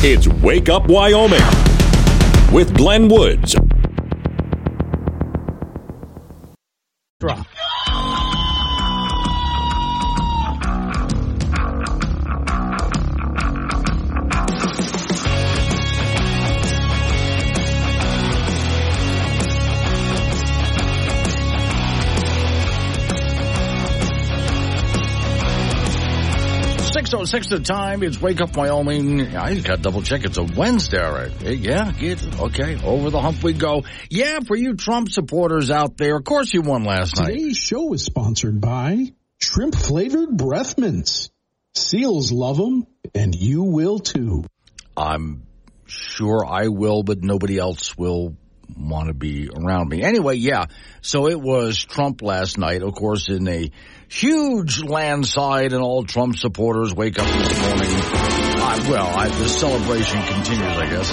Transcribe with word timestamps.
It's 0.00 0.28
Wake 0.28 0.68
Up 0.68 0.86
Wyoming 0.86 1.42
with 2.52 2.72
Glenn 2.76 3.08
Woods. 3.08 3.56
Drop. 7.18 7.44
Six 27.08 27.14
oh 27.14 27.24
six 27.24 27.48
the 27.48 27.60
time. 27.60 28.02
It's 28.02 28.20
Wake 28.20 28.42
Up 28.42 28.54
Wyoming. 28.54 29.34
I 29.34 29.58
got 29.60 29.76
to 29.76 29.82
double 29.82 30.02
check. 30.02 30.26
It's 30.26 30.36
a 30.36 30.42
Wednesday, 30.42 30.98
right? 30.98 31.32
Yeah, 31.40 31.90
okay. 31.90 32.84
Over 32.84 33.08
the 33.08 33.18
hump 33.18 33.42
we 33.42 33.54
go. 33.54 33.84
Yeah, 34.10 34.40
for 34.46 34.54
you 34.54 34.74
Trump 34.74 35.08
supporters 35.10 35.70
out 35.70 35.96
there, 35.96 36.18
of 36.18 36.24
course 36.24 36.52
you 36.52 36.60
won 36.60 36.84
last 36.84 37.16
night. 37.16 37.28
Today's 37.28 37.56
show 37.56 37.94
is 37.94 38.04
sponsored 38.04 38.60
by 38.60 39.06
shrimp 39.38 39.74
flavored 39.74 40.36
breath 40.36 40.76
mints. 40.76 41.30
Seals 41.74 42.30
love 42.30 42.58
them, 42.58 42.86
and 43.14 43.34
you 43.34 43.62
will 43.62 44.00
too. 44.00 44.44
I'm 44.94 45.46
sure 45.86 46.44
I 46.46 46.68
will, 46.68 47.04
but 47.04 47.24
nobody 47.24 47.56
else 47.56 47.96
will 47.96 48.36
want 48.76 49.08
to 49.08 49.14
be 49.14 49.48
around 49.48 49.88
me. 49.88 50.02
Anyway, 50.02 50.36
yeah. 50.36 50.66
So 51.00 51.26
it 51.26 51.40
was 51.40 51.82
Trump 51.82 52.20
last 52.20 52.58
night, 52.58 52.82
of 52.82 52.92
course, 52.92 53.30
in 53.30 53.48
a 53.48 53.70
huge 54.08 54.82
landslide, 54.82 55.72
and 55.72 55.82
all 55.82 56.04
Trump 56.04 56.36
supporters 56.36 56.94
wake 56.94 57.18
up 57.18 57.26
this 57.26 57.60
morning. 57.60 57.88
Well, 58.90 59.06
I, 59.06 59.28
the 59.28 59.48
celebration 59.48 60.22
continues, 60.22 60.78
I 60.78 60.86
guess. 60.88 61.10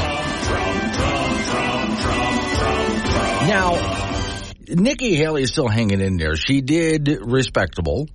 Now, 3.47 4.75
Nikki 4.75 5.15
Haley 5.15 5.43
is 5.43 5.51
still 5.51 5.67
hanging 5.67 5.99
in 6.01 6.17
there. 6.17 6.35
She 6.35 6.61
did 6.61 7.19
respectable. 7.21 8.07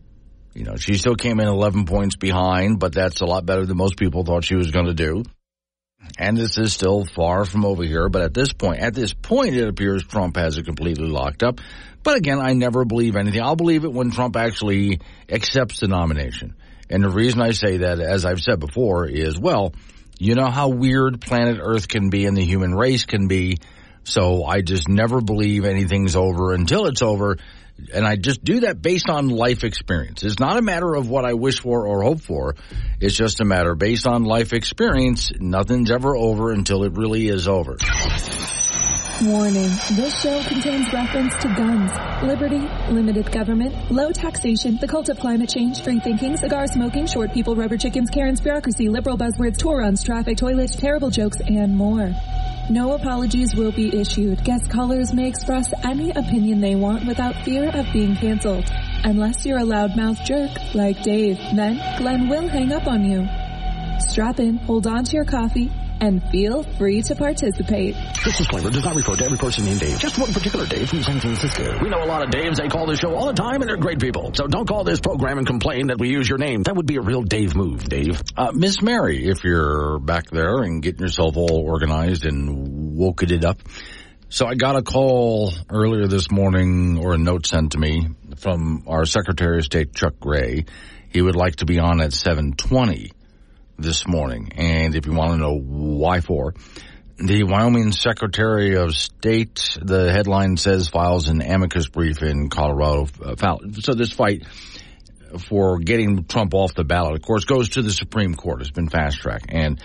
You 0.55 0.64
know, 0.64 0.77
she 0.77 0.94
still 0.94 1.15
came 1.15 1.41
in 1.41 1.47
11 1.47 1.84
points 1.84 2.17
behind, 2.17 2.81
but 2.81 2.92
that's 2.92 3.20
a 3.20 3.27
lot 3.27 3.47
better 3.47 3.65
than 3.67 3.77
most 3.77 3.97
people 3.97 4.25
thought 4.25 4.44
she 4.44 4.56
was 4.56 4.70
going 4.70 4.87
to 4.87 4.94
do. 4.94 5.22
And 6.19 6.37
this 6.37 6.59
is 6.59 6.72
still 6.72 7.05
far 7.05 7.44
from 7.44 7.65
over 7.65 7.84
here, 7.84 8.09
but 8.09 8.22
at 8.22 8.34
this 8.34 8.53
point, 8.53 8.81
at 8.81 8.94
this 8.94 9.12
point, 9.12 9.55
it 9.55 9.69
appears 9.69 10.05
Trump 10.05 10.37
has 10.37 10.56
it 10.59 10.65
completely 10.65 11.09
locked 11.09 11.42
up. 11.42 11.61
But 12.03 12.17
again, 12.17 12.41
I 12.41 12.55
never 12.55 12.84
believe 12.84 13.17
anything. 13.17 13.43
I'll 13.43 13.56
believe 13.56 13.84
it 13.84 13.93
when 13.93 14.11
Trump 14.11 14.37
actually 14.37 15.01
accepts 15.29 15.81
the 15.81 15.89
nomination. 15.89 16.56
And 16.89 17.05
the 17.05 17.11
reason 17.11 17.41
I 17.41 17.53
say 17.53 17.79
that, 17.79 18.01
as 18.01 18.25
I've 18.25 18.41
said 18.41 18.59
before, 18.59 19.06
is 19.06 19.39
well, 19.39 19.75
you 20.19 20.34
know 20.34 20.51
how 20.51 20.69
weird 20.69 21.21
planet 21.21 21.59
Earth 21.62 21.89
can 21.89 22.11
be 22.11 22.27
and 22.27 22.37
the 22.37 22.45
human 22.45 22.75
race 22.75 23.05
can 23.05 23.28
be. 23.28 23.59
So 24.05 24.45
I 24.45 24.62
just 24.62 24.89
never 24.89 25.21
believe 25.21 25.65
anything's 25.65 26.17
over 26.17 26.53
until 26.53 26.87
it's 26.87 27.03
over. 27.03 27.37
And 27.92 28.06
I 28.06 28.17
just 28.17 28.45
do 28.45 28.61
that 28.61 28.81
based 28.81 29.09
on 29.09 29.28
life 29.28 29.64
experience. 29.64 30.23
It's 30.23 30.39
not 30.39 30.56
a 30.56 30.62
matter 30.62 30.95
of 30.95 31.09
what 31.09 31.25
I 31.25 31.34
wish 31.34 31.61
for 31.61 31.87
or 31.87 32.03
hope 32.03 32.20
for. 32.20 32.56
It's 33.00 33.17
just 33.17 33.41
a 33.41 33.45
matter 33.45 33.75
based 33.75 34.06
on 34.06 34.25
life 34.25 34.53
experience. 34.53 35.33
Nothing's 35.39 35.91
ever 35.91 36.17
over 36.17 36.53
until 36.53 36.84
it 36.84 36.92
really 36.97 37.28
is 37.28 37.48
over. 37.48 37.77
Warning, 39.22 39.70
this 39.97 40.19
show 40.22 40.42
contains 40.45 40.91
reference 40.95 41.34
to 41.42 41.48
guns, 41.48 41.92
liberty, 42.22 42.67
limited 42.91 43.31
government, 43.31 43.91
low 43.91 44.12
taxation, 44.12 44.78
the 44.81 44.89
cult 44.89 45.11
of 45.11 45.19
climate 45.19 45.50
change, 45.50 45.83
free 45.83 46.00
thinking, 46.00 46.39
cigar 46.39 46.67
smoking, 46.67 47.06
short 47.06 47.34
people, 47.34 47.55
rubber 47.55 47.77
chickens, 47.77 48.09
Karen's 48.09 48.41
bureaucracy, 48.41 48.89
liberal 48.89 49.19
buzzwords, 49.19 49.59
tour 49.59 49.81
runs, 49.81 50.03
traffic, 50.03 50.39
toilets, 50.39 50.75
terrible 50.75 51.11
jokes, 51.11 51.37
and 51.47 51.77
more. 51.77 52.15
No 52.71 52.93
apologies 52.93 53.57
will 53.57 53.73
be 53.73 53.99
issued. 54.01 54.45
Guest 54.45 54.71
callers 54.71 55.13
may 55.13 55.27
express 55.27 55.75
any 55.83 56.11
opinion 56.11 56.61
they 56.61 56.77
want 56.77 57.05
without 57.05 57.34
fear 57.44 57.69
of 57.69 57.84
being 57.93 58.15
canceled. 58.15 58.71
Unless 59.03 59.44
you're 59.44 59.59
a 59.59 59.62
loudmouth 59.62 60.25
jerk 60.25 60.53
like 60.72 61.03
Dave, 61.03 61.37
then 61.56 61.81
Glenn 61.99 62.28
will 62.28 62.47
hang 62.47 62.72
up 62.72 62.87
on 62.87 63.05
you. 63.05 63.27
Strap 63.99 64.39
in, 64.39 64.59
hold 64.59 64.87
on 64.87 65.03
to 65.03 65.17
your 65.17 65.25
coffee, 65.25 65.72
and 66.00 66.22
feel 66.31 66.62
free 66.62 67.03
to 67.03 67.15
participate. 67.15 67.94
This 68.25 68.38
disclaimer 68.38 68.71
does 68.71 68.84
not 68.84 68.94
refer 68.94 69.16
to 69.16 69.25
every 69.25 69.38
person 69.38 69.65
named 69.65 69.81
Dave, 69.81 69.99
just 69.99 70.19
one 70.19 70.33
particular 70.33 70.66
Dave 70.66 70.88
from 70.88 71.03
San 71.03 71.21
Francisco. 71.21 71.78
We 71.83 71.88
know 71.88 72.03
a 72.03 72.06
lot 72.06 72.22
of 72.22 72.31
Daves. 72.31 72.56
They 72.56 72.69
call 72.69 72.87
this 72.87 73.00
show 73.00 73.15
all 73.15 73.27
the 73.27 73.34
time, 73.34 73.61
and 73.61 73.69
they're 73.69 73.77
great 73.77 74.00
people. 74.00 74.33
So 74.34 74.47
don't 74.47 74.66
call 74.66 74.84
this 74.84 75.00
program 75.00 75.38
and 75.38 75.47
complain 75.47 75.88
that 75.88 75.99
we 75.99 76.09
use 76.09 76.28
your 76.28 76.38
name. 76.38 76.62
That 76.62 76.77
would 76.77 76.87
be 76.87 76.97
a 76.97 77.03
real 77.03 77.22
Dave 77.22 77.55
move, 77.55 77.84
Dave. 77.84 78.21
Uh, 78.37 78.53
Miss 78.53 78.83
Mary, 78.83 79.28
if 79.28 79.44
you're 79.44 79.99
back 79.99 80.31
there 80.31 80.62
and 80.62 80.83
getting 80.83 81.00
yourself 81.00 81.37
all 81.37 81.65
organized 81.65 82.25
and 82.25 82.97
woken 82.97 83.32
it 83.32 83.44
up. 83.44 83.61
So 84.28 84.47
I 84.47 84.55
got 84.55 84.77
a 84.77 84.82
call 84.82 85.53
earlier 85.69 86.06
this 86.06 86.31
morning 86.31 86.99
or 86.99 87.15
a 87.15 87.19
note 87.19 87.47
sent 87.47 87.72
to 87.72 87.78
me 87.78 88.09
from 88.37 88.84
our 88.87 89.05
Secretary 89.05 89.59
of 89.59 89.65
State, 89.65 89.94
Chuck 89.94 90.15
Gray. 90.21 90.67
He 91.09 91.21
would 91.21 91.34
like 91.34 91.56
to 91.56 91.67
be 91.67 91.81
on 91.81 92.00
at 92.00 92.12
720 92.12 93.11
this 93.81 94.07
morning. 94.07 94.53
And 94.57 94.95
if 94.95 95.07
you 95.07 95.13
want 95.13 95.33
to 95.33 95.39
know 95.39 95.59
why 95.59 96.21
for, 96.21 96.55
the 97.19 97.43
Wyoming 97.45 97.93
Secretary 97.93 98.77
of 98.77 98.95
State, 98.95 99.79
the 99.81 100.11
headline 100.11 100.57
says, 100.57 100.89
files 100.89 101.29
an 101.29 101.43
amicus 101.43 101.89
brief 101.89 102.23
in 102.23 102.49
Colorado. 102.49 103.09
Uh, 103.23 103.59
so 103.81 103.93
this 103.93 104.13
fight 104.13 104.47
for 105.49 105.79
getting 105.79 106.25
Trump 106.25 106.55
off 106.55 106.75
the 106.75 106.85
ballot, 106.85 107.15
of 107.15 107.23
course, 107.23 107.45
goes 107.45 107.71
to 107.71 107.83
the 107.83 107.93
Supreme 107.93 108.35
Court. 108.35 108.63
It's 108.63 108.71
been 108.71 108.89
fast 108.89 109.19
tracked. 109.19 109.47
And 109.51 109.83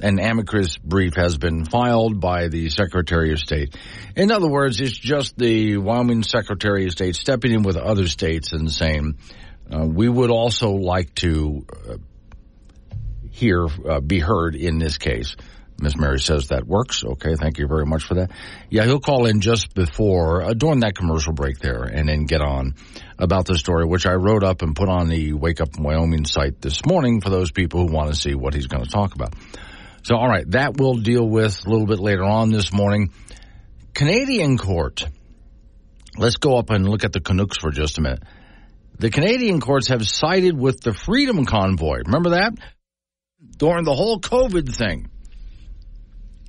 an 0.00 0.18
amicus 0.18 0.78
brief 0.78 1.14
has 1.16 1.36
been 1.36 1.64
filed 1.64 2.18
by 2.18 2.48
the 2.48 2.70
Secretary 2.70 3.32
of 3.32 3.38
State. 3.38 3.76
In 4.16 4.32
other 4.32 4.48
words, 4.48 4.80
it's 4.80 4.96
just 4.96 5.36
the 5.36 5.76
Wyoming 5.76 6.22
Secretary 6.22 6.86
of 6.86 6.92
State 6.92 7.14
stepping 7.14 7.52
in 7.52 7.62
with 7.62 7.76
other 7.76 8.08
states 8.08 8.52
and 8.52 8.72
saying, 8.72 9.18
uh, 9.70 9.86
we 9.86 10.08
would 10.08 10.30
also 10.30 10.72
like 10.72 11.14
to 11.16 11.66
hear, 13.32 13.66
uh, 13.66 14.00
be 14.00 14.20
heard 14.20 14.54
in 14.54 14.78
this 14.78 14.98
case. 14.98 15.34
Miss 15.80 15.96
Mary 15.96 16.20
says 16.20 16.48
that 16.48 16.64
works. 16.64 17.02
Okay, 17.02 17.34
thank 17.34 17.58
you 17.58 17.66
very 17.66 17.84
much 17.84 18.04
for 18.04 18.14
that. 18.14 18.30
Yeah, 18.70 18.84
he'll 18.84 19.00
call 19.00 19.26
in 19.26 19.40
just 19.40 19.74
before, 19.74 20.42
uh, 20.42 20.54
during 20.54 20.80
that 20.80 20.94
commercial 20.94 21.32
break 21.32 21.58
there, 21.58 21.82
and 21.82 22.08
then 22.08 22.26
get 22.26 22.40
on 22.40 22.76
about 23.18 23.46
the 23.46 23.58
story, 23.58 23.84
which 23.84 24.06
I 24.06 24.12
wrote 24.12 24.44
up 24.44 24.62
and 24.62 24.76
put 24.76 24.88
on 24.88 25.08
the 25.08 25.32
Wake 25.32 25.60
Up 25.60 25.70
Wyoming 25.76 26.24
site 26.24 26.60
this 26.60 26.86
morning 26.86 27.20
for 27.20 27.30
those 27.30 27.50
people 27.50 27.80
who 27.80 27.92
want 27.92 28.10
to 28.10 28.14
see 28.14 28.34
what 28.36 28.54
he's 28.54 28.68
going 28.68 28.84
to 28.84 28.90
talk 28.90 29.16
about. 29.16 29.34
So, 30.04 30.14
all 30.14 30.28
right, 30.28 30.48
that 30.52 30.76
we'll 30.76 30.98
deal 30.98 31.28
with 31.28 31.66
a 31.66 31.70
little 31.70 31.86
bit 31.86 31.98
later 31.98 32.24
on 32.24 32.50
this 32.50 32.72
morning. 32.72 33.10
Canadian 33.94 34.58
court. 34.58 35.04
Let's 36.16 36.36
go 36.36 36.58
up 36.58 36.70
and 36.70 36.88
look 36.88 37.04
at 37.04 37.12
the 37.12 37.20
Canucks 37.20 37.58
for 37.58 37.70
just 37.70 37.98
a 37.98 38.02
minute. 38.02 38.22
The 38.98 39.10
Canadian 39.10 39.60
courts 39.60 39.88
have 39.88 40.06
sided 40.06 40.56
with 40.56 40.80
the 40.80 40.92
Freedom 40.92 41.44
Convoy. 41.44 42.02
Remember 42.04 42.30
that? 42.30 42.54
During 43.58 43.84
the 43.84 43.94
whole 43.94 44.18
COVID 44.20 44.74
thing. 44.74 45.08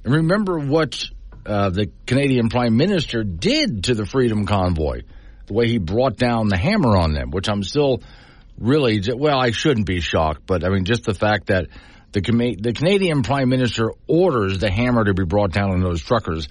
And 0.04 0.14
remember 0.14 0.60
what 0.60 1.06
uh, 1.46 1.70
the 1.70 1.92
Canadian 2.06 2.50
Prime 2.50 2.76
Minister 2.78 3.24
did 3.24 3.86
to 3.86 3.96
the 3.96 4.06
Freedom 4.06 4.46
Convoy, 4.46 5.04
the 5.48 5.54
way 5.54 5.68
he 5.68 5.78
brought 5.78 6.18
down 6.18 6.48
the 6.48 6.58
hammer 6.58 6.98
on 6.98 7.14
them, 7.14 7.32
which 7.32 7.50
I'm 7.50 7.64
still 7.64 8.02
really, 8.58 9.02
well, 9.16 9.40
I 9.40 9.52
shouldn't 9.52 9.86
be 9.86 10.00
shocked, 10.00 10.42
but 10.46 10.64
I 10.64 10.70
mean, 10.70 10.86
just 10.86 11.04
the 11.04 11.14
fact 11.14 11.48
that 11.48 11.68
the, 12.12 12.22
the 12.60 12.74
Canadian 12.74 13.24
Prime 13.24 13.50
Minister 13.50 13.92
orders 14.08 14.60
the 14.60 14.72
hammer 14.72 15.04
to 15.04 15.14
be 15.14 15.26
brought 15.26 15.52
down 15.52 15.72
on 15.72 15.82
those 15.82 16.02
truckers, 16.02 16.48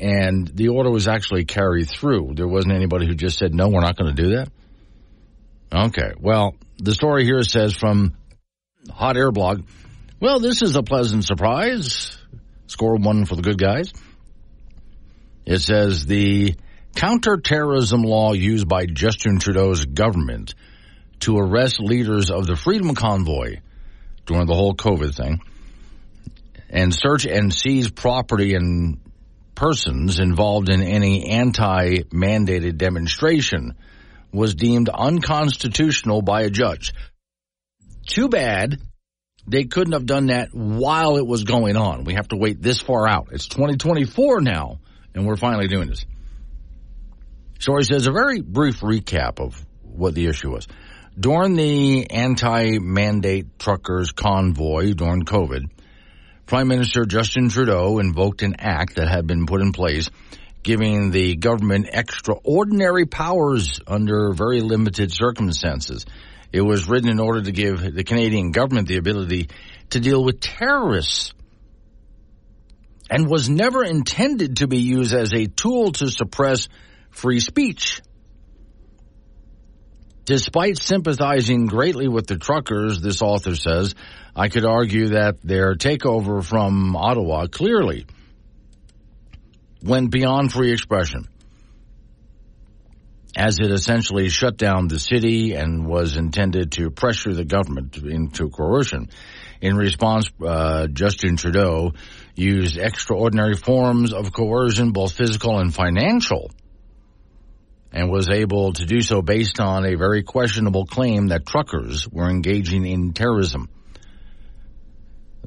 and 0.00 0.48
the 0.48 0.68
order 0.68 0.90
was 0.90 1.08
actually 1.08 1.44
carried 1.44 1.88
through. 1.88 2.32
There 2.34 2.48
wasn't 2.48 2.74
anybody 2.74 3.06
who 3.06 3.14
just 3.14 3.38
said, 3.38 3.54
no, 3.54 3.68
we're 3.68 3.80
not 3.80 3.96
going 3.96 4.14
to 4.14 4.22
do 4.22 4.36
that. 4.36 4.48
Okay, 5.72 6.12
well, 6.18 6.54
the 6.78 6.94
story 6.94 7.24
here 7.24 7.42
says 7.42 7.74
from 7.74 8.14
Hot 8.90 9.16
Air 9.16 9.32
Blog, 9.32 9.64
well, 10.20 10.38
this 10.38 10.62
is 10.62 10.76
a 10.76 10.82
pleasant 10.82 11.24
surprise. 11.24 12.16
Score 12.66 12.96
one 12.96 13.24
for 13.24 13.34
the 13.34 13.42
good 13.42 13.58
guys. 13.58 13.92
It 15.44 15.58
says 15.58 16.06
the 16.06 16.54
counterterrorism 16.94 18.02
law 18.02 18.32
used 18.32 18.68
by 18.68 18.86
Justin 18.86 19.38
Trudeau's 19.38 19.84
government 19.84 20.54
to 21.20 21.38
arrest 21.38 21.80
leaders 21.80 22.30
of 22.30 22.46
the 22.46 22.56
Freedom 22.56 22.94
Convoy 22.94 23.60
during 24.26 24.46
the 24.46 24.54
whole 24.54 24.74
COVID 24.74 25.14
thing 25.14 25.40
and 26.70 26.94
search 26.94 27.24
and 27.26 27.52
seize 27.52 27.90
property 27.90 28.54
and 28.54 29.00
persons 29.54 30.18
involved 30.18 30.68
in 30.68 30.82
any 30.82 31.30
anti 31.30 32.02
mandated 32.12 32.76
demonstration 32.76 33.74
was 34.32 34.54
deemed 34.54 34.88
unconstitutional 34.88 36.22
by 36.22 36.42
a 36.42 36.50
judge. 36.50 36.92
Too 38.08 38.28
bad 38.28 38.78
they 39.46 39.64
couldn't 39.64 39.94
have 39.94 40.04
done 40.04 40.26
that 40.26 40.50
while 40.52 41.16
it 41.16 41.26
was 41.26 41.44
going 41.44 41.76
on. 41.76 42.04
We 42.04 42.14
have 42.14 42.28
to 42.28 42.36
wait 42.36 42.60
this 42.60 42.80
far 42.80 43.08
out. 43.08 43.28
It's 43.32 43.48
2024 43.48 44.42
now, 44.42 44.78
and 45.14 45.26
we're 45.26 45.36
finally 45.36 45.68
doing 45.68 45.88
this. 45.88 46.04
Story 47.58 47.84
says 47.84 48.06
a 48.06 48.12
very 48.12 48.40
brief 48.40 48.80
recap 48.80 49.40
of 49.40 49.64
what 49.82 50.14
the 50.14 50.26
issue 50.26 50.50
was. 50.50 50.66
During 51.18 51.56
the 51.56 52.10
anti 52.10 52.78
mandate 52.78 53.58
truckers 53.58 54.12
convoy 54.12 54.92
during 54.92 55.22
COVID, 55.22 55.70
Prime 56.46 56.68
Minister 56.68 57.04
Justin 57.04 57.48
Trudeau 57.48 57.98
invoked 57.98 58.42
an 58.42 58.56
act 58.58 58.96
that 58.96 59.08
had 59.08 59.26
been 59.26 59.46
put 59.46 59.60
in 59.60 59.72
place 59.72 60.10
giving 60.62 61.10
the 61.10 61.36
government 61.36 61.88
extraordinary 61.90 63.06
powers 63.06 63.80
under 63.86 64.32
very 64.32 64.60
limited 64.60 65.10
circumstances. 65.12 66.04
It 66.52 66.62
was 66.62 66.88
written 66.88 67.10
in 67.10 67.20
order 67.20 67.42
to 67.42 67.52
give 67.52 67.94
the 67.94 68.04
Canadian 68.04 68.52
government 68.52 68.88
the 68.88 68.96
ability 68.96 69.50
to 69.90 70.00
deal 70.00 70.22
with 70.22 70.40
terrorists 70.40 71.32
and 73.10 73.28
was 73.28 73.48
never 73.48 73.84
intended 73.84 74.58
to 74.58 74.66
be 74.66 74.78
used 74.78 75.14
as 75.14 75.32
a 75.32 75.46
tool 75.46 75.92
to 75.92 76.10
suppress 76.10 76.68
free 77.10 77.40
speech. 77.40 78.00
Despite 80.24 80.76
sympathizing 80.76 81.66
greatly 81.66 82.06
with 82.06 82.26
the 82.26 82.36
truckers, 82.36 83.00
this 83.00 83.22
author 83.22 83.56
says, 83.56 83.94
I 84.36 84.48
could 84.48 84.66
argue 84.66 85.08
that 85.08 85.40
their 85.42 85.74
takeover 85.74 86.44
from 86.44 86.94
Ottawa 86.94 87.46
clearly 87.46 88.04
went 89.82 90.10
beyond 90.10 90.52
free 90.52 90.72
expression, 90.72 91.28
as 93.38 93.60
it 93.60 93.70
essentially 93.70 94.28
shut 94.28 94.56
down 94.56 94.88
the 94.88 94.98
city 94.98 95.54
and 95.54 95.86
was 95.86 96.16
intended 96.16 96.72
to 96.72 96.90
pressure 96.90 97.32
the 97.32 97.44
government 97.44 97.96
into 97.96 98.50
coercion. 98.50 99.08
In 99.60 99.76
response, 99.76 100.28
uh, 100.44 100.88
Justin 100.88 101.36
Trudeau 101.36 101.92
used 102.34 102.76
extraordinary 102.76 103.54
forms 103.54 104.12
of 104.12 104.32
coercion, 104.32 104.90
both 104.90 105.12
physical 105.12 105.60
and 105.60 105.72
financial, 105.72 106.50
and 107.92 108.10
was 108.10 108.28
able 108.28 108.72
to 108.72 108.84
do 108.84 109.00
so 109.02 109.22
based 109.22 109.60
on 109.60 109.86
a 109.86 109.94
very 109.94 110.24
questionable 110.24 110.84
claim 110.84 111.28
that 111.28 111.46
truckers 111.46 112.08
were 112.08 112.28
engaging 112.28 112.84
in 112.84 113.12
terrorism. 113.12 113.68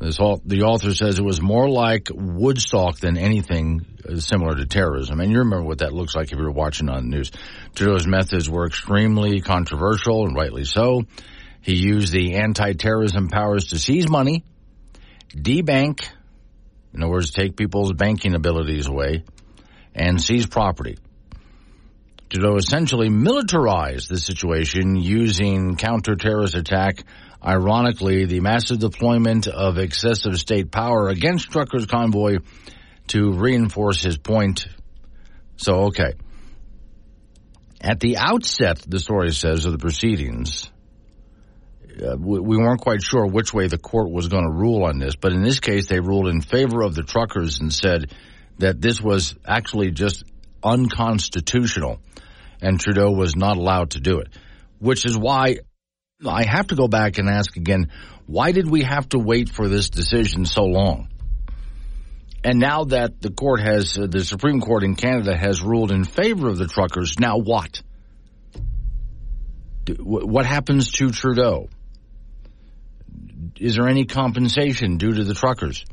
This, 0.02 0.18
the 0.18 0.64
author 0.64 0.96
says 0.96 1.20
it 1.20 1.24
was 1.24 1.44
more 1.44 1.70
like 1.70 2.10
Woodstock 2.12 2.98
than 2.98 3.18
anything 3.18 3.86
uh, 4.10 4.18
similar 4.18 4.56
to 4.56 4.66
terrorism. 4.66 5.20
And 5.20 5.32
you 5.32 5.38
remember 5.40 5.64
what 5.64 5.78
that 5.78 5.94
looks 5.94 6.16
like 6.16 6.32
if 6.32 6.40
you 6.40 6.44
were 6.44 6.50
watching 6.50 6.90
on 6.90 7.04
the 7.04 7.18
news. 7.18 7.32
Trudeau's 7.76 8.08
methods 8.08 8.50
were 8.50 8.66
extremely 8.66 9.42
controversial, 9.42 10.26
and 10.26 10.36
rightly 10.36 10.66
so. 10.66 11.04
He 11.62 11.76
used 11.76 12.12
the 12.12 12.38
anti-terrorism 12.38 13.28
powers 13.28 13.68
to 13.68 13.78
seize 13.78 14.10
money, 14.10 14.44
debank, 15.36 16.10
in 16.96 17.04
other 17.04 17.12
words, 17.12 17.30
take 17.30 17.56
people's 17.56 17.94
banking 17.94 18.34
abilities 18.34 18.88
away, 18.88 19.24
and 19.94 20.20
seize 20.20 20.48
property. 20.48 20.98
Trudeau 22.32 22.56
essentially 22.56 23.10
militarized 23.10 24.10
the 24.10 24.18
situation 24.18 24.96
using 24.96 25.76
counter-terrorist 25.76 26.56
attack. 26.56 27.04
Ironically, 27.44 28.26
the 28.26 28.40
massive 28.40 28.80
deployment 28.80 29.48
of 29.48 29.78
excessive 29.78 30.38
state 30.38 30.72
power 30.72 31.10
against 31.10 31.52
truckers 31.52 31.86
convoy 31.88 32.38
to 33.08 33.32
reinforce 33.32 34.02
his 34.02 34.18
point. 34.18 34.68
So, 35.58 35.86
okay. 35.86 36.14
At 37.82 38.00
the 38.00 38.18
outset, 38.18 38.84
the 38.88 39.00
story 39.00 39.32
says, 39.32 39.66
of 39.66 39.72
the 39.72 39.80
proceedings, 39.80 40.70
uh, 42.02 42.16
we, 42.18 42.40
we, 42.40 42.58
weren't 42.58 42.80
quite 42.80 43.02
sure 43.02 43.26
which 43.26 43.54
way 43.54 43.68
the 43.68 43.78
court 43.78 44.12
was 44.12 44.28
going 44.28 44.44
to 44.44 44.52
rule 44.52 44.84
on 44.86 45.00
this, 45.00 45.16
but 45.16 45.34
in 45.34 45.42
this 45.42 45.60
case, 45.60 45.88
they 45.88 46.00
ruled 46.00 46.28
in 46.28 46.42
favor 46.42 46.84
of 46.84 46.94
the 46.94 47.04
truckers 47.04 47.60
and 47.60 47.74
said 47.74 48.14
that 48.60 48.80
this 48.80 49.02
was 49.02 49.36
actually 49.48 49.92
just 49.92 50.24
unconstitutional 50.64 52.00
and 52.62 52.80
Trudeau 52.80 53.12
was 53.12 53.36
not 53.36 53.58
allowed 53.58 53.92
to 53.92 54.00
do 54.00 54.20
it, 54.20 54.30
which 54.80 55.06
is 55.06 55.18
why 55.18 55.58
I 56.26 56.44
have 56.44 56.68
to 56.68 56.76
go 56.76 56.88
back 56.88 57.18
and 57.18 57.30
ask 57.30 57.56
again, 57.58 57.92
why 58.28 58.52
did 58.52 58.70
we 58.70 58.84
have 58.84 59.10
to 59.10 59.20
wait 59.20 59.50
for 59.50 59.68
this 59.68 59.90
decision 59.90 60.46
so 60.46 60.64
long? 60.64 61.10
And 62.44 62.60
now 62.60 62.86
that 62.86 63.22
the 63.22 63.32
court 63.32 63.62
has, 63.62 63.98
uh, 63.98 64.08
the 64.08 64.24
Supreme 64.24 64.62
Court 64.62 64.84
in 64.84 64.96
Canada 64.96 65.36
has 65.36 65.62
ruled 65.62 65.92
in 65.92 66.06
favor 66.06 66.48
of 66.48 66.58
the 66.58 66.68
truckers, 66.68 67.20
now 67.20 67.38
what? 67.38 67.82
What 70.00 70.46
happens 70.46 70.92
to 70.94 71.12
Trudeau? 71.12 71.70
Is 73.60 73.76
there 73.76 73.88
any 73.88 74.06
compensation 74.06 74.98
due 74.98 75.14
to 75.14 75.24
the 75.24 75.34
truckers? 75.34 75.86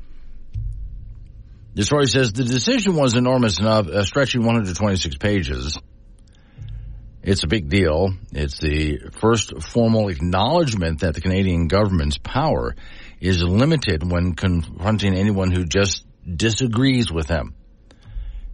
The 1.74 1.84
story 1.84 2.06
says 2.06 2.32
the 2.32 2.44
decision 2.44 2.96
was 2.96 3.14
enormous 3.14 3.58
enough, 3.58 3.88
uh, 3.88 4.04
stretching 4.04 4.40
126 4.40 5.16
pages. 5.16 5.78
It's 7.22 7.42
a 7.42 7.48
big 7.48 7.68
deal. 7.68 8.10
It's 8.32 8.58
the 8.58 9.10
first 9.20 9.62
formal 9.62 10.08
acknowledgement 10.08 11.00
that 11.00 11.14
the 11.14 11.20
Canadian 11.20 11.68
government's 11.68 12.18
power 12.18 12.76
is 13.20 13.42
limited 13.42 14.08
when 14.08 14.34
confronting 14.34 15.14
anyone 15.14 15.50
who 15.50 15.64
just 15.64 16.04
disagrees 16.24 17.10
with 17.10 17.26
them. 17.26 17.54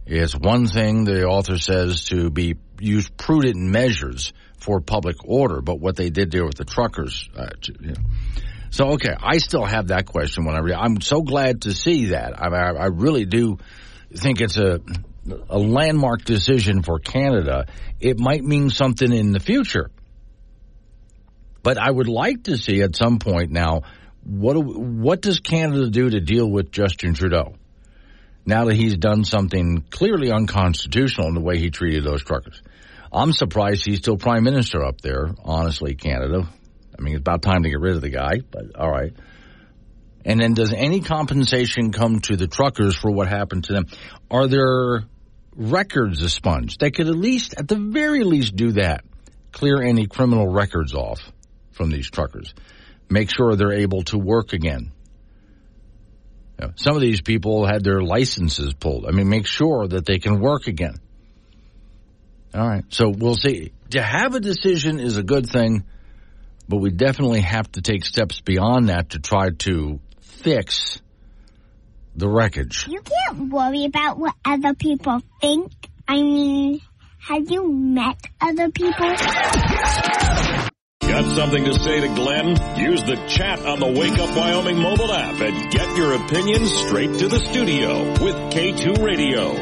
It's 0.05 0.35
one 0.35 0.67
thing 0.67 1.03
the 1.03 1.25
author 1.25 1.57
says 1.57 2.05
to 2.05 2.29
be 2.29 2.55
use 2.79 3.09
prudent 3.09 3.57
measures 3.57 4.33
for 4.57 4.81
public 4.81 5.17
order, 5.23 5.61
but 5.61 5.79
what 5.79 5.95
they 5.95 6.09
did 6.09 6.31
there 6.31 6.45
with 6.45 6.55
the 6.55 6.65
truckers, 6.65 7.29
uh, 7.35 7.49
you 7.79 7.87
know. 7.89 7.93
So 8.71 8.89
okay, 8.93 9.13
I 9.17 9.37
still 9.37 9.63
have 9.63 9.87
that 9.87 10.05
question 10.05 10.45
when 10.45 10.55
I 10.55 10.59
read. 10.59 10.75
I'm 10.75 11.01
so 11.01 11.21
glad 11.21 11.61
to 11.61 11.71
see 11.71 12.07
that. 12.07 12.33
I, 12.39 12.47
I, 12.47 12.71
I 12.73 12.85
really 12.87 13.25
do 13.25 13.57
think 14.13 14.41
it's 14.41 14.57
a 14.57 14.79
a 15.49 15.57
landmark 15.57 16.23
decision 16.23 16.83
for 16.83 16.99
Canada. 16.99 17.65
It 17.99 18.19
might 18.19 18.43
mean 18.43 18.69
something 18.69 19.11
in 19.11 19.31
the 19.31 19.39
future. 19.39 19.89
But 21.63 21.77
I 21.77 21.89
would 21.89 22.07
like 22.07 22.43
to 22.43 22.57
see 22.57 22.81
at 22.81 22.95
some 22.95 23.17
point 23.19 23.51
now 23.51 23.81
what 24.23 24.55
what 24.55 25.21
does 25.21 25.39
Canada 25.39 25.89
do 25.89 26.09
to 26.09 26.19
deal 26.19 26.49
with 26.49 26.71
Justin 26.71 27.13
Trudeau? 27.13 27.55
Now 28.45 28.65
that 28.65 28.75
he's 28.75 28.97
done 28.97 29.23
something 29.23 29.83
clearly 29.89 30.31
unconstitutional 30.31 31.27
in 31.27 31.33
the 31.33 31.41
way 31.41 31.57
he 31.57 31.71
treated 31.71 32.03
those 32.03 32.23
truckers. 32.23 32.61
I'm 33.11 33.31
surprised 33.31 33.85
he's 33.85 33.99
still 33.99 34.17
prime 34.17 34.43
minister 34.43 34.83
up 34.83 35.01
there, 35.01 35.33
honestly, 35.43 35.95
Canada. 35.95 36.47
I 36.97 37.01
mean, 37.01 37.15
it's 37.15 37.21
about 37.21 37.41
time 37.41 37.63
to 37.63 37.69
get 37.69 37.79
rid 37.79 37.95
of 37.95 38.01
the 38.01 38.09
guy, 38.09 38.41
but 38.51 38.75
all 38.75 38.91
right. 38.91 39.13
And 40.23 40.39
then 40.39 40.53
does 40.53 40.73
any 40.73 41.01
compensation 41.01 41.91
come 41.91 42.19
to 42.21 42.35
the 42.35 42.47
truckers 42.47 42.95
for 42.95 43.11
what 43.11 43.27
happened 43.27 43.65
to 43.65 43.73
them? 43.73 43.85
Are 44.29 44.47
there 44.47 45.03
records 45.55 46.21
expunged. 46.21 46.79
They 46.79 46.91
could 46.91 47.07
at 47.07 47.15
least, 47.15 47.55
at 47.57 47.67
the 47.67 47.77
very 47.77 48.23
least, 48.23 48.55
do 48.55 48.73
that. 48.73 49.03
Clear 49.51 49.81
any 49.81 50.07
criminal 50.07 50.47
records 50.47 50.93
off 50.93 51.19
from 51.71 51.89
these 51.89 52.09
truckers. 52.09 52.53
Make 53.09 53.29
sure 53.35 53.55
they're 53.55 53.71
able 53.71 54.03
to 54.03 54.17
work 54.17 54.53
again. 54.53 54.91
You 56.59 56.67
know, 56.67 56.73
some 56.75 56.95
of 56.95 57.01
these 57.01 57.21
people 57.21 57.65
had 57.65 57.83
their 57.83 58.01
licenses 58.01 58.73
pulled. 58.73 59.05
I 59.05 59.11
mean, 59.11 59.29
make 59.29 59.45
sure 59.45 59.87
that 59.87 60.05
they 60.05 60.19
can 60.19 60.39
work 60.39 60.67
again. 60.67 60.95
All 62.53 62.67
right. 62.67 62.83
So 62.89 63.09
we'll 63.09 63.35
see. 63.35 63.73
To 63.91 64.01
have 64.01 64.35
a 64.35 64.39
decision 64.39 64.99
is 64.99 65.17
a 65.17 65.23
good 65.23 65.49
thing, 65.49 65.83
but 66.67 66.77
we 66.77 66.89
definitely 66.89 67.41
have 67.41 67.71
to 67.73 67.81
take 67.81 68.05
steps 68.05 68.41
beyond 68.41 68.89
that 68.89 69.11
to 69.11 69.19
try 69.19 69.49
to 69.59 69.99
fix 70.21 71.01
the 72.15 72.27
wreckage. 72.29 72.87
You 72.87 73.01
can't 73.01 73.51
worry 73.51 73.85
about 73.85 74.17
what 74.17 74.33
other 74.43 74.73
people 74.73 75.21
think. 75.41 75.71
I 76.07 76.15
mean, 76.15 76.81
have 77.19 77.49
you 77.49 77.71
met 77.71 78.17
other 78.39 78.71
people? 78.71 79.09
Got 81.01 81.35
something 81.35 81.65
to 81.65 81.73
say 81.79 82.01
to 82.01 82.07
Glenn? 82.07 82.49
Use 82.77 83.03
the 83.03 83.15
chat 83.27 83.65
on 83.65 83.79
the 83.79 83.87
Wake 83.87 84.17
Up 84.19 84.35
Wyoming 84.35 84.79
mobile 84.79 85.13
app 85.13 85.39
and 85.39 85.71
get 85.71 85.95
your 85.97 86.13
opinions 86.13 86.73
straight 86.75 87.17
to 87.19 87.27
the 87.27 87.39
studio 87.39 88.11
with 88.23 88.35
K2 88.51 89.03
Radio. 89.03 89.53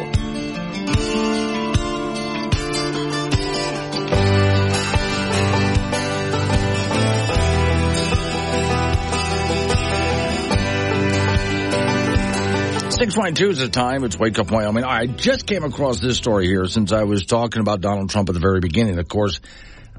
Six 13.04 13.16
point 13.16 13.36
two 13.36 13.50
is 13.50 13.58
the 13.58 13.68
time. 13.68 14.06
It's 14.06 14.18
Wake 14.18 14.40
Up 14.40 14.50
Wyoming. 14.50 14.86
I 14.86 15.08
just 15.08 15.46
came 15.46 15.66
across 15.66 16.00
this 16.00 16.16
story 16.16 16.46
here 16.46 16.68
since 16.68 16.94
I 16.94 17.04
was 17.04 17.26
talking 17.26 17.60
about 17.60 17.82
Donald 17.82 18.10
Trump 18.10 18.30
at 18.30 18.34
the 18.34 18.40
very 18.40 18.62
beginning. 18.62 18.98
Of 18.98 19.10
course, 19.10 19.42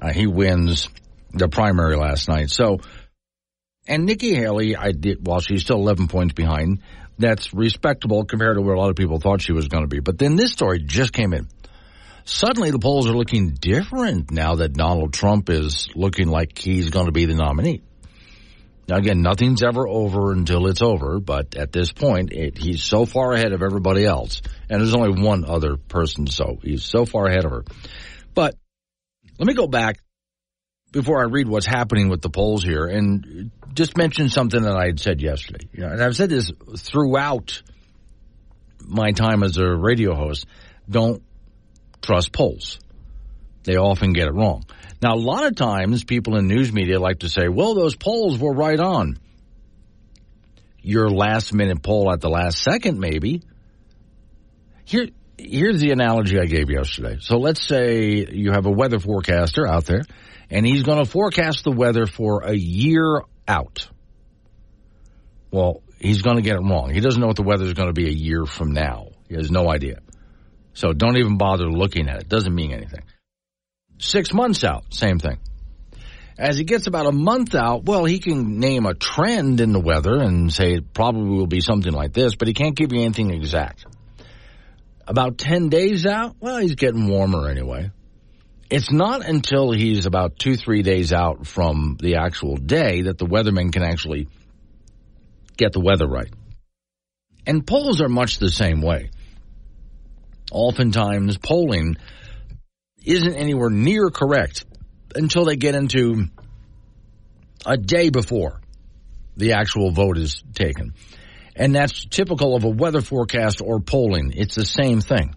uh, 0.01 0.11
he 0.11 0.27
wins 0.27 0.89
the 1.31 1.51
primary 1.51 1.97
last 1.97 2.31
night. 2.31 2.49
So, 2.49 2.81
and 3.87 4.07
Nikki 4.07 4.35
Haley, 4.35 4.75
I 4.75 4.93
did, 4.93 5.27
while 5.27 5.41
she's 5.41 5.61
still 5.61 5.77
11 5.77 6.09
points 6.09 6.33
behind, 6.33 6.81
that's 7.19 7.53
respectable 7.53 8.25
compared 8.25 8.57
to 8.57 8.63
where 8.63 8.75
a 8.75 8.81
lot 8.81 8.89
of 8.89 8.97
people 8.97 9.21
thought 9.21 9.43
she 9.43 9.53
was 9.53 9.69
going 9.69 9.85
to 9.85 9.89
be. 9.89 10.01
But 10.01 10.17
then 10.17 10.37
this 10.37 10.53
story 10.53 10.81
just 10.81 11.13
came 11.13 11.35
in. 11.35 11.49
Suddenly 12.25 12.71
the 12.71 12.79
polls 12.79 13.07
are 13.07 13.15
looking 13.15 13.51
different 13.51 14.31
now 14.31 14.55
that 14.55 14.73
Donald 14.73 15.13
Trump 15.13 15.51
is 15.51 15.91
looking 15.95 16.29
like 16.29 16.57
he's 16.57 16.89
going 16.89 17.05
to 17.05 17.13
be 17.13 17.27
the 17.27 17.35
nominee. 17.35 17.83
Again, 18.91 19.23
nothing's 19.23 19.63
ever 19.63 19.89
over 19.89 20.33
until 20.33 20.67
it's 20.67 20.83
over, 20.83 21.19
but 21.19 21.57
at 21.57 21.73
this 21.73 21.91
point, 21.93 22.33
it, 22.33 22.59
he's 22.59 22.83
so 22.83 23.07
far 23.07 23.33
ahead 23.33 23.53
of 23.53 23.63
everybody 23.63 24.05
else, 24.05 24.43
and 24.69 24.81
there's 24.81 24.95
only 24.95 25.23
one 25.23 25.45
other 25.47 25.77
person, 25.77 26.27
so 26.27 26.59
he's 26.63 26.85
so 26.85 27.07
far 27.07 27.27
ahead 27.27 27.47
of 27.47 27.51
her. 27.51 27.65
But 28.35 28.57
let 29.39 29.47
me 29.47 29.55
go 29.55 29.67
back 29.67 29.99
before 30.93 31.21
I 31.21 31.25
read 31.25 31.49
what's 31.49 31.67
happening 31.67 32.11
with 32.11 32.21
the 32.21 32.29
polls 32.29 32.63
here, 32.63 32.87
and 32.87 33.51
just 33.73 33.97
mention 33.97 34.29
something 34.29 34.63
that 34.63 34.77
I 34.77 34.87
had 34.87 35.01
said 35.01 35.23
yesterday. 35.23 35.67
You 35.73 35.85
know, 35.85 35.89
and 35.89 36.03
I've 36.03 36.15
said 36.15 36.29
this 36.29 36.53
throughout 36.77 37.63
my 38.81 39.13
time 39.13 39.43
as 39.43 39.57
a 39.57 39.67
radio 39.67 40.15
host. 40.15 40.47
Don't 40.89 41.23
trust 42.03 42.33
polls. 42.33 42.79
They 43.65 43.77
often 43.77 44.13
get 44.13 44.29
it 44.29 44.35
wrong. 44.35 44.65
Now, 45.03 45.15
a 45.15 45.17
lot 45.17 45.45
of 45.47 45.57
times 45.57 46.05
people 46.05 46.37
in 46.37 46.47
news 46.47 46.73
media 46.73 47.01
like 47.01 47.21
to 47.21 47.29
say, 47.29 47.49
well, 47.49 47.75
those 47.75 47.97
polls 47.97 48.39
were 48.39 48.53
right 48.53 48.79
on. 48.79 49.19
Your 50.81 51.11
last 51.11 51.53
minute 51.53 51.83
poll 51.83 52.13
at 52.13 52.21
the 52.21 52.29
last 52.29 52.63
second, 52.63 52.99
maybe. 53.01 53.43
Here, 54.85 55.09
here's 55.39 55.81
the 55.81 55.91
analogy 55.93 56.39
I 56.39 56.45
gave 56.45 56.71
yesterday. 56.71 57.19
So 57.21 57.39
let's 57.39 57.67
say 57.67 58.27
you 58.31 58.53
have 58.53 58.67
a 58.67 58.71
weather 58.71 58.99
forecaster 58.99 59.67
out 59.67 59.87
there 59.87 60.03
and 60.51 60.67
he's 60.67 60.83
going 60.83 61.03
to 61.03 61.11
forecast 61.11 61.65
the 61.65 61.73
weather 61.73 62.07
for 62.07 62.45
a 62.45 62.55
year 62.55 63.23
out. 63.49 63.89
Well, 65.51 65.83
he's 65.99 66.23
going 66.23 66.37
to 66.37 66.43
get 66.43 66.57
it 66.57 66.63
wrong. 66.63 66.93
He 66.93 67.01
doesn't 67.01 67.21
know 67.21 67.29
what 67.29 67.37
the 67.37 67.43
weather 67.43 67.65
is 67.65 67.75
going 67.75 67.89
to 67.89 67.95
be 67.95 68.09
a 68.09 68.13
year 68.13 68.45
from 68.45 68.73
now. 68.73 69.09
He 69.29 69.37
has 69.37 69.51
no 69.51 69.71
idea. 69.71 70.01
So 70.75 70.93
don't 70.93 71.17
even 71.17 71.39
bother 71.39 71.71
looking 71.71 72.09
at 72.09 72.21
it. 72.21 72.29
Doesn't 72.29 72.55
mean 72.55 72.73
anything. 72.73 73.03
Six 73.99 74.33
months 74.33 74.65
out, 74.65 74.93
same 74.93 75.19
thing. 75.19 75.39
As 76.37 76.59
he 76.59 76.65
gets 76.65 76.89
about 76.89 77.07
a 77.07 77.13
month 77.13 77.55
out, 77.55 77.85
well, 77.85 78.05
he 78.05 78.19
can 78.19 78.59
name 78.59 78.87
a 78.87 78.95
trend 78.95 79.61
in 79.61 79.73
the 79.73 79.79
weather 79.79 80.21
and 80.21 80.53
say 80.53 80.75
it 80.75 80.93
probably 80.93 81.37
will 81.37 81.47
be 81.47 81.61
something 81.61 81.93
like 81.93 82.13
this, 82.13 82.35
but 82.35 82.49
he 82.49 82.55
can't 82.55 82.75
give 82.75 82.93
you 82.93 83.03
anything 83.03 83.31
exact. 83.31 83.87
About 85.07 85.39
10 85.39 85.69
days 85.69 86.07
out, 86.07 86.35
well, 86.41 86.59
he's 86.59 86.75
getting 86.75 87.07
warmer 87.07 87.49
anyway. 87.49 87.91
It's 88.71 88.91
not 88.91 89.25
until 89.25 89.71
he's 89.71 90.07
about 90.07 90.39
two, 90.39 90.57
three 90.57 90.83
days 90.83 91.13
out 91.13 91.47
from 91.47 91.97
the 92.01 92.17
actual 92.17 92.57
day 92.57 93.03
that 93.03 93.19
the 93.19 93.27
weatherman 93.27 93.73
can 93.73 93.83
actually 93.83 94.27
get 95.57 95.73
the 95.73 95.81
weather 95.81 96.09
right. 96.09 96.33
And 97.47 97.65
polls 97.65 98.01
are 98.01 98.09
much 98.09 98.39
the 98.39 98.51
same 98.51 98.81
way. 98.81 99.11
Oftentimes, 100.51 101.37
polling 101.39 101.97
isn't 103.05 103.35
anywhere 103.35 103.71
near 103.71 104.11
correct 104.11 104.65
until 105.15 105.45
they 105.45 105.57
get 105.57 105.75
into 105.75 106.27
a 107.67 107.77
day 107.77 108.11
before 108.11 108.61
the 109.37 109.53
actual 109.53 109.91
vote 109.91 110.19
is 110.19 110.43
taken. 110.55 110.95
And 111.57 111.75
that's 111.75 112.05
typical 112.07 112.57
of 112.57 112.65
a 112.65 112.69
weather 112.69 113.01
forecast 113.01 113.61
or 113.61 113.81
polling. 113.81 114.33
It's 114.35 114.55
the 114.55 114.65
same 114.65 115.01
thing. 115.01 115.35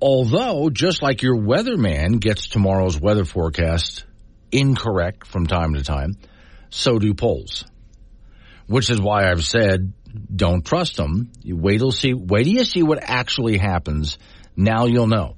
Although, 0.00 0.70
just 0.70 1.02
like 1.02 1.22
your 1.22 1.36
weatherman 1.36 2.20
gets 2.20 2.48
tomorrow's 2.48 2.98
weather 3.00 3.24
forecast 3.24 4.04
incorrect 4.52 5.26
from 5.26 5.46
time 5.46 5.74
to 5.74 5.82
time, 5.82 6.14
so 6.70 6.98
do 6.98 7.14
polls. 7.14 7.64
Which 8.66 8.90
is 8.90 9.00
why 9.00 9.30
I've 9.30 9.44
said, 9.44 9.92
don't 10.34 10.64
trust 10.64 10.96
them. 10.96 11.32
You 11.42 11.56
wait 11.56 11.78
till 11.78 11.90
see, 11.90 12.14
wait 12.14 12.44
till 12.44 12.52
you 12.52 12.64
see 12.64 12.82
what 12.82 13.00
actually 13.02 13.58
happens. 13.58 14.18
Now 14.56 14.86
you'll 14.86 15.06
know. 15.06 15.37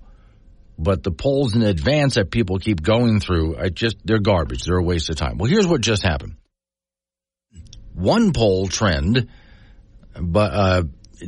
But 0.82 1.02
the 1.02 1.10
polls 1.10 1.54
in 1.54 1.62
advance 1.62 2.14
that 2.14 2.30
people 2.30 2.58
keep 2.58 2.82
going 2.82 3.20
through, 3.20 3.56
are 3.56 3.68
just, 3.68 3.98
they're 4.02 4.18
garbage. 4.18 4.64
They're 4.64 4.78
a 4.78 4.82
waste 4.82 5.10
of 5.10 5.16
time. 5.16 5.36
Well, 5.36 5.50
here's 5.50 5.66
what 5.66 5.82
just 5.82 6.02
happened. 6.02 6.36
One 7.92 8.32
poll 8.32 8.66
trend, 8.66 9.28
but, 10.18 10.52
uh, 10.54 10.82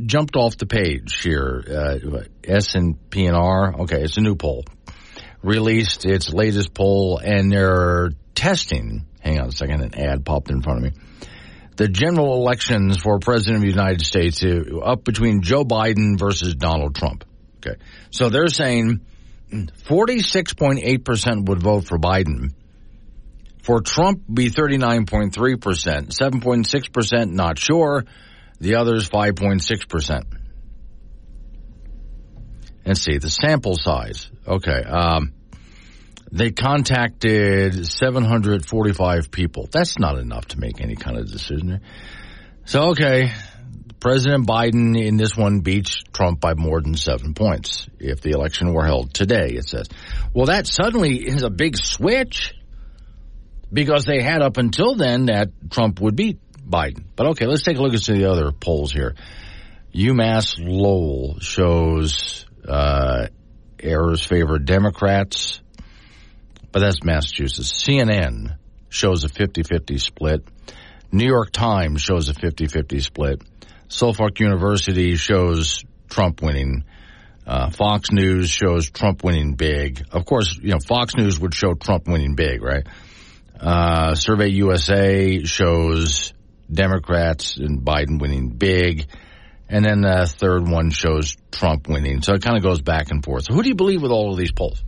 jumped 0.06 0.36
off 0.36 0.56
the 0.56 0.64
page 0.64 1.20
here. 1.20 1.62
Uh, 1.68 2.22
S 2.42 2.74
and 2.74 3.10
P 3.10 3.26
and 3.26 3.36
R. 3.36 3.80
Okay, 3.80 4.00
it's 4.02 4.16
a 4.16 4.22
new 4.22 4.36
poll. 4.36 4.64
Released 5.42 6.06
its 6.06 6.32
latest 6.32 6.72
poll, 6.72 7.18
and 7.18 7.52
they're 7.52 8.12
testing. 8.34 9.04
Hang 9.20 9.38
on 9.38 9.48
a 9.48 9.52
second, 9.52 9.82
an 9.82 10.00
ad 10.00 10.24
popped 10.24 10.50
in 10.50 10.62
front 10.62 10.78
of 10.78 10.84
me. 10.84 11.00
The 11.76 11.88
general 11.88 12.36
elections 12.36 12.96
for 12.96 13.18
president 13.18 13.56
of 13.56 13.62
the 13.62 13.68
United 13.68 14.00
States 14.00 14.42
uh, 14.42 14.78
up 14.78 15.04
between 15.04 15.42
Joe 15.42 15.64
Biden 15.64 16.18
versus 16.18 16.54
Donald 16.54 16.94
Trump. 16.94 17.24
Okay, 17.58 17.76
so 18.10 18.30
they're 18.30 18.48
saying 18.48 19.02
46.8% 19.52 21.48
would 21.48 21.62
vote 21.62 21.84
for 21.84 21.98
Biden. 21.98 22.52
For 23.62 23.80
Trump, 23.80 24.22
be 24.32 24.50
39.3%. 24.50 25.30
7.6% 25.30 27.30
not 27.30 27.58
sure. 27.58 28.04
The 28.58 28.76
others 28.76 29.08
5.6%. 29.08 30.22
Let's 32.84 33.00
see, 33.00 33.18
the 33.18 33.30
sample 33.30 33.76
size. 33.76 34.28
Okay. 34.46 34.82
Um, 34.82 35.32
they 36.32 36.50
contacted 36.50 37.86
745 37.86 39.30
people. 39.30 39.68
That's 39.70 39.98
not 39.98 40.18
enough 40.18 40.46
to 40.48 40.58
make 40.58 40.80
any 40.80 40.96
kind 40.96 41.18
of 41.18 41.30
decision. 41.30 41.80
So, 42.64 42.90
okay, 42.90 43.32
President 44.02 44.48
Biden 44.48 45.00
in 45.00 45.16
this 45.16 45.36
one 45.36 45.60
beats 45.60 46.02
Trump 46.12 46.40
by 46.40 46.54
more 46.54 46.80
than 46.80 46.96
seven 46.96 47.34
points 47.34 47.86
if 48.00 48.20
the 48.20 48.30
election 48.30 48.74
were 48.74 48.84
held 48.84 49.14
today, 49.14 49.50
it 49.50 49.68
says. 49.68 49.88
Well, 50.34 50.46
that 50.46 50.66
suddenly 50.66 51.18
is 51.18 51.44
a 51.44 51.50
big 51.50 51.76
switch 51.76 52.52
because 53.72 54.04
they 54.04 54.20
had 54.20 54.42
up 54.42 54.56
until 54.56 54.96
then 54.96 55.26
that 55.26 55.50
Trump 55.70 56.00
would 56.00 56.16
beat 56.16 56.40
Biden. 56.68 57.04
But 57.14 57.28
okay, 57.28 57.46
let's 57.46 57.62
take 57.62 57.76
a 57.76 57.80
look 57.80 57.94
at 57.94 58.00
some 58.00 58.16
of 58.16 58.20
the 58.20 58.28
other 58.28 58.50
polls 58.50 58.92
here. 58.92 59.14
UMass 59.94 60.56
Lowell 60.58 61.38
shows 61.38 62.44
uh, 62.66 63.28
errors 63.78 64.26
favor 64.26 64.58
Democrats, 64.58 65.60
but 66.72 66.80
that's 66.80 67.04
Massachusetts. 67.04 67.84
CNN 67.84 68.56
shows 68.88 69.22
a 69.22 69.28
50-50 69.28 70.00
split. 70.00 70.42
New 71.12 71.28
York 71.28 71.52
Times 71.52 72.02
shows 72.02 72.28
a 72.28 72.34
50-50 72.34 73.00
split. 73.00 73.42
Suffolk 73.92 74.40
University 74.40 75.16
shows 75.16 75.84
Trump 76.08 76.42
winning. 76.42 76.84
Uh, 77.46 77.70
Fox 77.70 78.10
News 78.10 78.48
shows 78.48 78.90
Trump 78.90 79.22
winning 79.22 79.54
big. 79.54 80.04
Of 80.10 80.24
course, 80.24 80.58
you 80.60 80.70
know, 80.70 80.78
Fox 80.78 81.14
News 81.14 81.38
would 81.40 81.54
show 81.54 81.74
Trump 81.74 82.08
winning 82.08 82.34
big, 82.34 82.62
right? 82.62 82.86
Uh, 83.60 84.14
Survey 84.14 84.48
USA 84.48 85.44
shows 85.44 86.32
Democrats 86.72 87.58
and 87.58 87.82
Biden 87.82 88.20
winning 88.20 88.48
big. 88.48 89.06
And 89.68 89.84
then 89.84 90.00
the 90.02 90.26
third 90.26 90.68
one 90.68 90.90
shows 90.90 91.36
Trump 91.50 91.88
winning. 91.88 92.22
So 92.22 92.34
it 92.34 92.42
kind 92.42 92.56
of 92.56 92.62
goes 92.62 92.80
back 92.80 93.10
and 93.10 93.24
forth. 93.24 93.44
So 93.44 93.54
who 93.54 93.62
do 93.62 93.68
you 93.68 93.74
believe 93.74 94.02
with 94.02 94.10
all 94.10 94.32
of 94.32 94.38
these 94.38 94.52
polls? 94.52 94.82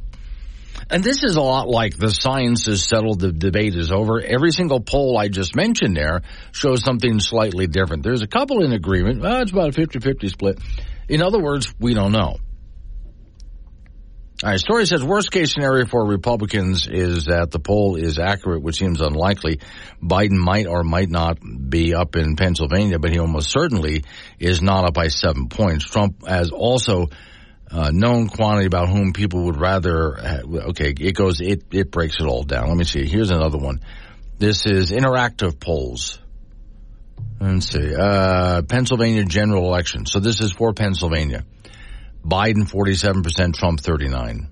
And 0.90 1.02
this 1.02 1.22
is 1.22 1.36
a 1.36 1.40
lot 1.40 1.68
like 1.68 1.96
the 1.96 2.10
science 2.10 2.68
is 2.68 2.84
settled, 2.84 3.20
the 3.20 3.32
debate 3.32 3.74
is 3.74 3.90
over. 3.90 4.20
Every 4.20 4.50
single 4.50 4.80
poll 4.80 5.16
I 5.18 5.28
just 5.28 5.56
mentioned 5.56 5.96
there 5.96 6.22
shows 6.52 6.82
something 6.82 7.20
slightly 7.20 7.66
different. 7.66 8.02
There's 8.02 8.22
a 8.22 8.26
couple 8.26 8.64
in 8.64 8.72
agreement. 8.72 9.20
Well, 9.22 9.40
it's 9.40 9.52
about 9.52 9.76
a 9.76 9.80
50-50 9.80 10.30
split. 10.30 10.58
In 11.08 11.22
other 11.22 11.40
words, 11.40 11.74
we 11.78 11.94
don't 11.94 12.12
know. 12.12 12.36
All 14.42 14.50
right, 14.50 14.58
story 14.58 14.84
says 14.84 15.02
worst 15.02 15.30
case 15.30 15.52
scenario 15.52 15.86
for 15.86 16.04
Republicans 16.04 16.88
is 16.90 17.26
that 17.26 17.50
the 17.50 17.60
poll 17.60 17.96
is 17.96 18.18
accurate, 18.18 18.62
which 18.62 18.76
seems 18.76 19.00
unlikely. 19.00 19.60
Biden 20.02 20.36
might 20.36 20.66
or 20.66 20.82
might 20.82 21.08
not 21.08 21.38
be 21.40 21.94
up 21.94 22.16
in 22.16 22.36
Pennsylvania, 22.36 22.98
but 22.98 23.10
he 23.10 23.20
almost 23.20 23.50
certainly 23.50 24.04
is 24.38 24.60
not 24.60 24.84
up 24.84 24.92
by 24.92 25.06
seven 25.06 25.48
points. 25.48 25.84
Trump 25.84 26.26
has 26.26 26.50
also 26.50 27.06
uh, 27.74 27.90
known 27.92 28.28
quantity 28.28 28.66
about 28.66 28.88
whom 28.88 29.12
people 29.12 29.46
would 29.46 29.60
rather. 29.60 30.14
Have, 30.14 30.44
okay, 30.70 30.94
it 30.96 31.16
goes. 31.16 31.40
It 31.40 31.64
it 31.72 31.90
breaks 31.90 32.20
it 32.20 32.26
all 32.26 32.44
down. 32.44 32.68
Let 32.68 32.76
me 32.76 32.84
see. 32.84 33.04
Here's 33.04 33.30
another 33.30 33.58
one. 33.58 33.80
This 34.38 34.64
is 34.66 34.92
interactive 34.92 35.58
polls. 35.58 36.20
Let's 37.40 37.66
see. 37.66 37.94
Uh, 37.94 38.62
Pennsylvania 38.62 39.24
general 39.24 39.64
election. 39.64 40.06
So 40.06 40.20
this 40.20 40.40
is 40.40 40.52
for 40.52 40.72
Pennsylvania. 40.72 41.44
Biden 42.24 42.64
47%, 42.64 43.54
Trump 43.54 43.80
39. 43.80 44.48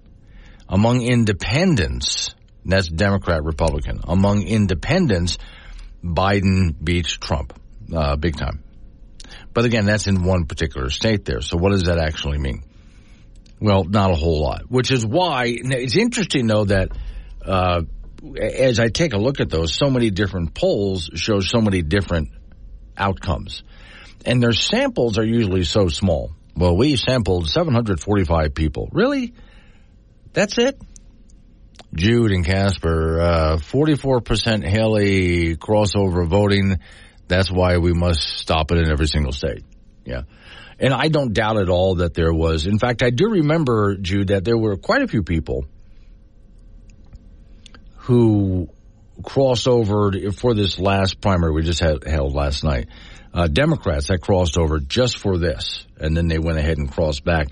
Among 0.69 1.03
independents, 1.03 2.35
that's 2.65 2.89
Democrat 2.89 3.45
Republican. 3.45 4.01
Among 4.05 4.43
independents, 4.43 5.39
Biden 6.05 6.75
beats 6.83 7.13
Trump, 7.13 7.59
uh, 7.95 8.17
big 8.17 8.37
time. 8.37 8.63
But 9.55 9.65
again, 9.65 9.87
that's 9.87 10.07
in 10.07 10.25
one 10.25 10.47
particular 10.47 10.91
state 10.91 11.25
there. 11.25 11.41
So 11.41 11.57
what 11.57 11.71
does 11.71 11.85
that 11.85 11.99
actually 11.99 12.39
mean? 12.39 12.63
Well, 13.63 13.85
not 13.85 14.11
a 14.11 14.17
whole 14.17 14.43
lot, 14.43 14.63
which 14.69 14.91
is 14.91 15.07
why 15.07 15.45
it's 15.47 15.95
interesting 15.95 16.49
though 16.49 16.65
that, 16.65 16.89
uh, 17.47 17.83
as 18.37 18.81
I 18.81 18.89
take 18.89 19.13
a 19.13 19.19
look 19.19 19.39
at 19.39 19.51
those, 19.51 19.73
so 19.73 19.89
many 19.89 20.11
different 20.11 20.53
polls 20.53 21.09
show 21.15 21.39
so 21.39 21.61
many 21.61 21.81
different 21.81 22.31
outcomes. 22.97 23.63
And 24.27 24.43
their 24.43 24.53
samples 24.53 25.17
are 25.17 25.25
usually 25.25 25.63
so 25.63 25.87
small. 25.87 26.33
Well, 26.57 26.77
we 26.77 26.97
sampled 26.97 27.49
745 27.49 28.53
people. 28.53 28.89
Really? 28.91 29.33
That's 30.33 30.59
it? 30.59 30.81
Jude 31.95 32.33
and 32.33 32.45
Casper, 32.45 33.21
uh, 33.21 33.57
44% 33.59 34.67
Haley 34.67 35.57
crossover 35.57 36.27
voting. 36.27 36.81
That's 37.29 37.51
why 37.51 37.79
we 37.79 37.93
must 37.93 38.23
stop 38.39 38.73
it 38.73 38.79
in 38.79 38.91
every 38.91 39.07
single 39.07 39.33
state. 39.33 39.63
Yeah. 40.05 40.23
And 40.83 40.93
I 40.93 41.07
don't 41.07 41.33
doubt 41.33 41.59
at 41.59 41.69
all 41.69 41.97
that 41.97 42.13
there 42.13 42.35
was. 42.35 42.67
In 42.67 42.81
fact, 42.81 43.05
I 43.05 43.11
do 43.11 43.29
remember, 43.29 43.97
Jude, 43.97 44.29
that 44.29 44.45
there 44.45 44.59
were 44.59 44.77
quite 44.77 45.01
a 45.01 45.07
few 45.07 45.23
people 45.23 45.65
who 47.99 48.69
crossed 49.23 49.69
over 49.69 50.11
for 50.33 50.55
this 50.55 50.81
last 50.81 51.21
primary 51.21 51.53
we 51.53 51.63
just 51.63 51.79
had, 51.79 52.03
held 52.05 52.35
last 52.35 52.65
night. 52.65 52.89
Uh, 53.33 53.47
Democrats 53.47 54.09
that 54.09 54.19
crossed 54.21 54.59
over 54.59 54.81
just 54.81 55.19
for 55.19 55.39
this, 55.39 55.87
and 55.99 56.17
then 56.17 56.27
they 56.27 56.41
went 56.41 56.59
ahead 56.59 56.79
and 56.79 56.91
crossed 56.91 57.25
back 57.25 57.49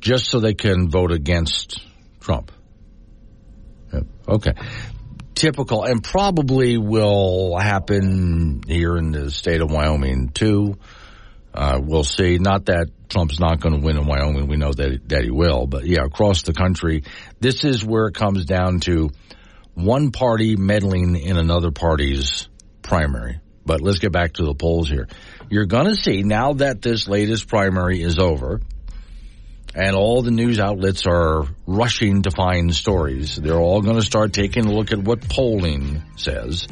just 0.00 0.30
so 0.30 0.40
they 0.40 0.54
can 0.54 0.88
vote 0.88 1.12
against 1.12 1.84
Trump. 2.18 2.50
Yep. 3.92 4.04
Okay. 4.26 4.52
Typical, 5.34 5.84
and 5.84 6.02
probably 6.02 6.78
will 6.78 7.58
happen 7.58 8.62
here 8.66 8.96
in 8.96 9.12
the 9.12 9.30
state 9.30 9.60
of 9.60 9.70
Wyoming 9.70 10.30
too. 10.30 10.78
Uh, 11.52 11.80
we'll 11.82 12.04
see. 12.04 12.38
Not 12.38 12.66
that 12.66 12.88
Trump's 13.08 13.40
not 13.40 13.60
going 13.60 13.74
to 13.74 13.84
win 13.84 13.96
in 13.96 14.06
Wyoming. 14.06 14.46
We 14.46 14.56
know 14.56 14.72
that 14.72 15.08
that 15.08 15.24
he 15.24 15.30
will, 15.30 15.66
but 15.66 15.84
yeah, 15.84 16.04
across 16.04 16.42
the 16.42 16.52
country, 16.52 17.04
this 17.40 17.64
is 17.64 17.84
where 17.84 18.06
it 18.06 18.14
comes 18.14 18.44
down 18.44 18.80
to 18.80 19.10
one 19.74 20.12
party 20.12 20.56
meddling 20.56 21.16
in 21.16 21.36
another 21.36 21.70
party's 21.70 22.48
primary. 22.82 23.40
But 23.66 23.80
let's 23.80 23.98
get 23.98 24.12
back 24.12 24.34
to 24.34 24.44
the 24.44 24.54
polls 24.54 24.88
here. 24.88 25.08
You're 25.48 25.66
going 25.66 25.86
to 25.86 25.96
see 25.96 26.22
now 26.22 26.54
that 26.54 26.82
this 26.82 27.08
latest 27.08 27.48
primary 27.48 28.02
is 28.02 28.18
over 28.18 28.60
and 29.74 29.94
all 29.94 30.22
the 30.22 30.30
news 30.30 30.58
outlets 30.58 31.04
are 31.06 31.44
rushing 31.66 32.22
to 32.22 32.30
find 32.30 32.74
stories. 32.74 33.36
They're 33.36 33.58
all 33.58 33.82
going 33.82 33.96
to 33.96 34.02
start 34.02 34.32
taking 34.32 34.66
a 34.66 34.72
look 34.72 34.92
at 34.92 34.98
what 34.98 35.28
polling 35.28 36.02
says. 36.16 36.66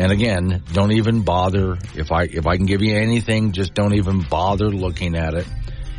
And 0.00 0.12
again, 0.12 0.62
don't 0.72 0.92
even 0.92 1.24
bother. 1.24 1.76
If 1.94 2.10
I, 2.10 2.22
if 2.22 2.46
I 2.46 2.56
can 2.56 2.64
give 2.64 2.80
you 2.80 2.96
anything, 2.96 3.52
just 3.52 3.74
don't 3.74 3.92
even 3.92 4.22
bother 4.22 4.70
looking 4.70 5.14
at 5.14 5.34
it 5.34 5.46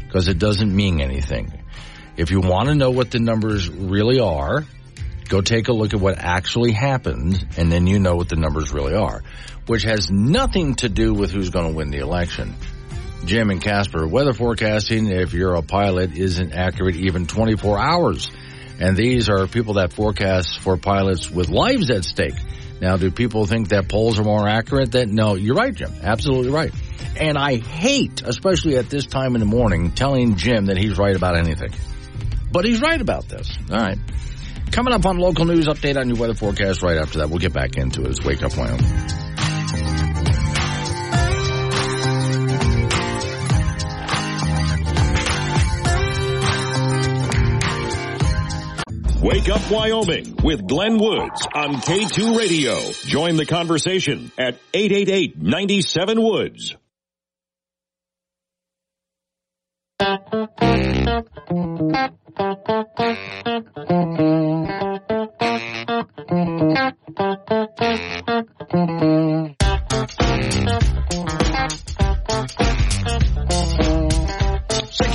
because 0.08 0.28
it 0.28 0.40
doesn't 0.40 0.76
mean 0.76 1.00
anything. 1.00 1.54
If 2.18 2.32
you 2.32 2.40
want 2.40 2.70
to 2.70 2.74
know 2.74 2.90
what 2.90 3.12
the 3.12 3.20
numbers 3.20 3.70
really 3.70 4.20
are, 4.20 4.66
go 5.30 5.42
take 5.42 5.68
a 5.68 5.72
look 5.72 5.94
at 5.94 6.00
what 6.00 6.18
actually 6.18 6.72
happened 6.72 7.46
and 7.58 7.72
then 7.72 7.86
you 7.86 8.00
know 8.00 8.16
what 8.16 8.28
the 8.28 8.38
numbers 8.38 8.74
really 8.74 8.96
are, 8.96 9.22
which 9.68 9.84
has 9.84 10.10
nothing 10.10 10.74
to 10.78 10.90
do 10.90 11.14
with 11.14 11.30
who's 11.30 11.52
going 11.52 11.68
to 11.68 11.78
win 11.78 11.92
the 11.92 12.00
election. 12.00 12.56
Jim 13.26 13.52
and 13.52 13.62
Casper, 13.62 14.08
weather 14.08 14.34
forecasting, 14.34 15.12
if 15.12 15.32
you're 15.34 15.54
a 15.54 15.62
pilot, 15.62 16.18
isn't 16.18 16.54
accurate 16.54 16.96
even 16.96 17.28
24 17.28 17.78
hours. 17.78 18.32
And 18.80 18.98
these 18.98 19.30
are 19.30 19.46
people 19.46 19.76
that 19.76 19.94
forecast 19.94 20.60
for 20.60 20.76
pilots 20.76 21.30
with 21.30 21.50
lives 21.50 21.92
at 21.92 22.04
stake. 22.04 22.34
Now, 22.82 22.98
do 22.98 23.12
people 23.12 23.46
think 23.46 23.70
that 23.70 23.88
polls 23.88 24.18
are 24.18 24.24
more 24.24 24.48
accurate? 24.48 24.94
That 24.94 25.08
no, 25.08 25.36
you're 25.36 25.56
right, 25.56 25.74
Jim. 25.74 25.94
Absolutely 26.02 26.52
right. 26.52 26.74
And 27.16 27.38
I 27.38 27.58
hate, 27.58 28.24
especially 28.24 28.76
at 28.78 28.90
this 28.90 29.06
time 29.06 29.36
in 29.36 29.40
the 29.40 29.46
morning, 29.46 29.92
telling 29.92 30.36
Jim 30.36 30.66
that 30.66 30.78
he's 30.78 30.98
right 30.98 31.16
about 31.16 31.38
anything. 31.38 31.70
But 32.52 32.66
he's 32.66 32.82
right 32.82 33.00
about 33.00 33.30
this. 33.30 33.56
All 33.70 33.78
right. 33.78 34.00
Coming 34.72 34.94
up 34.94 35.06
on 35.06 35.20
local 35.20 35.46
news 35.46 35.68
update 35.68 35.96
on 35.96 36.10
your 36.10 36.18
weather 36.18 36.34
forecast 36.34 36.82
right 36.82 36.98
after 36.98 37.20
that. 37.20 37.30
We'll 37.30 37.40
get 37.40 37.54
back 37.54 37.78
into 37.78 38.02
it. 38.02 38.08
It's 38.10 38.26
Wake 38.26 38.42
Up 38.42 38.58
Wyoming. 38.58 39.21
Wake 49.22 49.50
Up 49.50 49.62
Wyoming 49.70 50.36
with 50.44 50.68
Glenn 50.68 50.98
Woods 50.98 51.48
on 51.54 51.76
K2 51.76 52.36
Radio. 52.36 52.76
Join 53.06 53.36
the 53.36 53.46
conversation 53.46 54.32
at 54.36 54.58
888-97-WOODS. 54.74 56.76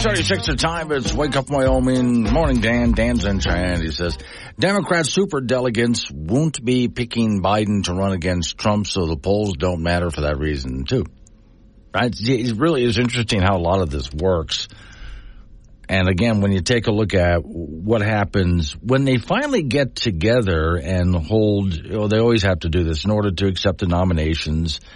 Thirty-six. 0.06 0.46
the 0.46 0.54
time. 0.54 0.92
It's 0.92 1.12
Wake 1.12 1.34
Up 1.34 1.50
Wyoming. 1.50 2.22
Morning, 2.22 2.60
Dan. 2.60 2.92
Dan's 2.92 3.24
in 3.24 3.40
Cheyenne. 3.40 3.80
He 3.80 3.90
says, 3.90 4.16
Democrat 4.56 5.04
superdelegates 5.04 6.12
won't 6.12 6.64
be 6.64 6.86
picking 6.86 7.42
Biden 7.42 7.82
to 7.86 7.92
run 7.92 8.12
against 8.12 8.56
Trump, 8.56 8.86
so 8.86 9.06
the 9.06 9.16
polls 9.16 9.54
don't 9.58 9.82
matter 9.82 10.12
for 10.12 10.20
that 10.20 10.38
reason, 10.38 10.84
too. 10.84 11.06
Right? 11.92 12.14
It 12.16 12.56
really 12.56 12.84
is 12.84 12.98
interesting 12.98 13.42
how 13.42 13.56
a 13.56 13.58
lot 13.58 13.80
of 13.80 13.90
this 13.90 14.12
works. 14.12 14.68
And 15.88 16.08
again, 16.08 16.40
when 16.40 16.52
you 16.52 16.60
take 16.60 16.86
a 16.86 16.92
look 16.92 17.12
at 17.14 17.44
what 17.44 18.00
happens 18.00 18.76
when 18.80 19.04
they 19.04 19.16
finally 19.16 19.64
get 19.64 19.96
together 19.96 20.76
and 20.76 21.16
hold, 21.16 21.74
you 21.74 21.90
know, 21.90 22.06
they 22.06 22.18
always 22.18 22.44
have 22.44 22.60
to 22.60 22.68
do 22.68 22.84
this 22.84 23.04
in 23.04 23.10
order 23.10 23.32
to 23.32 23.48
accept 23.48 23.78
the 23.78 23.88
nominations– 23.88 24.78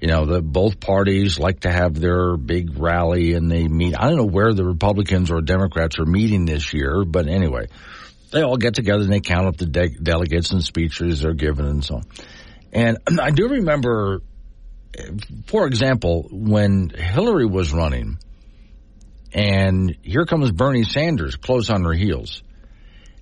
you 0.00 0.08
know, 0.08 0.26
the 0.26 0.42
both 0.42 0.78
parties 0.78 1.38
like 1.38 1.60
to 1.60 1.72
have 1.72 1.94
their 1.94 2.36
big 2.36 2.78
rally 2.78 3.32
and 3.32 3.50
they 3.50 3.66
meet. 3.66 3.94
I 3.98 4.08
don't 4.08 4.18
know 4.18 4.26
where 4.26 4.52
the 4.52 4.64
Republicans 4.64 5.30
or 5.30 5.40
Democrats 5.40 5.98
are 5.98 6.04
meeting 6.04 6.44
this 6.44 6.74
year, 6.74 7.04
but 7.06 7.28
anyway, 7.28 7.68
they 8.30 8.42
all 8.42 8.58
get 8.58 8.74
together 8.74 9.02
and 9.02 9.12
they 9.12 9.20
count 9.20 9.46
up 9.46 9.56
the 9.56 9.66
de- 9.66 9.98
delegates 10.02 10.50
and 10.52 10.62
speeches 10.62 11.20
they're 11.20 11.32
given 11.32 11.64
and 11.64 11.84
so 11.84 11.96
on. 11.96 12.02
And 12.72 12.98
I 13.20 13.30
do 13.30 13.48
remember, 13.48 14.20
for 15.46 15.66
example, 15.66 16.28
when 16.30 16.90
Hillary 16.90 17.46
was 17.46 17.72
running, 17.72 18.18
and 19.32 19.96
here 20.02 20.24
comes 20.24 20.52
Bernie 20.52 20.84
Sanders 20.84 21.36
close 21.36 21.70
on 21.70 21.84
her 21.84 21.92
heels. 21.92 22.42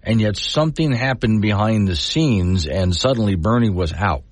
And 0.03 0.21
yet 0.21 0.37
something 0.37 0.93
happened 0.93 1.41
behind 1.41 1.89
the 1.89 1.97
scenes 1.97 2.67
and 2.67 2.95
suddenly 2.95 3.37
Bernie 3.37 3.71
was 3.71 3.93
out. 3.93 4.23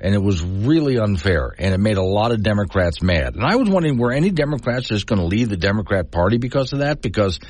And 0.00 0.14
it 0.14 0.22
was 0.22 0.42
really 0.42 0.98
unfair 0.98 1.54
and 1.58 1.74
it 1.74 1.78
made 1.78 1.96
a 1.96 2.02
lot 2.02 2.30
of 2.30 2.42
Democrats 2.42 3.02
mad. 3.02 3.34
And 3.34 3.44
I 3.44 3.56
was 3.56 3.68
wondering, 3.68 3.98
were 3.98 4.12
any 4.12 4.30
Democrats 4.30 4.86
just 4.88 5.06
going 5.06 5.20
to 5.20 5.26
leave 5.26 5.48
the 5.48 5.56
Democrat 5.56 6.10
party 6.12 6.38
because 6.38 6.72
of 6.72 6.80
that? 6.80 7.02
Because 7.02 7.40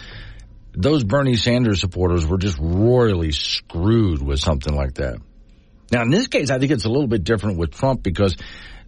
those 0.72 1.04
Bernie 1.04 1.36
Sanders 1.36 1.80
supporters 1.80 2.26
were 2.26 2.38
just 2.38 2.58
royally 2.58 3.32
screwed 3.32 4.22
with 4.22 4.40
something 4.40 4.74
like 4.74 4.94
that. 4.94 5.18
Now, 5.90 6.02
in 6.02 6.10
this 6.10 6.26
case, 6.26 6.50
I 6.50 6.58
think 6.58 6.72
it's 6.72 6.84
a 6.84 6.90
little 6.90 7.06
bit 7.06 7.24
different 7.24 7.58
with 7.58 7.72
Trump 7.72 8.02
because 8.02 8.36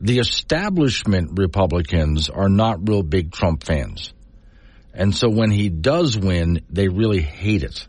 the 0.01 0.19
establishment 0.19 1.39
Republicans 1.39 2.31
are 2.31 2.49
not 2.49 2.89
real 2.89 3.03
big 3.03 3.33
Trump 3.33 3.65
fans. 3.65 4.13
And 4.95 5.15
so 5.15 5.29
when 5.29 5.51
he 5.51 5.69
does 5.69 6.19
win, 6.19 6.65
they 6.71 6.89
really 6.89 7.21
hate 7.21 7.63
it. 7.63 7.87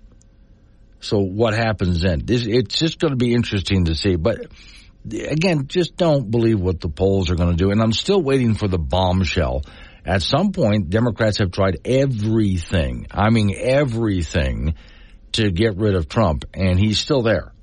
So 1.00 1.20
what 1.20 1.54
happens 1.54 2.02
then? 2.02 2.22
This, 2.26 2.46
it's 2.46 2.78
just 2.78 3.00
going 3.00 3.12
to 3.12 3.18
be 3.18 3.34
interesting 3.34 3.86
to 3.86 3.96
see. 3.96 4.16
But 4.16 4.48
again, 5.06 5.68
just 5.68 5.98
don't 5.98 6.30
believe 6.30 6.60
what 6.60 6.80
the 6.80 6.90
polls 6.90 7.30
are 7.30 7.36
going 7.36 7.52
to 7.52 7.56
do. 7.56 7.72
And 7.72 7.82
I'm 7.82 7.94
still 7.94 8.22
waiting 8.22 8.56
for 8.56 8.68
the 8.68 8.78
bombshell. 8.78 9.64
At 10.06 10.22
some 10.22 10.52
point, 10.52 10.90
Democrats 10.90 11.38
have 11.40 11.52
tried 11.52 11.80
everything. 11.86 13.08
I 13.12 13.30
mean, 13.30 13.54
everything 13.56 14.76
to 15.34 15.52
get 15.52 15.78
rid 15.78 15.96
of 15.96 16.10
Trump 16.10 16.46
and 16.54 16.80
he's 16.80 17.00
still 17.00 17.22
there, 17.22 17.54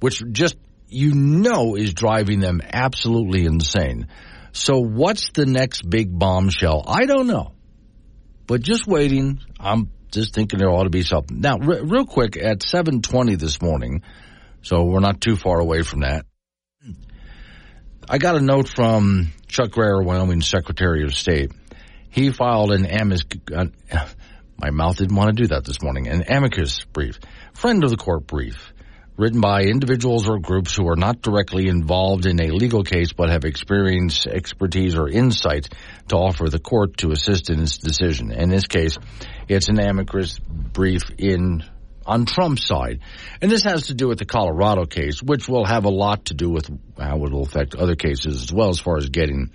which 0.00 0.22
just, 0.32 0.56
you 0.88 1.14
know, 1.14 1.76
is 1.76 1.94
driving 1.94 2.40
them 2.40 2.60
absolutely 2.64 3.44
insane. 3.44 4.08
So 4.52 4.80
what's 4.80 5.30
the 5.32 5.46
next 5.46 5.88
big 5.88 6.16
bombshell? 6.18 6.84
I 6.86 7.06
don't 7.06 7.26
know 7.26 7.52
but 8.46 8.62
just 8.62 8.86
waiting. 8.86 9.40
I'm 9.58 9.90
just 10.10 10.34
thinking 10.34 10.58
there 10.58 10.70
ought 10.70 10.84
to 10.84 10.90
be 10.90 11.02
something. 11.02 11.40
Now, 11.40 11.58
real 11.58 12.06
quick, 12.06 12.36
at 12.36 12.62
7:20 12.62 13.38
this 13.38 13.60
morning, 13.60 14.02
so 14.62 14.84
we're 14.84 15.00
not 15.00 15.20
too 15.20 15.36
far 15.36 15.58
away 15.58 15.82
from 15.82 16.00
that. 16.00 16.26
I 18.08 18.18
got 18.18 18.36
a 18.36 18.40
note 18.40 18.68
from 18.68 19.32
Chuck 19.48 19.72
Grayer, 19.72 20.00
Wyoming 20.00 20.40
Secretary 20.40 21.02
of 21.02 21.12
State. 21.12 21.50
He 22.08 22.30
filed 22.30 22.70
an 22.70 22.86
amicus. 22.86 23.24
Uh, 23.52 23.66
my 24.56 24.70
mouth 24.70 24.98
didn't 24.98 25.16
want 25.16 25.36
to 25.36 25.42
do 25.42 25.48
that 25.48 25.64
this 25.64 25.82
morning. 25.82 26.06
An 26.06 26.22
amicus 26.28 26.84
brief, 26.92 27.18
friend 27.54 27.82
of 27.82 27.90
the 27.90 27.96
court 27.96 28.28
brief, 28.28 28.72
written 29.16 29.40
by 29.40 29.62
individuals 29.62 30.28
or 30.28 30.38
groups 30.38 30.76
who 30.76 30.88
are 30.88 30.94
not 30.94 31.20
directly 31.20 31.66
involved 31.66 32.26
in 32.26 32.40
a 32.40 32.52
legal 32.52 32.84
case 32.84 33.12
but 33.12 33.28
have 33.28 33.44
experience, 33.44 34.24
expertise, 34.24 34.94
or 34.94 35.08
insight 35.08 35.68
to 36.06 36.14
offer 36.16 36.48
the 36.48 36.60
court 36.60 36.98
to 36.98 37.10
assist 37.10 37.50
in 37.50 37.60
its 37.60 37.78
decision. 37.78 38.30
In 38.30 38.50
this 38.50 38.68
case, 38.68 38.96
it's 39.48 39.68
an 39.68 39.80
amicus 39.80 40.38
brief 40.38 41.02
in 41.18 41.64
on 42.06 42.26
Trump's 42.26 42.66
side. 42.66 43.00
And 43.40 43.50
this 43.50 43.64
has 43.64 43.88
to 43.88 43.94
do 43.94 44.08
with 44.08 44.18
the 44.18 44.24
Colorado 44.24 44.86
case, 44.86 45.22
which 45.22 45.48
will 45.48 45.64
have 45.64 45.84
a 45.84 45.90
lot 45.90 46.26
to 46.26 46.34
do 46.34 46.48
with 46.48 46.70
how 46.98 47.24
it 47.24 47.32
will 47.32 47.42
affect 47.42 47.74
other 47.74 47.96
cases 47.96 48.42
as 48.42 48.52
well 48.52 48.70
as 48.70 48.80
far 48.80 48.96
as 48.96 49.08
getting 49.08 49.50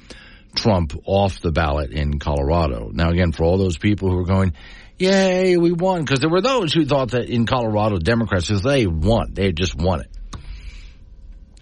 Trump 0.56 0.94
off 1.06 1.40
the 1.40 1.52
ballot 1.52 1.92
in 1.92 2.20
Colorado. 2.20 2.90
Now 2.94 3.10
again, 3.10 3.32
for 3.32 3.44
all 3.44 3.58
those 3.58 3.78
people 3.78 4.10
who 4.10 4.20
are 4.20 4.26
going, 4.26 4.54
yay, 4.98 5.58
we 5.58 5.72
won. 5.72 6.02
Because 6.02 6.20
there 6.20 6.30
were 6.30 6.42
those 6.42 6.74
who 6.74 6.86
thought 6.86 7.12
that 7.12 7.30
in 7.30 7.46
Colorado, 7.46 7.98
Democrats, 7.98 8.50
they 8.62 8.86
won, 8.86 9.34
they 9.34 9.52
just 9.52 9.76
won 9.76 10.02
it. 10.02 10.08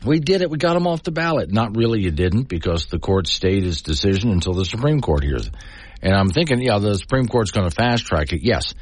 We 0.06 0.20
did 0.20 0.42
it. 0.42 0.50
We 0.50 0.58
got 0.58 0.78
him 0.78 0.88
off 0.88 1.04
the 1.04 1.12
ballot. 1.12 1.52
Not 1.52 1.76
really, 1.76 2.02
you 2.02 2.12
didn't, 2.12 2.44
because 2.44 2.86
the 2.86 3.00
court 3.00 3.28
stayed 3.28 3.66
its 3.66 3.82
decision 3.82 4.32
until 4.32 4.54
the 4.54 4.64
Supreme 4.64 5.02
Court 5.02 5.24
hears 5.24 5.48
it. 5.48 5.54
And 6.02 6.14
I'm 6.14 6.30
thinking, 6.30 6.62
yeah, 6.62 6.80
the 6.80 6.96
Supreme 6.96 7.28
Court's 7.28 7.52
going 7.52 7.70
to 7.70 7.76
fast 7.76 8.06
track 8.06 8.32
it. 8.32 8.42
Yes, 8.42 8.74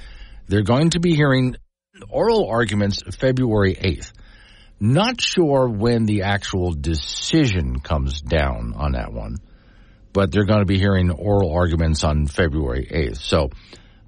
they're 0.48 0.62
going 0.62 0.92
to 0.92 1.00
be 1.00 1.16
hearing 1.16 1.56
oral 2.10 2.48
arguments 2.50 3.02
February 3.18 3.76
8th. 3.76 4.12
Not 4.80 5.20
sure 5.20 5.68
when 5.68 6.06
the 6.06 6.24
actual 6.24 6.74
decision 6.74 7.80
comes 7.80 8.22
down 8.22 8.74
on 8.76 8.92
that 8.92 9.12
one, 9.12 9.38
but 10.14 10.32
they're 10.32 10.46
going 10.46 10.60
to 10.60 10.66
be 10.66 10.78
hearing 10.78 11.10
oral 11.10 11.52
arguments 11.52 12.04
on 12.04 12.28
February 12.28 12.88
8th. 12.92 13.18
So 13.18 13.50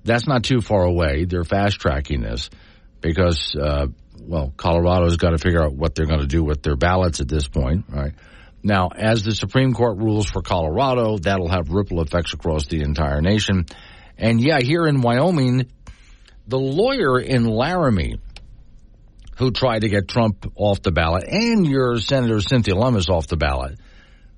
that's 0.03 0.27
not 0.27 0.43
too 0.43 0.61
far 0.61 0.83
away. 0.83 1.25
They're 1.25 1.43
fast 1.43 1.79
tracking 1.79 2.21
this 2.21 2.49
because, 3.01 3.55
uh, 3.55 3.87
well, 4.21 4.53
Colorado's 4.55 5.17
got 5.17 5.31
to 5.31 5.37
figure 5.37 5.63
out 5.63 5.73
what 5.73 5.95
they're 5.95 6.05
going 6.05 6.21
to 6.21 6.27
do 6.27 6.43
with 6.43 6.61
their 6.61 6.75
ballots 6.75 7.19
at 7.19 7.27
this 7.27 7.47
point, 7.47 7.85
right? 7.89 8.13
Now, 8.61 8.89
as 8.89 9.23
the 9.23 9.33
Supreme 9.33 9.73
Court 9.73 9.97
rules 9.97 10.29
for 10.29 10.41
Colorado, 10.41 11.17
that'll 11.17 11.47
have 11.47 11.69
ripple 11.69 12.01
effects 12.01 12.33
across 12.33 12.67
the 12.67 12.81
entire 12.81 13.21
nation. 13.21 13.65
And 14.17 14.41
yeah, 14.41 14.59
here 14.61 14.85
in 14.85 15.01
Wyoming, 15.01 15.67
the 16.49 16.59
lawyer 16.59 17.19
in 17.19 17.45
Laramie 17.45 18.19
who 19.37 19.51
tried 19.51 19.81
to 19.81 19.89
get 19.89 20.07
Trump 20.07 20.51
off 20.55 20.81
the 20.81 20.91
ballot 20.91 21.23
and 21.27 21.65
your 21.65 21.99
Senator 21.99 22.41
Cynthia 22.41 22.75
Lummis 22.75 23.07
off 23.07 23.27
the 23.27 23.37
ballot 23.37 23.79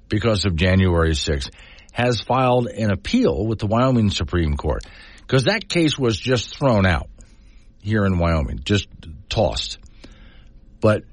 because 0.10 0.45
of 0.45 0.56
January 0.56 1.12
6th 1.12 1.50
has 1.93 2.21
filed 2.21 2.67
an 2.67 2.91
appeal 2.91 3.47
with 3.47 3.60
the 3.60 3.65
Wyoming 3.65 4.12
Supreme 4.12 4.56
Court 4.58 4.84
because 5.21 5.45
that 5.45 5.69
case 5.69 5.97
was 5.97 6.17
just 6.19 6.58
thrown 6.58 6.86
out 6.86 7.10
here 7.82 8.06
in 8.06 8.19
Wyoming, 8.19 8.60
just 8.63 8.88
tossed. 9.30 9.80
But 10.82 11.04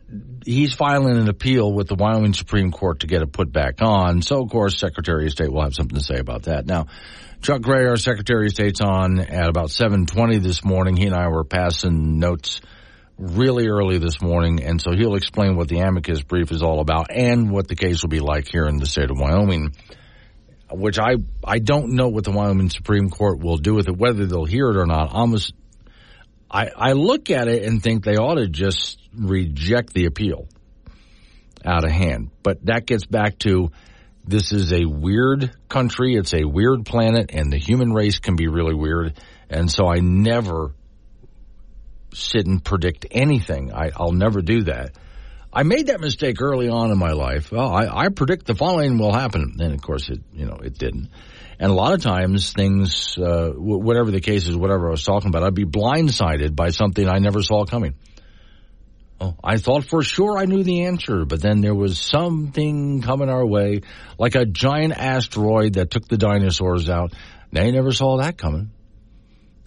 he's 0.45 0.75
filing 0.75 1.17
an 1.17 1.29
appeal 1.29 1.73
with 1.73 1.89
the 1.89 1.95
Wyoming 1.95 2.33
Supreme 2.33 2.73
Court 2.73 3.01
to 3.01 3.07
get 3.07 3.23
it 3.23 3.33
put 3.33 3.53
back 3.53 3.83
on. 3.83 4.23
So, 4.23 4.43
of 4.43 4.51
course, 4.51 4.79
Secretary 4.79 5.27
of 5.27 5.33
State 5.33 5.53
will 5.53 5.63
have 5.63 5.75
something 5.75 5.97
to 5.97 6.05
say 6.05 6.19
about 6.19 6.45
that. 6.45 6.67
Now, 6.67 6.87
Chuck 7.41 7.63
Gray, 7.63 7.87
our 7.87 7.97
Secretary 7.97 8.47
of 8.47 8.53
State's 8.53 8.81
on 8.81 9.21
at 9.21 9.49
about 9.49 9.71
7:20 9.71 10.39
this 10.39 10.65
morning. 10.65 10.97
He 10.97 11.07
and 11.07 11.15
I 11.15 11.29
were 11.29 11.45
passing 11.45 12.19
notes 12.19 12.61
really 13.17 13.69
early 13.69 13.99
this 13.99 14.21
morning, 14.21 14.63
and 14.63 14.81
so 14.81 14.91
he'll 14.93 15.15
explain 15.15 15.57
what 15.57 15.69
the 15.69 15.79
amicus 15.79 16.21
brief 16.23 16.51
is 16.51 16.63
all 16.63 16.81
about 16.81 17.07
and 17.11 17.51
what 17.51 17.69
the 17.69 17.77
case 17.77 18.03
will 18.03 18.11
be 18.11 18.21
like 18.21 18.49
here 18.51 18.67
in 18.67 18.79
the 18.79 18.87
state 18.87 19.11
of 19.11 19.19
Wyoming. 19.19 19.75
Which 20.71 20.99
I 20.99 21.15
I 21.45 21.61
don't 21.61 21.95
know 21.95 22.09
what 22.09 22.25
the 22.25 22.33
Wyoming 22.33 22.71
Supreme 22.71 23.09
Court 23.09 23.39
will 23.39 23.57
do 23.57 23.75
with 23.75 23.89
it, 23.89 23.97
whether 23.97 24.27
they'll 24.27 24.45
hear 24.45 24.69
it 24.71 24.77
or 24.77 24.87
not. 24.87 25.13
Almost, 25.13 25.55
I 26.51 26.71
I 26.77 26.93
look 26.93 27.31
at 27.31 27.47
it 27.47 27.63
and 27.63 27.81
think 27.81 28.05
they 28.05 28.17
ought 28.17 28.35
to 28.35 28.49
just 28.49 28.99
reject 29.17 29.95
the 29.95 30.07
appeal 30.07 30.49
out 31.65 31.85
of 31.85 31.91
hand. 31.93 32.31
But 32.43 32.67
that 32.67 32.85
gets 32.85 33.07
back 33.07 33.39
to 33.41 33.71
this 34.29 34.53
is 34.53 34.73
a 34.73 34.85
weird 34.85 35.51
country, 35.71 36.15
it's 36.15 36.35
a 36.35 36.45
weird 36.45 36.85
planet, 36.85 37.31
and 37.33 37.51
the 37.51 37.57
human 37.57 37.93
race 37.93 38.19
can 38.19 38.37
be 38.37 38.47
really 38.47 38.75
weird. 38.75 39.19
And 39.49 39.71
so 39.71 39.89
I 39.89 40.01
never 40.01 40.75
sit 42.13 42.47
and 42.47 42.63
predict 42.63 43.07
anything. 43.11 43.73
I, 43.73 43.91
will 43.99 44.13
never 44.13 44.43
do 44.43 44.65
that. 44.65 44.91
I 45.51 45.63
made 45.63 45.87
that 45.87 46.01
mistake 46.01 46.43
early 46.43 46.69
on 46.69 46.91
in 46.91 46.99
my 46.99 47.13
life. 47.13 47.51
Well, 47.51 47.73
I, 47.73 47.87
I, 47.87 48.09
predict 48.11 48.47
the 48.47 48.55
following 48.55 48.99
will 48.99 49.15
happen, 49.15 49.57
and 49.61 49.73
of 49.73 49.81
course, 49.81 50.11
it 50.11 50.21
you 50.35 50.45
know 50.45 50.59
it 50.63 50.77
didn't. 50.77 51.09
And 51.59 51.71
a 51.71 51.75
lot 51.75 51.95
of 51.95 52.03
times, 52.03 52.53
things, 52.53 53.17
uh, 53.17 53.53
whatever 53.57 54.11
the 54.11 54.21
case 54.21 54.47
is, 54.47 54.57
whatever 54.57 54.89
I 54.89 54.91
was 54.91 55.05
talking 55.05 55.31
about, 55.31 55.43
I'd 55.43 55.55
be 55.55 55.65
blindsided 55.65 56.55
by 56.55 56.69
something 56.69 57.09
I 57.09 57.19
never 57.19 57.43
saw 57.43 57.65
coming. 57.65 57.95
Oh, 59.21 59.35
I 59.43 59.57
thought 59.57 59.85
for 59.85 60.03
sure 60.03 60.39
I 60.39 60.45
knew 60.45 60.63
the 60.63 60.85
answer, 60.85 61.25
but 61.25 61.43
then 61.43 61.61
there 61.61 61.75
was 61.75 61.99
something 61.99 63.03
coming 63.03 63.29
our 63.29 63.45
way, 63.45 63.81
like 64.17 64.37
a 64.37 64.45
giant 64.45 64.93
asteroid 64.97 65.75
that 65.75 65.91
took 65.91 66.07
the 66.07 66.17
dinosaurs 66.17 66.89
out. 66.89 67.13
They 67.51 67.73
never 67.73 67.91
saw 67.91 68.19
that 68.19 68.39
coming. 68.39 68.71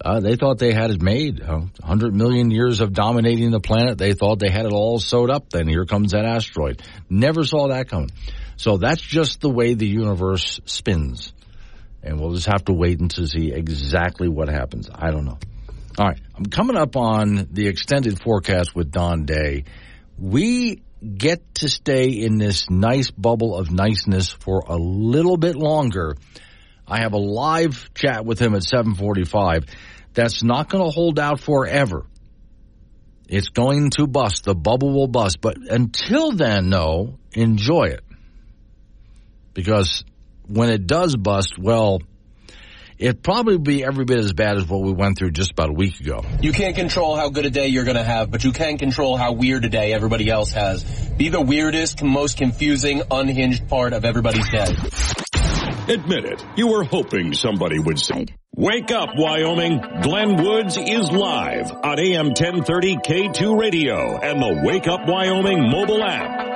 Uh, 0.04 0.20
they 0.20 0.36
thought 0.36 0.58
they 0.58 0.74
had 0.74 0.90
it 0.90 1.02
made. 1.02 1.42
Uh, 1.42 1.60
100 1.60 2.16
million 2.16 2.50
years 2.50 2.80
of 2.80 2.94
dominating 2.94 3.52
the 3.52 3.60
planet. 3.60 3.98
They 3.98 4.14
thought 4.14 4.40
they 4.40 4.50
had 4.50 4.66
it 4.66 4.72
all 4.72 5.00
sewed 5.00 5.30
up. 5.30 5.50
Then 5.50 5.68
here 5.68 5.86
comes 5.86 6.12
that 6.12 6.26
asteroid. 6.26 6.82
Never 7.10 7.44
saw 7.44 7.68
that 7.68 7.90
coming. 7.90 8.10
So 8.56 8.78
that's 8.78 9.02
just 9.02 9.42
the 9.42 9.50
way 9.50 9.74
the 9.74 9.88
universe 9.88 10.60
spins. 10.66 11.34
And 12.02 12.20
we'll 12.20 12.34
just 12.34 12.48
have 12.48 12.66
to 12.66 12.74
wait 12.74 13.00
and 13.00 13.12
to 13.12 13.28
see 13.28 13.52
exactly 13.52 14.28
what 14.28 14.50
happens. 14.50 14.90
I 14.94 15.12
don't 15.12 15.26
know. 15.26 15.38
All 15.98 16.08
right. 16.08 16.20
I'm 16.36 16.46
coming 16.46 16.78
up 16.78 16.96
on 16.96 17.48
the 17.52 17.68
extended 17.68 18.22
forecast 18.22 18.76
with 18.76 18.92
Don 18.92 19.26
Day. 19.26 19.66
We 20.18 20.82
get 21.18 21.56
to 21.56 21.70
stay 21.70 22.10
in 22.10 22.38
this 22.38 22.70
nice 22.70 23.12
bubble 23.12 23.56
of 23.56 23.72
niceness 23.72 24.30
for 24.32 24.64
a 24.68 24.78
little 24.78 25.38
bit 25.38 25.56
longer. 25.56 26.16
I 26.88 27.00
have 27.00 27.14
a 27.14 27.18
live 27.18 27.90
chat 27.94 28.26
with 28.26 28.40
him 28.40 28.56
at 28.56 28.64
745 28.64 29.66
that's 30.14 30.44
not 30.44 30.70
going 30.70 30.84
to 30.84 30.92
hold 30.92 31.20
out 31.20 31.40
forever. 31.40 32.06
It's 33.28 33.48
going 33.48 33.92
to 33.92 34.08
bust. 34.08 34.44
The 34.44 34.56
bubble 34.56 34.92
will 34.94 35.08
bust. 35.08 35.40
But 35.40 35.58
until 35.58 36.34
then, 36.34 36.70
no, 36.70 37.18
enjoy 37.32 37.86
it. 37.86 38.04
Because 39.54 40.04
when 40.48 40.70
it 40.70 40.86
does 40.86 41.16
bust, 41.16 41.58
well, 41.58 42.02
it'd 43.02 43.24
probably 43.24 43.58
be 43.58 43.84
every 43.84 44.06
bit 44.06 44.20
as 44.20 44.32
bad 44.32 44.58
as 44.58 44.68
what 44.68 44.82
we 44.82 44.94
went 44.94 45.18
through 45.18 45.32
just 45.32 45.52
about 45.52 45.70
a 45.70 45.74
week 45.74 46.00
ago. 46.00 46.24
You 46.42 46.54
can't 46.54 46.76
control 46.76 47.16
how 47.16 47.30
good 47.30 47.46
a 47.46 47.50
day 47.50 47.68
you're 47.68 47.84
going 47.84 47.98
to 47.98 48.04
have, 48.04 48.30
but 48.30 48.44
you 48.44 48.52
can 48.52 48.78
control 48.78 49.18
how 49.18 49.34
weird 49.34 49.66
a 49.66 49.70
day 49.70 49.92
everybody 49.92 50.30
else 50.30 50.52
has. 50.52 50.84
Be 51.18 51.30
the 51.30 51.42
weirdest, 51.42 52.04
most 52.04 52.38
confusing, 52.38 53.02
unhinged 53.10 53.68
part 53.68 53.94
of 53.94 54.06
everybody's 54.06 54.48
day. 54.50 54.76
Admit 55.88 56.26
it, 56.26 56.46
you 56.56 56.68
were 56.68 56.84
hoping 56.84 57.34
somebody 57.34 57.80
would 57.80 58.00
say. 58.00 58.28
Wake 58.56 58.92
up, 58.92 59.10
Wyoming. 59.16 59.82
Glenn 60.04 60.42
Woods 60.44 60.78
is 60.78 61.12
live 61.12 61.72
on 61.72 62.00
AM 62.00 62.28
1030 62.28 62.98
K2 62.98 63.60
Radio 63.60 64.20
and 64.20 64.42
the 64.42 64.62
Wake 64.64 64.88
Up 64.88 65.08
Wyoming 65.08 65.70
mobile 65.70 66.04
app. 66.04 66.51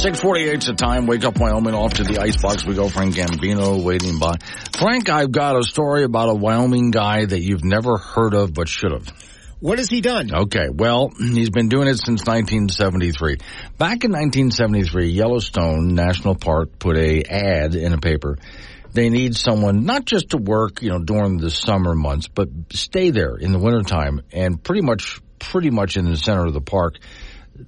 648 0.00 0.60
is 0.60 0.64
the 0.64 0.72
time. 0.72 1.04
Wake 1.04 1.24
up 1.24 1.38
Wyoming 1.38 1.74
off 1.74 1.92
to 1.94 2.04
the 2.04 2.22
icebox. 2.22 2.64
We 2.64 2.74
go 2.74 2.88
Frank 2.88 3.16
Gambino 3.16 3.84
waiting 3.84 4.18
by. 4.18 4.36
Frank, 4.78 5.10
I've 5.10 5.30
got 5.30 5.58
a 5.58 5.62
story 5.62 6.04
about 6.04 6.30
a 6.30 6.34
Wyoming 6.34 6.90
guy 6.90 7.26
that 7.26 7.42
you've 7.42 7.64
never 7.64 7.98
heard 7.98 8.32
of 8.32 8.54
but 8.54 8.66
should 8.66 8.92
have. 8.92 9.12
What 9.58 9.76
has 9.76 9.90
he 9.90 10.00
done? 10.00 10.34
Okay, 10.34 10.70
well, 10.72 11.10
he's 11.18 11.50
been 11.50 11.68
doing 11.68 11.86
it 11.86 11.98
since 11.98 12.24
1973. 12.24 13.40
Back 13.76 14.04
in 14.04 14.12
1973, 14.12 15.10
Yellowstone 15.10 15.94
National 15.94 16.34
Park 16.34 16.78
put 16.78 16.96
a 16.96 17.22
ad 17.24 17.74
in 17.74 17.92
a 17.92 17.98
paper. 17.98 18.38
They 18.94 19.10
need 19.10 19.36
someone 19.36 19.84
not 19.84 20.06
just 20.06 20.30
to 20.30 20.38
work, 20.38 20.80
you 20.80 20.88
know, 20.88 21.00
during 21.00 21.36
the 21.36 21.50
summer 21.50 21.94
months, 21.94 22.26
but 22.26 22.48
stay 22.72 23.10
there 23.10 23.36
in 23.36 23.52
the 23.52 23.58
wintertime 23.58 24.22
and 24.32 24.64
pretty 24.64 24.80
much, 24.80 25.20
pretty 25.38 25.68
much 25.68 25.98
in 25.98 26.06
the 26.06 26.16
center 26.16 26.46
of 26.46 26.54
the 26.54 26.62
park. 26.62 26.96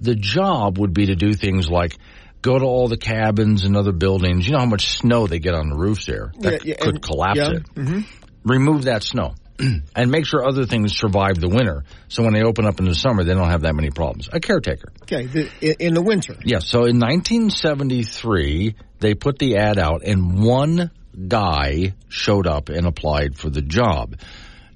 The 0.00 0.14
job 0.14 0.78
would 0.78 0.94
be 0.94 1.08
to 1.08 1.14
do 1.14 1.34
things 1.34 1.68
like 1.68 1.98
go 2.42 2.58
to 2.58 2.64
all 2.64 2.88
the 2.88 2.96
cabins 2.96 3.64
and 3.64 3.76
other 3.76 3.92
buildings. 3.92 4.46
You 4.46 4.52
know 4.52 4.58
how 4.58 4.66
much 4.66 4.98
snow 4.98 5.26
they 5.26 5.38
get 5.38 5.54
on 5.54 5.70
the 5.70 5.76
roofs 5.76 6.06
there 6.06 6.32
that 6.40 6.64
yeah, 6.64 6.74
yeah, 6.74 6.84
could 6.84 6.94
and, 6.96 7.02
collapse 7.02 7.38
yeah, 7.38 7.50
it. 7.52 7.74
Mm-hmm. 7.74 8.00
Remove 8.44 8.84
that 8.84 9.04
snow 9.04 9.34
and 9.96 10.10
make 10.10 10.26
sure 10.26 10.44
other 10.44 10.66
things 10.66 10.96
survive 10.96 11.40
the 11.40 11.48
winter. 11.48 11.84
So 12.08 12.24
when 12.24 12.34
they 12.34 12.42
open 12.42 12.66
up 12.66 12.80
in 12.80 12.86
the 12.86 12.94
summer, 12.94 13.24
they 13.24 13.34
don't 13.34 13.48
have 13.48 13.62
that 13.62 13.74
many 13.74 13.90
problems. 13.90 14.28
A 14.32 14.40
caretaker. 14.40 14.92
Okay, 15.02 15.26
the, 15.26 15.76
in 15.78 15.94
the 15.94 16.02
winter. 16.02 16.34
Yes. 16.44 16.44
Yeah, 16.44 16.58
so 16.58 16.78
in 16.80 16.98
1973, 16.98 18.74
they 18.98 19.14
put 19.14 19.38
the 19.38 19.56
ad 19.56 19.78
out, 19.78 20.02
and 20.04 20.42
one 20.42 20.90
guy 21.28 21.94
showed 22.08 22.46
up 22.46 22.68
and 22.68 22.86
applied 22.86 23.36
for 23.36 23.50
the 23.50 23.62
job. 23.62 24.16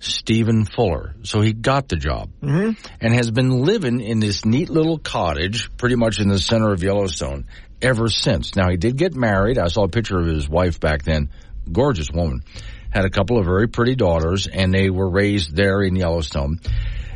Steven 0.00 0.64
Fuller. 0.64 1.14
So 1.22 1.40
he 1.40 1.52
got 1.52 1.88
the 1.88 1.96
job 1.96 2.30
mm-hmm. 2.42 2.72
and 3.00 3.14
has 3.14 3.30
been 3.30 3.62
living 3.62 4.00
in 4.00 4.20
this 4.20 4.44
neat 4.44 4.68
little 4.68 4.98
cottage 4.98 5.70
pretty 5.76 5.96
much 5.96 6.20
in 6.20 6.28
the 6.28 6.38
center 6.38 6.72
of 6.72 6.82
Yellowstone 6.82 7.46
ever 7.80 8.08
since. 8.08 8.56
Now 8.56 8.68
he 8.70 8.76
did 8.76 8.96
get 8.96 9.14
married. 9.14 9.58
I 9.58 9.68
saw 9.68 9.84
a 9.84 9.88
picture 9.88 10.18
of 10.18 10.26
his 10.26 10.48
wife 10.48 10.80
back 10.80 11.02
then. 11.02 11.30
Gorgeous 11.70 12.10
woman. 12.12 12.42
Had 12.90 13.04
a 13.04 13.10
couple 13.10 13.38
of 13.38 13.44
very 13.44 13.68
pretty 13.68 13.94
daughters 13.94 14.46
and 14.46 14.72
they 14.72 14.90
were 14.90 15.08
raised 15.08 15.54
there 15.54 15.82
in 15.82 15.96
Yellowstone. 15.96 16.60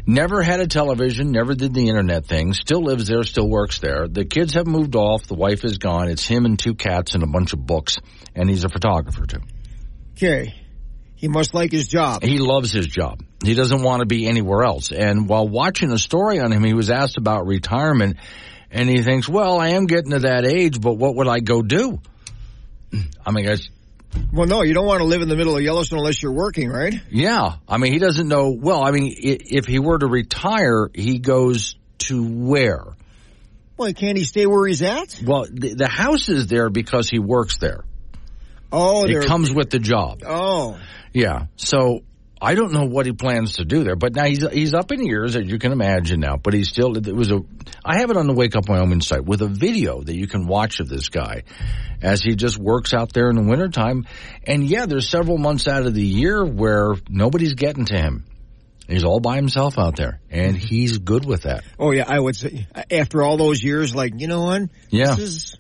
Never 0.07 0.43
had 0.43 0.61
a 0.61 0.67
television, 0.67 1.31
never 1.31 1.55
did 1.55 1.75
the 1.75 1.89
internet 1.89 2.27
thing, 2.27 2.55
still 2.55 2.83
lives 2.83 3.07
there, 3.07 3.23
still 3.23 3.49
works 3.49 3.79
there. 3.79 4.09
The 4.09 4.25
kids 4.25 4.55
have 4.55 4.67
moved 4.67 4.97
off, 4.97 5.27
the 5.27 5.35
wife 5.35 5.65
is 5.65 5.79
gone. 5.79 6.09
It's 6.09 6.27
him 6.27 6.47
and 6.47 6.59
two 6.59 6.75
cats 6.75 7.15
and 7.15 7.23
a 7.23 7.27
bunch 7.27 7.53
of 7.53 7.65
books, 7.65 7.99
and 8.35 8.49
he's 8.49 8.65
a 8.65 8.69
photographer 8.69 9.27
too. 9.27 9.41
Okay. 10.13 10.60
He 11.21 11.29
must 11.29 11.53
like 11.53 11.71
his 11.71 11.87
job. 11.87 12.23
He 12.23 12.39
loves 12.39 12.73
his 12.73 12.87
job. 12.87 13.23
He 13.45 13.53
doesn't 13.53 13.83
want 13.83 14.01
to 14.01 14.07
be 14.07 14.27
anywhere 14.27 14.63
else. 14.63 14.91
And 14.91 15.29
while 15.29 15.47
watching 15.47 15.93
a 15.93 15.99
story 15.99 16.41
on 16.41 16.51
him, 16.51 16.65
he 16.65 16.73
was 16.73 16.89
asked 16.89 17.19
about 17.19 17.47
retirement 17.47 18.17
and 18.71 18.89
he 18.89 19.03
thinks, 19.03 19.29
well, 19.29 19.61
I 19.61 19.71
am 19.73 19.85
getting 19.85 20.13
to 20.13 20.21
that 20.21 20.47
age, 20.47 20.81
but 20.81 20.95
what 20.95 21.17
would 21.17 21.29
I 21.29 21.41
go 21.41 21.61
do? 21.61 22.01
I 23.27 23.33
mean, 23.33 23.45
guys. 23.45 23.69
Well, 24.33 24.47
no, 24.47 24.63
you 24.63 24.73
don't 24.73 24.87
want 24.87 25.01
to 25.01 25.05
live 25.05 25.21
in 25.21 25.29
the 25.29 25.37
middle 25.37 25.55
of 25.55 25.63
Yellowstone 25.63 25.99
unless 25.99 26.23
you're 26.23 26.33
working, 26.33 26.71
right? 26.71 26.95
Yeah. 27.11 27.57
I 27.69 27.77
mean, 27.77 27.93
he 27.93 27.99
doesn't 27.99 28.27
know. 28.27 28.57
Well, 28.59 28.83
I 28.83 28.91
mean, 28.91 29.15
if 29.19 29.67
he 29.67 29.79
were 29.79 29.99
to 29.99 30.07
retire, 30.07 30.89
he 30.95 31.19
goes 31.19 31.77
to 31.99 32.25
where? 32.25 32.87
Well, 33.77 33.93
can't 33.93 34.17
he 34.17 34.25
stay 34.25 34.47
where 34.47 34.67
he's 34.67 34.81
at? 34.81 35.21
Well, 35.23 35.45
the, 35.53 35.75
the 35.75 35.89
house 35.89 36.31
is 36.31 36.47
there 36.47 36.71
because 36.71 37.11
he 37.11 37.19
works 37.19 37.59
there. 37.59 37.85
Oh, 38.73 39.05
it 39.07 39.27
comes 39.27 39.53
with 39.53 39.71
the 39.71 39.79
job. 39.79 40.23
Oh, 40.27 40.79
Yeah. 41.13 41.47
So 41.57 42.03
I 42.43 42.55
don't 42.55 42.73
know 42.73 42.87
what 42.87 43.05
he 43.05 43.13
plans 43.13 43.57
to 43.57 43.65
do 43.67 43.85
there, 43.85 43.97
but 43.97 44.15
now 44.15 44.25
he's 44.25 44.47
he's 44.51 44.73
up 44.73 44.91
in 44.93 45.05
years, 45.05 45.37
as 45.37 45.47
you 45.47 45.59
can 45.59 45.73
imagine 45.73 46.21
now. 46.21 46.37
But 46.37 46.55
he's 46.55 46.69
still 46.71 46.97
it 46.97 47.15
was 47.15 47.31
a. 47.31 47.41
I 47.85 47.99
have 47.99 48.11
it 48.11 48.17
on 48.17 48.27
the 48.27 48.33
Wake 48.33 48.57
Up 48.57 48.67
Wyoming 48.69 49.03
site 49.03 49.25
with 49.25 49.43
a 49.43 49.47
video 49.47 50.01
that 50.03 50.15
you 50.15 50.27
can 50.27 50.47
watch 50.47 50.81
of 50.81 50.89
this 50.89 51.11
guy 51.11 51.43
as 52.01 52.23
he 52.23 52.37
just 52.37 52.57
works 52.57 52.95
out 52.95 53.13
there 53.13 53.29
in 53.29 53.37
the 53.37 53.43
wintertime. 53.43 54.07
And 54.47 54.65
yeah, 54.65 54.87
there's 54.87 55.09
several 55.09 55.37
months 55.37 55.69
out 55.69 55.85
of 55.85 55.93
the 55.93 56.03
year 56.03 56.43
where 56.45 56.95
nobody's 57.11 57.55
getting 57.55 57.85
to 57.87 57.97
him. 57.97 58.25
He's 58.89 59.05
all 59.05 59.21
by 59.21 59.37
himself 59.37 59.79
out 59.79 59.97
there, 59.97 60.21
and 60.31 60.57
he's 60.57 60.99
good 60.99 61.25
with 61.25 61.43
that. 61.43 61.63
oh 61.79 61.93
yeah. 61.93 62.07
I 62.09 62.19
would 62.19 62.37
say 62.37 62.67
after 62.91 63.23
all 63.23 63.37
those 63.37 63.63
years, 63.63 63.95
like 63.95 64.19
you 64.19 64.27
know 64.29 64.45
what? 64.45 64.63
Yeah. 64.89 65.15
This 65.15 65.19
is. 65.19 65.57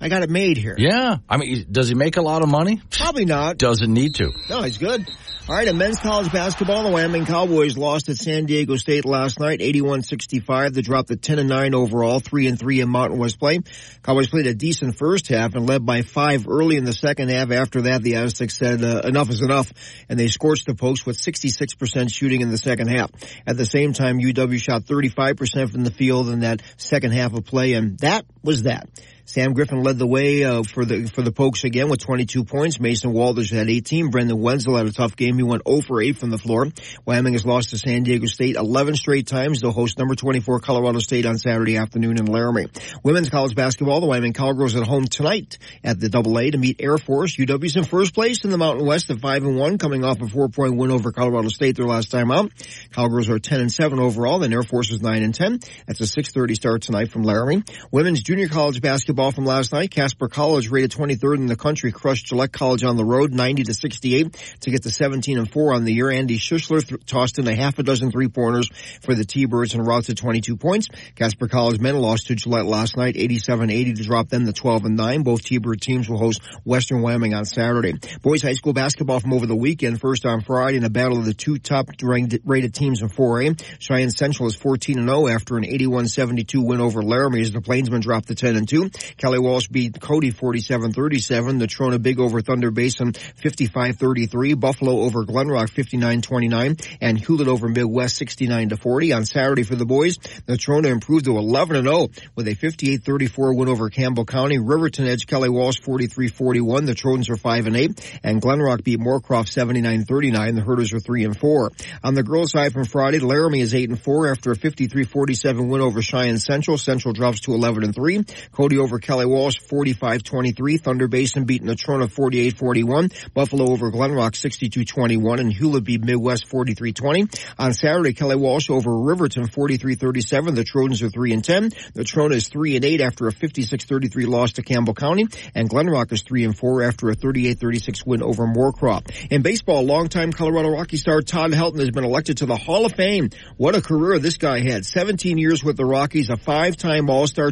I 0.00 0.08
got 0.08 0.22
it 0.22 0.30
made 0.30 0.56
here. 0.56 0.74
Yeah. 0.78 1.18
I 1.28 1.36
mean, 1.36 1.66
does 1.70 1.88
he 1.88 1.94
make 1.94 2.16
a 2.16 2.22
lot 2.22 2.42
of 2.42 2.48
money? 2.48 2.80
Probably 2.90 3.26
not. 3.26 3.58
Doesn't 3.58 3.92
need 3.92 4.14
to. 4.16 4.32
No, 4.48 4.62
he's 4.62 4.78
good. 4.78 5.06
All 5.50 5.56
right, 5.56 5.66
in 5.66 5.78
men's 5.78 5.98
college 5.98 6.30
basketball, 6.30 6.84
the 6.84 6.90
Wyoming 6.90 7.26
Cowboys 7.26 7.76
lost 7.76 8.08
at 8.08 8.16
San 8.16 8.44
Diego 8.44 8.76
State 8.76 9.04
last 9.04 9.40
night, 9.40 9.58
81-65. 9.58 10.74
They 10.74 10.82
dropped 10.82 11.08
to 11.08 11.16
10 11.16 11.40
and 11.40 11.48
9 11.48 11.74
overall, 11.74 12.20
3 12.20 12.46
and 12.46 12.56
3 12.56 12.80
in 12.80 12.88
Mountain 12.88 13.18
West 13.18 13.40
play. 13.40 13.58
Cowboys 14.04 14.28
played 14.28 14.46
a 14.46 14.54
decent 14.54 14.96
first 14.96 15.26
half 15.26 15.56
and 15.56 15.66
led 15.66 15.84
by 15.84 16.02
5 16.02 16.46
early 16.46 16.76
in 16.76 16.84
the 16.84 16.92
second 16.92 17.30
half. 17.30 17.50
After 17.50 17.82
that, 17.82 18.02
the 18.02 18.14
Aztecs 18.14 18.56
said 18.56 18.84
uh, 18.84 19.00
enough 19.02 19.28
is 19.28 19.42
enough 19.42 19.72
and 20.08 20.20
they 20.20 20.28
scorched 20.28 20.66
the 20.66 20.76
post 20.76 21.04
with 21.04 21.16
66% 21.16 22.12
shooting 22.12 22.42
in 22.42 22.50
the 22.50 22.58
second 22.58 22.86
half. 22.86 23.10
At 23.44 23.56
the 23.56 23.66
same 23.66 23.92
time, 23.92 24.20
UW 24.20 24.60
shot 24.60 24.82
35% 24.82 25.72
from 25.72 25.82
the 25.82 25.90
field 25.90 26.28
in 26.28 26.40
that 26.40 26.62
second 26.76 27.10
half 27.12 27.34
of 27.34 27.44
play 27.44 27.72
and 27.72 27.98
that 27.98 28.24
was 28.44 28.62
that. 28.64 28.88
Sam 29.30 29.52
Griffin 29.52 29.84
led 29.84 29.96
the 29.96 30.08
way 30.08 30.42
uh, 30.42 30.64
for 30.64 30.84
the 30.84 31.06
for 31.06 31.22
the 31.22 31.30
Pokes 31.30 31.62
again 31.62 31.88
with 31.88 32.00
22 32.00 32.42
points. 32.42 32.80
Mason 32.80 33.12
Walters 33.12 33.48
had 33.48 33.70
18. 33.70 34.10
Brendan 34.10 34.40
Wenzel 34.40 34.76
had 34.76 34.86
a 34.86 34.92
tough 34.92 35.14
game. 35.14 35.36
He 35.36 35.44
went 35.44 35.62
0 35.68 35.82
for 35.82 36.02
8 36.02 36.18
from 36.18 36.30
the 36.30 36.36
floor. 36.36 36.66
Wyoming 37.06 37.34
has 37.34 37.46
lost 37.46 37.70
to 37.70 37.78
San 37.78 38.02
Diego 38.02 38.26
State 38.26 38.56
11 38.56 38.96
straight 38.96 39.28
times. 39.28 39.60
They'll 39.60 39.70
host 39.70 40.00
number 40.00 40.16
24 40.16 40.58
Colorado 40.58 40.98
State 40.98 41.26
on 41.26 41.38
Saturday 41.38 41.76
afternoon 41.76 42.18
in 42.18 42.26
Laramie. 42.26 42.66
Women's 43.04 43.30
college 43.30 43.54
basketball, 43.54 44.00
the 44.00 44.08
Wyoming 44.08 44.32
Cowgirls 44.32 44.74
at 44.74 44.82
home 44.82 45.04
tonight 45.04 45.58
at 45.84 46.00
the 46.00 46.08
Double 46.08 46.36
A 46.36 46.50
to 46.50 46.58
meet 46.58 46.80
Air 46.80 46.98
Force. 46.98 47.36
UW's 47.36 47.76
in 47.76 47.84
first 47.84 48.14
place 48.14 48.42
in 48.44 48.50
the 48.50 48.58
Mountain 48.58 48.84
West 48.84 49.10
at 49.10 49.20
5 49.20 49.44
and 49.44 49.56
1, 49.56 49.78
coming 49.78 50.02
off 50.02 50.20
a 50.20 50.26
four 50.26 50.48
point 50.48 50.76
win 50.76 50.90
over 50.90 51.12
Colorado 51.12 51.50
State 51.50 51.76
their 51.76 51.86
last 51.86 52.10
time 52.10 52.32
out. 52.32 52.50
Cowgirls 52.90 53.30
are 53.30 53.38
10 53.38 53.60
and 53.60 53.72
7 53.72 54.00
overall. 54.00 54.40
Then 54.40 54.52
Air 54.52 54.64
Force 54.64 54.90
is 54.90 55.00
9 55.00 55.22
and 55.22 55.32
10. 55.32 55.60
That's 55.86 56.00
a 56.00 56.06
6:30 56.06 56.56
start 56.56 56.82
tonight 56.82 57.12
from 57.12 57.22
Laramie. 57.22 57.62
Women's 57.92 58.24
junior 58.24 58.48
college 58.48 58.80
basketball 58.80 59.19
from 59.28 59.44
last 59.44 59.72
night. 59.72 59.90
Casper 59.90 60.28
College 60.28 60.70
rated 60.70 60.90
23rd 60.90 61.36
in 61.36 61.46
the 61.46 61.56
country 61.56 61.92
crushed 61.92 62.26
Gillette 62.26 62.52
College 62.52 62.82
on 62.82 62.96
the 62.96 63.04
road 63.04 63.34
90 63.34 63.64
to 63.64 63.74
68 63.74 64.56
to 64.60 64.70
get 64.70 64.84
to 64.84 64.90
17 64.90 65.36
and 65.36 65.50
4 65.50 65.74
on 65.74 65.84
the 65.84 65.92
year. 65.92 66.10
Andy 66.10 66.38
Schussler 66.38 66.82
th- 66.82 67.04
tossed 67.04 67.38
in 67.38 67.46
a 67.46 67.54
half 67.54 67.78
a 67.78 67.82
dozen 67.82 68.10
three 68.10 68.28
pointers 68.28 68.70
for 69.02 69.14
the 69.14 69.24
T-Birds 69.24 69.74
and 69.74 69.86
route 69.86 70.04
to 70.04 70.14
22 70.14 70.56
points. 70.56 70.88
Casper 71.14 71.46
College 71.46 71.78
men 71.78 71.98
lost 71.98 72.28
to 72.28 72.34
Gillette 72.34 72.64
last 72.64 72.96
night 72.96 73.16
87-80 73.16 73.96
to 73.96 74.02
drop 74.02 74.30
them 74.30 74.46
to 74.46 74.52
12 74.54 74.86
and 74.86 74.96
9. 74.96 75.22
Both 75.22 75.44
T-Bird 75.44 75.82
teams 75.82 76.08
will 76.08 76.18
host 76.18 76.40
Western 76.64 77.02
Wyoming 77.02 77.34
on 77.34 77.44
Saturday. 77.44 77.94
Boys 78.22 78.40
high 78.40 78.54
school 78.54 78.72
basketball 78.72 79.20
from 79.20 79.34
over 79.34 79.44
the 79.44 79.54
weekend. 79.54 80.00
First 80.00 80.24
on 80.24 80.40
Friday 80.40 80.78
in 80.78 80.84
a 80.84 80.90
battle 80.90 81.18
of 81.18 81.26
the 81.26 81.34
two 81.34 81.58
top 81.58 81.90
rated 82.02 82.74
teams 82.74 83.02
in 83.02 83.08
4A. 83.10 83.62
Cheyenne 83.78 84.10
Central 84.10 84.48
is 84.48 84.54
14 84.54 84.98
and 84.98 85.08
0 85.08 85.28
after 85.28 85.58
an 85.58 85.64
81-72 85.64 86.64
win 86.64 86.80
over 86.80 87.02
Laramie 87.02 87.42
as 87.42 87.52
the 87.52 87.60
Plainsmen 87.60 88.00
dropped 88.00 88.28
to 88.28 88.34
10 88.34 88.56
and 88.56 88.68
2. 88.68 88.90
Kelly 89.16 89.38
Walsh 89.38 89.68
beat 89.68 90.00
Cody 90.00 90.32
47-37. 90.32 91.60
Natrona 91.60 92.00
Big 92.00 92.20
over 92.20 92.40
Thunder 92.40 92.70
Basin 92.70 93.12
55-33. 93.12 94.58
Buffalo 94.58 95.00
over 95.00 95.24
Glenrock 95.24 95.70
59-29 95.70 96.98
and 97.00 97.18
Hulett 97.18 97.48
over 97.48 97.68
Midwest 97.68 98.16
69 98.16 98.70
to 98.70 98.76
40. 98.76 99.12
On 99.12 99.24
Saturday 99.24 99.62
for 99.62 99.76
the 99.76 99.86
boys, 99.86 100.18
Natrona 100.46 100.86
improved 100.86 101.24
to 101.26 101.36
11 101.36 101.76
and 101.76 101.86
0 101.86 102.08
with 102.34 102.48
a 102.48 102.54
58-34 102.54 103.56
win 103.56 103.68
over 103.68 103.90
Campbell 103.90 104.24
County. 104.24 104.58
Riverton 104.58 105.06
edged 105.06 105.26
Kelly 105.26 105.48
Walsh 105.48 105.80
43-41. 105.80 106.86
The 106.86 106.94
Trojans 106.94 107.30
are 107.30 107.36
5 107.36 107.66
and 107.66 107.76
8 107.76 108.18
and 108.22 108.42
Glenrock 108.42 108.84
beat 108.84 109.00
Moorcroft 109.00 109.48
79-39. 109.50 110.54
The 110.54 110.60
Herders 110.60 110.92
are 110.92 111.00
3 111.00 111.24
and 111.24 111.36
4. 111.36 111.70
On 112.04 112.14
the 112.14 112.22
girls 112.22 112.52
side 112.52 112.72
from 112.72 112.84
Friday, 112.84 113.18
Laramie 113.18 113.60
is 113.60 113.74
8 113.74 113.90
and 113.90 114.00
4 114.02 114.30
after 114.30 114.52
a 114.52 114.56
53-47 114.56 115.68
win 115.68 115.80
over 115.80 116.02
Cheyenne 116.02 116.38
Central. 116.38 116.78
Central 116.78 117.12
drops 117.12 117.40
to 117.40 117.52
11 117.52 117.84
and 117.84 117.94
3. 117.94 118.24
Cody 118.52 118.78
over 118.78 118.89
Kelly 118.98 119.26
Walsh 119.26 119.58
45-23. 119.60 120.80
Thunder 120.80 121.08
Basin 121.08 121.44
beating 121.44 121.68
Natrona 121.68 122.08
48-41. 122.12 123.32
Buffalo 123.32 123.70
over 123.70 123.90
Glenrock 123.90 124.32
62-21 124.32 125.40
and 125.40 125.52
Hulett 125.54 125.84
beat 125.84 126.02
Midwest 126.02 126.48
43-20. 126.48 127.54
On 127.58 127.72
Saturday, 127.72 128.12
Kelly 128.12 128.36
Walsh 128.36 128.70
over 128.70 128.90
Riverton 128.98 129.46
43-37. 129.46 130.54
The 130.54 130.64
Trojans 130.64 131.02
are 131.02 131.10
3 131.10 131.32
and 131.32 131.44
10. 131.44 131.70
Natrona 131.70 132.32
is 132.32 132.48
3 132.48 132.76
and 132.76 132.84
8 132.84 133.00
after 133.00 133.28
a 133.28 133.32
56-33 133.32 134.26
loss 134.26 134.52
to 134.52 134.62
Campbell 134.62 134.94
County 134.94 135.26
and 135.54 135.68
Glenrock 135.68 136.12
is 136.12 136.22
3 136.22 136.44
and 136.44 136.56
4 136.56 136.82
after 136.82 137.10
a 137.10 137.16
38-36 137.16 138.06
win 138.06 138.22
over 138.22 138.46
Moorcroft. 138.46 139.28
In 139.30 139.42
baseball, 139.42 139.84
longtime 139.84 140.32
Colorado 140.32 140.70
Rocky 140.70 140.96
star 140.96 141.22
Todd 141.22 141.52
Helton 141.52 141.80
has 141.80 141.90
been 141.90 142.04
elected 142.04 142.38
to 142.38 142.46
the 142.46 142.56
Hall 142.56 142.86
of 142.86 142.92
Fame. 142.92 143.30
What 143.56 143.74
a 143.74 143.82
career 143.82 144.18
this 144.18 144.36
guy 144.36 144.60
had. 144.60 144.84
17 144.84 145.38
years 145.38 145.62
with 145.62 145.76
the 145.76 145.84
Rockies, 145.84 146.30
a 146.30 146.36
five-time 146.36 147.10
All-Star, 147.10 147.50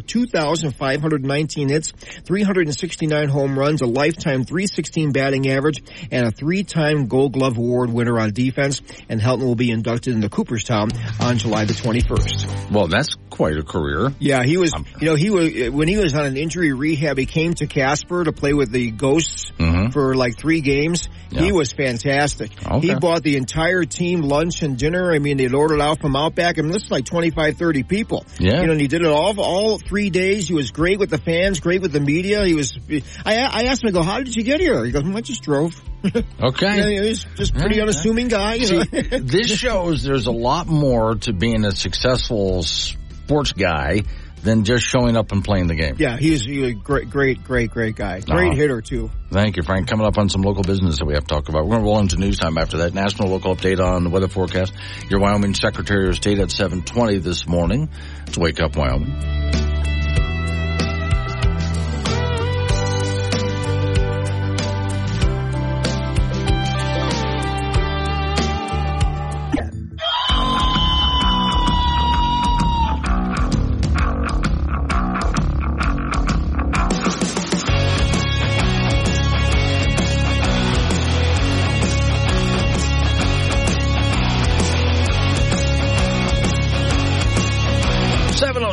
2,519 1.29 1.69
hits, 1.69 1.91
369 2.25 3.29
home 3.29 3.57
runs, 3.57 3.81
a 3.81 3.85
lifetime 3.85 4.43
316 4.43 5.11
batting 5.11 5.49
average, 5.49 5.83
and 6.11 6.25
a 6.27 6.31
three-time 6.31 7.07
Gold 7.07 7.33
Glove 7.33 7.57
Award 7.57 7.91
winner 7.91 8.19
on 8.19 8.31
defense. 8.31 8.81
And 9.07 9.21
Helton 9.21 9.43
will 9.45 9.55
be 9.55 9.71
inducted 9.71 10.13
into 10.15 10.27
the 10.27 10.35
Cooperstown 10.35 10.89
on 11.19 11.37
July 11.37 11.65
the 11.65 11.73
21st. 11.73 12.71
Well, 12.71 12.87
that's 12.87 13.15
quite 13.29 13.57
a 13.57 13.63
career. 13.63 14.11
Yeah, 14.19 14.43
he 14.43 14.57
was, 14.57 14.73
you 14.99 15.05
know, 15.07 15.15
he 15.15 15.29
was, 15.29 15.69
when 15.69 15.87
he 15.87 15.97
was 15.97 16.13
on 16.15 16.25
an 16.25 16.37
injury 16.37 16.73
rehab, 16.73 17.17
he 17.17 17.25
came 17.25 17.53
to 17.55 17.67
Casper 17.67 18.23
to 18.23 18.31
play 18.31 18.53
with 18.53 18.71
the 18.71 18.91
Ghosts 18.91 19.51
Mhm. 19.57 19.93
for 19.93 20.15
like 20.15 20.37
three 20.37 20.61
games. 20.61 21.07
He 21.31 21.51
was 21.51 21.71
fantastic. 21.71 22.51
Okay. 22.65 22.87
He 22.87 22.95
bought 22.95 23.23
the 23.23 23.37
entire 23.37 23.83
team 23.85 24.21
lunch 24.21 24.61
and 24.63 24.77
dinner. 24.77 25.11
I 25.11 25.19
mean, 25.19 25.37
they'd 25.37 25.53
ordered 25.53 25.81
out 25.81 25.99
from 25.99 26.15
Outback. 26.15 26.57
I 26.57 26.61
mean, 26.61 26.71
this 26.71 26.85
is 26.85 26.91
like 26.91 27.05
25, 27.05 27.57
30 27.57 27.83
people. 27.83 28.25
Yeah. 28.39 28.61
You 28.61 28.67
know, 28.67 28.71
and 28.73 28.81
he 28.81 28.87
did 28.87 29.01
it 29.01 29.07
all, 29.07 29.39
all 29.39 29.77
three 29.77 30.09
days. 30.09 30.47
He 30.47 30.53
was 30.53 30.71
great 30.71 30.99
with 30.99 31.09
the 31.09 31.17
fans, 31.19 31.59
great 31.59 31.81
with 31.81 31.91
the 31.91 31.99
media. 31.99 32.45
He 32.45 32.53
was, 32.53 32.77
I, 33.25 33.37
I 33.37 33.63
asked 33.65 33.83
him, 33.83 33.89
I 33.89 33.91
go, 33.91 34.01
how 34.01 34.17
did 34.19 34.35
you 34.35 34.43
get 34.43 34.59
here? 34.59 34.83
He 34.83 34.91
goes, 34.91 35.03
"Hmm, 35.03 35.15
I 35.15 35.21
just 35.21 35.43
drove. 35.43 35.79
Okay. 36.41 36.77
Yeah, 36.77 37.01
he's 37.01 37.25
just 37.35 37.53
pretty 37.53 37.75
Yeah, 37.75 37.83
unassuming 37.83 38.29
guy, 38.29 38.53
you 38.55 38.71
know. 38.71 38.83
See, 38.83 39.01
this 39.19 39.47
shows 39.57 40.01
there's 40.03 40.27
a 40.27 40.31
lot 40.31 40.67
more 40.67 41.15
to 41.15 41.33
being 41.33 41.65
a 41.65 41.71
successful 41.71 42.63
sports 42.63 43.51
guy 43.51 44.03
than 44.43 44.63
just 44.63 44.83
showing 44.85 45.15
up 45.17 45.31
and 45.31 45.43
playing 45.43 45.67
the 45.67 45.75
game. 45.75 45.95
yeah, 45.99 46.17
he's, 46.17 46.47
a 46.47 46.73
great, 46.73 47.09
great, 47.09 47.43
great, 47.43 47.71
great 47.71 47.95
guy. 47.95 48.19
Great 48.21 48.47
Uh-huh. 48.49 48.55
hitter 48.55 48.81
too. 48.81 49.09
Thank 49.31 49.57
you, 49.57 49.63
Frank. 49.63 49.87
Coming 49.87 50.07
up 50.07 50.17
on 50.17 50.29
some 50.29 50.41
local 50.41 50.63
business 50.63 50.99
that 50.99 51.05
we 51.05 51.13
have 51.13 51.23
to 51.23 51.35
talk 51.35 51.49
about. 51.49 51.65
We're 51.65 51.71
going 51.75 51.81
to 51.81 51.85
roll 51.85 51.99
into 51.99 52.17
news 52.17 52.39
time 52.39 52.57
after 52.57 52.77
that. 52.77 52.93
National 52.93 53.29
local 53.29 53.55
update 53.55 53.79
on 53.79 54.03
the 54.05 54.09
weather 54.09 54.27
forecast. 54.27 54.73
Your 55.09 55.19
Wyoming 55.19 55.53
Secretary 55.53 56.07
of 56.09 56.15
State 56.15 56.39
at 56.39 56.51
720 56.51 57.17
this 57.19 57.47
morning. 57.47 57.89
It's 58.27 58.37
Wake 58.37 58.59
Up 58.59 58.75
Wyoming. 58.75 59.68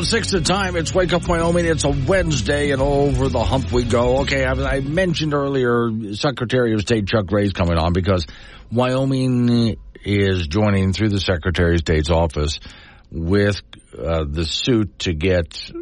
Six 0.06 0.30
the 0.30 0.40
time. 0.40 0.76
It's 0.76 0.94
Wake 0.94 1.12
Up 1.12 1.26
Wyoming. 1.26 1.66
It's 1.66 1.82
a 1.82 1.90
Wednesday, 1.90 2.70
and 2.70 2.80
over 2.80 3.28
the 3.28 3.42
hump 3.42 3.72
we 3.72 3.82
go. 3.82 4.18
Okay, 4.20 4.44
I, 4.44 4.52
I 4.52 4.80
mentioned 4.80 5.34
earlier 5.34 5.90
Secretary 6.14 6.74
of 6.74 6.80
State 6.82 7.08
Chuck 7.08 7.26
Gray's 7.26 7.52
coming 7.52 7.76
on 7.76 7.92
because 7.92 8.24
Wyoming 8.70 9.76
is 10.04 10.46
joining 10.46 10.92
through 10.92 11.08
the 11.08 11.18
Secretary 11.18 11.74
of 11.74 11.80
State's 11.80 12.08
office 12.08 12.60
with 13.10 13.60
uh, 13.98 14.24
the 14.28 14.44
suit 14.44 14.96
to 15.00 15.12
get 15.12 15.72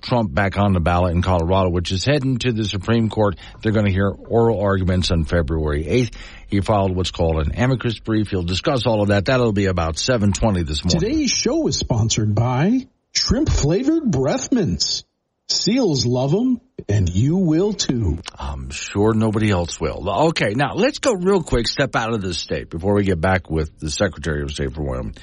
Trump 0.00 0.32
back 0.32 0.56
on 0.58 0.74
the 0.74 0.80
ballot 0.80 1.12
in 1.16 1.22
Colorado, 1.22 1.70
which 1.70 1.90
is 1.90 2.04
heading 2.04 2.38
to 2.38 2.52
the 2.52 2.64
Supreme 2.64 3.08
Court. 3.08 3.36
They're 3.62 3.72
going 3.72 3.86
to 3.86 3.92
hear 3.92 4.08
oral 4.10 4.60
arguments 4.60 5.10
on 5.10 5.24
February 5.24 5.84
8th. 5.84 6.14
He 6.46 6.60
filed 6.60 6.94
what's 6.94 7.10
called 7.10 7.44
an 7.44 7.58
amicus 7.58 7.98
brief. 7.98 8.28
He'll 8.28 8.44
discuss 8.44 8.86
all 8.86 9.02
of 9.02 9.08
that. 9.08 9.24
That'll 9.24 9.52
be 9.52 9.66
about 9.66 9.98
720 9.98 10.62
this 10.62 10.84
morning. 10.84 11.00
Today's 11.00 11.32
show 11.32 11.66
is 11.66 11.76
sponsored 11.76 12.32
by 12.32 12.86
shrimp 13.12 13.48
flavored 13.48 14.10
breath 14.10 14.52
mints. 14.52 15.04
Seals 15.48 16.06
love 16.06 16.30
them, 16.30 16.60
and 16.88 17.08
you 17.08 17.36
will 17.36 17.72
too. 17.72 18.18
I'm 18.38 18.70
sure 18.70 19.12
nobody 19.12 19.50
else 19.50 19.78
will. 19.80 20.08
Okay, 20.28 20.54
now 20.54 20.74
let's 20.74 20.98
go 20.98 21.12
real 21.12 21.42
quick, 21.42 21.68
step 21.68 21.94
out 21.94 22.14
of 22.14 22.22
this 22.22 22.38
state 22.38 22.70
before 22.70 22.94
we 22.94 23.04
get 23.04 23.20
back 23.20 23.50
with 23.50 23.78
the 23.78 23.90
Secretary 23.90 24.42
of 24.42 24.50
State 24.50 24.74
for 24.74 24.82
Wyoming. 24.82 25.16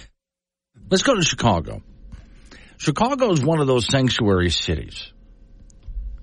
Let's 0.90 1.04
go 1.04 1.16
to 1.16 1.22
Chicago. 1.24 1.82
Chicago 2.78 3.32
is 3.32 3.44
one 3.44 3.60
of 3.60 3.68
those 3.68 3.88
sanctuary 3.88 4.52
cities. 4.52 5.12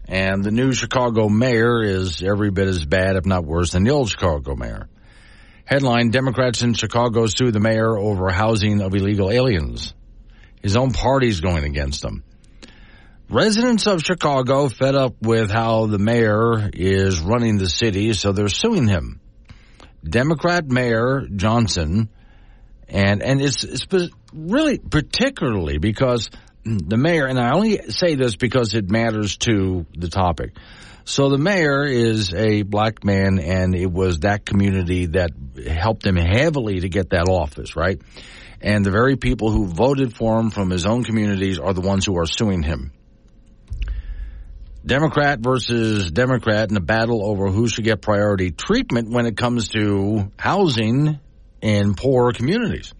And 0.09 0.45
the 0.45 0.53
new 0.53 0.73
Chicago 0.73 1.29
mayor 1.29 1.83
is 1.83 2.23
every 2.23 2.51
bit 2.51 2.69
as 2.69 2.85
bad, 2.85 3.17
if 3.17 3.27
not 3.27 3.45
worse, 3.45 3.73
than 3.73 3.83
the 3.83 3.91
old 3.91 4.09
Chicago 4.09 4.55
mayor. 4.55 4.89
Headline, 5.65 6.11
Democrats 6.11 6.63
in 6.63 6.75
Chicago 6.75 7.27
sue 7.27 7.51
the 7.51 7.59
mayor 7.59 7.99
over 7.99 8.31
housing 8.31 8.81
of 8.81 8.95
illegal 8.95 9.33
aliens. 9.33 9.96
His 10.67 10.77
own 10.77 10.91
party's 10.91 11.39
going 11.39 11.63
against 11.63 12.05
him. 12.05 12.25
Residents 13.31 13.87
of 13.87 14.03
Chicago 14.03 14.69
fed 14.69 14.97
up 14.97 15.15
with 15.23 15.49
how 15.49 15.87
the 15.87 16.01
mayor 16.01 16.69
is 16.75 17.21
running 17.21 17.57
the 17.57 17.69
city, 17.69 18.13
so 18.15 18.33
they're 18.33 18.49
suing 18.49 18.89
him. 18.89 19.21
Democrat 20.03 20.67
Mayor 20.67 21.29
Johnson, 21.33 22.09
and, 22.89 23.23
and 23.23 23.41
it's, 23.41 23.63
it's 23.63 23.87
really 24.33 24.79
particularly 24.79 25.79
because 25.79 26.31
the 26.65 26.97
mayor, 26.97 27.27
and 27.27 27.39
I 27.39 27.53
only 27.53 27.79
say 27.91 28.17
this 28.17 28.35
because 28.35 28.75
it 28.75 28.91
matters 28.91 29.37
to 29.37 29.87
the 29.97 30.09
topic. 30.09 30.57
So 31.05 31.29
the 31.29 31.39
mayor 31.39 31.85
is 31.85 32.35
a 32.35 32.63
black 32.63 33.05
man, 33.05 33.39
and 33.39 33.77
it 33.77 33.93
was 33.93 34.19
that 34.21 34.45
community 34.45 35.07
that 35.07 35.31
helped 35.65 36.05
him 36.05 36.17
heavily 36.17 36.81
to 36.81 36.89
get 36.89 37.11
that 37.11 37.29
office, 37.29 37.77
right? 37.77 38.03
And 38.67 38.85
the 38.85 38.91
very 38.91 39.15
people 39.15 39.53
who 39.53 39.69
voted 39.69 40.17
for 40.17 40.41
him 40.41 40.51
from 40.51 40.71
his 40.71 40.87
own 40.87 41.05
communities 41.05 41.61
are 41.61 41.73
the 41.73 41.81
ones 41.81 42.05
who 42.05 42.19
are 42.19 42.27
suing 42.27 42.65
him. 42.65 42.91
Democrat 44.85 45.39
versus 45.39 46.11
Democrat 46.11 46.69
in 46.69 46.77
a 46.77 46.81
battle 46.81 47.25
over 47.25 47.47
who 47.47 47.69
should 47.69 47.85
get 47.85 48.03
priority 48.03 48.51
treatment 48.51 49.09
when 49.09 49.25
it 49.27 49.37
comes 49.37 49.69
to 49.69 50.33
housing 50.37 51.21
in 51.63 51.95
poor 51.95 52.33
communities. 52.33 52.93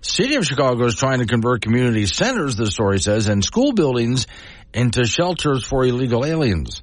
City 0.00 0.36
of 0.36 0.46
Chicago 0.46 0.86
is 0.86 0.94
trying 0.94 1.18
to 1.18 1.26
convert 1.26 1.60
community 1.60 2.06
centers, 2.06 2.56
the 2.56 2.70
story 2.70 3.00
says, 3.00 3.28
and 3.28 3.44
school 3.44 3.74
buildings 3.74 4.26
into 4.72 5.04
shelters 5.04 5.62
for 5.62 5.84
illegal 5.84 6.24
aliens. 6.24 6.82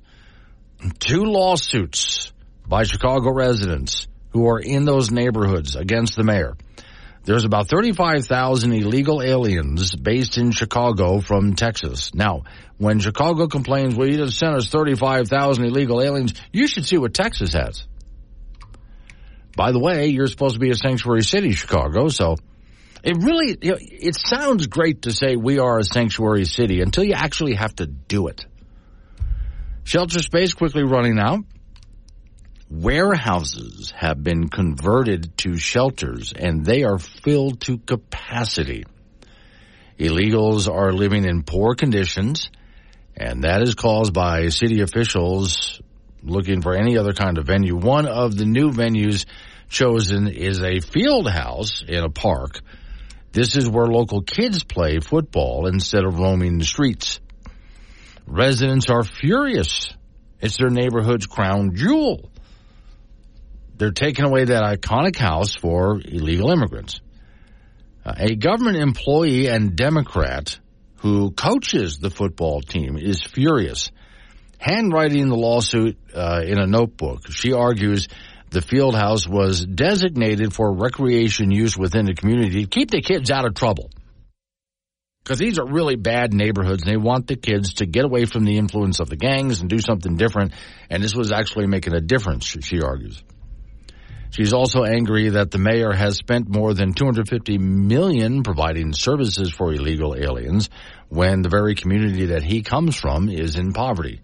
Two 1.00 1.24
lawsuits 1.24 2.32
by 2.64 2.84
Chicago 2.84 3.34
residents 3.34 4.08
who 4.34 4.48
are 4.50 4.60
in 4.60 4.86
those 4.86 5.10
neighborhoods 5.10 5.76
against 5.76 6.16
the 6.16 6.24
mayor. 6.24 6.56
There's 7.24 7.46
about 7.46 7.70
35,000 7.70 8.74
illegal 8.74 9.22
aliens 9.22 9.96
based 9.96 10.38
in 10.38 10.52
Chicago 10.52 11.22
from 11.22 11.56
Texas. 11.56 12.14
Now, 12.16 12.44
when 12.78 13.00
Chicago 13.00 13.48
complains, 13.48 13.96
well, 13.96 14.08
you 14.08 14.18
just 14.18 14.40
sent 14.40 14.56
us 14.56 14.68
35,000 14.68 15.64
illegal 15.64 16.02
aliens, 16.02 16.34
you 16.52 16.66
should 16.66 16.86
see 16.86 16.98
what 16.98 17.14
Texas 17.14 17.54
has. 17.54 17.86
By 19.56 19.72
the 19.72 19.80
way, 19.80 20.08
you're 20.08 20.28
supposed 20.28 20.56
to 20.56 20.60
be 20.60 20.72
a 20.72 20.76
sanctuary 20.76 21.24
city, 21.24 21.52
Chicago, 21.52 22.08
so 22.08 22.38
it 23.04 23.18
really, 23.18 23.58
you 23.62 23.72
know, 23.72 23.78
it 23.80 24.16
sounds 24.16 24.68
great 24.68 25.04
to 25.04 25.12
say 25.12 25.36
we 25.36 25.60
are 25.60 25.80
a 25.80 25.84
sanctuary 25.84 26.46
city 26.46 26.82
until 26.82 27.04
you 27.04 27.14
actually 27.14 27.54
have 27.54 27.76
to 27.76 27.86
do 27.86 28.28
it. 28.28 28.46
Shelter 29.84 30.20
space 30.20 30.54
quickly 30.54 30.84
running 30.84 31.20
out. 31.20 31.40
Warehouses 32.72 33.92
have 33.98 34.24
been 34.24 34.48
converted 34.48 35.38
to 35.40 35.58
shelters 35.58 36.32
and 36.32 36.66
they 36.66 36.84
are 36.84 36.98
filled 36.98 37.60
to 37.62 37.78
capacity. 37.80 38.86
Illegals 40.00 40.74
are 40.74 40.94
living 40.94 41.26
in 41.26 41.44
poor 41.44 41.76
conditions 41.76 42.50
and 43.18 43.44
that 43.44 43.62
is 43.62 43.76
caused 43.76 44.14
by 44.14 44.48
city 44.48 44.80
officials 44.80 45.82
looking 46.24 46.62
for 46.62 46.74
any 46.74 46.98
other 46.98 47.12
kind 47.12 47.38
of 47.38 47.46
venue. 47.46 47.76
One 47.76 48.08
of 48.08 48.38
the 48.38 48.46
new 48.46 48.72
venues 48.72 49.26
chosen 49.68 50.30
is 50.30 50.62
a 50.62 50.80
field 50.80 51.30
house 51.30 51.84
in 51.86 52.02
a 52.02 52.10
park. 52.10 52.62
This 53.34 53.58
is 53.58 53.68
where 53.68 53.88
local 53.88 54.22
kids 54.22 54.64
play 54.64 55.00
football 55.02 55.68
instead 55.68 56.06
of 56.06 56.18
roaming 56.18 56.58
the 56.58 56.64
streets. 56.64 57.20
Residents 58.26 58.90
are 58.90 59.04
furious. 59.04 59.94
It's 60.40 60.56
their 60.56 60.70
neighborhood's 60.70 61.26
crown 61.26 61.76
jewel 61.76 62.32
they're 63.82 63.90
taking 63.90 64.26
away 64.26 64.46
that 64.46 64.62
iconic 64.62 65.16
house 65.16 65.56
for 65.56 66.00
illegal 66.06 66.52
immigrants. 66.52 67.02
Uh, 68.06 68.14
a 68.16 68.36
government 68.36 68.78
employee 68.78 69.48
and 69.48 69.76
Democrat 69.76 70.60
who 70.98 71.32
coaches 71.32 71.98
the 71.98 72.12
football 72.12 72.62
team 72.62 72.96
is 72.96 73.24
furious. 73.24 73.90
Handwriting 74.60 75.30
the 75.30 75.36
lawsuit 75.36 75.98
uh, 76.14 76.44
in 76.46 76.60
a 76.60 76.68
notebook, 76.68 77.32
she 77.32 77.54
argues 77.54 78.08
the 78.52 78.62
field 78.62 78.94
house 78.94 79.28
was 79.28 79.66
designated 79.66 80.54
for 80.54 80.72
recreation 80.72 81.50
use 81.50 81.76
within 81.76 82.06
the 82.06 82.14
community 82.14 82.66
to 82.66 82.70
keep 82.70 82.92
the 82.92 83.02
kids 83.02 83.32
out 83.32 83.48
of 83.48 83.56
trouble. 83.56 83.90
Because 85.24 85.40
these 85.40 85.58
are 85.58 85.66
really 85.66 85.96
bad 85.96 86.36
neighborhoods, 86.36 86.84
and 86.84 86.92
they 86.92 86.98
want 86.98 87.26
the 87.26 87.36
kids 87.36 87.76
to 87.76 87.88
get 87.88 88.06
away 88.06 88.26
from 88.26 88.44
the 88.44 88.58
influence 88.58 89.00
of 89.00 89.10
the 89.10 89.18
gangs 89.18 89.60
and 89.60 89.72
do 89.72 89.80
something 89.80 90.18
different. 90.18 90.54
And 90.92 91.02
this 91.02 91.16
was 91.16 91.32
actually 91.32 91.66
making 91.66 91.96
a 91.96 92.02
difference, 92.02 92.46
she 92.46 92.82
argues. 92.82 93.24
She's 94.32 94.54
also 94.54 94.86
angry 94.86 95.30
that 95.30 95.52
the 95.52 95.58
mayor 95.58 95.92
has 95.92 96.16
spent 96.16 96.48
more 96.48 96.74
than 96.74 96.94
250 96.94 97.58
million 97.58 98.44
providing 98.44 98.94
services 98.94 99.52
for 99.52 99.74
illegal 99.74 100.16
aliens 100.16 100.70
when 101.10 101.42
the 101.42 101.50
very 101.50 101.76
community 101.76 102.28
that 102.28 102.42
he 102.42 102.62
comes 102.62 102.96
from 102.96 103.28
is 103.28 103.58
in 103.58 103.74
poverty. 103.74 104.22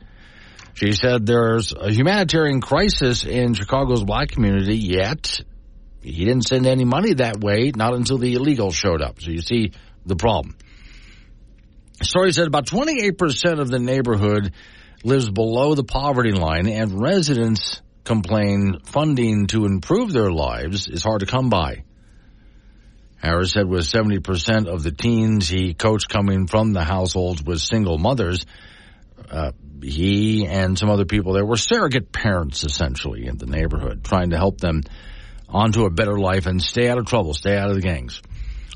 She 0.75 0.93
said 0.93 1.25
there's 1.25 1.73
a 1.73 1.91
humanitarian 1.91 2.61
crisis 2.61 3.25
in 3.25 3.53
Chicago's 3.53 4.05
black 4.05 4.29
community, 4.29 4.77
yet 4.77 5.41
he 6.01 6.23
didn't 6.23 6.47
send 6.47 6.65
any 6.67 6.85
money 6.85 7.15
that 7.15 7.41
way, 7.41 7.73
not 7.75 7.93
until 7.93 8.17
the 8.17 8.35
illegals 8.35 8.75
showed 8.75 9.01
up. 9.01 9.21
So 9.21 9.31
you 9.31 9.41
see 9.41 9.73
the 10.05 10.15
problem. 10.15 10.55
Story 12.01 12.31
said 12.31 12.47
about 12.47 12.67
28% 12.67 13.59
of 13.59 13.69
the 13.69 13.79
neighborhood 13.79 14.53
lives 15.03 15.29
below 15.29 15.75
the 15.75 15.83
poverty 15.83 16.31
line 16.31 16.69
and 16.69 17.01
residents 17.01 17.81
complain 18.07 18.79
funding 18.85 19.47
to 19.47 19.65
improve 19.65 20.13
their 20.13 20.31
lives 20.31 20.87
is 20.87 21.03
hard 21.03 21.19
to 21.19 21.25
come 21.25 21.49
by. 21.49 21.83
Harris 23.17 23.51
said 23.51 23.67
with 23.67 23.81
70% 23.81 24.67
of 24.67 24.81
the 24.81 24.91
teens 24.91 25.49
he 25.49 25.73
coached 25.73 26.07
coming 26.07 26.47
from 26.47 26.71
the 26.71 26.83
households 26.83 27.43
with 27.43 27.59
single 27.59 27.97
mothers, 27.97 28.45
uh, 29.29 29.51
he 29.83 30.47
and 30.47 30.79
some 30.79 30.89
other 30.89 31.05
people 31.05 31.33
there 31.33 31.45
were 31.45 31.57
surrogate 31.57 32.11
parents 32.11 32.63
essentially 32.63 33.27
in 33.27 33.37
the 33.37 33.45
neighborhood, 33.45 34.03
trying 34.03 34.29
to 34.29 34.37
help 34.37 34.59
them 34.59 34.83
onto 35.49 35.85
a 35.85 35.89
better 35.89 36.17
life 36.17 36.45
and 36.45 36.61
stay 36.61 36.87
out 36.87 36.97
of 36.97 37.05
trouble, 37.05 37.33
stay 37.33 37.57
out 37.57 37.69
of 37.69 37.75
the 37.75 37.81
gangs. 37.81 38.21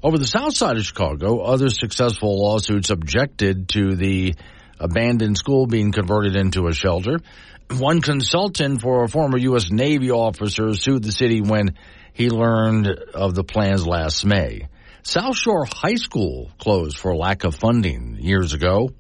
Over 0.04 0.17
the 0.17 0.28
south 0.28 0.58
side 0.58 0.78
of 0.78 0.84
Chicago, 0.84 1.39
other 1.39 1.70
successful 1.70 2.41
lawsuits 2.41 2.89
objected 2.89 3.70
to 3.70 3.96
the 3.96 4.34
abandoned 4.80 5.38
school 5.38 5.67
being 5.67 5.91
converted 5.91 6.36
into 6.36 6.67
a 6.67 6.74
shelter. 6.74 7.20
One 7.77 8.01
consultant 8.01 8.81
for 8.81 9.03
a 9.03 9.07
former 9.07 9.38
U.S. 9.38 9.71
Navy 9.71 10.12
officer 10.12 10.73
sued 10.73 11.03
the 11.03 11.12
city 11.12 11.41
when 11.41 11.75
he 12.13 12.29
learned 12.29 12.88
of 12.88 13.34
the 13.34 13.45
plans 13.45 13.88
last 13.88 14.25
May. 14.25 14.67
South 15.03 15.38
Shore 15.38 15.65
High 15.65 15.95
School 15.95 16.51
closed 16.57 16.97
for 16.97 17.15
lack 17.15 17.45
of 17.45 17.55
funding 17.55 18.17
years 18.19 18.53
ago. 18.53 18.91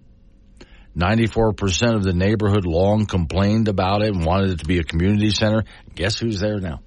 94% 0.97 1.95
of 1.95 2.03
the 2.03 2.13
neighborhood 2.13 2.65
long 2.65 3.05
complained 3.05 3.67
about 3.67 4.03
it 4.03 4.15
and 4.15 4.25
wanted 4.25 4.51
it 4.51 4.59
to 4.59 4.65
be 4.65 4.79
a 4.79 4.83
community 4.83 5.31
center. 5.31 5.63
Guess 5.93 6.19
who's 6.19 6.39
there 6.39 6.59
now? 6.59 6.81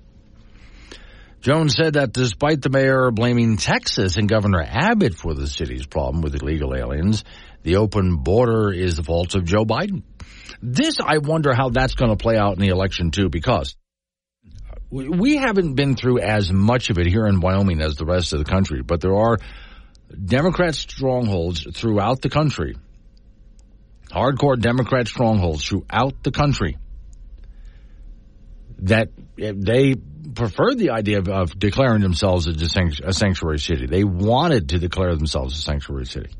Jones 1.42 1.74
said 1.76 1.92
that 1.94 2.12
despite 2.12 2.62
the 2.62 2.70
mayor 2.70 3.10
blaming 3.10 3.58
Texas 3.58 4.16
and 4.16 4.26
Governor 4.28 4.62
Abbott 4.62 5.14
for 5.14 5.34
the 5.34 5.46
city's 5.46 5.86
problem 5.86 6.22
with 6.22 6.34
illegal 6.34 6.74
aliens, 6.74 7.24
the 7.62 7.76
open 7.76 8.16
border 8.16 8.72
is 8.72 8.96
the 8.96 9.02
fault 9.02 9.34
of 9.34 9.44
Joe 9.44 9.66
Biden. 9.66 10.02
This, 10.62 10.98
I 11.04 11.18
wonder 11.18 11.54
how 11.54 11.70
that's 11.70 11.94
going 11.94 12.10
to 12.10 12.16
play 12.16 12.36
out 12.36 12.54
in 12.54 12.60
the 12.60 12.68
election 12.68 13.10
too, 13.10 13.28
because 13.28 13.76
we 14.90 15.36
haven't 15.36 15.74
been 15.74 15.96
through 15.96 16.20
as 16.20 16.52
much 16.52 16.90
of 16.90 16.98
it 16.98 17.06
here 17.06 17.26
in 17.26 17.40
Wyoming 17.40 17.80
as 17.80 17.96
the 17.96 18.04
rest 18.04 18.32
of 18.32 18.38
the 18.38 18.44
country, 18.44 18.82
but 18.82 19.00
there 19.00 19.14
are 19.14 19.38
Democrat 20.24 20.74
strongholds 20.74 21.66
throughout 21.74 22.22
the 22.22 22.28
country, 22.28 22.76
hardcore 24.10 24.60
Democrat 24.60 25.08
strongholds 25.08 25.66
throughout 25.66 26.22
the 26.22 26.30
country 26.30 26.78
that 28.78 29.08
eh, 29.40 29.52
they 29.56 29.94
preferred 30.34 30.78
the 30.78 30.90
idea 30.90 31.18
of, 31.18 31.28
of 31.28 31.58
declaring 31.58 32.02
themselves 32.02 32.46
a 32.46 33.12
sanctuary 33.12 33.58
city. 33.58 33.86
They 33.86 34.04
wanted 34.04 34.70
to 34.70 34.78
declare 34.78 35.14
themselves 35.16 35.58
a 35.58 35.62
sanctuary 35.62 36.06
city. 36.06 36.30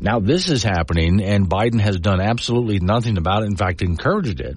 Now 0.00 0.20
this 0.20 0.48
is 0.48 0.62
happening 0.62 1.22
and 1.22 1.48
Biden 1.48 1.80
has 1.80 1.98
done 1.98 2.20
absolutely 2.20 2.78
nothing 2.80 3.18
about 3.18 3.42
it. 3.42 3.46
In 3.46 3.56
fact, 3.56 3.82
encouraged 3.82 4.40
it. 4.40 4.56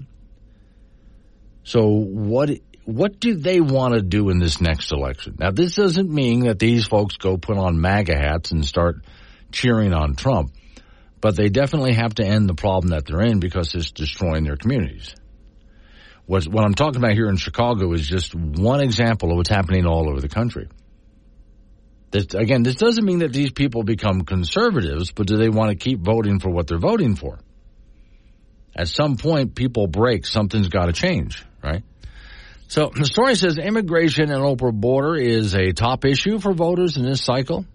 So 1.63 1.87
what, 1.87 2.49
what 2.85 3.19
do 3.19 3.35
they 3.35 3.59
want 3.59 3.93
to 3.93 4.01
do 4.01 4.29
in 4.29 4.39
this 4.39 4.61
next 4.61 4.91
election? 4.91 5.35
Now 5.39 5.51
this 5.51 5.75
doesn't 5.75 6.09
mean 6.09 6.41
that 6.41 6.59
these 6.59 6.85
folks 6.85 7.17
go 7.17 7.37
put 7.37 7.57
on 7.57 7.81
MAGA 7.81 8.15
hats 8.15 8.51
and 8.51 8.65
start 8.65 9.03
cheering 9.51 9.93
on 9.93 10.15
Trump. 10.15 10.51
But 11.19 11.35
they 11.35 11.49
definitely 11.49 11.93
have 11.93 12.15
to 12.15 12.25
end 12.25 12.49
the 12.49 12.55
problem 12.55 12.89
that 12.89 13.05
they're 13.05 13.21
in 13.21 13.39
because 13.39 13.75
it's 13.75 13.91
destroying 13.91 14.43
their 14.43 14.57
communities. 14.57 15.15
What, 16.25 16.47
what 16.47 16.63
I'm 16.63 16.73
talking 16.73 16.97
about 16.97 17.13
here 17.13 17.29
in 17.29 17.37
Chicago 17.37 17.91
is 17.93 18.07
just 18.07 18.33
one 18.33 18.81
example 18.81 19.31
of 19.31 19.37
what's 19.37 19.49
happening 19.49 19.85
all 19.85 20.09
over 20.09 20.19
the 20.19 20.29
country. 20.29 20.67
Again, 22.13 22.63
this 22.63 22.75
doesn't 22.75 23.05
mean 23.05 23.19
that 23.19 23.31
these 23.31 23.51
people 23.51 23.83
become 23.83 24.21
conservatives, 24.21 25.11
but 25.11 25.27
do 25.27 25.37
they 25.37 25.49
want 25.49 25.69
to 25.69 25.75
keep 25.75 25.99
voting 25.99 26.39
for 26.39 26.49
what 26.49 26.67
they're 26.67 26.77
voting 26.77 27.15
for? 27.15 27.39
At 28.75 28.87
some 28.87 29.17
point, 29.17 29.55
people 29.55 29.87
break. 29.87 30.25
Something's 30.25 30.69
got 30.69 30.85
to 30.85 30.93
change, 30.93 31.43
right? 31.63 31.83
So 32.67 32.89
the 32.93 33.05
story 33.05 33.35
says 33.35 33.57
immigration 33.57 34.31
and 34.31 34.43
open 34.43 34.79
border 34.79 35.15
is 35.15 35.55
a 35.55 35.73
top 35.73 36.05
issue 36.05 36.39
for 36.39 36.53
voters 36.53 36.95
in 36.95 37.03
this 37.05 37.21
cycle. 37.21 37.65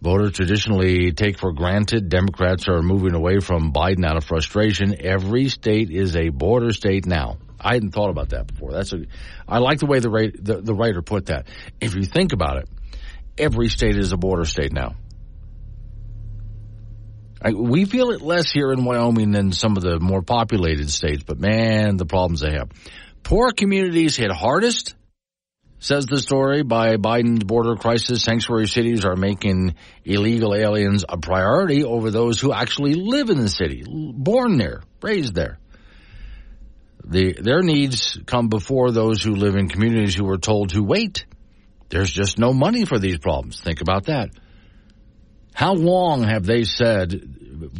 Voters 0.00 0.32
traditionally 0.32 1.10
take 1.10 1.38
for 1.40 1.52
granted 1.52 2.08
Democrats 2.08 2.68
are 2.68 2.80
moving 2.82 3.14
away 3.14 3.40
from 3.40 3.72
Biden 3.72 4.06
out 4.06 4.16
of 4.16 4.24
frustration. 4.24 4.94
Every 5.00 5.48
state 5.48 5.90
is 5.90 6.14
a 6.14 6.28
border 6.28 6.70
state 6.70 7.06
now. 7.06 7.38
I 7.60 7.74
hadn't 7.74 7.90
thought 7.90 8.10
about 8.10 8.28
that 8.28 8.46
before. 8.46 8.70
That's 8.70 8.92
a, 8.92 8.98
I 9.48 9.58
like 9.58 9.80
the 9.80 9.86
way 9.86 9.98
the, 9.98 10.32
the, 10.40 10.60
the 10.60 10.74
writer 10.74 11.02
put 11.02 11.26
that. 11.26 11.48
If 11.80 11.96
you 11.96 12.04
think 12.04 12.32
about 12.32 12.58
it, 12.58 12.68
every 13.38 13.68
state 13.68 13.96
is 13.96 14.12
a 14.12 14.16
border 14.16 14.44
state 14.44 14.72
now. 14.72 14.96
I, 17.40 17.52
we 17.52 17.84
feel 17.84 18.10
it 18.10 18.20
less 18.20 18.50
here 18.50 18.72
in 18.72 18.84
Wyoming 18.84 19.30
than 19.30 19.52
some 19.52 19.76
of 19.76 19.82
the 19.82 20.00
more 20.00 20.22
populated 20.22 20.90
states, 20.90 21.22
but 21.22 21.38
man, 21.38 21.96
the 21.96 22.06
problems 22.06 22.40
they 22.40 22.52
have. 22.52 22.70
Poor 23.22 23.52
communities 23.52 24.16
hit 24.16 24.32
hardest, 24.32 24.94
says 25.78 26.06
the 26.06 26.18
story 26.18 26.62
by 26.62 26.96
Biden's 26.96 27.44
border 27.44 27.76
crisis. 27.76 28.22
Sanctuary 28.22 28.66
cities 28.66 29.04
are 29.04 29.14
making 29.14 29.76
illegal 30.04 30.54
aliens 30.54 31.04
a 31.08 31.18
priority 31.18 31.84
over 31.84 32.10
those 32.10 32.40
who 32.40 32.52
actually 32.52 32.94
live 32.94 33.30
in 33.30 33.38
the 33.38 33.48
city, 33.48 33.84
born 33.86 34.58
there, 34.58 34.82
raised 35.00 35.34
there. 35.34 35.58
The, 37.04 37.34
their 37.40 37.62
needs 37.62 38.18
come 38.26 38.48
before 38.48 38.90
those 38.90 39.22
who 39.22 39.36
live 39.36 39.54
in 39.54 39.68
communities 39.68 40.14
who 40.14 40.28
are 40.28 40.38
told 40.38 40.70
to 40.70 40.82
wait. 40.82 41.24
There's 41.88 42.12
just 42.12 42.38
no 42.38 42.52
money 42.52 42.84
for 42.84 42.98
these 42.98 43.18
problems. 43.18 43.60
Think 43.60 43.80
about 43.80 44.06
that. 44.06 44.30
How 45.54 45.74
long 45.74 46.22
have 46.22 46.44
they 46.44 46.64
said 46.64 47.20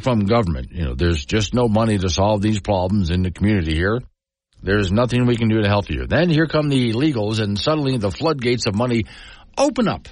from 0.00 0.26
government, 0.26 0.72
you 0.72 0.84
know, 0.84 0.94
there's 0.94 1.24
just 1.24 1.54
no 1.54 1.68
money 1.68 1.98
to 1.98 2.08
solve 2.08 2.42
these 2.42 2.60
problems 2.60 3.10
in 3.10 3.22
the 3.22 3.30
community 3.30 3.74
here? 3.74 4.00
There's 4.62 4.90
nothing 4.90 5.26
we 5.26 5.36
can 5.36 5.48
do 5.48 5.62
to 5.62 5.68
help 5.68 5.88
you. 5.88 6.06
Then 6.06 6.30
here 6.30 6.46
come 6.46 6.68
the 6.68 6.92
illegals, 6.92 7.40
and 7.40 7.58
suddenly 7.58 7.96
the 7.96 8.10
floodgates 8.10 8.66
of 8.66 8.74
money 8.74 9.04
open 9.56 9.86
up. 9.86 10.08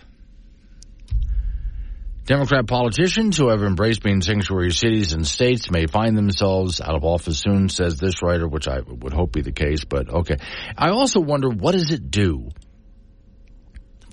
Democrat 2.26 2.66
politicians 2.66 3.36
who 3.36 3.48
have 3.48 3.62
embraced 3.62 4.02
being 4.02 4.20
sanctuary 4.20 4.72
cities 4.72 5.12
and 5.12 5.26
states 5.26 5.70
may 5.70 5.86
find 5.86 6.16
themselves 6.16 6.80
out 6.80 6.94
of 6.94 7.04
office 7.04 7.38
soon, 7.38 7.68
says 7.68 7.98
this 7.98 8.22
writer, 8.22 8.46
which 8.48 8.68
I 8.68 8.80
would 8.80 9.12
hope 9.12 9.32
be 9.32 9.42
the 9.42 9.52
case, 9.52 9.84
but 9.84 10.08
okay. 10.08 10.36
I 10.76 10.90
also 10.90 11.20
wonder 11.20 11.48
what 11.48 11.72
does 11.72 11.92
it 11.92 12.10
do 12.10 12.50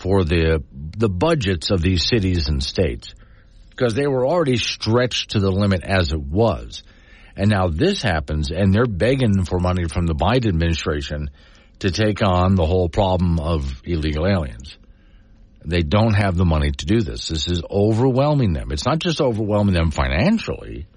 for 0.03 0.25
the 0.25 0.61
the 0.97 1.09
budgets 1.09 1.71
of 1.71 1.81
these 1.81 2.05
cities 2.05 2.49
and 2.49 2.61
states? 2.61 3.15
Because 3.69 3.95
they 3.95 4.05
were 4.05 4.27
already 4.27 4.57
stretched 4.57 5.31
to 5.31 5.39
the 5.39 5.49
limit 5.49 5.81
as 5.83 6.11
it 6.11 6.21
was. 6.21 6.83
And 7.35 7.49
now 7.49 7.69
this 7.69 8.01
happens, 8.01 8.51
and 8.51 8.71
they're 8.71 8.85
begging 8.85 9.45
for 9.45 9.59
money 9.59 9.87
from 9.87 10.05
the 10.05 10.13
Biden 10.13 10.49
administration 10.49 11.31
to 11.79 11.89
take 11.89 12.21
on 12.21 12.55
the 12.55 12.65
whole 12.65 12.89
problem 12.89 13.39
of 13.39 13.81
illegal 13.85 14.27
aliens. 14.27 14.77
They 15.65 15.81
don't 15.81 16.13
have 16.13 16.35
the 16.35 16.45
money 16.45 16.71
to 16.71 16.85
do 16.85 17.01
this. 17.01 17.29
This 17.29 17.47
is 17.47 17.63
overwhelming 17.71 18.53
them. 18.53 18.71
It's 18.71 18.85
not 18.85 18.99
just 18.99 19.21
overwhelming 19.21 19.73
them 19.73 19.91
financially. 19.91 20.87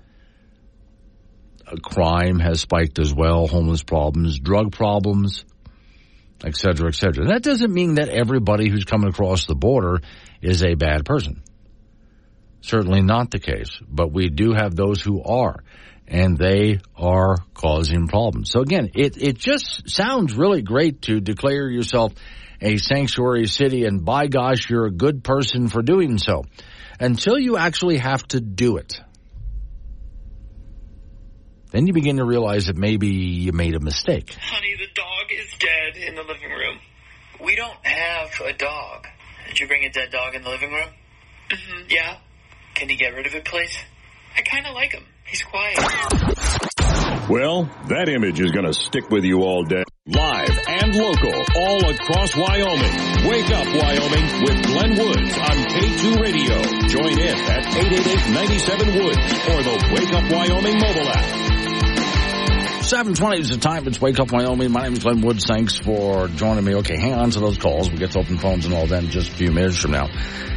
Crime 1.83 2.41
has 2.41 2.61
spiked 2.61 2.99
as 2.99 3.15
well, 3.15 3.47
homeless 3.47 3.83
problems, 3.83 4.39
drug 4.39 4.73
problems, 4.73 5.45
et 6.45 6.57
cetera, 6.57 6.89
et 6.89 6.95
cetera. 6.95 7.27
That 7.29 7.43
doesn't 7.43 7.73
mean 7.73 7.95
that 7.95 8.09
everybody 8.09 8.69
who's 8.69 8.85
coming 8.85 9.09
across 9.09 9.47
the 9.47 9.55
border 9.55 10.01
is 10.43 10.63
a 10.63 10.75
bad 10.75 11.05
person. 11.05 11.43
Certainly 12.61 13.03
not 13.03 13.31
the 13.31 13.39
case, 13.39 13.71
but 13.89 14.13
we 14.13 14.29
do 14.29 14.53
have 14.53 14.75
those 14.75 15.01
who 15.01 15.23
are 15.23 15.63
and 16.09 16.37
they 16.37 16.79
are 16.97 17.37
causing 17.55 18.07
problems. 18.07 18.51
So 18.51 18.61
again, 18.61 18.91
it, 18.95 19.21
it 19.21 19.39
just 19.39 19.91
sounds 19.91 20.37
really 20.37 20.63
great 20.63 21.03
to 21.03 21.21
declare 21.21 21.69
yourself 21.69 22.13
a 22.61 22.77
sanctuary 22.77 23.47
city 23.47 23.85
and 23.85 24.05
by 24.05 24.27
gosh, 24.27 24.71
you're 24.71 24.87
a 24.87 24.91
good 24.91 25.25
person 25.25 25.69
for 25.69 25.83
doing 25.83 26.19
so 26.19 26.45
until 26.99 27.39
you 27.39 27.57
actually 27.57 27.99
have 27.99 28.27
to 28.29 28.41
do 28.41 28.77
it. 28.77 29.01
Then 31.71 31.87
you 31.87 31.93
begin 31.93 32.17
to 32.17 32.25
realize 32.25 32.67
that 32.67 32.77
maybe 32.77 33.09
you 33.09 33.53
made 33.53 33.75
a 33.75 33.81
mistake. 33.81 34.35
Honey, 34.41 34.75
the 34.79 34.89
dog 34.95 35.31
is 35.31 35.53
dead 35.59 35.97
in 35.97 36.15
the 36.15 36.23
living 36.23 36.51
room. 36.51 36.79
We 37.45 37.57
don't 37.57 37.85
have 37.85 38.41
a 38.41 38.53
dog. 38.53 39.07
Did 39.49 39.61
you 39.61 39.67
bring 39.67 39.85
a 39.85 39.91
dead 39.91 40.11
dog 40.11 40.35
in 40.35 40.43
the 40.43 40.51
living 40.51 40.71
room? 40.73 40.89
Mm-hmm. 41.51 41.87
Yeah. 41.91 42.19
Can 42.75 42.89
you 42.89 42.97
get 42.97 43.15
rid 43.15 43.27
of 43.27 43.35
it, 43.35 43.45
please? 43.45 43.77
I 44.37 44.43
kind 44.43 44.67
of 44.67 44.75
like 44.75 44.93
him. 44.93 45.05
He's 45.27 45.43
quiet. 45.43 45.79
Well, 47.29 47.65
that 47.89 48.09
image 48.09 48.39
is 48.41 48.53
going 48.53 48.67
to 48.67 48.73
stick 48.73 49.11
with 49.11 49.25
you 49.25 49.43
all 49.43 49.65
day. 49.65 49.83
Live 50.07 50.57
and 50.69 50.95
local, 50.95 51.35
all 51.57 51.91
across 51.91 52.37
Wyoming. 52.37 52.95
Wake 53.27 53.51
up, 53.51 53.67
Wyoming, 53.67 54.27
with 54.47 54.63
Glenn 54.63 54.95
Woods 54.95 55.35
on 55.35 55.57
K2 55.67 56.21
Radio. 56.23 56.63
Join 56.87 57.19
in 57.19 57.35
at 57.51 57.65
888-97-WOODS 57.75 59.33
or 59.51 59.63
the 59.65 59.75
Wake 59.95 60.13
Up 60.15 60.31
Wyoming 60.31 60.79
mobile 60.79 61.09
app. 61.09 61.46
720 62.87 63.41
is 63.41 63.49
the 63.49 63.57
time. 63.57 63.85
It's 63.89 64.01
Wake 64.01 64.21
Up 64.21 64.31
Wyoming. 64.31 64.71
My 64.71 64.85
name 64.85 64.93
is 64.93 65.03
Glenn 65.03 65.21
Woods. 65.21 65.45
Thanks 65.45 65.77
for 65.77 66.29
joining 66.29 66.63
me. 66.63 66.77
Okay, 66.77 66.97
hang 66.97 67.15
on 67.15 67.31
to 67.33 67.41
those 67.41 67.59
calls. 67.59 67.91
We 67.91 67.99
get 67.99 68.13
to 68.13 68.21
open 68.21 68.39
phones 68.39 68.65
and 68.65 68.73
all 68.73 68.87
that 68.87 69.03
in 69.03 69.11
just 69.11 69.29
a 69.29 69.33
few 69.33 69.51
minutes 69.51 69.79
from 69.79 69.91
now 69.91 70.07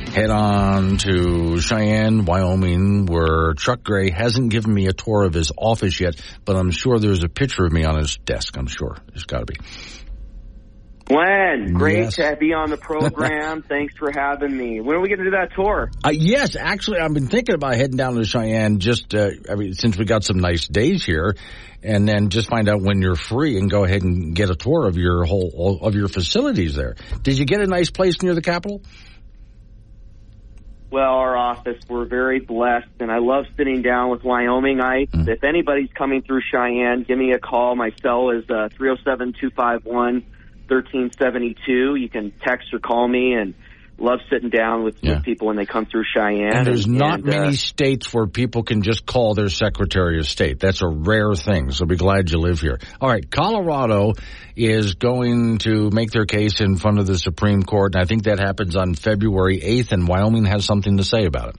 head 0.10 0.32
on 0.32 0.98
to 0.98 1.62
Cheyenne, 1.62 2.26
Wyoming, 2.26 3.06
where 3.06 3.54
Chuck 3.54 3.84
Gray 3.84 4.10
hasn't 4.10 4.50
given 4.50 4.74
me 4.74 4.88
a 4.88 4.94
tour 4.94 5.24
of 5.24 5.34
his 5.34 5.52
office 5.56 6.00
yet, 6.00 6.20
but 6.46 6.56
I'm 6.56 6.72
sure 6.72 6.98
there's 6.98 7.24
a 7.24 7.30
picture 7.30 7.66
of 7.66 7.72
me 7.72 7.84
on 7.84 7.98
his 7.98 8.18
desk. 8.18 8.58
I'm 8.58 8.68
sure 8.68 8.98
there's 9.10 9.26
got 9.26 9.40
to 9.40 9.46
be. 9.46 9.56
Glenn, 11.10 11.74
great 11.74 11.98
yes. 11.98 12.16
to 12.18 12.38
be 12.40 12.54
on 12.54 12.70
the 12.70 12.78
program. 12.78 13.64
Thanks 13.68 13.96
for 13.98 14.12
having 14.16 14.56
me. 14.56 14.80
When 14.80 14.96
are 14.96 15.00
we 15.00 15.08
going 15.08 15.18
to 15.18 15.26
do 15.26 15.32
that 15.32 15.54
tour? 15.56 15.90
Uh, 16.04 16.12
yes, 16.12 16.56
actually, 16.56 17.00
I've 17.00 17.14
been 17.16 17.28
thinking 17.28 17.56
about 17.56 17.74
heading 17.76 17.98
down 17.98 18.14
to 18.14 18.24
Cheyenne 18.24 18.78
just 18.78 19.16
uh, 19.16 19.32
I 19.50 19.56
mean, 19.56 19.74
since 19.74 19.98
we 19.98 20.06
got 20.06 20.24
some 20.24 20.38
nice 20.38 20.68
days 20.68 21.04
here, 21.04 21.36
and 21.82 22.08
then 22.08 22.30
just 22.30 22.48
find 22.48 22.70
out 22.70 22.82
when 22.82 23.02
you're 23.02 23.16
free 23.16 23.58
and 23.58 23.72
go 23.72 23.86
ahead 23.86 24.04
and 24.04 24.36
get 24.36 24.52
a 24.52 24.56
tour 24.56 24.86
of 24.86 24.98
your 24.98 25.26
whole 25.26 25.80
of 25.82 25.96
your 25.96 26.10
facilities 26.10 26.76
there. 26.76 26.96
Did 27.24 27.40
you 27.40 27.46
get 27.46 27.60
a 27.62 27.68
nice 27.68 27.90
place 27.90 28.22
near 28.22 28.36
the 28.36 28.44
Capitol? 28.44 28.84
well, 30.92 31.14
our 31.14 31.38
office, 31.38 31.78
we're 31.88 32.06
very 32.06 32.40
blessed, 32.40 32.90
and 33.00 33.12
I 33.12 33.20
love 33.20 33.46
sitting 33.56 33.84
down 33.84 34.10
with 34.10 34.22
Wyomingites. 34.24 35.12
Mm. 35.12 35.28
If 35.28 35.44
anybody's 35.44 35.92
coming 35.96 36.24
through 36.24 36.42
Cheyenne, 36.52 37.04
give 37.08 37.18
me 37.18 37.32
a 37.34 37.40
call. 37.40 37.76
My 37.76 37.92
cell 38.02 38.32
is 38.32 38.44
uh, 38.50 38.70
307 38.76 39.34
251 39.40 40.26
1372. 40.70 41.96
You 41.96 42.10
can 42.10 42.32
text 42.46 42.74
or 42.74 42.80
call 42.80 43.08
me, 43.08 43.34
and 43.34 43.54
love 44.00 44.20
sitting 44.32 44.50
down 44.50 44.84
with, 44.84 44.98
yeah. 45.02 45.16
with 45.16 45.24
people 45.24 45.48
when 45.48 45.58
they 45.58 45.66
come 45.66 45.86
through 45.86 46.04
Cheyenne. 46.14 46.56
And 46.56 46.68
there's 46.68 46.86
and, 46.86 46.98
not 46.98 47.20
and, 47.20 47.26
many 47.26 47.48
uh, 47.50 47.54
states 47.54 48.14
where 48.14 48.28
people 48.28 48.64
can 48.64 48.82
just 48.82 49.06
call 49.06 49.34
their 49.34 49.50
Secretary 49.50 50.20
of 50.20 50.28
State. 50.28 50.60
That's 50.60 50.82
a 50.82 50.88
rare 50.88 51.34
thing. 51.36 51.72
So 51.72 51.86
be 51.86 51.96
glad 51.96 52.32
you 52.32 52.40
live 52.40 52.62
here. 52.62 52.80
All 53.02 53.10
right, 53.10 53.30
Colorado 53.30 54.14
is 54.56 54.96
going 54.96 55.60
to 55.60 55.90
make 55.92 56.12
their 56.12 56.26
case 56.26 56.62
in 56.62 56.78
front 56.78 57.00
of 57.00 57.08
the 57.08 57.18
Supreme 57.18 57.64
Court, 57.64 57.96
and 57.96 58.04
I 58.04 58.06
think 58.06 58.24
that 58.24 58.40
happens 58.40 58.76
on 58.76 58.96
February 58.96 59.60
8th, 59.60 59.92
and 59.92 60.08
Wyoming 60.08 60.46
has 60.46 60.66
something 60.66 60.98
to 60.98 61.04
say 61.04 61.26
about 61.26 61.50
it. 61.50 61.56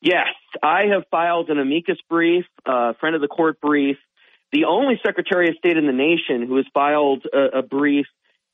Yes, 0.00 0.26
I 0.62 0.82
have 0.92 1.04
filed 1.10 1.50
an 1.50 1.58
amicus 1.58 1.98
brief, 2.08 2.44
a 2.66 2.70
uh, 2.70 2.92
friend 3.00 3.16
of 3.16 3.22
the 3.22 3.28
court 3.28 3.60
brief. 3.60 3.96
The 4.52 4.64
only 4.64 5.00
Secretary 5.04 5.48
of 5.48 5.56
State 5.56 5.76
in 5.76 5.86
the 5.86 5.92
nation 5.92 6.46
who 6.46 6.56
has 6.56 6.66
filed 6.72 7.24
a, 7.32 7.58
a 7.58 7.62
brief 7.62 8.06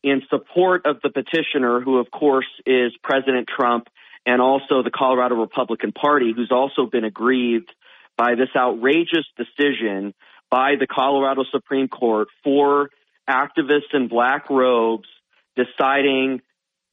in 0.03 0.23
support 0.31 0.87
of 0.87 0.97
the 1.03 1.11
petitioner, 1.11 1.81
who 1.81 1.99
of 1.99 2.11
course 2.11 2.49
is 2.67 2.93
President 3.03 3.49
Trump 3.49 3.89
and 4.27 4.41
also 4.41 4.83
the 4.83 4.91
Colorado 4.91 5.37
Republican 5.37 5.93
Party, 5.93 6.33
who's 6.35 6.51
also 6.51 6.87
been 6.87 7.05
aggrieved 7.05 7.71
by 8.17 8.35
this 8.35 8.49
outrageous 8.57 9.27
decision 9.37 10.15
by 10.51 10.75
the 10.79 10.87
Colorado 10.87 11.45
Supreme 11.51 11.89
Court 11.89 12.29
for 12.45 12.91
activists 13.29 13.95
in 13.95 14.09
black 14.09 14.51
robes 14.51 15.09
deciding 15.57 16.41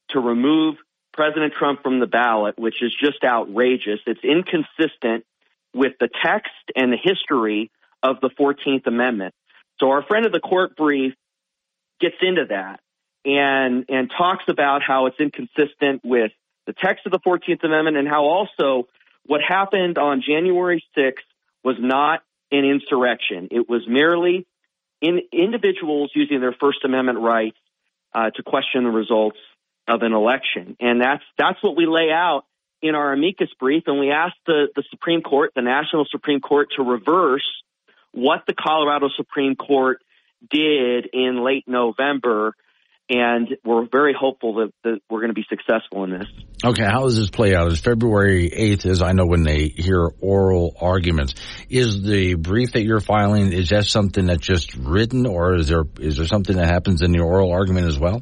to 0.09 0.19
remove 0.19 0.75
President 1.13 1.53
Trump 1.57 1.83
from 1.83 1.99
the 1.99 2.07
ballot, 2.07 2.57
which 2.57 2.81
is 2.81 2.95
just 2.99 3.23
outrageous. 3.23 3.99
It's 4.07 4.23
inconsistent 4.23 5.25
with 5.73 5.93
the 5.99 6.09
text 6.23 6.51
and 6.75 6.91
the 6.91 6.97
history 6.97 7.71
of 8.03 8.17
the 8.21 8.29
14th 8.29 8.87
Amendment. 8.87 9.33
So 9.79 9.89
our 9.91 10.03
friend 10.03 10.25
of 10.25 10.31
the 10.31 10.39
court 10.39 10.75
brief 10.75 11.13
gets 11.99 12.15
into 12.21 12.45
that 12.49 12.79
and 13.25 13.85
and 13.89 14.09
talks 14.15 14.45
about 14.47 14.81
how 14.81 15.07
it's 15.07 15.19
inconsistent 15.19 16.01
with 16.03 16.31
the 16.65 16.73
text 16.73 17.05
of 17.05 17.11
the 17.11 17.19
14th 17.19 17.63
Amendment 17.63 17.97
and 17.97 18.07
how 18.07 18.23
also 18.23 18.87
what 19.25 19.41
happened 19.47 19.97
on 19.97 20.23
January 20.25 20.83
6th 20.97 21.13
was 21.63 21.75
not 21.79 22.21
an 22.51 22.65
insurrection. 22.65 23.49
It 23.51 23.69
was 23.69 23.81
merely 23.87 24.47
in 25.01 25.21
individuals 25.31 26.11
using 26.15 26.41
their 26.41 26.55
First 26.59 26.83
Amendment 26.83 27.19
rights 27.19 27.57
uh, 28.13 28.31
to 28.31 28.43
question 28.43 28.83
the 28.83 28.89
results 28.89 29.37
of 29.87 30.01
an 30.01 30.13
election, 30.13 30.75
and 30.79 31.01
that's 31.01 31.23
that's 31.37 31.61
what 31.63 31.75
we 31.75 31.85
lay 31.85 32.11
out 32.11 32.43
in 32.81 32.95
our 32.95 33.13
amicus 33.13 33.49
brief. 33.59 33.83
And 33.87 33.99
we 33.99 34.11
asked 34.11 34.37
the 34.45 34.67
the 34.75 34.83
Supreme 34.89 35.21
Court, 35.21 35.51
the 35.55 35.61
National 35.61 36.05
Supreme 36.09 36.41
Court, 36.41 36.69
to 36.77 36.83
reverse 36.83 37.47
what 38.11 38.43
the 38.47 38.53
Colorado 38.53 39.07
Supreme 39.15 39.55
Court 39.55 40.01
did 40.49 41.07
in 41.13 41.43
late 41.43 41.65
November 41.67 42.55
and 43.09 43.57
we're 43.65 43.87
very 43.91 44.13
hopeful 44.17 44.55
that, 44.55 44.71
that 44.83 44.99
we're 45.09 45.19
going 45.19 45.31
to 45.31 45.33
be 45.33 45.45
successful 45.49 46.03
in 46.03 46.11
this. 46.11 46.27
Okay, 46.63 46.83
how 46.83 47.03
does 47.03 47.17
this 47.17 47.31
play 47.31 47.55
out? 47.55 47.71
Is 47.71 47.79
February 47.79 48.51
8th, 48.51 48.85
as 48.85 49.01
I 49.01 49.13
know 49.13 49.25
when 49.25 49.41
they 49.41 49.67
hear 49.67 50.09
oral 50.21 50.75
arguments, 50.79 51.33
is 51.69 52.03
the 52.03 52.35
brief 52.35 52.73
that 52.73 52.83
you're 52.83 52.99
filing, 52.99 53.51
is 53.51 53.69
that 53.69 53.85
something 53.85 54.27
that's 54.27 54.45
just 54.45 54.75
written 54.75 55.25
or 55.25 55.55
is 55.55 55.67
there, 55.67 55.85
is 55.99 56.17
there 56.17 56.27
something 56.27 56.55
that 56.57 56.67
happens 56.67 57.01
in 57.01 57.11
the 57.11 57.21
oral 57.21 57.51
argument 57.51 57.87
as 57.87 57.97
well? 57.97 58.21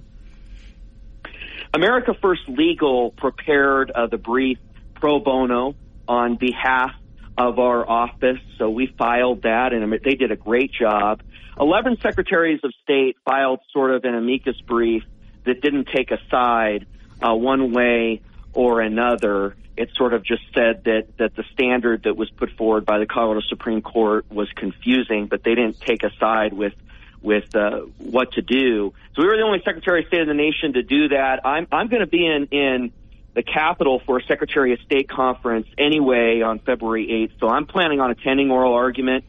America 1.73 2.13
First 2.21 2.43
Legal 2.47 3.11
prepared 3.11 3.91
uh, 3.91 4.07
the 4.07 4.17
brief 4.17 4.57
pro 4.95 5.19
bono 5.19 5.75
on 6.07 6.37
behalf 6.37 6.91
of 7.37 7.59
our 7.59 7.87
office, 7.87 8.39
so 8.57 8.69
we 8.69 8.87
filed 8.87 9.43
that 9.43 9.73
and 9.73 9.93
they 10.03 10.15
did 10.15 10.31
a 10.31 10.35
great 10.35 10.71
job. 10.71 11.21
11 11.59 11.97
secretaries 12.01 12.59
of 12.63 12.73
state 12.83 13.17
filed 13.25 13.59
sort 13.71 13.91
of 13.91 14.03
an 14.05 14.15
amicus 14.15 14.59
brief 14.61 15.03
that 15.45 15.61
didn't 15.61 15.87
take 15.93 16.11
a 16.11 16.19
side 16.29 16.87
uh, 17.21 17.33
one 17.35 17.71
way 17.71 18.21
or 18.53 18.81
another. 18.81 19.55
It 19.75 19.91
sort 19.95 20.13
of 20.13 20.23
just 20.23 20.43
said 20.53 20.83
that, 20.85 21.17
that 21.17 21.35
the 21.35 21.43
standard 21.53 22.03
that 22.03 22.17
was 22.17 22.29
put 22.31 22.51
forward 22.57 22.85
by 22.85 22.97
the 22.97 23.05
Colorado 23.05 23.41
Supreme 23.47 23.81
Court 23.81 24.25
was 24.31 24.49
confusing, 24.55 25.27
but 25.27 25.43
they 25.43 25.53
didn't 25.53 25.79
take 25.79 26.03
a 26.03 26.11
side 26.19 26.53
with 26.53 26.73
with 27.19 27.55
uh, 27.55 27.79
what 27.97 28.31
to 28.33 28.43
do. 28.43 28.93
So 29.15 29.23
we 29.23 29.27
were 29.27 29.37
the 29.37 29.43
only 29.43 29.61
Secretary 29.65 30.01
of 30.01 30.07
State 30.07 30.21
of 30.21 30.27
the 30.27 30.35
nation 30.35 30.73
to 30.73 30.83
do 30.83 31.09
that. 31.09 31.41
I'm 31.45 31.67
I'm 31.71 31.87
going 31.87 32.01
to 32.01 32.07
be 32.07 32.25
in 32.25 32.45
in 32.51 32.91
the 33.37 33.43
Capitol 33.43 34.01
for 34.03 34.17
a 34.17 34.23
Secretary 34.23 34.73
of 34.73 34.79
State 34.79 35.07
conference 35.07 35.67
anyway 35.77 36.41
on 36.41 36.57
February 36.57 37.29
8th. 37.29 37.39
So 37.39 37.47
I'm 37.47 37.67
planning 37.67 37.99
on 37.99 38.09
attending 38.09 38.49
oral 38.49 38.73
argument 38.73 39.25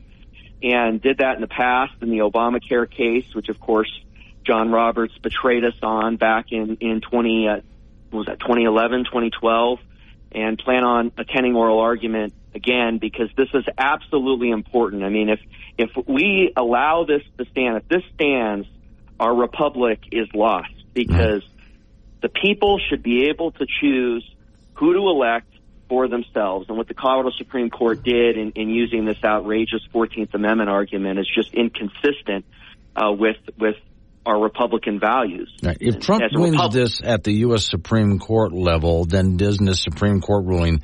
and 0.62 1.02
did 1.02 1.18
that 1.18 1.34
in 1.34 1.42
the 1.42 1.46
past 1.46 1.92
in 2.00 2.08
the 2.08 2.20
Obamacare 2.20 2.90
case, 2.90 3.26
which 3.34 3.50
of 3.50 3.60
course 3.60 3.90
John 4.44 4.70
Roberts 4.70 5.12
betrayed 5.18 5.62
us 5.62 5.74
on 5.82 6.16
back 6.16 6.52
in 6.52 6.78
in 6.80 7.02
20 7.02 7.48
uh, 7.48 7.60
was 8.10 8.24
that 8.28 8.40
2011, 8.40 9.04
2012, 9.04 9.78
and 10.32 10.58
plan 10.58 10.84
on 10.84 11.12
attending 11.18 11.54
oral 11.54 11.78
argument 11.78 12.32
again 12.54 12.96
because 12.96 13.28
this 13.36 13.50
is 13.52 13.66
absolutely 13.76 14.48
important. 14.48 15.04
I 15.04 15.10
mean, 15.10 15.28
if 15.28 15.40
if 15.76 15.90
we 16.06 16.54
allow 16.56 17.04
this 17.04 17.22
to 17.36 17.44
stand, 17.50 17.76
if 17.76 17.88
this 17.88 18.04
stands, 18.14 18.66
our 19.20 19.34
republic 19.34 20.00
is 20.12 20.28
lost 20.32 20.72
because 20.94 21.42
the 22.20 22.28
people 22.28 22.78
should 22.88 23.02
be 23.02 23.26
able 23.26 23.52
to 23.52 23.66
choose 23.80 24.28
who 24.74 24.92
to 24.92 25.00
elect 25.00 25.46
for 25.88 26.08
themselves. 26.08 26.66
And 26.68 26.76
what 26.76 26.88
the 26.88 26.94
Colorado 26.94 27.30
Supreme 27.36 27.70
Court 27.70 28.02
did 28.02 28.36
in, 28.36 28.52
in 28.52 28.68
using 28.70 29.04
this 29.04 29.18
outrageous 29.24 29.80
14th 29.94 30.34
Amendment 30.34 30.68
argument 30.70 31.18
is 31.18 31.28
just 31.34 31.54
inconsistent 31.54 32.44
uh, 32.94 33.12
with 33.12 33.36
with 33.58 33.76
our 34.26 34.40
Republican 34.40 35.00
values. 35.00 35.50
Right. 35.62 35.78
If 35.80 36.00
Trump 36.00 36.22
wins 36.32 36.52
Repub- 36.52 36.72
this 36.72 37.00
at 37.02 37.24
the 37.24 37.32
U.S. 37.46 37.66
Supreme 37.66 38.18
Court 38.18 38.52
level, 38.52 39.06
then 39.06 39.38
doesn't 39.38 39.64
the 39.64 39.74
Supreme 39.74 40.20
Court 40.20 40.44
ruling 40.44 40.82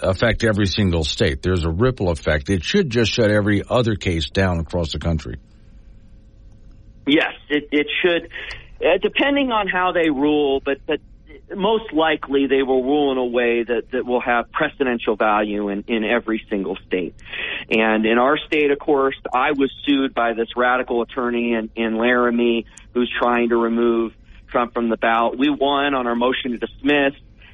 affect 0.00 0.44
every 0.44 0.66
single 0.66 1.02
state? 1.02 1.42
There's 1.42 1.64
a 1.64 1.70
ripple 1.70 2.10
effect. 2.10 2.48
It 2.48 2.62
should 2.62 2.90
just 2.90 3.12
shut 3.12 3.30
every 3.32 3.62
other 3.68 3.96
case 3.96 4.30
down 4.30 4.60
across 4.60 4.92
the 4.92 5.00
country. 5.00 5.36
Yes, 7.08 7.32
it, 7.48 7.68
it 7.72 7.86
should, 8.02 8.30
uh, 8.80 8.98
depending 9.00 9.52
on 9.52 9.68
how 9.68 9.92
they 9.92 10.10
rule. 10.10 10.60
But 10.64 10.78
but 10.86 11.00
most 11.54 11.92
likely 11.92 12.46
they 12.46 12.62
will 12.62 12.82
rule 12.82 13.12
in 13.12 13.18
a 13.18 13.24
way 13.24 13.62
that, 13.62 13.90
that 13.92 14.04
will 14.04 14.20
have 14.20 14.46
precedential 14.50 15.18
value 15.18 15.68
in, 15.68 15.84
in 15.86 16.04
every 16.04 16.44
single 16.50 16.76
state. 16.86 17.14
And 17.70 18.04
in 18.04 18.18
our 18.18 18.38
state, 18.38 18.70
of 18.70 18.78
course, 18.78 19.16
I 19.32 19.52
was 19.52 19.70
sued 19.84 20.14
by 20.14 20.32
this 20.32 20.48
radical 20.56 21.02
attorney 21.02 21.52
in, 21.52 21.70
in 21.76 21.98
Laramie 21.98 22.66
who's 22.94 23.12
trying 23.20 23.50
to 23.50 23.56
remove 23.56 24.12
Trump 24.48 24.74
from 24.74 24.88
the 24.88 24.96
ballot. 24.96 25.38
We 25.38 25.50
won 25.50 25.94
on 25.94 26.06
our 26.06 26.16
motion 26.16 26.52
to 26.52 26.58
dismiss. 26.58 27.12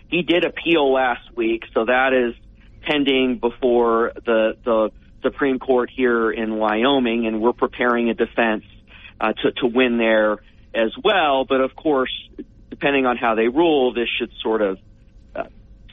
He 0.09 0.23
did 0.23 0.45
appeal 0.45 0.93
last 0.93 1.35
week, 1.35 1.65
so 1.75 1.85
that 1.85 2.13
is 2.13 2.35
pending 2.83 3.39
before 3.39 4.13
the, 4.25 4.57
the 4.65 4.91
Supreme 5.23 5.59
Court 5.59 5.91
here 5.95 6.31
in 6.31 6.57
Wyoming, 6.57 7.27
and 7.27 7.41
we're 7.41 7.53
preparing 7.53 8.11
a 8.11 8.15
defense 8.15 8.65
uh, 9.21 9.33
to, 9.33 9.53
to 9.53 9.67
win 9.67 9.99
there 9.99 10.39
as 10.75 10.93
well. 11.03 11.45
But 11.45 11.61
of 11.61 11.75
course, 11.77 12.13
depending 12.71 13.07
on 13.07 13.17
how 13.17 13.35
they 13.35 13.49
rule, 13.49 13.93
this 13.93 14.09
should 14.19 14.33
sort 14.43 14.63
of 14.63 14.79
uh, 15.35 15.45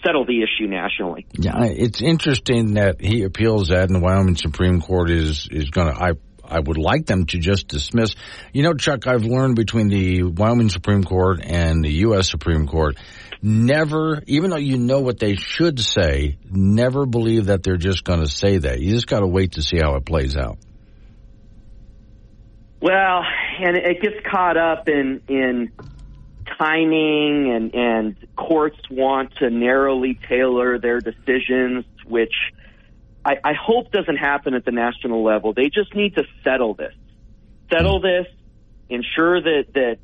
settle 0.03 0.25
the 0.25 0.41
issue 0.41 0.67
nationally. 0.67 1.25
Yeah, 1.33 1.63
it's 1.65 2.01
interesting 2.01 2.75
that 2.75 3.01
he 3.01 3.23
appeals 3.23 3.69
that, 3.69 3.83
and 3.83 3.95
the 3.95 3.99
Wyoming 3.99 4.35
Supreme 4.35 4.81
Court 4.81 5.09
is 5.09 5.47
is 5.51 5.69
going 5.69 5.93
to. 5.93 6.01
I 6.01 6.11
I 6.49 6.59
would 6.59 6.77
like 6.77 7.05
them 7.05 7.25
to 7.27 7.37
just 7.37 7.67
dismiss. 7.67 8.15
You 8.53 8.63
know, 8.63 8.73
Chuck, 8.73 9.05
I've 9.07 9.23
learned 9.23 9.55
between 9.55 9.87
the 9.89 10.23
Wyoming 10.23 10.69
Supreme 10.69 11.03
Court 11.03 11.41
and 11.43 11.83
the 11.83 11.91
U.S. 12.07 12.29
Supreme 12.29 12.67
Court, 12.67 12.97
never, 13.41 14.21
even 14.25 14.49
though 14.49 14.57
you 14.57 14.77
know 14.77 15.01
what 15.01 15.19
they 15.19 15.35
should 15.35 15.79
say, 15.79 16.37
never 16.49 17.05
believe 17.05 17.45
that 17.45 17.61
they're 17.61 17.77
just 17.77 18.03
going 18.03 18.21
to 18.21 18.27
say 18.27 18.57
that. 18.57 18.79
You 18.79 18.93
just 18.93 19.07
got 19.07 19.19
to 19.19 19.27
wait 19.27 19.53
to 19.53 19.61
see 19.61 19.77
how 19.77 19.95
it 19.95 20.05
plays 20.05 20.35
out. 20.35 20.57
Well, 22.81 23.23
and 23.59 23.75
it 23.75 24.01
gets 24.01 24.15
caught 24.25 24.57
up 24.57 24.87
in 24.87 25.21
in 25.27 25.71
timing 26.57 27.51
and, 27.51 27.75
and 27.75 28.27
courts 28.35 28.79
want 28.89 29.35
to 29.35 29.49
narrowly 29.49 30.19
tailor 30.27 30.79
their 30.79 30.99
decisions, 30.99 31.85
which 32.05 32.33
I, 33.23 33.37
I 33.43 33.53
hope 33.53 33.91
doesn't 33.91 34.17
happen 34.17 34.53
at 34.53 34.65
the 34.65 34.71
national 34.71 35.23
level. 35.23 35.53
They 35.53 35.69
just 35.69 35.93
need 35.95 36.15
to 36.15 36.23
settle 36.43 36.73
this, 36.73 36.93
settle 37.71 38.01
this, 38.01 38.27
ensure 38.89 39.41
that, 39.41 39.65
that 39.73 39.97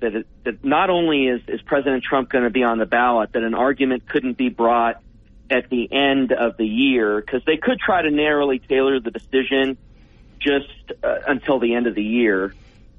that, 0.00 0.14
it, 0.16 0.26
that 0.44 0.64
not 0.64 0.90
only 0.90 1.28
is, 1.28 1.40
is 1.48 1.62
President 1.62 2.04
Trump 2.04 2.28
going 2.28 2.44
to 2.44 2.50
be 2.50 2.62
on 2.62 2.78
the 2.78 2.86
ballot, 2.86 3.32
that 3.32 3.42
an 3.42 3.54
argument 3.54 4.06
couldn't 4.08 4.36
be 4.36 4.50
brought 4.50 5.00
at 5.48 5.70
the 5.70 5.90
end 5.90 6.32
of 6.32 6.56
the 6.56 6.66
year 6.66 7.20
because 7.20 7.42
they 7.46 7.56
could 7.56 7.78
try 7.78 8.02
to 8.02 8.10
narrowly 8.10 8.58
tailor 8.58 9.00
the 9.00 9.10
decision 9.10 9.78
just 10.38 10.92
uh, 11.02 11.16
until 11.26 11.58
the 11.58 11.74
end 11.74 11.86
of 11.86 11.94
the 11.94 12.02
year 12.02 12.52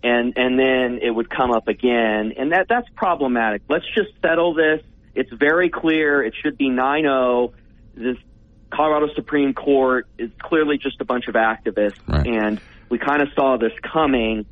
and 0.06 0.34
and 0.38 0.60
then 0.60 1.00
it 1.02 1.10
would 1.10 1.32
come 1.32 1.52
up 1.52 1.68
again, 1.68 2.34
and 2.38 2.52
that 2.52 2.68
that's 2.70 2.88
problematic. 2.96 3.64
Let's 3.68 3.86
just 3.96 4.10
settle 4.22 4.54
this. 4.54 4.82
It's 5.16 5.32
very 5.34 5.70
clear. 5.70 6.22
It 6.22 6.36
should 6.44 6.58
be 6.58 6.70
9-0. 6.70 7.54
This 7.96 8.18
Colorado 8.72 9.08
Supreme 9.16 9.54
Court 9.54 10.06
is 10.20 10.30
clearly 10.40 10.78
just 10.78 11.02
a 11.02 11.06
bunch 11.06 11.28
of 11.28 11.34
activists, 11.34 12.00
right. 12.08 12.28
and 12.28 12.62
we 12.90 13.00
kind 13.00 13.24
of 13.24 13.30
saw 13.36 13.58
this 13.58 13.72
coming. 13.82 14.46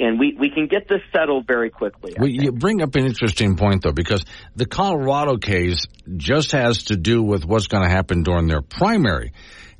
And 0.00 0.20
we, 0.20 0.36
we 0.38 0.48
can 0.50 0.68
get 0.68 0.86
this 0.86 1.00
settled 1.12 1.48
very 1.48 1.70
quickly. 1.70 2.14
Well, 2.16 2.28
you 2.28 2.52
bring 2.52 2.82
up 2.82 2.94
an 2.94 3.04
interesting 3.04 3.56
point, 3.56 3.82
though, 3.82 3.90
because 3.90 4.24
the 4.54 4.64
Colorado 4.64 5.38
case 5.38 5.88
just 6.16 6.52
has 6.52 6.84
to 6.84 6.96
do 6.96 7.20
with 7.20 7.44
what's 7.44 7.66
going 7.66 7.82
to 7.82 7.88
happen 7.88 8.22
during 8.22 8.46
their 8.46 8.62
primary. 8.62 9.32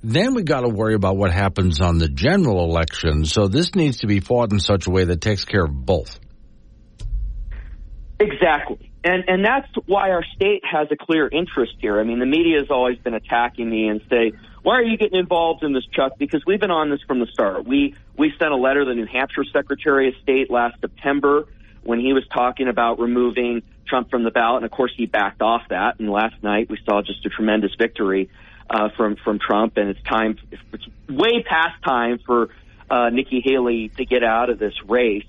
Then 0.02 0.34
we 0.34 0.42
got 0.42 0.60
to 0.60 0.68
worry 0.68 0.94
about 0.94 1.16
what 1.16 1.32
happens 1.32 1.80
on 1.80 1.98
the 1.98 2.08
general 2.08 2.64
election. 2.64 3.24
So 3.24 3.48
this 3.48 3.74
needs 3.74 3.98
to 3.98 4.06
be 4.06 4.20
fought 4.20 4.52
in 4.52 4.60
such 4.60 4.86
a 4.86 4.90
way 4.90 5.04
that 5.04 5.20
takes 5.20 5.44
care 5.44 5.64
of 5.64 5.72
both. 5.72 6.18
Exactly. 8.20 8.90
And 9.04 9.24
and 9.28 9.44
that's 9.44 9.68
why 9.86 10.10
our 10.10 10.24
state 10.34 10.62
has 10.70 10.88
a 10.90 10.96
clear 10.96 11.28
interest 11.28 11.74
here. 11.80 12.00
I 12.00 12.04
mean, 12.04 12.18
the 12.18 12.26
media 12.26 12.58
has 12.58 12.68
always 12.70 12.98
been 12.98 13.14
attacking 13.14 13.68
me 13.70 13.88
and 13.88 14.00
say, 14.10 14.32
"Why 14.62 14.74
are 14.74 14.82
you 14.82 14.96
getting 14.96 15.18
involved 15.18 15.62
in 15.62 15.72
this, 15.72 15.84
Chuck?" 15.92 16.12
Because 16.18 16.42
we've 16.44 16.58
been 16.58 16.72
on 16.72 16.90
this 16.90 17.00
from 17.06 17.20
the 17.20 17.26
start. 17.26 17.64
We 17.64 17.94
we 18.16 18.32
sent 18.38 18.50
a 18.50 18.56
letter 18.56 18.80
to 18.80 18.86
the 18.86 18.94
New 18.94 19.06
Hampshire 19.06 19.44
Secretary 19.52 20.08
of 20.08 20.14
State 20.22 20.50
last 20.50 20.80
September 20.80 21.46
when 21.84 22.00
he 22.00 22.12
was 22.12 22.24
talking 22.34 22.66
about 22.66 22.98
removing 22.98 23.62
Trump 23.86 24.10
from 24.10 24.24
the 24.24 24.32
ballot, 24.32 24.62
and 24.62 24.64
of 24.64 24.72
course 24.72 24.92
he 24.96 25.06
backed 25.06 25.42
off 25.42 25.62
that. 25.70 26.00
And 26.00 26.10
last 26.10 26.42
night 26.42 26.68
we 26.68 26.76
saw 26.84 27.00
just 27.00 27.24
a 27.24 27.28
tremendous 27.28 27.70
victory 27.78 28.28
uh, 28.70 28.88
from 28.96 29.16
from 29.16 29.38
Trump, 29.38 29.76
and 29.76 29.90
it's 29.90 30.02
time. 30.02 30.38
It's 30.50 30.86
way 31.08 31.42
past 31.42 31.82
time 31.84 32.18
for 32.24 32.50
uh, 32.90 33.10
Nikki 33.10 33.40
Haley 33.44 33.88
to 33.96 34.04
get 34.04 34.22
out 34.22 34.50
of 34.50 34.58
this 34.58 34.74
race. 34.86 35.26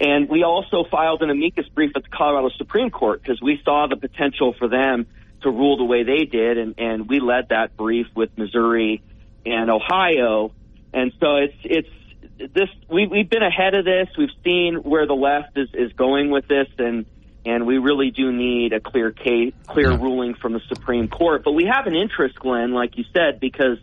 And 0.00 0.28
we 0.28 0.44
also 0.44 0.84
filed 0.88 1.22
an 1.22 1.30
amicus 1.30 1.66
brief 1.68 1.92
at 1.96 2.04
the 2.04 2.08
Colorado 2.08 2.50
Supreme 2.56 2.90
Court 2.90 3.20
because 3.20 3.40
we 3.42 3.60
saw 3.64 3.88
the 3.88 3.96
potential 3.96 4.54
for 4.56 4.68
them 4.68 5.06
to 5.42 5.50
rule 5.50 5.76
the 5.76 5.84
way 5.84 6.04
they 6.04 6.24
did, 6.24 6.58
and, 6.58 6.74
and 6.78 7.08
we 7.08 7.20
led 7.20 7.48
that 7.50 7.76
brief 7.76 8.06
with 8.14 8.36
Missouri 8.36 9.02
and 9.44 9.70
Ohio. 9.70 10.52
And 10.92 11.12
so 11.20 11.36
it's 11.36 11.56
it's 11.64 12.52
this 12.54 12.68
we 12.88 13.06
we've 13.06 13.28
been 13.28 13.42
ahead 13.42 13.74
of 13.74 13.84
this. 13.84 14.08
We've 14.16 14.30
seen 14.44 14.76
where 14.76 15.06
the 15.06 15.14
left 15.14 15.56
is 15.56 15.68
is 15.74 15.92
going 15.94 16.30
with 16.30 16.46
this, 16.46 16.68
and 16.78 17.04
and 17.44 17.66
we 17.66 17.78
really 17.78 18.10
do 18.10 18.32
need 18.32 18.72
a 18.72 18.80
clear 18.80 19.10
case, 19.10 19.54
clear 19.66 19.96
ruling 19.96 20.34
from 20.34 20.52
the 20.52 20.60
Supreme 20.68 21.08
Court. 21.08 21.42
But 21.44 21.52
we 21.52 21.64
have 21.64 21.86
an 21.86 21.94
interest, 21.94 22.38
Glenn, 22.38 22.72
like 22.72 22.96
you 22.96 23.04
said, 23.12 23.40
because 23.40 23.78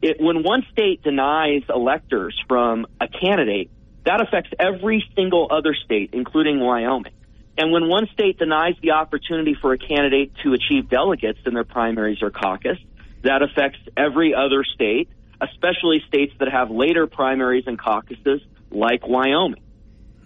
it, 0.00 0.16
when 0.20 0.42
one 0.42 0.64
state 0.72 1.02
denies 1.02 1.62
electors 1.68 2.38
from 2.48 2.86
a 3.00 3.08
candidate, 3.08 3.70
that 4.04 4.20
affects 4.20 4.50
every 4.58 5.04
single 5.16 5.48
other 5.50 5.74
state, 5.74 6.10
including 6.12 6.60
Wyoming. 6.60 7.12
And 7.56 7.72
when 7.72 7.88
one 7.88 8.08
state 8.12 8.38
denies 8.38 8.74
the 8.82 8.92
opportunity 8.92 9.56
for 9.60 9.72
a 9.72 9.78
candidate 9.78 10.32
to 10.42 10.52
achieve 10.52 10.88
delegates 10.88 11.38
in 11.46 11.54
their 11.54 11.64
primaries 11.64 12.18
or 12.20 12.30
caucus, 12.30 12.78
that 13.22 13.42
affects 13.42 13.78
every 13.96 14.34
other 14.34 14.64
state, 14.64 15.08
especially 15.40 16.02
states 16.06 16.34
that 16.38 16.48
have 16.50 16.70
later 16.70 17.06
primaries 17.06 17.64
and 17.66 17.78
caucuses 17.78 18.40
like 18.70 19.06
Wyoming. 19.06 19.62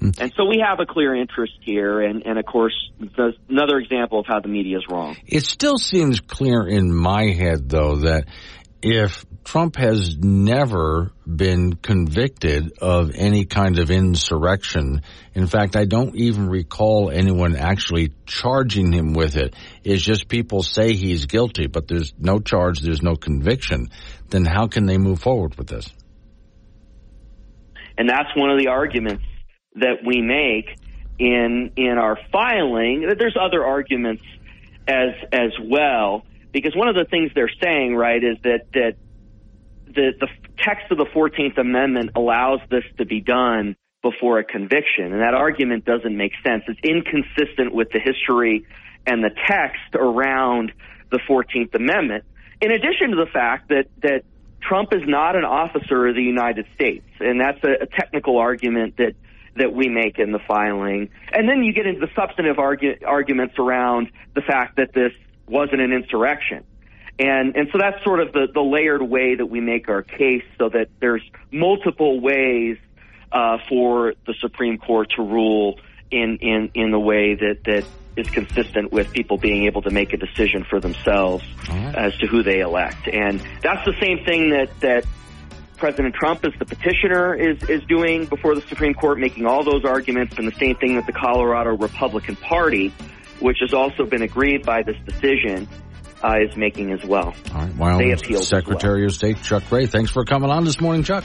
Mm-hmm. 0.00 0.22
And 0.22 0.32
so 0.36 0.44
we 0.44 0.62
have 0.64 0.78
a 0.80 0.86
clear 0.86 1.14
interest 1.14 1.54
here, 1.62 2.00
and, 2.00 2.24
and 2.24 2.38
of 2.38 2.46
course, 2.46 2.74
another 3.48 3.78
example 3.78 4.20
of 4.20 4.26
how 4.26 4.40
the 4.40 4.48
media 4.48 4.78
is 4.78 4.84
wrong. 4.88 5.16
It 5.26 5.44
still 5.44 5.76
seems 5.76 6.20
clear 6.20 6.66
in 6.66 6.94
my 6.94 7.32
head, 7.32 7.68
though, 7.68 7.96
that 7.96 8.26
if 8.80 9.26
Trump 9.42 9.76
has 9.76 10.16
never 10.18 11.10
been 11.26 11.72
convicted 11.72 12.78
of 12.80 13.12
any 13.14 13.44
kind 13.44 13.78
of 13.78 13.90
insurrection. 13.90 15.02
In 15.34 15.46
fact, 15.46 15.74
I 15.74 15.84
don't 15.84 16.14
even 16.16 16.48
recall 16.48 17.10
anyone 17.10 17.56
actually 17.56 18.12
charging 18.26 18.92
him 18.92 19.14
with 19.14 19.36
it. 19.36 19.54
It's 19.82 20.02
just 20.02 20.28
people 20.28 20.62
say 20.62 20.92
he's 20.92 21.26
guilty, 21.26 21.66
but 21.66 21.88
there's 21.88 22.12
no 22.18 22.38
charge, 22.40 22.80
there's 22.80 23.02
no 23.02 23.16
conviction. 23.16 23.88
Then 24.28 24.44
how 24.44 24.66
can 24.68 24.86
they 24.86 24.98
move 24.98 25.20
forward 25.20 25.56
with 25.56 25.68
this? 25.68 25.88
And 27.96 28.08
that's 28.08 28.28
one 28.36 28.50
of 28.50 28.58
the 28.58 28.68
arguments 28.68 29.24
that 29.80 30.04
we 30.04 30.20
make 30.20 30.78
in 31.18 31.72
in 31.76 31.98
our 31.98 32.18
filing. 32.32 33.12
There's 33.18 33.36
other 33.40 33.64
arguments 33.64 34.22
as 34.86 35.14
as 35.32 35.52
well 35.60 36.24
because 36.52 36.74
one 36.74 36.88
of 36.88 36.94
the 36.94 37.04
things 37.04 37.32
they're 37.34 37.50
saying, 37.62 37.94
right, 37.94 38.22
is 38.22 38.36
that 38.42 38.66
that 38.72 38.96
the 39.86 40.12
the 40.18 40.28
text 40.58 40.90
of 40.90 40.98
the 40.98 41.06
14th 41.06 41.58
Amendment 41.58 42.10
allows 42.14 42.60
this 42.70 42.84
to 42.98 43.04
be 43.04 43.20
done 43.20 43.76
before 44.02 44.38
a 44.38 44.44
conviction, 44.44 45.12
and 45.12 45.20
that 45.20 45.34
argument 45.34 45.84
doesn't 45.84 46.16
make 46.16 46.32
sense. 46.44 46.64
It's 46.68 46.80
inconsistent 46.82 47.74
with 47.74 47.90
the 47.90 47.98
history 47.98 48.66
and 49.06 49.22
the 49.22 49.30
text 49.46 49.94
around 49.94 50.72
the 51.10 51.18
14th 51.28 51.74
Amendment. 51.74 52.24
In 52.60 52.70
addition 52.70 53.10
to 53.10 53.16
the 53.16 53.30
fact 53.30 53.68
that 53.68 53.86
that 54.02 54.24
Trump 54.60 54.92
is 54.92 55.02
not 55.06 55.36
an 55.36 55.44
officer 55.44 56.06
of 56.06 56.14
the 56.14 56.22
United 56.22 56.66
States, 56.74 57.06
and 57.20 57.40
that's 57.40 57.62
a, 57.64 57.84
a 57.84 57.86
technical 57.86 58.38
argument 58.38 58.96
that 58.96 59.14
that 59.58 59.72
we 59.72 59.88
make 59.88 60.18
in 60.18 60.32
the 60.32 60.38
filing. 60.38 61.10
And 61.32 61.48
then 61.48 61.62
you 61.62 61.72
get 61.72 61.86
into 61.86 62.00
the 62.00 62.10
substantive 62.14 62.56
argu- 62.56 63.04
arguments 63.06 63.54
around 63.58 64.10
the 64.34 64.42
fact 64.42 64.76
that 64.76 64.92
this 64.92 65.12
wasn't 65.46 65.80
an 65.80 65.92
insurrection. 65.92 66.64
And 67.18 67.56
and 67.56 67.68
so 67.72 67.78
that's 67.78 68.02
sort 68.04 68.20
of 68.20 68.32
the, 68.32 68.46
the 68.52 68.60
layered 68.60 69.02
way 69.02 69.34
that 69.34 69.46
we 69.46 69.60
make 69.60 69.88
our 69.88 70.02
case 70.02 70.44
so 70.56 70.68
that 70.68 70.88
there's 71.00 71.22
multiple 71.50 72.20
ways 72.20 72.78
uh, 73.32 73.58
for 73.68 74.14
the 74.26 74.34
Supreme 74.40 74.78
Court 74.78 75.10
to 75.16 75.22
rule 75.22 75.80
in, 76.10 76.38
in, 76.40 76.70
in 76.74 76.90
the 76.90 76.98
way 76.98 77.34
that, 77.34 77.64
that 77.64 77.84
is 78.16 78.28
consistent 78.30 78.92
with 78.92 79.12
people 79.12 79.36
being 79.36 79.66
able 79.66 79.82
to 79.82 79.90
make 79.90 80.12
a 80.12 80.16
decision 80.16 80.64
for 80.64 80.80
themselves 80.80 81.44
as 81.68 82.16
to 82.18 82.26
who 82.26 82.42
they 82.42 82.60
elect. 82.60 83.08
And 83.08 83.40
that's 83.62 83.84
the 83.84 83.94
same 84.00 84.24
thing 84.24 84.50
that, 84.50 84.70
that 84.80 85.04
President 85.78 86.14
Trump, 86.14 86.44
as 86.44 86.52
the 86.58 86.64
petitioner, 86.64 87.34
is, 87.34 87.62
is 87.68 87.82
doing 87.88 88.26
before 88.26 88.54
the 88.54 88.60
Supreme 88.62 88.94
Court, 88.94 89.18
making 89.18 89.46
all 89.46 89.64
those 89.64 89.84
arguments, 89.84 90.36
and 90.36 90.46
the 90.46 90.54
same 90.58 90.76
thing 90.76 90.96
that 90.96 91.06
the 91.06 91.12
Colorado 91.12 91.76
Republican 91.76 92.36
Party, 92.36 92.92
which 93.40 93.58
has 93.60 93.72
also 93.72 94.04
been 94.04 94.22
aggrieved 94.22 94.66
by 94.66 94.82
this 94.82 94.96
decision, 95.06 95.68
uh, 96.22 96.34
is 96.40 96.56
making 96.56 96.92
as 96.92 97.04
well. 97.04 97.34
All 97.54 97.60
right, 97.60 97.74
Wyoming 97.76 98.08
They 98.08 98.12
appealed 98.12 98.42
as 98.42 98.48
Secretary 98.48 99.04
of 99.04 99.12
State 99.12 99.42
Chuck 99.42 99.62
Gray. 99.68 99.86
Thanks 99.86 100.10
for 100.10 100.24
coming 100.24 100.50
on 100.50 100.64
this 100.64 100.80
morning, 100.80 101.04
Chuck. 101.04 101.24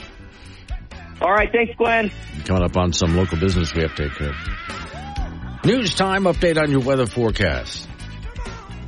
All 1.20 1.32
right, 1.32 1.50
thanks, 1.50 1.74
Glenn. 1.76 2.10
Coming 2.44 2.64
up 2.64 2.76
on 2.76 2.92
some 2.92 3.16
local 3.16 3.38
business 3.38 3.74
we 3.74 3.82
have 3.82 3.94
to 3.94 4.08
take 4.08 4.18
care 4.18 4.30
of. 4.30 5.64
News 5.64 5.94
time 5.94 6.24
update 6.24 6.60
on 6.60 6.70
your 6.70 6.80
weather 6.80 7.06
forecast. 7.06 7.88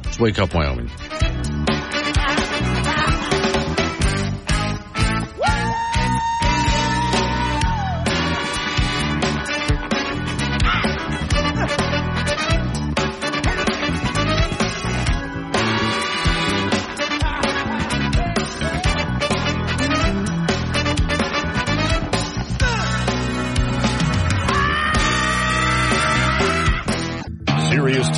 Let's 0.05 0.19
wake 0.19 0.39
up, 0.39 0.55
Wyoming. 0.55 0.91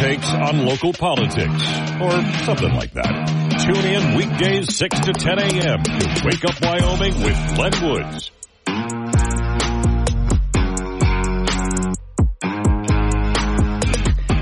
Takes 0.09 0.33
on 0.33 0.65
local 0.65 0.93
politics, 0.95 1.69
or 2.01 2.13
something 2.45 2.73
like 2.73 2.95
that. 2.95 3.29
Tune 3.61 3.85
in 3.85 4.17
weekdays 4.17 4.75
6 4.75 5.01
to 5.01 5.13
10 5.13 5.39
a.m. 5.39 5.83
to 5.83 6.23
Wake 6.25 6.45
Up 6.47 6.55
Wyoming 6.63 7.23
with 7.23 7.55
Glenn 7.55 7.73
Woods. 7.83 8.31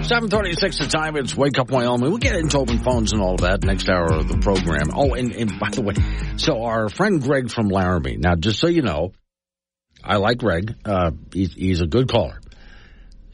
Seven 0.06 0.28
thirty-six 0.28 0.78
the 0.78 0.86
time. 0.88 1.16
It's 1.16 1.36
Wake 1.36 1.58
Up 1.58 1.68
Wyoming. 1.68 2.10
We'll 2.10 2.18
get 2.18 2.36
into 2.36 2.58
open 2.58 2.78
phones 2.78 3.12
and 3.12 3.20
all 3.20 3.34
of 3.34 3.40
that 3.40 3.64
next 3.64 3.88
hour 3.88 4.12
of 4.12 4.28
the 4.28 4.38
program. 4.38 4.90
Oh, 4.94 5.14
and, 5.14 5.32
and 5.32 5.58
by 5.58 5.70
the 5.70 5.82
way, 5.82 5.94
so 6.36 6.62
our 6.62 6.88
friend 6.88 7.20
Greg 7.20 7.50
from 7.50 7.70
Laramie. 7.70 8.16
Now, 8.16 8.36
just 8.36 8.60
so 8.60 8.68
you 8.68 8.82
know, 8.82 9.14
I 10.04 10.18
like 10.18 10.38
Greg. 10.38 10.76
Uh, 10.84 11.10
he's, 11.32 11.54
he's 11.54 11.80
a 11.80 11.88
good 11.88 12.08
caller. 12.08 12.38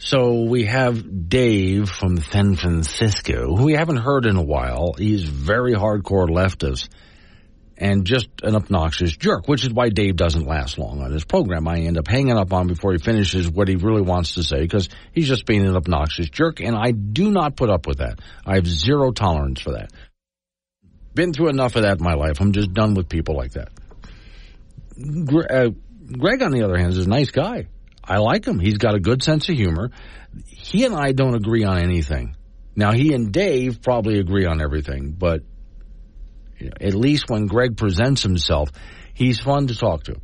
So 0.04 0.42
we 0.42 0.64
have 0.64 1.28
Dave 1.28 1.88
from 1.88 2.16
San 2.18 2.56
Francisco, 2.56 3.54
who 3.54 3.66
we 3.66 3.74
haven't 3.74 3.98
heard 3.98 4.26
in 4.26 4.34
a 4.34 4.42
while. 4.42 4.94
He's 4.98 5.22
very 5.22 5.74
hardcore 5.74 6.28
leftist 6.28 6.88
and 7.78 8.04
just 8.04 8.28
an 8.42 8.56
obnoxious 8.56 9.16
jerk, 9.16 9.46
which 9.46 9.64
is 9.64 9.72
why 9.72 9.90
Dave 9.90 10.16
doesn't 10.16 10.44
last 10.44 10.76
long 10.76 11.00
on 11.02 11.12
his 11.12 11.24
program. 11.24 11.68
I 11.68 11.78
end 11.82 11.98
up 11.98 12.08
hanging 12.08 12.36
up 12.36 12.52
on 12.52 12.66
before 12.66 12.90
he 12.90 12.98
finishes 12.98 13.48
what 13.48 13.68
he 13.68 13.76
really 13.76 14.02
wants 14.02 14.34
to 14.34 14.42
say 14.42 14.62
because 14.62 14.88
he's 15.12 15.28
just 15.28 15.46
being 15.46 15.64
an 15.64 15.76
obnoxious 15.76 16.28
jerk, 16.28 16.58
and 16.58 16.74
I 16.76 16.90
do 16.90 17.30
not 17.30 17.54
put 17.54 17.70
up 17.70 17.86
with 17.86 17.98
that. 17.98 18.18
I 18.44 18.56
have 18.56 18.66
zero 18.66 19.12
tolerance 19.12 19.60
for 19.60 19.74
that. 19.74 19.92
Been 21.14 21.32
through 21.32 21.50
enough 21.50 21.76
of 21.76 21.82
that 21.82 21.98
in 21.98 22.04
my 22.04 22.14
life. 22.14 22.40
I'm 22.40 22.50
just 22.50 22.74
done 22.74 22.94
with 22.94 23.08
people 23.08 23.36
like 23.36 23.52
that. 23.52 23.68
Uh, 25.48 25.70
Greg, 26.18 26.42
on 26.42 26.50
the 26.50 26.64
other 26.64 26.76
hand, 26.76 26.92
is 26.92 27.06
a 27.06 27.08
nice 27.08 27.30
guy. 27.30 27.68
I 28.04 28.18
like 28.18 28.46
him. 28.46 28.58
He's 28.58 28.78
got 28.78 28.94
a 28.94 29.00
good 29.00 29.22
sense 29.22 29.48
of 29.48 29.56
humor. 29.56 29.90
He 30.46 30.84
and 30.84 30.94
I 30.94 31.12
don't 31.12 31.34
agree 31.34 31.64
on 31.64 31.78
anything. 31.78 32.36
Now, 32.74 32.92
he 32.92 33.12
and 33.14 33.32
Dave 33.32 33.82
probably 33.82 34.18
agree 34.18 34.46
on 34.46 34.60
everything, 34.62 35.12
but 35.12 35.42
at 36.80 36.94
least 36.94 37.28
when 37.28 37.46
Greg 37.46 37.76
presents 37.76 38.22
himself, 38.22 38.70
he's 39.14 39.40
fun 39.40 39.66
to 39.66 39.74
talk 39.74 40.04
to. 40.04 40.16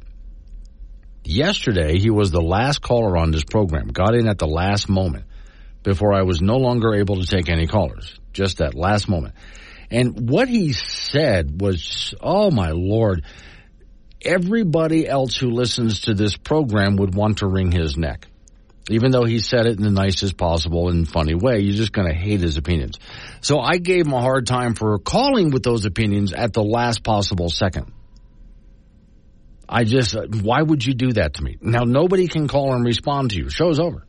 Yesterday, 1.24 1.98
he 1.98 2.10
was 2.10 2.30
the 2.30 2.40
last 2.40 2.80
caller 2.80 3.16
on 3.16 3.30
this 3.30 3.44
program, 3.44 3.88
got 3.88 4.14
in 4.14 4.28
at 4.28 4.38
the 4.38 4.46
last 4.46 4.88
moment 4.88 5.24
before 5.82 6.14
I 6.14 6.22
was 6.22 6.40
no 6.40 6.56
longer 6.56 6.94
able 6.94 7.20
to 7.20 7.26
take 7.26 7.50
any 7.50 7.66
callers, 7.66 8.18
just 8.32 8.58
that 8.58 8.74
last 8.74 9.08
moment. 9.08 9.34
And 9.90 10.28
what 10.30 10.48
he 10.48 10.72
said 10.72 11.60
was, 11.60 12.14
oh 12.20 12.50
my 12.50 12.70
lord, 12.70 13.24
everybody 14.22 15.06
else 15.06 15.36
who 15.36 15.50
listens 15.50 16.02
to 16.02 16.14
this 16.14 16.36
program 16.36 16.96
would 16.96 17.14
want 17.14 17.38
to 17.38 17.46
wring 17.46 17.72
his 17.72 17.96
neck. 17.96 18.26
Even 18.90 19.10
though 19.10 19.24
he 19.24 19.38
said 19.38 19.66
it 19.66 19.76
in 19.76 19.84
the 19.84 19.90
nicest 19.90 20.36
possible 20.36 20.88
and 20.88 21.06
funny 21.06 21.34
way, 21.34 21.60
you're 21.60 21.76
just 21.76 21.92
going 21.92 22.08
to 22.08 22.14
hate 22.14 22.40
his 22.40 22.56
opinions. 22.56 22.98
So 23.42 23.60
I 23.60 23.76
gave 23.76 24.06
him 24.06 24.14
a 24.14 24.20
hard 24.20 24.46
time 24.46 24.74
for 24.74 24.98
calling 24.98 25.50
with 25.50 25.62
those 25.62 25.84
opinions 25.84 26.32
at 26.32 26.54
the 26.54 26.62
last 26.62 27.04
possible 27.04 27.50
second. 27.50 27.92
I 29.68 29.84
just, 29.84 30.16
why 30.40 30.62
would 30.62 30.84
you 30.84 30.94
do 30.94 31.12
that 31.12 31.34
to 31.34 31.42
me? 31.42 31.58
Now 31.60 31.84
nobody 31.84 32.28
can 32.28 32.48
call 32.48 32.72
and 32.72 32.84
respond 32.84 33.32
to 33.32 33.36
you. 33.36 33.50
Show's 33.50 33.78
over. 33.78 34.06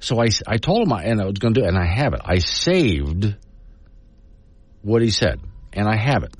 So 0.00 0.20
I, 0.20 0.28
I 0.46 0.58
told 0.58 0.86
him 0.86 0.92
I, 0.92 1.04
and 1.04 1.22
I 1.22 1.24
was 1.24 1.38
going 1.38 1.54
to 1.54 1.60
do 1.60 1.64
it, 1.64 1.68
and 1.68 1.78
I 1.78 1.86
have 1.86 2.12
it. 2.12 2.20
I 2.22 2.38
saved 2.38 3.34
what 4.82 5.00
he 5.00 5.10
said, 5.10 5.40
and 5.72 5.88
I 5.88 5.96
have 5.96 6.22
it. 6.22 6.36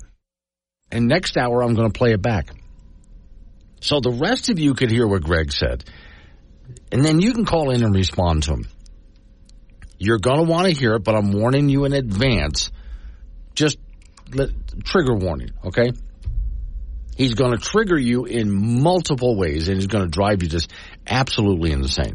And 0.91 1.07
next 1.07 1.37
hour, 1.37 1.63
I'm 1.63 1.75
going 1.75 1.91
to 1.91 1.97
play 1.97 2.13
it 2.13 2.21
back. 2.21 2.49
So 3.81 3.99
the 3.99 4.11
rest 4.11 4.49
of 4.49 4.59
you 4.59 4.73
could 4.73 4.89
hear 4.89 5.07
what 5.07 5.21
Greg 5.21 5.51
said. 5.51 5.83
And 6.91 7.03
then 7.03 7.19
you 7.19 7.33
can 7.33 7.45
call 7.45 7.71
in 7.71 7.83
and 7.83 7.93
respond 7.93 8.43
to 8.43 8.53
him. 8.53 8.67
You're 9.97 10.19
going 10.19 10.45
to 10.45 10.51
want 10.51 10.67
to 10.67 10.73
hear 10.73 10.95
it, 10.95 11.03
but 11.03 11.15
I'm 11.15 11.31
warning 11.31 11.69
you 11.69 11.85
in 11.85 11.93
advance. 11.93 12.71
Just 13.55 13.77
let, 14.33 14.49
trigger 14.83 15.15
warning, 15.15 15.51
okay? 15.65 15.91
He's 17.15 17.33
going 17.33 17.51
to 17.51 17.57
trigger 17.57 17.97
you 17.97 18.25
in 18.25 18.81
multiple 18.81 19.35
ways, 19.35 19.67
and 19.67 19.77
he's 19.77 19.87
going 19.87 20.03
to 20.03 20.09
drive 20.09 20.43
you 20.43 20.49
just 20.49 20.71
absolutely 21.07 21.71
insane. 21.71 22.13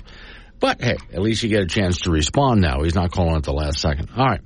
But 0.61 0.81
hey, 0.81 0.97
at 1.12 1.20
least 1.20 1.43
you 1.43 1.49
get 1.49 1.62
a 1.62 1.66
chance 1.66 2.03
to 2.03 2.11
respond 2.12 2.61
now. 2.61 2.83
He's 2.83 2.95
not 2.95 3.11
calling 3.11 3.35
at 3.35 3.43
the 3.43 3.53
last 3.53 3.81
second. 3.81 4.11
All 4.16 4.25
right. 4.25 4.41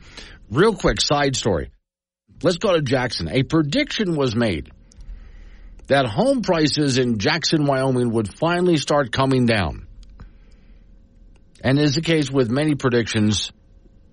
Real 0.51 0.75
quick 0.75 0.99
side 1.01 1.37
story. 1.37 1.71
Let's 2.43 2.59
go 2.59 2.75
to 2.75 2.83
Jackson. 2.83 3.29
A 3.29 3.43
prediction 3.43 4.17
was 4.17 4.37
made 4.37 4.71
that 5.87 6.07
home 6.07 6.43
prices 6.43 6.99
in 6.99 7.19
Jackson, 7.19 7.65
Wyoming 7.65 8.11
would 8.13 8.33
finally 8.37 8.77
start 8.77 9.13
coming 9.13 9.47
down. 9.47 9.87
And 11.61 11.79
as 11.79 11.95
the 11.95 12.03
case 12.03 12.31
with 12.31 12.51
many 12.51 12.75
predictions, 12.75 13.53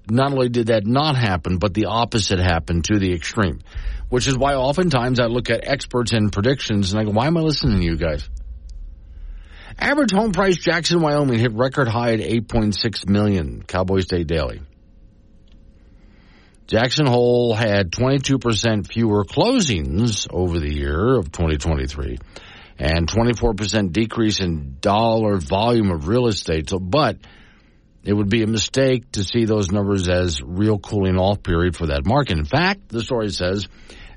not 0.10 0.32
only 0.32 0.50
did 0.50 0.68
that 0.68 0.86
not 0.86 1.16
happen, 1.16 1.58
but 1.58 1.74
the 1.74 1.86
opposite 1.86 2.40
happened 2.40 2.86
to 2.86 3.00
the 3.00 3.14
extreme. 3.14 3.62
Which 4.10 4.28
is 4.28 4.38
why 4.38 4.54
oftentimes 4.54 5.20
I 5.20 5.26
look 5.26 5.50
at 5.50 5.68
experts 5.68 6.14
and 6.14 6.32
predictions 6.32 6.94
and 6.94 7.02
I 7.02 7.06
go, 7.06 7.12
why 7.12 7.28
am 7.28 7.38
I 7.38 7.42
listening 7.42 7.80
to 7.80 7.86
you 7.86 7.98
guys? 7.98 8.30
Average 9.80 10.12
home 10.12 10.32
price 10.32 10.58
Jackson, 10.58 11.02
Wyoming 11.02 11.40
hit 11.40 11.54
record 11.54 11.88
high 11.88 12.14
at 12.14 12.20
8.6 12.20 13.10
million. 13.10 13.64
Cowboy 13.64 14.02
State 14.02 14.28
Daily. 14.28 14.62
Jackson 16.68 17.06
Hole 17.06 17.54
had 17.54 17.92
22% 17.92 18.88
fewer 18.88 19.26
closings 19.26 20.26
over 20.32 20.60
the 20.60 20.74
year 20.74 21.18
of 21.18 21.30
2023 21.32 22.18
and 22.80 23.06
24% 23.06 23.92
decrease 23.92 24.40
in 24.40 24.78
dollar 24.80 25.38
volume 25.38 25.92
of 25.92 26.08
real 26.08 26.28
estate. 26.28 26.70
So, 26.70 26.80
but 26.80 27.18
it 28.04 28.14
would 28.14 28.30
be 28.30 28.44
a 28.44 28.48
mistake 28.48 29.12
to 29.14 29.26
see 29.26 29.46
those 29.46 29.72
numbers 29.72 30.08
as 30.08 30.40
real 30.42 30.80
cooling 30.80 31.18
off 31.18 31.44
period 31.44 31.76
for 31.76 31.88
that 31.88 32.06
market. 32.06 32.38
In 32.38 32.46
fact, 32.46 32.88
the 32.90 33.04
story 33.04 33.30
says 33.30 33.68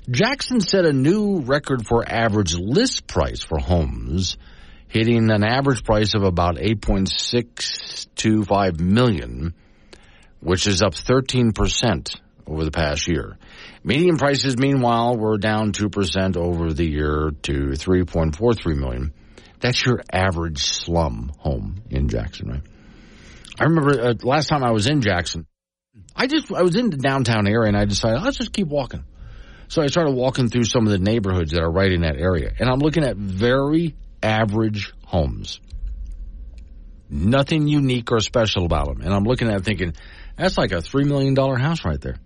Jackson 0.09 0.61
set 0.61 0.85
a 0.85 0.93
new 0.93 1.41
record 1.41 1.85
for 1.85 2.09
average 2.09 2.55
list 2.55 3.07
price 3.07 3.43
for 3.43 3.59
homes 3.59 4.37
hitting 4.87 5.29
an 5.29 5.43
average 5.43 5.83
price 5.83 6.13
of 6.15 6.23
about 6.23 6.55
8.625 6.55 8.79
million, 8.79 9.53
which 10.39 10.65
is 10.65 10.81
up 10.81 10.93
13% 10.93 12.15
over 12.47 12.63
the 12.63 12.71
past 12.71 13.07
year. 13.07 13.37
Median 13.83 14.17
prices, 14.17 14.57
meanwhile, 14.57 15.17
were 15.17 15.37
down 15.37 15.71
2% 15.71 16.37
over 16.37 16.73
the 16.73 16.85
year 16.85 17.31
to 17.43 17.51
3.43 17.51 18.77
million. 18.77 19.13
That's 19.59 19.85
your 19.85 20.01
average 20.11 20.63
slum 20.63 21.31
home 21.39 21.83
in 21.89 22.09
Jackson, 22.09 22.49
right? 22.49 22.61
I 23.59 23.63
remember 23.63 24.01
uh, 24.01 24.13
last 24.21 24.47
time 24.47 24.63
I 24.63 24.71
was 24.71 24.87
in 24.87 25.01
Jackson, 25.01 25.47
I 26.15 26.27
just, 26.27 26.51
I 26.53 26.61
was 26.61 26.75
in 26.75 26.89
the 26.89 26.97
downtown 26.97 27.47
area 27.47 27.67
and 27.67 27.77
I 27.77 27.85
decided, 27.85 28.21
let's 28.21 28.37
just 28.37 28.53
keep 28.53 28.67
walking. 28.67 29.03
So 29.67 29.81
I 29.81 29.87
started 29.87 30.11
walking 30.11 30.49
through 30.49 30.63
some 30.63 30.85
of 30.85 30.91
the 30.91 30.99
neighborhoods 30.99 31.51
that 31.51 31.61
are 31.61 31.71
right 31.71 31.91
in 31.91 32.01
that 32.01 32.17
area 32.17 32.53
and 32.59 32.69
I'm 32.69 32.79
looking 32.79 33.03
at 33.03 33.17
very 33.17 33.95
average 34.21 34.93
homes. 35.05 35.59
Nothing 37.09 37.67
unique 37.67 38.11
or 38.11 38.19
special 38.19 38.65
about 38.65 38.87
them. 38.87 39.01
And 39.01 39.13
I'm 39.13 39.23
looking 39.23 39.49
at 39.49 39.55
it 39.55 39.63
thinking, 39.63 39.93
that's 40.35 40.57
like 40.57 40.71
a 40.71 40.77
$3 40.77 41.05
million 41.05 41.35
house 41.35 41.83
right 41.85 41.99
there. 41.99 42.17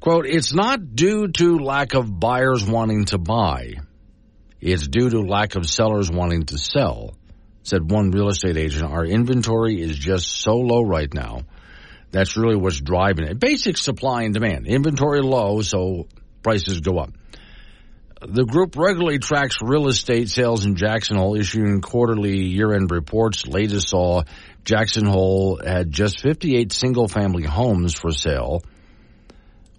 Quote, 0.00 0.26
it's 0.26 0.54
not 0.54 0.94
due 0.94 1.28
to 1.28 1.58
lack 1.58 1.94
of 1.94 2.20
buyers 2.20 2.64
wanting 2.64 3.06
to 3.06 3.18
buy. 3.18 3.74
It's 4.60 4.86
due 4.86 5.10
to 5.10 5.20
lack 5.20 5.56
of 5.56 5.68
sellers 5.68 6.10
wanting 6.10 6.44
to 6.46 6.58
sell, 6.58 7.14
said 7.62 7.90
one 7.90 8.10
real 8.10 8.28
estate 8.28 8.56
agent. 8.56 8.84
Our 8.84 9.04
inventory 9.04 9.80
is 9.80 9.96
just 9.96 10.26
so 10.28 10.54
low 10.54 10.82
right 10.82 11.12
now. 11.12 11.42
That's 12.10 12.36
really 12.36 12.56
what's 12.56 12.80
driving 12.80 13.26
it. 13.26 13.38
Basic 13.38 13.76
supply 13.76 14.22
and 14.22 14.32
demand. 14.32 14.66
Inventory 14.66 15.20
low, 15.20 15.62
so 15.62 16.06
prices 16.42 16.80
go 16.80 16.98
up. 16.98 17.10
The 18.20 18.44
group 18.44 18.76
regularly 18.76 19.18
tracks 19.18 19.56
real 19.62 19.86
estate 19.86 20.28
sales 20.28 20.64
in 20.64 20.74
Jackson 20.74 21.16
Hole, 21.16 21.36
issuing 21.36 21.80
quarterly 21.80 22.38
year-end 22.38 22.90
reports. 22.90 23.46
Latest 23.46 23.90
saw 23.90 24.22
Jackson 24.64 25.06
Hole 25.06 25.60
had 25.64 25.92
just 25.92 26.20
58 26.20 26.72
single-family 26.72 27.44
homes 27.44 27.94
for 27.94 28.10
sale. 28.10 28.62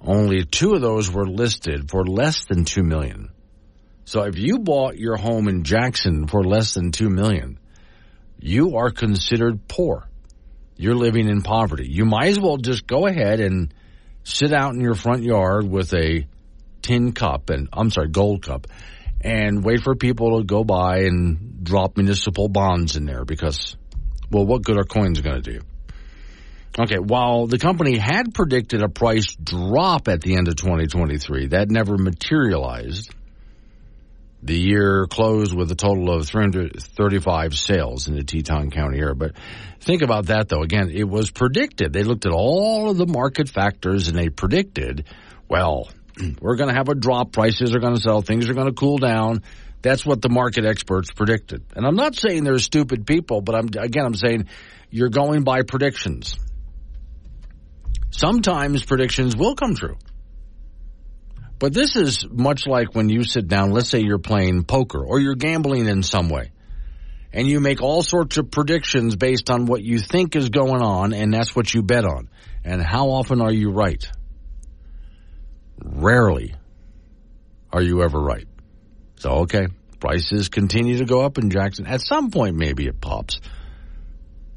Only 0.02 0.46
two 0.46 0.74
of 0.74 0.82
those 0.82 1.12
were 1.12 1.28
listed 1.28 1.90
for 1.90 2.06
less 2.06 2.46
than 2.46 2.66
two 2.66 2.84
million. 2.84 3.30
So 4.06 4.24
if 4.24 4.38
you 4.38 4.60
bought 4.60 4.98
your 4.98 5.18
home 5.18 5.48
in 5.48 5.64
Jackson 5.64 6.28
for 6.28 6.44
less 6.44 6.74
than 6.74 6.92
two 6.92 7.10
million, 7.10 7.60
you 8.40 8.78
are 8.78 8.90
considered 8.90 9.68
poor. 9.68 10.08
You're 10.76 10.96
living 10.96 11.28
in 11.28 11.42
poverty. 11.42 11.88
You 11.90 12.06
might 12.06 12.30
as 12.30 12.40
well 12.40 12.58
just 12.58 12.88
go 12.88 13.06
ahead 13.06 13.40
and 13.40 13.74
sit 14.24 14.54
out 14.54 14.74
in 14.74 14.82
your 14.82 14.96
front 14.96 15.24
yard 15.24 15.70
with 15.70 15.94
a 15.94 16.26
tin 16.82 17.12
cup 17.12 17.50
and 17.50 17.68
I'm 17.74 17.92
sorry, 17.92 18.08
gold 18.08 18.42
cup 18.44 18.68
and 19.22 19.64
wait 19.64 19.82
for 19.82 19.96
people 19.96 20.38
to 20.38 20.46
go 20.46 20.64
by 20.64 21.00
and 21.00 21.64
drop 21.64 21.98
municipal 21.98 22.48
bonds 22.48 22.96
in 22.96 23.06
there 23.06 23.26
because, 23.26 23.76
well, 24.32 24.46
what 24.46 24.64
good 24.64 24.78
are 24.78 24.86
coins 24.86 25.20
going 25.20 25.42
to 25.42 25.52
do? 25.52 25.60
Okay, 26.78 26.98
while 26.98 27.48
the 27.48 27.58
company 27.58 27.98
had 27.98 28.34
predicted 28.34 28.82
a 28.82 28.90
price 28.90 29.36
drop 29.36 30.08
at 30.08 30.22
the 30.22 30.36
end 30.36 30.48
of 30.48 30.56
2023, 30.56 31.48
that 31.48 31.70
never 31.70 31.98
materialized. 31.98 33.14
The 34.42 34.58
year 34.58 35.06
closed 35.08 35.54
with 35.54 35.70
a 35.72 35.76
total 35.76 36.14
of 36.14 36.26
335 36.28 37.58
sales 37.58 38.08
in 38.08 38.16
the 38.16 38.24
Teton 38.24 38.72
County 38.72 39.00
area. 39.00 39.16
But 39.16 39.34
think 39.82 40.02
about 40.02 40.28
that 40.28 40.48
though. 40.48 40.62
Again, 40.62 40.90
it 40.94 41.04
was 41.04 41.30
predicted. 41.30 41.92
They 41.92 42.04
looked 42.04 42.26
at 42.26 42.32
all 42.32 42.90
of 42.90 42.98
the 42.98 43.08
market 43.08 43.50
factors 43.50 44.08
and 44.08 44.18
they 44.18 44.30
predicted, 44.30 45.06
well, 45.50 45.90
we're 46.40 46.56
going 46.56 46.70
to 46.70 46.76
have 46.76 46.88
a 46.88 46.96
drop. 46.96 47.34
Prices 47.34 47.76
are 47.76 47.80
going 47.80 47.96
to 47.96 48.02
sell. 48.02 48.22
Things 48.22 48.50
are 48.50 48.54
going 48.54 48.68
to 48.68 48.74
cool 48.74 48.98
down. 48.98 49.44
That's 49.82 50.06
what 50.06 50.22
the 50.22 50.30
market 50.30 50.66
experts 50.66 51.12
predicted. 51.12 51.64
And 51.76 51.86
I'm 51.86 51.96
not 51.96 52.16
saying 52.16 52.46
they're 52.46 52.60
stupid 52.60 53.06
people, 53.06 53.42
but 53.42 53.56
I'm, 53.56 53.68
again, 53.78 54.06
I'm 54.06 54.16
saying 54.16 54.48
you're 54.90 55.10
going 55.10 55.44
by 55.44 55.64
predictions. 55.64 56.38
Sometimes 58.12 58.84
predictions 58.84 59.36
will 59.36 59.56
come 59.56 59.76
true. 59.76 59.98
But 61.60 61.74
this 61.74 61.96
is 61.96 62.26
much 62.30 62.66
like 62.66 62.96
when 62.96 63.10
you 63.10 63.24
sit 63.24 63.48
down, 63.48 63.72
let's 63.72 63.90
say 63.90 64.00
you're 64.00 64.18
playing 64.18 64.64
poker 64.64 65.04
or 65.04 65.20
you're 65.20 65.36
gambling 65.36 65.88
in 65.88 66.04
some 66.04 66.30
way, 66.30 66.52
and 67.34 67.48
you 67.48 67.60
make 67.60 67.82
all 67.82 68.02
sorts 68.02 68.38
of 68.38 68.50
predictions 68.50 69.18
based 69.18 69.50
on 69.50 69.66
what 69.66 69.84
you 69.84 70.00
think 70.00 70.36
is 70.36 70.50
going 70.50 70.82
on, 70.82 71.14
and 71.14 71.34
that's 71.34 71.56
what 71.56 71.74
you 71.74 71.84
bet 71.84 72.06
on. 72.06 72.30
And 72.64 72.82
how 72.82 73.10
often 73.10 73.42
are 73.42 73.52
you 73.52 73.72
right? 73.72 74.06
Rarely 75.84 76.56
are 77.72 77.82
you 77.82 78.04
ever 78.04 78.20
right. 78.20 78.48
So, 79.18 79.30
okay, 79.42 79.68
prices 80.00 80.48
continue 80.48 80.98
to 80.98 81.06
go 81.06 81.22
up 81.22 81.38
in 81.38 81.50
Jackson. 81.50 81.86
At 81.86 82.02
some 82.02 82.32
point, 82.32 82.56
maybe 82.56 82.88
it 82.88 83.02
pops. 83.02 83.42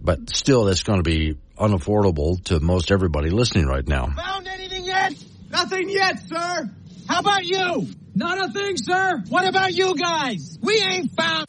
But 0.01 0.31
still, 0.31 0.65
that's 0.65 0.83
going 0.83 0.99
to 0.99 1.09
be 1.09 1.37
unaffordable 1.59 2.43
to 2.45 2.61
most 2.61 2.91
everybody 2.91 3.31
listening 3.31 3.67
right 3.67 3.87
now. 3.87 4.09
Found 4.17 4.49
anything 4.49 4.85
yet? 4.85 5.15
Nothing 5.51 5.89
yet, 5.91 6.21
sir. 6.27 6.71
How 7.09 7.21
about 7.21 7.45
you? 7.45 7.89
Not 8.15 8.39
a 8.39 8.53
thing, 8.53 8.77
sir. 8.77 9.23
What 9.29 9.47
about 9.47 9.73
you 9.73 9.95
guys? 9.97 10.59
We 10.63 10.81
ain't 10.81 11.13
found. 11.13 11.47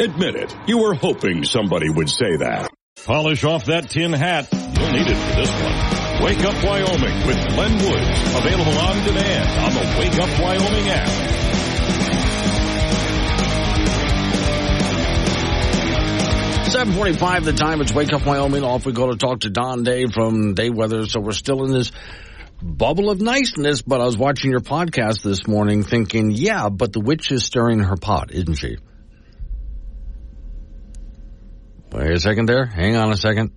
Admit 0.00 0.34
it, 0.34 0.56
you 0.66 0.78
were 0.78 0.94
hoping 0.94 1.44
somebody 1.44 1.88
would 1.88 2.10
say 2.10 2.36
that. 2.38 2.70
Polish 3.04 3.44
off 3.44 3.66
that 3.66 3.90
tin 3.90 4.12
hat. 4.12 4.48
You'll 4.52 4.92
need 4.92 5.06
it 5.06 5.16
for 5.16 5.36
this 5.36 5.50
one. 5.50 6.24
Wake 6.24 6.40
Up 6.40 6.64
Wyoming 6.64 7.26
with 7.26 7.48
Glenn 7.48 7.74
Woods. 7.74 8.34
Available 8.34 8.78
on 8.78 9.04
demand 9.04 9.48
on 9.60 9.74
the 9.74 9.96
Wake 10.00 10.18
Up 10.18 10.40
Wyoming 10.40 10.88
app. 10.88 11.43
745 16.70 17.44
the 17.44 17.52
time. 17.52 17.80
It's 17.82 17.92
Wake 17.92 18.12
Up 18.12 18.24
Wyoming. 18.24 18.64
Off 18.64 18.86
we 18.86 18.92
go 18.92 19.10
to 19.10 19.16
talk 19.16 19.40
to 19.40 19.50
Don 19.50 19.84
Day 19.84 20.06
from 20.06 20.54
Day 20.54 20.70
Weather. 20.70 21.06
So 21.06 21.20
we're 21.20 21.32
still 21.32 21.64
in 21.64 21.72
this 21.72 21.92
bubble 22.60 23.10
of 23.10 23.20
niceness, 23.20 23.82
but 23.82 24.00
I 24.00 24.04
was 24.04 24.16
watching 24.16 24.50
your 24.50 24.60
podcast 24.60 25.22
this 25.22 25.46
morning 25.46 25.82
thinking, 25.82 26.30
yeah, 26.30 26.70
but 26.70 26.92
the 26.92 27.00
witch 27.00 27.30
is 27.30 27.44
stirring 27.44 27.80
her 27.80 27.96
pot, 27.96 28.32
isn't 28.32 28.54
she? 28.54 28.78
Wait 31.92 32.10
a 32.10 32.18
second 32.18 32.46
there. 32.46 32.64
Hang 32.64 32.96
on 32.96 33.12
a 33.12 33.16
second. 33.16 33.52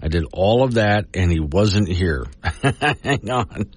I 0.00 0.08
did 0.08 0.24
all 0.32 0.64
of 0.64 0.74
that 0.74 1.06
and 1.14 1.30
he 1.30 1.40
wasn't 1.40 1.88
here. 1.88 2.26
Hang 3.02 3.30
on. 3.30 3.70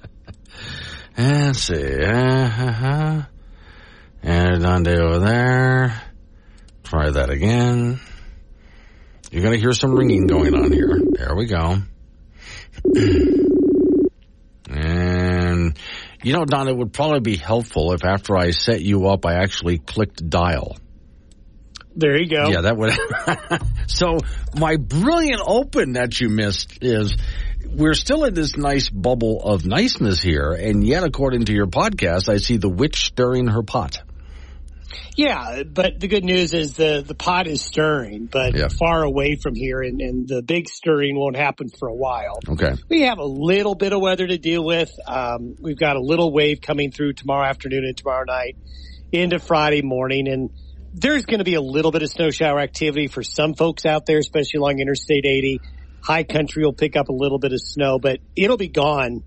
Let's 1.18 1.60
see. 1.60 2.04
Uh-huh. 2.04 3.22
And 4.24 4.66
over 4.66 5.20
there. 5.20 6.02
Try 6.84 7.12
that 7.12 7.30
again. 7.30 8.00
You're 9.38 9.44
going 9.44 9.54
to 9.54 9.62
hear 9.62 9.74
some 9.74 9.94
ringing 9.94 10.26
going 10.26 10.56
on 10.56 10.72
here. 10.72 11.00
There 11.12 11.36
we 11.36 11.46
go. 11.46 11.78
and, 14.68 15.78
you 16.24 16.34
know, 16.34 16.44
Don, 16.44 16.68
it 16.68 16.76
would 16.76 16.92
probably 16.92 17.20
be 17.20 17.38
helpful 17.38 17.94
if 17.94 18.04
after 18.04 18.36
I 18.36 18.50
set 18.50 18.82
you 18.82 19.06
up, 19.06 19.28
I 19.28 19.36
actually 19.36 19.78
clicked 19.78 20.28
dial. 20.28 20.78
There 21.96 22.20
you 22.20 22.28
go. 22.28 22.48
Yeah, 22.48 22.62
that 22.62 22.78
would. 22.78 22.94
so, 23.88 24.18
my 24.60 24.78
brilliant 24.78 25.44
open 25.46 25.94
that 25.94 26.20
you 26.20 26.30
missed 26.30 26.80
is 26.82 27.16
we're 27.64 27.94
still 27.94 28.24
in 28.24 28.34
this 28.34 28.58
nice 28.58 28.90
bubble 28.90 29.40
of 29.44 29.68
niceness 29.68 30.20
here, 30.20 30.54
and 30.54 30.84
yet, 30.84 31.04
according 31.04 31.46
to 31.46 31.54
your 31.54 31.68
podcast, 31.68 32.28
I 32.28 32.38
see 32.38 32.58
the 32.58 32.70
witch 32.70 33.06
stirring 33.06 33.46
her 33.50 33.62
pot. 33.62 34.02
Yeah, 35.16 35.64
but 35.64 36.00
the 36.00 36.08
good 36.08 36.24
news 36.24 36.54
is 36.54 36.74
the 36.74 37.04
the 37.06 37.16
pot 37.16 37.48
is 37.48 37.62
stirring, 37.62 38.28
but 38.32 38.56
Yeah. 38.56 38.68
far 38.68 39.04
away 39.04 39.36
from 39.36 39.56
here, 39.56 39.82
and, 39.82 40.00
and 40.02 40.28
the 40.28 40.42
big 40.42 40.70
stirring 40.70 41.18
won't 41.18 41.36
happen 41.36 41.70
for 41.70 41.88
a 41.88 41.96
while. 41.96 42.40
Okay. 42.48 42.74
We 42.90 43.02
have 43.02 43.20
a 43.20 43.26
little 43.26 43.76
bit 43.76 43.94
of 43.94 44.02
weather 44.02 44.28
to 44.28 44.38
deal 44.38 44.64
with. 44.64 44.92
Um, 45.08 45.56
we've 45.60 45.78
got 45.78 45.96
a 45.96 46.02
little 46.02 46.32
wave 46.32 46.62
coming 46.62 46.92
through 46.92 47.14
tomorrow 47.14 47.48
afternoon 47.48 47.84
and 47.86 47.98
tomorrow 47.98 48.26
night 48.26 48.56
into 49.12 49.40
Friday 49.40 49.82
morning, 49.82 50.28
and 50.28 50.50
there's 50.94 51.26
going 51.26 51.40
to 51.40 51.46
be 51.46 51.56
a 51.56 51.62
little 51.62 51.92
bit 51.92 52.02
of 52.04 52.10
snow 52.10 52.30
shower 52.32 52.60
activity 52.60 53.08
for 53.08 53.24
some 53.24 53.54
folks 53.54 53.86
out 53.86 54.06
there, 54.06 54.18
especially 54.20 54.58
along 54.60 54.80
Interstate 54.80 55.26
80. 55.26 55.62
High 56.04 56.24
country 56.24 56.64
will 56.64 56.74
pick 56.74 56.96
up 56.96 57.10
a 57.10 57.14
little 57.14 57.40
bit 57.40 57.54
of 57.54 57.60
snow, 57.62 58.00
but 58.00 58.20
it'll 58.36 58.58
be 58.58 58.70
gone 58.70 59.24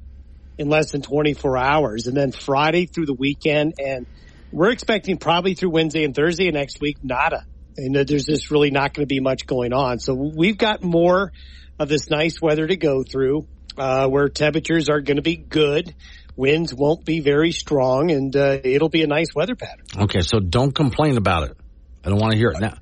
in 0.59 0.69
less 0.69 0.93
than 0.93 1.03
24 1.03 1.57
hours. 1.59 2.07
And 2.07 2.17
then 2.17 2.33
Friday 2.33 2.87
through 2.87 3.07
the 3.07 3.15
weekend, 3.15 3.75
and 3.79 4.07
we're 4.53 4.70
expecting 4.70 5.16
probably 5.18 5.55
through 5.55 5.70
Wednesday 5.70 6.05
and 6.05 6.14
Thursday 6.14 6.48
of 6.48 6.55
next 6.55 6.80
week, 6.80 6.98
nada. 7.03 7.44
And 7.76 7.94
there's 7.94 8.24
just 8.26 8.51
really 8.51 8.70
not 8.70 8.94
going 8.94 9.07
to 9.07 9.12
be 9.12 9.20
much 9.20 9.46
going 9.46 9.72
on. 9.72 9.98
So 9.98 10.14
we've 10.14 10.59
got 10.59 10.82
more 10.82 11.32
of 11.78 11.88
this 11.88 12.11
nice 12.11 12.40
weather 12.40 12.66
to 12.66 12.76
go 12.76 13.03
through, 13.05 13.46
uh, 13.78 14.09
where 14.09 14.28
temperatures 14.28 14.88
are 14.88 15.01
going 15.01 15.16
to 15.16 15.22
be 15.22 15.36
good. 15.36 15.94
Winds 16.36 16.74
won't 16.74 17.05
be 17.05 17.20
very 17.20 17.53
strong 17.53 18.11
and, 18.11 18.34
uh, 18.36 18.59
it'll 18.62 18.88
be 18.88 19.03
a 19.03 19.07
nice 19.07 19.34
weather 19.34 19.55
pattern. 19.55 19.84
Okay, 19.96 20.20
so 20.20 20.40
don't 20.40 20.74
complain 20.74 21.16
about 21.16 21.51
it. 21.51 21.57
I 22.05 22.09
don't 22.11 22.18
want 22.18 22.32
to 22.32 22.38
hear 22.38 22.48
it 22.51 22.61
now. 22.61 22.74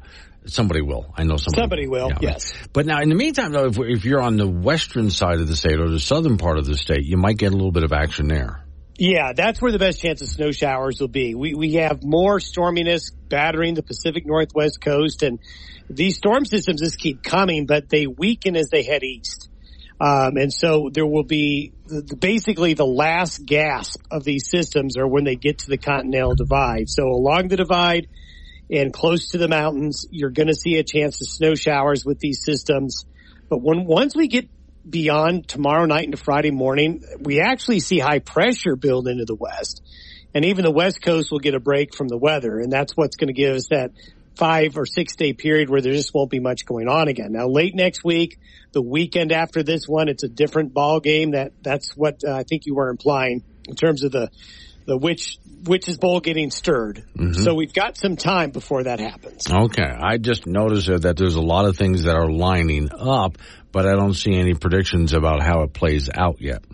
Somebody 0.47 0.81
will. 0.81 1.13
I 1.17 1.25
know 1.25 1.37
somebody. 1.37 1.61
Somebody 1.63 1.87
will, 1.89 2.09
Yeah. 2.09 2.19
yes. 2.33 2.55
But 2.73 2.87
now, 2.87 3.01
in 3.03 3.11
the 3.11 3.15
meantime, 3.15 3.53
though, 3.53 3.67
if, 3.67 3.79
if 3.79 4.05
you're 4.05 4.21
on 4.21 4.37
the 4.37 4.49
western 4.49 5.11
side 5.11 5.41
of 5.41 5.47
the 5.49 5.57
state 5.57 5.79
or 5.79 5.91
the 5.91 6.01
southern 6.01 6.39
part 6.39 6.57
of 6.59 6.65
the 6.65 6.77
state, 6.77 7.05
you 7.05 7.19
might 7.19 7.37
get 7.37 7.53
a 7.53 7.57
little 7.57 7.73
bit 7.73 7.83
of 7.83 7.93
action 7.93 8.29
there. 8.29 8.65
Yeah, 8.99 9.33
that's 9.33 9.63
where 9.63 9.71
the 9.71 9.79
best 9.79 10.01
chance 10.01 10.23
of 10.23 10.29
snow 10.29 10.51
showers 10.51 11.01
will 11.01 11.07
be. 11.07 11.37
We 11.37 11.55
we 11.55 11.75
have 11.75 12.03
more 12.03 12.41
storminess 12.41 13.13
battering 13.29 13.75
the 13.75 13.83
Pacific 13.85 14.27
Northwest 14.27 14.81
coast, 14.81 15.23
and 15.23 15.39
these 15.89 16.17
storm 16.17 16.45
systems 16.45 16.81
just 16.81 16.99
keep 16.99 17.23
coming, 17.23 17.67
but 17.67 17.89
they 17.89 18.09
weaken 18.09 18.57
as 18.57 18.71
they 18.71 18.83
head 18.83 19.05
east. 19.05 19.49
Um, 20.01 20.37
and 20.37 20.53
so 20.53 20.91
there 20.93 21.07
will 21.07 21.23
be 21.23 21.73
the, 21.87 22.03
the, 22.03 22.17
basically 22.17 22.75
the 22.75 22.87
last 22.87 23.47
gasp 23.47 24.01
of 24.11 24.25
these 24.25 24.51
systems 24.51 24.97
are 24.97 25.07
when 25.07 25.23
they 25.25 25.37
get 25.37 25.59
to 25.61 25.71
the 25.71 25.79
continental 25.79 26.35
divide. 26.35 26.89
So 26.89 27.05
along 27.05 27.49
the 27.49 27.57
divide 27.57 28.09
and 28.69 28.93
close 28.93 29.31
to 29.31 29.39
the 29.39 29.49
mountains, 29.49 30.07
you're 30.11 30.31
going 30.31 30.49
to 30.49 30.55
see 30.55 30.77
a 30.77 30.85
chance 30.85 31.21
of 31.21 31.29
snow 31.29 31.55
showers 31.55 32.05
with 32.05 32.19
these 32.19 32.45
systems. 32.45 33.05
But 33.49 33.63
when 33.63 33.87
once 33.87 34.15
we 34.15 34.27
get 34.27 34.49
beyond 34.89 35.49
tomorrow 35.49 35.87
night 35.87 36.05
into 36.05 36.17
Friday 36.17 36.51
morning, 36.51 37.03
we 37.21 37.41
actually 37.41 37.81
see 37.81 37.99
high 37.99 38.19
pressure 38.21 38.77
build 38.77 39.09
into 39.09 39.25
the 39.25 39.35
west. 39.35 39.83
And 40.35 40.45
even 40.45 40.65
the 40.65 40.71
west 40.71 41.03
coast 41.03 41.31
will 41.31 41.39
get 41.39 41.55
a 41.55 41.61
break 41.61 41.95
from 41.95 42.09
the 42.09 42.19
weather. 42.19 42.59
And 42.59 42.71
that's 42.71 42.97
what's 42.97 43.17
going 43.17 43.29
to 43.29 43.35
give 43.35 43.57
us 43.57 43.69
that 43.71 43.93
five 44.37 44.77
or 44.77 44.87
six 44.87 45.17
day 45.17 45.33
period 45.33 45.69
where 45.69 45.81
there 45.81 45.93
just 45.93 46.15
won't 46.15 46.31
be 46.31 46.39
much 46.39 46.65
going 46.65 46.87
on 46.89 47.09
again. 47.09 47.33
Now 47.33 47.49
late 47.49 47.75
next 47.75 48.05
week, 48.05 48.39
the 48.73 48.83
weekend 48.83 49.33
after 49.33 49.63
this 49.63 49.89
one, 49.89 50.09
it's 50.09 50.23
a 50.23 50.29
different 50.29 50.73
ball 50.73 51.01
game. 51.01 51.33
That, 51.33 51.53
that's 51.63 51.97
what 51.97 52.23
uh, 52.25 52.35
I 52.35 52.45
think 52.45 52.67
you 52.67 52.75
were 52.75 52.91
implying 52.91 53.43
in 53.69 53.75
terms 53.75 54.05
of 54.05 54.13
the, 54.13 54.31
the 54.89 54.97
witch, 54.97 55.37
which 55.67 55.87
is 55.87 55.99
bowl 55.99 56.19
getting 56.21 56.51
stirred. 56.51 57.05
Mhm. 57.15 57.37
So 57.37 57.55
we've 57.55 57.73
got 57.73 57.99
some 57.99 58.17
time 58.17 58.51
before 58.51 58.85
that 58.85 59.01
happens. 59.01 59.47
Okay, 59.49 59.83
I 59.83 60.17
just 60.17 60.47
noticed 60.47 60.89
that 60.89 61.17
there's 61.17 61.35
a 61.35 61.43
lot 61.43 61.67
of 61.67 61.77
things 61.77 62.05
that 62.05 62.17
are 62.17 62.31
lining 62.31 62.89
up, 62.99 63.37
but 63.71 63.87
I 63.87 63.95
don't 63.95 64.15
see 64.15 64.35
any 64.35 64.55
predictions 64.55 65.13
about 65.13 65.43
how 65.43 65.63
it 65.63 65.75
plays 65.75 66.09
out 66.13 66.41
yet. 66.41 66.65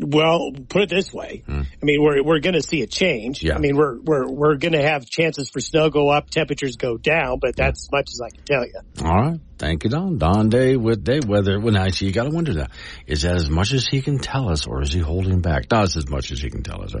Well, 0.00 0.52
put 0.68 0.82
it 0.82 0.90
this 0.90 1.12
way. 1.12 1.42
Hmm. 1.46 1.60
I 1.60 1.84
mean, 1.84 2.02
we're, 2.02 2.22
we're 2.22 2.40
going 2.40 2.54
to 2.54 2.62
see 2.62 2.82
a 2.82 2.86
change. 2.86 3.42
Yeah. 3.42 3.56
I 3.56 3.58
mean, 3.58 3.76
we're, 3.76 3.98
we're, 4.00 4.28
we're 4.28 4.56
going 4.56 4.72
to 4.72 4.82
have 4.82 5.06
chances 5.06 5.50
for 5.50 5.60
snow 5.60 5.90
go 5.90 6.08
up, 6.08 6.30
temperatures 6.30 6.76
go 6.76 6.96
down, 6.96 7.38
but 7.40 7.56
that's 7.56 7.84
as 7.84 7.90
much 7.90 8.10
as 8.12 8.20
I 8.20 8.30
can 8.30 8.44
tell 8.44 8.64
you. 8.66 8.80
All 9.04 9.22
right, 9.22 9.40
thank 9.58 9.84
you, 9.84 9.90
Don. 9.90 10.18
Don 10.18 10.48
Day 10.48 10.76
with 10.76 11.04
Day 11.04 11.20
Weather. 11.26 11.58
Well, 11.58 11.72
now, 11.72 11.88
see, 11.88 12.06
you 12.06 12.12
got 12.12 12.24
to 12.24 12.30
wonder 12.30 12.54
that 12.54 12.70
is 13.06 13.22
that 13.22 13.34
as 13.34 13.50
much 13.50 13.72
as 13.72 13.86
he 13.86 14.02
can 14.02 14.18
tell 14.18 14.48
us, 14.48 14.66
or 14.66 14.82
is 14.82 14.92
he 14.92 15.00
holding 15.00 15.40
back? 15.40 15.70
Not 15.70 15.96
as 15.96 16.08
much 16.08 16.30
as 16.30 16.40
he 16.40 16.50
can 16.50 16.62
tell 16.62 16.82
us. 16.82 16.94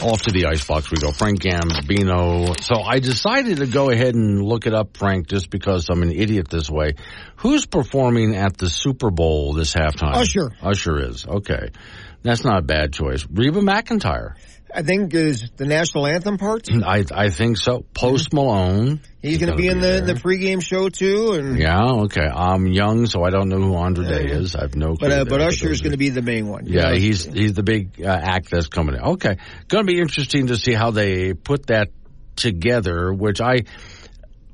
Off 0.00 0.22
to 0.22 0.30
the 0.30 0.46
icebox 0.46 0.90
we 0.90 0.98
go. 0.98 1.10
Frank 1.10 1.40
Gambino. 1.42 2.58
So 2.62 2.80
I 2.80 3.00
decided 3.00 3.58
to 3.58 3.66
go 3.66 3.90
ahead 3.90 4.14
and 4.14 4.40
look 4.42 4.66
it 4.66 4.74
up, 4.74 4.96
Frank, 4.96 5.26
just 5.26 5.50
because 5.50 5.88
I'm 5.90 6.02
an 6.02 6.12
idiot 6.12 6.48
this 6.48 6.70
way. 6.70 6.94
Who's 7.36 7.66
performing 7.66 8.36
at 8.36 8.56
the 8.56 8.70
Super 8.70 9.10
Bowl 9.10 9.54
this 9.54 9.74
halftime? 9.74 10.14
Usher. 10.14 10.52
Usher 10.62 11.08
is. 11.08 11.26
Okay. 11.26 11.70
That's 12.22 12.44
not 12.44 12.58
a 12.58 12.62
bad 12.62 12.92
choice. 12.92 13.26
Reba 13.30 13.60
McEntire. 13.60 14.34
I 14.74 14.82
think 14.82 15.14
is 15.14 15.50
the 15.56 15.64
national 15.64 16.06
anthem 16.06 16.36
part. 16.36 16.68
I 16.70 17.04
I 17.10 17.30
think 17.30 17.56
so. 17.56 17.84
Post 17.94 18.32
Malone. 18.32 19.00
He's 19.22 19.38
going 19.38 19.50
to 19.50 19.56
be 19.56 19.66
in 19.68 19.80
the, 19.80 20.00
the 20.00 20.14
pregame 20.14 20.62
show 20.62 20.88
too, 20.88 21.32
and 21.32 21.58
Yeah, 21.58 22.04
okay. 22.04 22.26
I'm 22.26 22.66
young, 22.66 23.06
so 23.06 23.24
I 23.24 23.30
don't 23.30 23.48
know 23.48 23.58
who 23.58 23.74
Andra 23.74 24.06
Day 24.06 24.26
is. 24.26 24.54
I 24.54 24.62
have 24.62 24.76
no 24.76 24.94
clue. 24.94 25.08
but 25.08 25.12
uh, 25.12 25.24
but 25.24 25.40
Usher 25.40 25.70
is 25.70 25.80
going 25.80 25.92
to 25.92 25.98
be 25.98 26.10
the 26.10 26.22
main 26.22 26.46
one. 26.46 26.66
Yeah, 26.66 26.90
know, 26.90 26.94
he's 26.96 27.24
he's 27.24 27.54
the 27.54 27.62
big 27.62 28.00
uh, 28.02 28.08
act 28.08 28.50
that's 28.50 28.68
coming 28.68 28.94
in. 28.94 29.00
Okay, 29.00 29.38
going 29.68 29.86
to 29.86 29.92
be 29.92 29.98
interesting 29.98 30.48
to 30.48 30.56
see 30.56 30.72
how 30.72 30.90
they 30.90 31.34
put 31.34 31.66
that 31.66 31.88
together. 32.36 33.12
Which 33.12 33.40
I. 33.40 33.64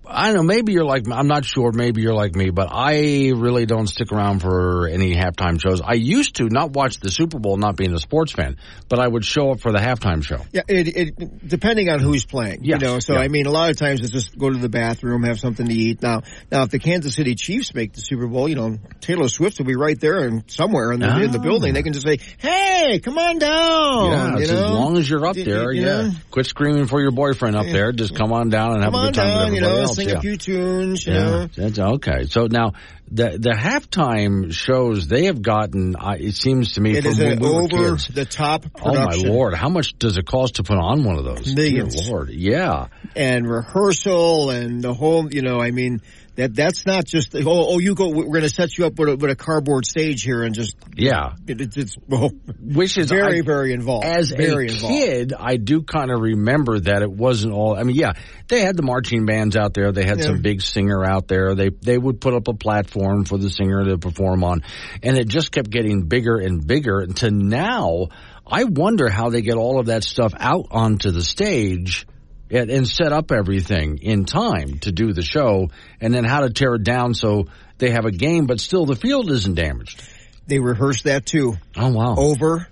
I 0.06 0.26
don't 0.26 0.36
know, 0.36 0.42
maybe 0.42 0.72
you're 0.72 0.84
like, 0.84 1.08
I'm 1.10 1.28
not 1.28 1.44
sure, 1.44 1.72
maybe 1.72 2.02
you're 2.02 2.14
like 2.14 2.34
me, 2.34 2.50
but 2.50 2.68
I 2.70 3.30
really 3.34 3.66
don't 3.66 3.86
stick 3.86 4.12
around 4.12 4.40
for 4.40 4.88
any 4.88 5.14
halftime 5.14 5.60
shows. 5.60 5.80
I 5.80 5.94
used 5.94 6.36
to 6.36 6.48
not 6.48 6.72
watch 6.72 7.00
the 7.00 7.10
Super 7.10 7.38
Bowl, 7.38 7.56
not 7.56 7.76
being 7.76 7.94
a 7.94 7.98
sports 7.98 8.32
fan, 8.32 8.56
but 8.88 8.98
I 8.98 9.06
would 9.06 9.24
show 9.24 9.52
up 9.52 9.60
for 9.60 9.72
the 9.72 9.78
halftime 9.78 10.22
show. 10.22 10.44
Yeah, 10.52 10.62
it, 10.68 10.96
it 10.96 11.48
depending 11.48 11.88
on 11.88 12.00
who's 12.00 12.24
playing. 12.24 12.64
Yes, 12.64 12.80
You 12.80 12.86
know, 12.86 12.98
so 12.98 13.14
yeah. 13.14 13.20
I 13.20 13.28
mean, 13.28 13.46
a 13.46 13.50
lot 13.50 13.70
of 13.70 13.76
times 13.78 14.00
it's 14.02 14.12
just 14.12 14.36
go 14.36 14.50
to 14.50 14.58
the 14.58 14.68
bathroom, 14.68 15.22
have 15.22 15.38
something 15.40 15.66
to 15.66 15.74
eat. 15.74 16.02
Now, 16.02 16.22
now 16.50 16.62
if 16.64 16.70
the 16.70 16.78
Kansas 16.78 17.14
City 17.14 17.34
Chiefs 17.34 17.74
make 17.74 17.92
the 17.92 18.00
Super 18.00 18.26
Bowl, 18.26 18.48
you 18.48 18.56
know, 18.56 18.78
Taylor 19.00 19.28
Swift 19.28 19.58
will 19.58 19.66
be 19.66 19.76
right 19.76 19.98
there 19.98 20.26
and 20.26 20.44
somewhere 20.50 20.92
in 20.92 21.00
the, 21.00 21.22
in 21.22 21.30
the 21.30 21.38
Oh. 21.38 21.42
building. 21.42 21.74
They 21.74 21.80
ah. 21.80 21.82
can 21.82 21.92
just 21.92 22.06
say, 22.06 22.18
"Hey, 22.38 23.00
come 23.02 23.18
on 23.18 23.38
down." 23.38 24.10
Yeah, 24.10 24.38
you 24.38 24.46
know? 24.46 24.64
as 24.64 24.70
long 24.70 24.96
as 24.96 25.08
you're 25.08 25.26
up 25.26 25.36
there, 25.36 25.72
you 25.72 25.82
yeah. 25.82 26.02
know? 26.02 26.10
Quit 26.30 26.46
screaming 26.46 26.86
for 26.86 27.00
your 27.00 27.10
boyfriend 27.10 27.56
up 27.56 27.66
there. 27.66 27.92
Just 27.92 28.14
come 28.14 28.32
on 28.32 28.48
down 28.48 28.72
and 28.74 28.82
have 28.82 28.92
Come 28.92 29.02
a 29.02 29.06
good 29.06 29.14
time 29.14 29.26
down, 29.26 29.44
with 29.50 29.54
you 29.54 29.64
everybody 29.64 29.76
know, 29.76 29.82
else. 29.88 29.93
Sing 29.94 30.08
yeah. 30.08 30.18
a 30.18 30.20
few 30.20 30.36
tunes, 30.36 31.06
you 31.06 31.12
Yeah, 31.12 31.18
know. 31.20 31.46
that's 31.46 31.78
okay. 31.78 32.24
So 32.24 32.46
now 32.46 32.72
the 33.10 33.36
the 33.38 33.50
halftime 33.50 34.52
shows 34.52 35.06
they 35.08 35.24
have 35.26 35.42
gotten. 35.42 35.94
Uh, 35.96 36.16
it 36.18 36.34
seems 36.34 36.74
to 36.74 36.80
me 36.80 36.96
It 36.96 37.02
from 37.02 37.12
is 37.12 37.20
an 37.20 37.38
we 37.40 37.46
over 37.48 37.68
kids. 37.92 38.08
the 38.08 38.24
top 38.24 38.66
Oh 38.82 38.94
my 38.94 39.14
lord! 39.14 39.54
How 39.54 39.68
much 39.68 39.98
does 39.98 40.16
it 40.16 40.26
cost 40.26 40.56
to 40.56 40.62
put 40.62 40.78
on 40.78 41.04
one 41.04 41.16
of 41.18 41.24
those? 41.24 41.54
Millions. 41.54 41.94
Dear 41.94 42.10
Lord, 42.10 42.30
yeah. 42.30 42.88
and 43.16 43.48
rehearsal 43.48 44.50
and 44.50 44.82
the 44.82 44.94
whole, 44.94 45.32
you 45.32 45.42
know, 45.42 45.60
I 45.60 45.70
mean, 45.70 46.00
that 46.36 46.54
that's 46.54 46.84
not 46.86 47.04
just 47.04 47.34
oh, 47.34 47.42
oh 47.46 47.78
you 47.78 47.94
go 47.94 48.08
we're 48.08 48.24
going 48.24 48.42
to 48.42 48.48
set 48.48 48.76
you 48.76 48.86
up 48.86 48.98
with 48.98 49.08
a, 49.08 49.16
with 49.16 49.30
a 49.30 49.36
cardboard 49.36 49.86
stage 49.86 50.22
here 50.22 50.42
and 50.42 50.54
just 50.54 50.76
Yeah. 50.96 51.34
it, 51.46 51.60
it's 51.60 51.76
it's 51.76 51.96
well, 52.08 52.30
which 52.60 52.98
is 52.98 53.08
very 53.10 53.38
I- 53.38 53.42
very 53.42 53.72
involved 53.72 54.04
As 54.04 54.30
very 54.30 54.68
a 54.68 54.72
involved. 54.72 54.94
kid, 54.94 55.32
I 55.38 55.56
do 55.56 55.82
kind 55.82 56.10
of 56.10 56.20
remember 56.20 56.80
that 56.80 57.02
it 57.02 57.10
wasn't 57.10 57.52
all. 57.54 57.76
I 57.76 57.82
mean, 57.84 57.96
yeah, 57.96 58.12
they 58.48 58.60
had 58.60 58.76
the 58.76 58.82
marching 58.82 59.26
bands 59.26 59.56
out 59.56 59.74
there. 59.74 59.92
They 59.92 60.04
had 60.04 60.18
Yeah. 60.18 60.24
some 60.26 60.42
big 60.42 60.60
singer 60.62 61.04
out 61.04 61.28
there. 61.28 61.54
They 61.54 61.68
they 61.70 61.96
would 61.98 62.20
put 62.20 62.34
up 62.34 62.48
a 62.48 62.54
platform 62.54 63.24
for 63.24 63.38
the 63.38 63.50
singer 63.50 63.84
to 63.84 63.98
perform 63.98 64.44
on, 64.44 64.62
and 65.02 65.16
it 65.16 65.28
just 65.28 65.52
kept 65.52 65.70
getting 65.70 66.02
bigger 66.06 66.36
and 66.38 66.66
bigger. 66.66 67.06
To 67.06 67.30
now, 67.30 68.08
I 68.46 68.64
wonder 68.64 69.08
how 69.08 69.30
they 69.30 69.42
get 69.42 69.54
all 69.56 69.78
of 69.78 69.86
that 69.86 70.04
stuff 70.04 70.32
out 70.38 70.66
onto 70.70 71.10
the 71.10 71.22
stage. 71.22 72.06
And, 72.50 72.70
and 72.70 72.86
set 72.86 73.12
up 73.12 73.32
everything 73.32 73.98
in 74.02 74.26
time 74.26 74.78
to 74.80 74.92
do 74.92 75.12
the 75.12 75.22
show, 75.22 75.70
and 76.00 76.12
then 76.14 76.24
how 76.24 76.40
to 76.40 76.50
tear 76.50 76.74
it 76.74 76.84
down 76.84 77.14
so 77.14 77.46
they 77.78 77.90
have 77.90 78.04
a 78.04 78.10
game, 78.12 78.46
but 78.46 78.60
still 78.60 78.84
the 78.86 78.94
field 78.94 79.30
isn't 79.30 79.54
damaged. 79.54 80.02
They 80.46 80.58
rehearsed 80.60 81.04
that 81.04 81.24
too. 81.24 81.56
Oh 81.74 81.90
wow! 81.92 82.14
Over 82.16 82.68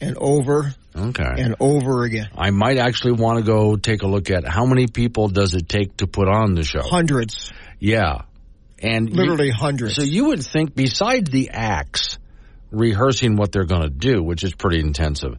and 0.00 0.16
over 0.18 0.74
Okay. 0.94 1.24
and 1.38 1.56
over 1.58 2.04
again. 2.04 2.28
I 2.36 2.50
might 2.50 2.76
actually 2.76 3.12
want 3.14 3.38
to 3.38 3.44
go 3.44 3.76
take 3.76 4.02
a 4.02 4.06
look 4.06 4.30
at 4.30 4.46
how 4.46 4.66
many 4.66 4.86
people 4.86 5.28
does 5.28 5.54
it 5.54 5.68
take 5.68 5.96
to 5.96 6.06
put 6.06 6.28
on 6.28 6.54
the 6.54 6.62
show. 6.62 6.82
Hundreds, 6.82 7.50
Yeah. 7.80 8.18
And 8.80 9.08
you- 9.08 9.16
literally 9.16 9.50
hundreds. 9.50 9.94
so 9.96 10.02
you 10.02 10.26
would 10.26 10.44
think 10.44 10.74
besides 10.76 11.30
the 11.30 11.50
acts 11.50 12.18
rehearsing 12.70 13.36
what 13.36 13.52
they're 13.52 13.64
going 13.64 13.82
to 13.82 13.88
do, 13.90 14.22
which 14.22 14.44
is 14.44 14.52
pretty 14.54 14.80
intensive. 14.80 15.36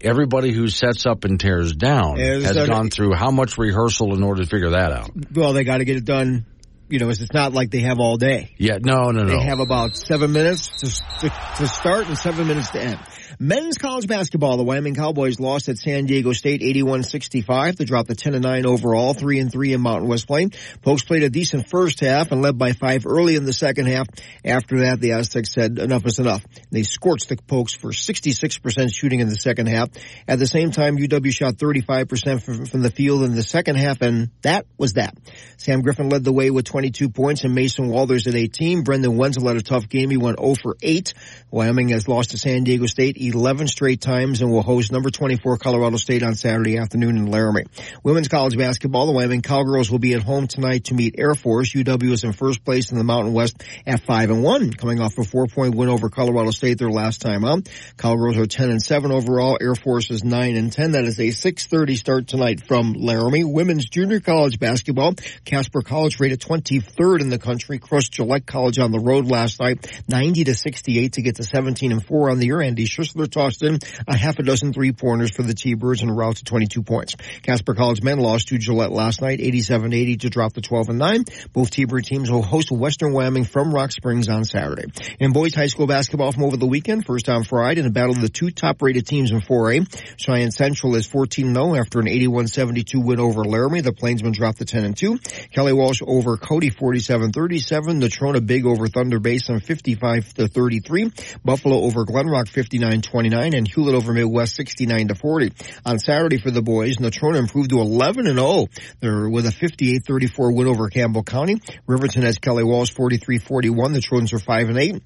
Everybody 0.00 0.52
who 0.52 0.68
sets 0.68 1.06
up 1.06 1.24
and 1.24 1.40
tears 1.40 1.74
down 1.74 2.18
Yeah, 2.18 2.40
has 2.40 2.66
gone 2.66 2.90
through 2.90 3.14
how 3.14 3.30
much 3.30 3.58
rehearsal 3.58 4.14
in 4.14 4.22
order 4.22 4.42
to 4.42 4.48
figure 4.48 4.70
that 4.70 4.92
out? 4.92 5.10
well, 5.34 5.52
they 5.52 5.64
got 5.64 5.78
to 5.78 5.84
get 5.84 5.96
it 5.96 6.04
done 6.04 6.46
you 6.88 6.98
know, 7.00 7.08
it's 7.08 7.32
not 7.32 7.52
like 7.52 7.70
they 7.70 7.80
have 7.80 7.98
all 7.98 8.16
day. 8.16 8.54
Yeah, 8.58 8.78
no, 8.80 9.10
no, 9.10 9.24
no. 9.24 9.38
They 9.38 9.44
have 9.44 9.60
about 9.60 9.96
seven 9.96 10.32
minutes 10.32 10.68
to, 10.78 11.28
to, 11.28 11.34
to 11.56 11.68
start 11.68 12.06
and 12.06 12.16
seven 12.16 12.46
minutes 12.46 12.70
to 12.70 12.80
end. 12.80 13.00
Men's 13.38 13.76
college 13.76 14.06
basketball, 14.06 14.56
the 14.56 14.64
Wyoming 14.64 14.94
Cowboys 14.94 15.38
lost 15.38 15.68
at 15.68 15.76
San 15.76 16.06
Diego 16.06 16.32
State 16.32 16.62
81-65 16.62 17.76
to 17.76 17.84
drop 17.84 18.06
the 18.06 18.14
10 18.14 18.32
and 18.32 18.42
9 18.42 18.64
overall, 18.64 19.12
3 19.12 19.40
and 19.40 19.52
3 19.52 19.74
in 19.74 19.82
Mountain 19.82 20.08
West 20.08 20.26
play. 20.26 20.48
Pokes 20.80 21.02
played 21.02 21.22
a 21.22 21.28
decent 21.28 21.68
first 21.68 22.00
half 22.00 22.32
and 22.32 22.40
led 22.40 22.56
by 22.56 22.72
5 22.72 23.04
early 23.04 23.36
in 23.36 23.44
the 23.44 23.52
second 23.52 23.88
half. 23.88 24.06
After 24.42 24.80
that, 24.80 25.00
the 25.00 25.12
Aztecs 25.12 25.52
said 25.52 25.78
enough 25.78 26.06
is 26.06 26.18
enough. 26.18 26.46
They 26.70 26.82
scorched 26.82 27.28
the 27.28 27.36
Pokes 27.36 27.74
for 27.74 27.90
66% 27.90 28.94
shooting 28.94 29.20
in 29.20 29.28
the 29.28 29.36
second 29.36 29.66
half. 29.66 29.90
At 30.26 30.38
the 30.38 30.46
same 30.46 30.70
time, 30.70 30.96
UW 30.96 31.30
shot 31.30 31.56
35% 31.56 32.42
from, 32.42 32.64
from 32.64 32.80
the 32.80 32.90
field 32.90 33.22
in 33.22 33.34
the 33.34 33.42
second 33.42 33.76
half 33.76 34.00
and 34.00 34.30
that 34.42 34.64
was 34.78 34.94
that. 34.94 35.14
Sam 35.58 35.82
Griffin 35.82 36.08
led 36.08 36.24
the 36.24 36.32
way 36.32 36.50
with 36.50 36.64
22 36.64 37.10
points 37.10 37.44
and 37.44 37.54
Mason 37.54 37.88
Walters 37.88 38.26
at 38.26 38.34
18. 38.34 38.82
Brendan 38.82 39.18
Wenzel 39.18 39.46
had 39.46 39.56
a 39.56 39.62
tough 39.62 39.90
game. 39.90 40.08
He 40.08 40.16
went 40.16 40.38
0 40.38 40.54
for 40.54 40.76
8. 40.80 41.12
Wyoming 41.50 41.90
has 41.90 42.08
lost 42.08 42.30
to 42.30 42.38
San 42.38 42.64
Diego 42.64 42.86
State 42.86 43.25
11 43.28 43.68
straight 43.68 44.00
times 44.00 44.40
and 44.40 44.50
will 44.50 44.62
host 44.62 44.92
number 44.92 45.10
24 45.10 45.58
Colorado 45.58 45.96
State 45.96 46.22
on 46.22 46.34
Saturday 46.34 46.78
afternoon 46.78 47.16
in 47.16 47.26
Laramie. 47.26 47.64
Women's 48.02 48.28
college 48.28 48.56
basketball, 48.56 49.06
the 49.06 49.12
Wyoming 49.12 49.42
Cowgirls 49.42 49.90
will 49.90 49.98
be 49.98 50.14
at 50.14 50.22
home 50.22 50.46
tonight 50.46 50.84
to 50.84 50.94
meet 50.94 51.16
Air 51.18 51.34
Force. 51.34 51.72
UW 51.72 52.12
is 52.12 52.24
in 52.24 52.32
first 52.32 52.64
place 52.64 52.90
in 52.90 52.98
the 52.98 53.04
Mountain 53.04 53.32
West 53.32 53.62
at 53.86 54.00
5 54.00 54.30
and 54.30 54.42
1, 54.42 54.72
coming 54.72 55.00
off 55.00 55.18
a 55.18 55.24
four 55.24 55.46
point 55.46 55.74
win 55.74 55.88
over 55.88 56.08
Colorado 56.08 56.50
State 56.50 56.78
their 56.78 56.90
last 56.90 57.20
time 57.20 57.44
out. 57.44 57.68
Cowgirls 57.96 58.36
are 58.36 58.46
10 58.46 58.70
and 58.70 58.82
7 58.82 59.10
overall. 59.10 59.58
Air 59.60 59.74
Force 59.74 60.10
is 60.10 60.24
9 60.24 60.56
and 60.56 60.72
10. 60.72 60.92
That 60.92 61.04
is 61.04 61.18
a 61.18 61.28
6.30 61.28 61.96
start 61.96 62.28
tonight 62.28 62.66
from 62.66 62.94
Laramie. 62.94 63.44
Women's 63.44 63.86
junior 63.86 64.20
college 64.20 64.58
basketball, 64.58 65.14
Casper 65.44 65.82
College 65.82 66.20
rated 66.20 66.40
23rd 66.40 67.20
in 67.20 67.30
the 67.30 67.38
country, 67.38 67.78
crushed 67.78 68.12
Gillette 68.12 68.46
College 68.46 68.78
on 68.78 68.92
the 68.92 69.00
road 69.00 69.26
last 69.26 69.60
night, 69.60 70.02
90 70.08 70.44
to 70.44 70.54
68 70.54 71.12
to 71.14 71.22
get 71.22 71.36
to 71.36 71.44
17 71.44 71.92
and 71.92 72.04
4 72.04 72.30
on 72.30 72.38
the 72.38 72.46
year. 72.46 72.60
Andy 72.60 72.86
Kessler 73.16 73.26
tossed 73.26 73.62
in 73.62 73.78
a 74.06 74.14
half 74.14 74.38
a 74.38 74.42
dozen 74.42 74.74
three 74.74 74.92
pointers 74.92 75.30
for 75.30 75.42
the 75.42 75.54
T-Birds 75.54 76.02
and 76.02 76.14
route 76.14 76.36
to 76.36 76.44
22 76.44 76.82
points. 76.82 77.14
Casper 77.42 77.74
College 77.74 78.02
men 78.02 78.18
lost 78.18 78.48
to 78.48 78.58
Gillette 78.58 78.92
last 78.92 79.22
night, 79.22 79.38
87-80 79.38 80.20
to 80.20 80.30
drop 80.30 80.52
the 80.52 80.60
12 80.60 80.90
and 80.90 80.98
9. 80.98 81.24
Both 81.52 81.70
T-Bird 81.70 82.04
teams 82.04 82.30
will 82.30 82.42
host 82.42 82.70
Western 82.70 83.14
Wyoming 83.14 83.44
from 83.44 83.74
Rock 83.74 83.92
Springs 83.92 84.28
on 84.28 84.44
Saturday. 84.44 84.92
In 85.18 85.32
boys 85.32 85.54
high 85.54 85.68
school 85.68 85.86
basketball 85.86 86.32
from 86.32 86.44
over 86.44 86.58
the 86.58 86.66
weekend, 86.66 87.06
first 87.06 87.28
on 87.30 87.44
Friday 87.44 87.80
in 87.80 87.86
a 87.86 87.90
battle 87.90 88.14
of 88.14 88.20
the 88.20 88.28
two 88.28 88.50
top-rated 88.50 89.06
teams 89.06 89.32
in 89.32 89.40
4A. 89.40 89.86
Cheyenne 90.18 90.50
Central 90.50 90.94
is 90.96 91.08
14-0 91.08 91.78
after 91.78 92.00
an 92.00 92.06
81-72 92.06 93.02
win 93.02 93.18
over 93.18 93.44
Laramie. 93.44 93.80
The 93.80 93.94
Plainsmen 93.94 94.32
dropped 94.32 94.58
the 94.58 94.66
10 94.66 94.84
and 94.84 94.96
2. 94.96 95.18
Kelly 95.52 95.72
Walsh 95.72 96.02
over 96.06 96.36
Cody 96.36 96.70
47-37. 96.70 98.06
Trona 98.06 98.44
Big 98.44 98.66
over 98.66 98.88
Thunder 98.88 99.18
Basin 99.18 99.60
55 99.60 100.34
to 100.34 100.48
33. 100.48 101.12
Buffalo 101.44 101.80
over 101.80 102.04
Glenrock 102.04 102.48
59 102.48 103.02
29 103.06 103.54
and 103.54 103.70
Hulett 103.70 103.94
over 103.94 104.12
Midwest 104.12 104.54
69 104.56 105.08
to 105.08 105.14
40. 105.14 105.52
On 105.84 105.98
Saturday 105.98 106.38
for 106.38 106.50
the 106.50 106.62
boys, 106.62 106.96
Natrona 106.96 107.38
improved 107.38 107.70
to 107.70 107.80
11 107.80 108.26
and 108.26 108.38
0 108.38 108.66
there 109.00 109.28
with 109.28 109.46
a 109.46 109.50
58-34 109.50 110.54
win 110.54 110.66
over 110.66 110.88
Campbell 110.88 111.22
County. 111.22 111.60
Riverton 111.86 112.22
has 112.22 112.38
Kelly 112.38 112.64
Walsh 112.64 112.92
43-41. 112.92 113.92
The 113.94 114.00
Trojans 114.00 114.32
are 114.32 114.38
5 114.38 114.68
and 114.68 114.78
8. 114.78 115.02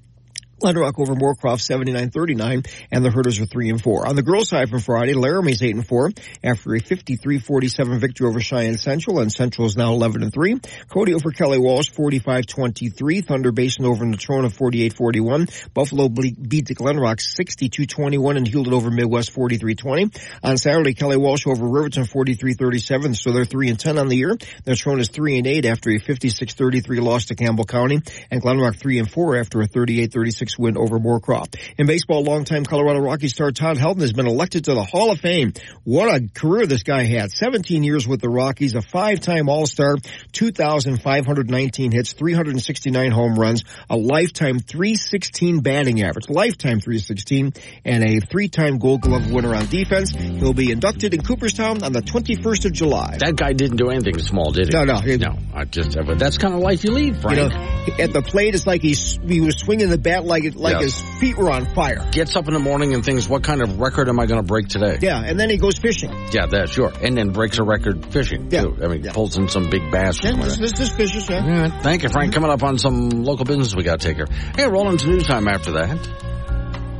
Glenrock 0.61 0.99
over 0.99 1.15
Moorcroft 1.15 1.61
79-39 1.61 2.67
and 2.91 3.05
the 3.05 3.11
Herders 3.11 3.39
are 3.39 3.45
3 3.45 3.69
and 3.69 3.81
4. 3.81 4.07
On 4.07 4.15
the 4.15 4.21
girls 4.21 4.49
side 4.49 4.69
from 4.69 4.79
Friday, 4.79 5.13
Laramie's 5.13 5.63
8 5.63 5.75
and 5.75 5.87
4 5.87 6.11
after 6.43 6.75
a 6.75 6.79
53-47 6.79 7.99
victory 7.99 8.27
over 8.27 8.39
Cheyenne 8.39 8.77
Central 8.77 9.19
and 9.19 9.31
Central 9.31 9.67
is 9.67 9.75
now 9.75 9.93
11 9.93 10.23
and 10.23 10.33
3. 10.33 10.59
Cody 10.89 11.13
over 11.13 11.31
Kelly 11.31 11.57
Walsh 11.57 11.91
45-23. 11.91 13.25
Thunder 13.25 13.51
Basin 13.51 13.85
over 13.85 14.05
Natrona 14.05 14.51
48-41. 14.51 15.73
Buffalo 15.73 16.09
beat 16.09 16.67
Glenrock 16.67 17.19
62-21 17.19 18.37
and 18.37 18.47
Hulett 18.47 18.73
over 18.73 18.91
Midwest 18.91 19.33
43-20. 19.33 20.17
On 20.43 20.57
Saturday, 20.57 20.93
Kelly 20.93 21.17
Walsh 21.17 21.47
over 21.47 21.67
Riverton 21.67 22.03
43-37 22.03 23.15
so 23.15 23.31
they're 23.31 23.45
3 23.45 23.69
and 23.69 23.79
10 23.79 23.97
on 23.97 24.07
the 24.07 24.17
year. 24.17 24.35
Natrona 24.65 24.99
is 24.99 25.09
3 25.09 25.37
and 25.37 25.47
8 25.47 25.65
after 25.65 25.89
a 25.89 25.99
56-33 25.99 27.01
loss 27.01 27.25
to 27.25 27.35
Campbell 27.35 27.65
County 27.65 28.01
and 28.29 28.41
Glenrock 28.41 28.77
3 28.77 28.99
and 28.99 29.11
4 29.11 29.37
after 29.37 29.61
a 29.61 29.67
38-36 29.67 30.50
win 30.57 30.77
over 30.77 30.99
Moorcroft. 30.99 31.59
In 31.77 31.87
baseball, 31.87 32.23
longtime 32.23 32.65
Colorado 32.65 32.99
Rockies 32.99 33.33
star 33.33 33.51
Todd 33.51 33.77
Helton 33.77 34.01
has 34.01 34.13
been 34.13 34.27
elected 34.27 34.65
to 34.65 34.73
the 34.73 34.83
Hall 34.83 35.11
of 35.11 35.19
Fame. 35.19 35.53
What 35.83 36.13
a 36.13 36.27
career 36.33 36.65
this 36.65 36.83
guy 36.83 37.03
had. 37.03 37.31
17 37.31 37.83
years 37.83 38.07
with 38.07 38.21
the 38.21 38.29
Rockies, 38.29 38.75
a 38.75 38.81
five-time 38.81 39.49
All-Star, 39.49 39.97
2,519 40.31 41.91
hits, 41.91 42.13
369 42.13 43.11
home 43.11 43.35
runs, 43.35 43.63
a 43.89 43.97
lifetime 43.97 44.59
316 44.59 45.61
batting 45.61 46.01
average, 46.01 46.29
lifetime 46.29 46.79
316, 46.79 47.53
and 47.85 48.03
a 48.03 48.19
three-time 48.19 48.77
Gold 48.77 49.01
Glove 49.01 49.31
winner 49.31 49.55
on 49.55 49.65
defense. 49.67 50.11
He'll 50.11 50.53
be 50.53 50.71
inducted 50.71 51.13
in 51.13 51.21
Cooperstown 51.21 51.83
on 51.83 51.93
the 51.93 52.01
21st 52.01 52.65
of 52.65 52.73
July. 52.73 53.17
That 53.19 53.35
guy 53.35 53.53
didn't 53.53 53.77
do 53.77 53.89
anything 53.89 54.19
small, 54.19 54.51
did 54.51 54.67
he? 54.67 54.73
No, 54.73 54.83
no. 54.83 54.99
No, 55.01 55.37
I 55.53 55.65
just, 55.65 55.97
that's 56.17 56.37
kind 56.37 56.53
of 56.53 56.61
life 56.61 56.83
you 56.83 56.91
lead, 56.91 57.17
Frank. 57.21 57.37
You 57.37 57.49
know, 57.49 58.03
at 58.03 58.13
the 58.13 58.21
plate, 58.21 58.55
it's 58.55 58.67
like 58.67 58.81
he's, 58.81 59.19
he 59.25 59.41
was 59.41 59.57
swinging 59.57 59.89
the 59.89 59.97
bat 59.97 60.25
like 60.25 60.40
it, 60.45 60.55
like 60.55 60.73
Yes. 60.81 60.83
his 60.99 61.19
feet 61.19 61.37
were 61.37 61.49
on 61.51 61.65
fire. 61.73 62.07
Gets 62.11 62.35
up 62.35 62.47
in 62.47 62.53
the 62.53 62.59
morning 62.59 62.93
and 62.93 63.03
thinks, 63.03 63.27
what 63.29 63.43
kind 63.43 63.61
of 63.61 63.79
record 63.79 64.09
am 64.09 64.19
I 64.19 64.25
going 64.25 64.39
to 64.41 64.45
break 64.47 64.67
today? 64.67 64.97
Yeah, 65.01 65.21
and 65.23 65.39
then 65.39 65.49
he 65.49 65.57
goes 65.57 65.77
fishing. 65.77 66.11
Yeah, 66.31 66.45
that, 66.47 66.69
sure. 66.69 66.91
And 67.01 67.17
then 67.17 67.29
breaks 67.31 67.57
a 67.59 67.63
record 67.63 68.05
fishing, 68.07 68.49
Yeah. 68.51 68.61
too. 68.63 68.77
I 68.83 68.87
mean, 68.87 69.03
pulls 69.11 69.37
in 69.37 69.47
some 69.47 69.69
big 69.69 69.89
bass. 69.91 70.23
Yeah, 70.23 70.33
this, 70.35 70.57
this 70.57 70.79
is 70.79 70.91
uh, 70.91 70.95
fishes, 70.95 71.29
yeah. 71.29 71.61
Right. 71.69 71.83
Thank 71.83 72.03
you, 72.03 72.09
Frank. 72.09 72.33
Coming 72.33 72.51
up 72.51 72.63
on 72.63 72.77
some 72.77 73.09
local 73.09 73.45
business 73.45 73.75
we 73.75 73.83
got 73.83 73.99
to 73.99 74.07
take 74.07 74.17
care 74.17 74.25
of. 74.25 74.31
Hey, 74.55 74.67
rolling 74.67 74.97
to 74.97 75.07
news 75.07 75.23
time 75.27 75.47
after 75.47 75.71
that. 75.73 75.97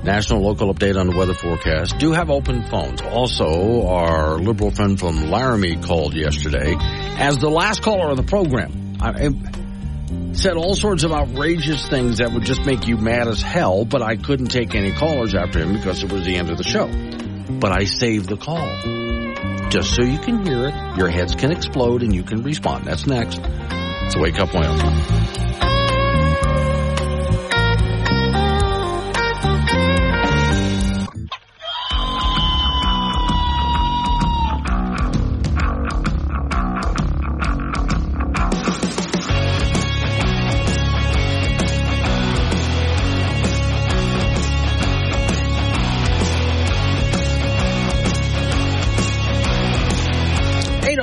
National 0.04 0.42
local 0.42 0.74
update 0.74 1.00
on 1.00 1.08
the 1.12 1.16
weather 1.16 1.36
forecast. 1.36 2.00
Do 2.00 2.12
have 2.12 2.32
open 2.32 2.64
phones. 2.64 3.02
Also, 3.04 3.86
our 3.88 4.39
liberal 4.39 4.72
friend 4.72 5.00
from 5.00 5.30
Laramie 5.30 5.76
called 5.76 6.16
yesterday 6.16 6.76
as 7.20 7.38
the 7.38 7.50
last 7.50 7.84
caller 7.84 8.10
of 8.10 8.18
the 8.18 8.24
program. 8.24 8.98
I, 9.00 9.10
I 9.10 9.30
said 10.34 10.57
all 10.57 10.76
sorts 10.76 11.03
of 11.03 11.12
outrageous 11.12 11.88
things 11.88 12.18
that 12.20 12.32
would 12.32 12.43
just 12.45 12.66
make 12.66 12.88
you 12.88 12.97
mad 12.97 13.28
as 13.28 13.41
hell, 13.41 13.86
but 13.86 14.01
I 14.01 14.16
couldn't 14.16 14.47
take 14.47 14.76
any 14.76 14.91
callers 14.91 15.36
after 15.36 15.59
him 15.59 15.74
because 15.74 16.03
it 16.03 16.12
was 16.12 16.26
the 16.26 16.36
end 16.36 16.49
of 16.49 16.57
the 16.57 16.64
show. 16.64 16.88
But 17.59 17.72
I 17.72 17.86
saved 17.86 18.30
the 18.30 18.38
call. 18.38 19.70
Just 19.70 19.95
so 19.95 20.03
you 20.03 20.20
can 20.20 20.45
hear 20.45 20.68
it, 20.68 20.97
your 20.97 21.09
heads 21.09 21.36
can 21.36 21.51
explode 21.51 22.03
and 22.03 22.14
you 22.14 22.24
can 22.24 22.43
respond. 22.43 22.86
That's 22.86 23.05
next. 23.07 23.39
It's 23.43 24.16
a 24.16 24.20
wake 24.20 24.39
up 24.39 24.53
oil. 24.53 25.71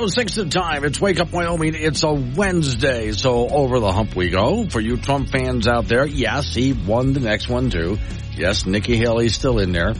6 0.08 0.38
of 0.38 0.50
time. 0.50 0.84
It's 0.84 1.00
Wake 1.00 1.20
Up 1.20 1.32
Wyoming. 1.32 1.74
It's 1.74 2.02
a 2.02 2.12
Wednesday, 2.12 3.12
so 3.12 3.48
over 3.48 3.80
the 3.80 3.92
hump 3.92 4.16
we 4.16 4.30
go. 4.30 4.68
For 4.68 4.80
you 4.80 4.96
Trump 4.96 5.28
fans 5.28 5.66
out 5.66 5.86
there, 5.86 6.06
yes, 6.06 6.54
he 6.54 6.72
won 6.72 7.12
the 7.12 7.20
next 7.20 7.48
one 7.48 7.70
too. 7.70 7.98
Yes, 8.36 8.66
Nikki 8.66 8.96
Haley's 8.96 9.34
still 9.34 9.58
in 9.58 9.72
there. 9.72 9.94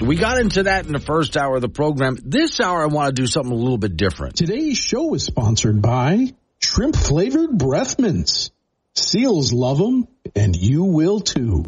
We 0.00 0.16
got 0.16 0.38
into 0.38 0.64
that 0.64 0.86
in 0.86 0.92
the 0.92 1.00
first 1.00 1.36
hour 1.36 1.56
of 1.56 1.62
the 1.62 1.68
program. 1.68 2.16
This 2.24 2.60
hour, 2.60 2.82
I 2.82 2.86
want 2.86 3.14
to 3.14 3.22
do 3.22 3.26
something 3.26 3.52
a 3.52 3.56
little 3.56 3.78
bit 3.78 3.96
different. 3.96 4.36
Today's 4.36 4.78
show 4.78 5.14
is 5.14 5.24
sponsored 5.24 5.80
by 5.82 6.34
Shrimp 6.58 6.96
Flavored 6.96 7.56
Breath 7.56 7.98
Mints. 7.98 8.50
Seals 8.94 9.52
love 9.52 9.78
them, 9.78 10.08
and 10.34 10.56
you 10.56 10.84
will 10.84 11.20
too. 11.20 11.66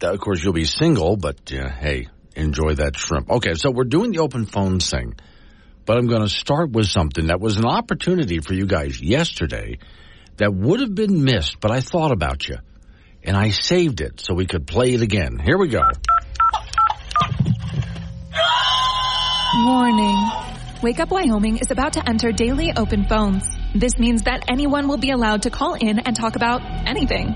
Of 0.00 0.20
course, 0.20 0.42
you'll 0.44 0.52
be 0.52 0.64
single, 0.64 1.16
but 1.16 1.52
uh, 1.52 1.68
hey, 1.68 2.08
enjoy 2.34 2.74
that 2.74 2.96
shrimp. 2.96 3.30
Okay, 3.30 3.54
so 3.54 3.70
we're 3.70 3.84
doing 3.84 4.12
the 4.12 4.18
open 4.18 4.46
phone 4.46 4.78
thing 4.78 5.14
but 5.86 5.96
I'm 5.96 6.08
going 6.08 6.22
to 6.22 6.28
start 6.28 6.72
with 6.72 6.86
something 6.86 7.28
that 7.28 7.40
was 7.40 7.56
an 7.56 7.64
opportunity 7.64 8.40
for 8.40 8.52
you 8.52 8.66
guys 8.66 9.00
yesterday 9.00 9.78
that 10.36 10.52
would 10.52 10.80
have 10.80 10.94
been 10.94 11.24
missed, 11.24 11.60
but 11.60 11.70
I 11.70 11.80
thought 11.80 12.12
about 12.12 12.46
you 12.46 12.56
and 13.22 13.36
I 13.36 13.50
saved 13.50 14.00
it 14.00 14.20
so 14.20 14.34
we 14.34 14.46
could 14.46 14.66
play 14.66 14.94
it 14.94 15.00
again. 15.00 15.38
Here 15.38 15.56
we 15.56 15.68
go. 15.68 15.82
Warning. 19.64 20.30
Wake 20.82 21.00
Up 21.00 21.10
Wyoming 21.10 21.58
is 21.58 21.70
about 21.70 21.94
to 21.94 22.06
enter 22.06 22.32
daily 22.32 22.72
open 22.76 23.06
phones. 23.08 23.44
This 23.74 23.98
means 23.98 24.24
that 24.24 24.44
anyone 24.48 24.88
will 24.88 24.98
be 24.98 25.10
allowed 25.10 25.42
to 25.42 25.50
call 25.50 25.74
in 25.74 25.98
and 25.98 26.14
talk 26.14 26.36
about 26.36 26.60
anything. 26.86 27.34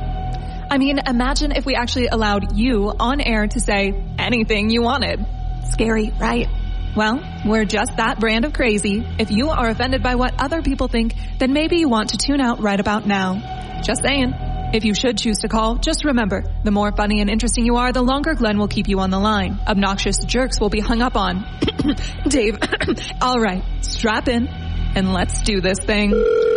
I 0.72 0.78
mean, 0.78 1.00
imagine 1.04 1.52
if 1.52 1.64
we 1.64 1.74
actually 1.74 2.08
allowed 2.08 2.56
you 2.56 2.92
on 3.00 3.20
air 3.20 3.46
to 3.46 3.60
say 3.60 3.92
anything 4.18 4.70
you 4.70 4.82
wanted. 4.82 5.24
Scary, 5.72 6.12
right? 6.20 6.48
Well, 6.96 7.20
we're 7.46 7.64
just 7.64 7.96
that 7.96 8.18
brand 8.18 8.44
of 8.44 8.52
crazy. 8.52 9.04
If 9.18 9.30
you 9.30 9.50
are 9.50 9.68
offended 9.68 10.02
by 10.02 10.16
what 10.16 10.42
other 10.42 10.62
people 10.62 10.88
think, 10.88 11.14
then 11.38 11.52
maybe 11.52 11.76
you 11.76 11.88
want 11.88 12.10
to 12.10 12.16
tune 12.16 12.40
out 12.40 12.60
right 12.60 12.78
about 12.78 13.06
now. 13.06 13.80
Just 13.82 14.02
saying. 14.02 14.32
If 14.72 14.84
you 14.84 14.94
should 14.94 15.18
choose 15.18 15.38
to 15.38 15.48
call, 15.48 15.76
just 15.78 16.04
remember, 16.04 16.44
the 16.62 16.70
more 16.70 16.92
funny 16.92 17.20
and 17.20 17.28
interesting 17.28 17.66
you 17.66 17.76
are, 17.76 17.92
the 17.92 18.02
longer 18.02 18.34
Glenn 18.34 18.56
will 18.56 18.68
keep 18.68 18.88
you 18.88 19.00
on 19.00 19.10
the 19.10 19.18
line. 19.18 19.58
Obnoxious 19.66 20.24
jerks 20.24 20.60
will 20.60 20.68
be 20.68 20.78
hung 20.78 21.02
up 21.02 21.16
on. 21.16 21.44
Dave, 22.28 22.56
all 23.20 23.40
right, 23.40 23.64
strap 23.84 24.28
in 24.28 24.46
and 24.94 25.12
let's 25.12 25.42
do 25.42 25.60
this 25.60 25.78
thing. 25.84 26.10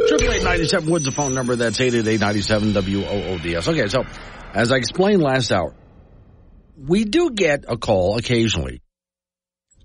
Triple 0.08 0.32
eight 0.32 0.44
ninety 0.44 0.68
seven 0.68 0.90
Woods 0.90 1.06
the 1.06 1.12
phone 1.12 1.34
number. 1.34 1.56
That's 1.56 1.80
eight 1.80 1.94
eight 1.94 2.08
eight 2.08 2.20
ninety 2.20 2.42
seven 2.42 2.74
W 2.74 3.04
O 3.04 3.24
O 3.34 3.38
D 3.38 3.56
S. 3.56 3.68
Okay, 3.68 3.88
so 3.88 4.06
as 4.54 4.72
I 4.72 4.78
explained 4.78 5.22
last 5.22 5.52
hour, 5.52 5.74
we 6.78 7.06
do 7.06 7.32
get 7.32 7.66
a 7.68 7.78
call 7.78 8.18
occasionally 8.18 8.82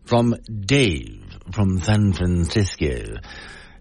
from 0.09 0.35
Dave 0.45 1.23
from 1.53 1.81
San 1.81 2.13
Francisco, 2.13 3.17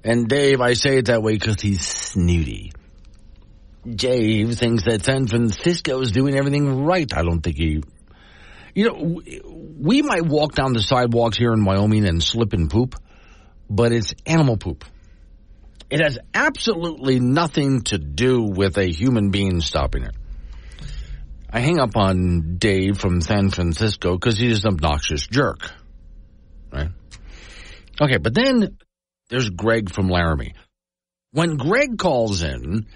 and 0.04 0.28
Dave, 0.28 0.62
I 0.62 0.74
say 0.74 0.98
it 0.98 1.06
that 1.06 1.22
way 1.22 1.34
because 1.34 1.62
he's 1.62 1.86
snooty. 1.86 2.72
Dave 3.90 4.56
thinks 4.56 4.84
that 4.84 5.06
San 5.06 5.28
Francisco 5.28 6.02
is 6.02 6.12
doing 6.12 6.36
everything 6.36 6.84
right. 6.84 7.10
I 7.16 7.24
don't 7.24 7.42
think 7.42 7.58
he. 7.58 7.84
You 8.76 8.90
know, 8.90 9.22
we 9.80 10.02
might 10.02 10.26
walk 10.26 10.54
down 10.54 10.74
the 10.74 10.82
sidewalks 10.82 11.38
here 11.38 11.54
in 11.54 11.64
Wyoming 11.64 12.06
and 12.06 12.22
slip 12.22 12.54
and 12.54 12.70
poop, 12.70 12.96
but 13.70 13.92
it's 13.92 14.14
animal 14.26 14.58
poop. 14.58 14.84
It 15.90 16.02
has 16.02 16.20
absolutely 16.34 17.20
nothing 17.20 17.82
to 17.84 17.98
do 17.98 18.44
with 18.44 18.78
a 18.78 18.86
human 18.86 19.32
being 19.32 19.62
stopping 19.62 20.04
it. 20.04 20.16
I 21.50 21.62
hang 21.62 21.80
up 21.80 21.96
on 21.96 22.58
Dave 22.58 22.98
from 22.98 23.22
San 23.22 23.50
Francisco 23.50 24.16
because 24.16 24.38
he's 24.38 24.66
an 24.66 24.74
obnoxious 24.74 25.26
jerk. 25.26 25.72
Right? 26.72 26.90
Okay, 28.02 28.18
but 28.18 28.34
then 28.34 28.78
there's 29.30 29.50
Greg 29.50 29.92
from 29.92 30.10
Laramie. 30.10 30.54
When 31.32 31.58
Greg 31.58 31.98
calls 31.98 32.42
in, 32.44 32.88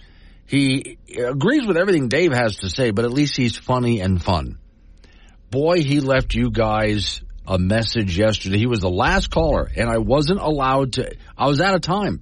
he 0.45 0.97
agrees 1.17 1.65
with 1.65 1.78
everything 1.78 2.07
Dave 2.07 2.34
has 2.34 2.57
to 2.57 2.69
say, 2.69 2.91
but 2.91 3.05
at 3.05 3.11
least 3.11 3.38
he's 3.38 3.57
funny 3.57 4.01
and 4.01 4.22
fun. 4.22 4.57
Boy, 5.49 5.82
he 5.82 5.99
left 5.99 6.34
you 6.34 6.51
guys 6.51 7.22
a 7.47 7.57
message 7.57 8.17
yesterday. 8.17 8.57
He 8.57 8.67
was 8.67 8.80
the 8.80 8.89
last 8.89 9.30
caller, 9.30 9.69
and 9.76 9.89
I 9.89 9.97
wasn't 9.97 10.39
allowed 10.39 10.93
to. 10.93 11.13
I 11.38 11.47
was 11.47 11.59
out 11.59 11.76
of 11.76 11.82
time. 11.82 12.22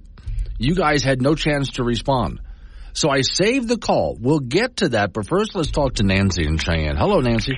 You 0.58 0.74
guys 0.74 1.02
had 1.02 1.22
no 1.22 1.34
chance 1.34 1.72
to 1.72 1.84
respond. 1.84 2.40
So 2.92 3.08
I 3.08 3.20
saved 3.20 3.68
the 3.68 3.78
call. 3.78 4.16
We'll 4.20 4.40
get 4.40 4.78
to 4.78 4.90
that, 4.90 5.12
but 5.12 5.26
first 5.26 5.54
let's 5.54 5.70
talk 5.70 5.94
to 5.94 6.02
Nancy 6.02 6.44
and 6.44 6.60
Cheyenne. 6.60 6.96
Hello, 6.96 7.20
Nancy. 7.20 7.54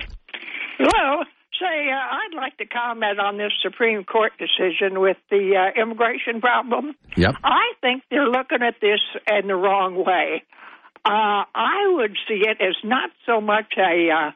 Hello. 0.78 1.24
Say, 1.58 1.90
uh, 1.90 2.16
like 2.42 2.56
to 2.58 2.66
comment 2.66 3.20
on 3.20 3.38
this 3.38 3.52
Supreme 3.62 4.02
Court 4.02 4.32
decision 4.36 5.00
with 5.00 5.16
the 5.30 5.54
uh, 5.56 5.80
immigration 5.80 6.40
problem. 6.40 6.94
Yep. 7.16 7.36
I 7.44 7.72
think 7.80 8.02
they're 8.10 8.28
looking 8.28 8.62
at 8.62 8.74
this 8.80 8.98
in 9.30 9.46
the 9.46 9.54
wrong 9.54 9.94
way. 10.04 10.42
Uh, 11.04 11.46
I 11.54 11.92
would 11.94 12.16
see 12.26 12.42
it 12.46 12.60
as 12.60 12.76
not 12.82 13.10
so 13.26 13.40
much 13.40 13.74
a 13.78 14.10
uh, 14.10 14.30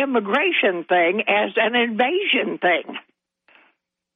immigration 0.00 0.84
thing 0.88 1.22
as 1.26 1.50
an 1.56 1.74
invasion 1.74 2.58
thing. 2.58 2.96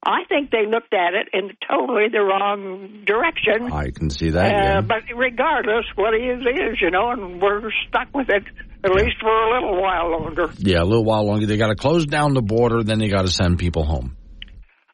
I 0.06 0.24
think 0.28 0.50
they 0.50 0.66
looked 0.66 0.92
at 0.92 1.14
it 1.14 1.28
in 1.32 1.56
totally 1.68 2.08
the 2.12 2.20
wrong 2.20 3.04
direction. 3.06 3.72
I 3.72 3.90
can 3.90 4.10
see 4.10 4.30
that. 4.30 4.44
Uh, 4.44 4.58
yeah. 4.58 4.80
But 4.80 5.02
regardless, 5.16 5.86
what 5.96 6.14
it 6.14 6.22
is 6.22 6.40
is, 6.40 6.80
you 6.80 6.90
know, 6.90 7.10
and 7.10 7.40
we're 7.40 7.70
stuck 7.88 8.14
with 8.14 8.28
it 8.28 8.44
at 8.84 8.90
least 8.90 9.16
for 9.20 9.30
a 9.30 9.54
little 9.54 9.80
while 9.80 10.10
longer. 10.10 10.52
Yeah, 10.58 10.82
a 10.82 10.84
little 10.84 11.04
while 11.04 11.24
longer. 11.24 11.46
They 11.46 11.56
got 11.56 11.68
to 11.68 11.74
close 11.74 12.06
down 12.06 12.34
the 12.34 12.42
border, 12.42 12.82
then 12.82 12.98
they 12.98 13.08
got 13.08 13.22
to 13.22 13.30
send 13.30 13.58
people 13.58 13.84
home. 13.84 14.16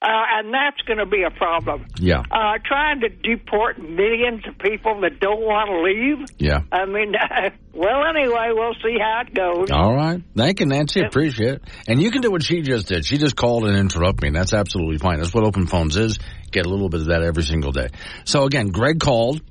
Uh, 0.03 0.09
and 0.09 0.55
that's 0.55 0.81
going 0.87 0.97
to 0.99 1.05
be 1.05 1.25
a 1.25 1.31
problem. 1.31 1.85
Yeah. 1.99 2.21
Uh, 2.21 2.57
trying 2.65 3.01
to 3.01 3.11
deport 3.11 3.79
millions 3.79 4.43
of 4.49 4.57
people 4.59 5.03
that 5.03 5.21
don't 5.21 5.43
want 5.43 5.69
to 5.69 5.83
leave. 5.83 6.27
Yeah. 6.39 6.61
I 6.73 6.87
mean, 6.87 7.13
well, 7.75 8.05
anyway, 8.09 8.49
we'll 8.53 8.73
see 8.83 8.97
how 8.99 9.25
it 9.27 9.35
goes. 9.35 9.71
All 9.71 9.95
right. 9.95 10.23
Thank 10.35 10.61
you, 10.61 10.67
Nancy. 10.67 11.03
Appreciate 11.03 11.57
it. 11.57 11.63
And 11.87 12.01
you 12.01 12.11
can 12.11 12.23
do 12.23 12.31
what 12.31 12.43
she 12.43 12.63
just 12.63 12.89
did. 12.89 13.05
She 13.05 13.19
just 13.19 13.37
called 13.37 13.67
and 13.67 13.77
interrupted 13.77 14.23
me, 14.23 14.29
and 14.29 14.37
that's 14.37 14.55
absolutely 14.55 14.97
fine. 14.97 15.19
That's 15.19 15.35
what 15.35 15.45
open 15.45 15.67
phones 15.67 15.99
is. 15.99 16.19
Get 16.51 16.65
a 16.65 16.71
little 16.71 16.89
bit 16.89 17.01
of 17.01 17.07
that 17.09 17.23
every 17.23 17.43
single 17.43 17.73
day. 17.73 17.89
So 18.25 18.45
again, 18.45 18.69
Greg 18.69 19.01
called, 19.01 19.43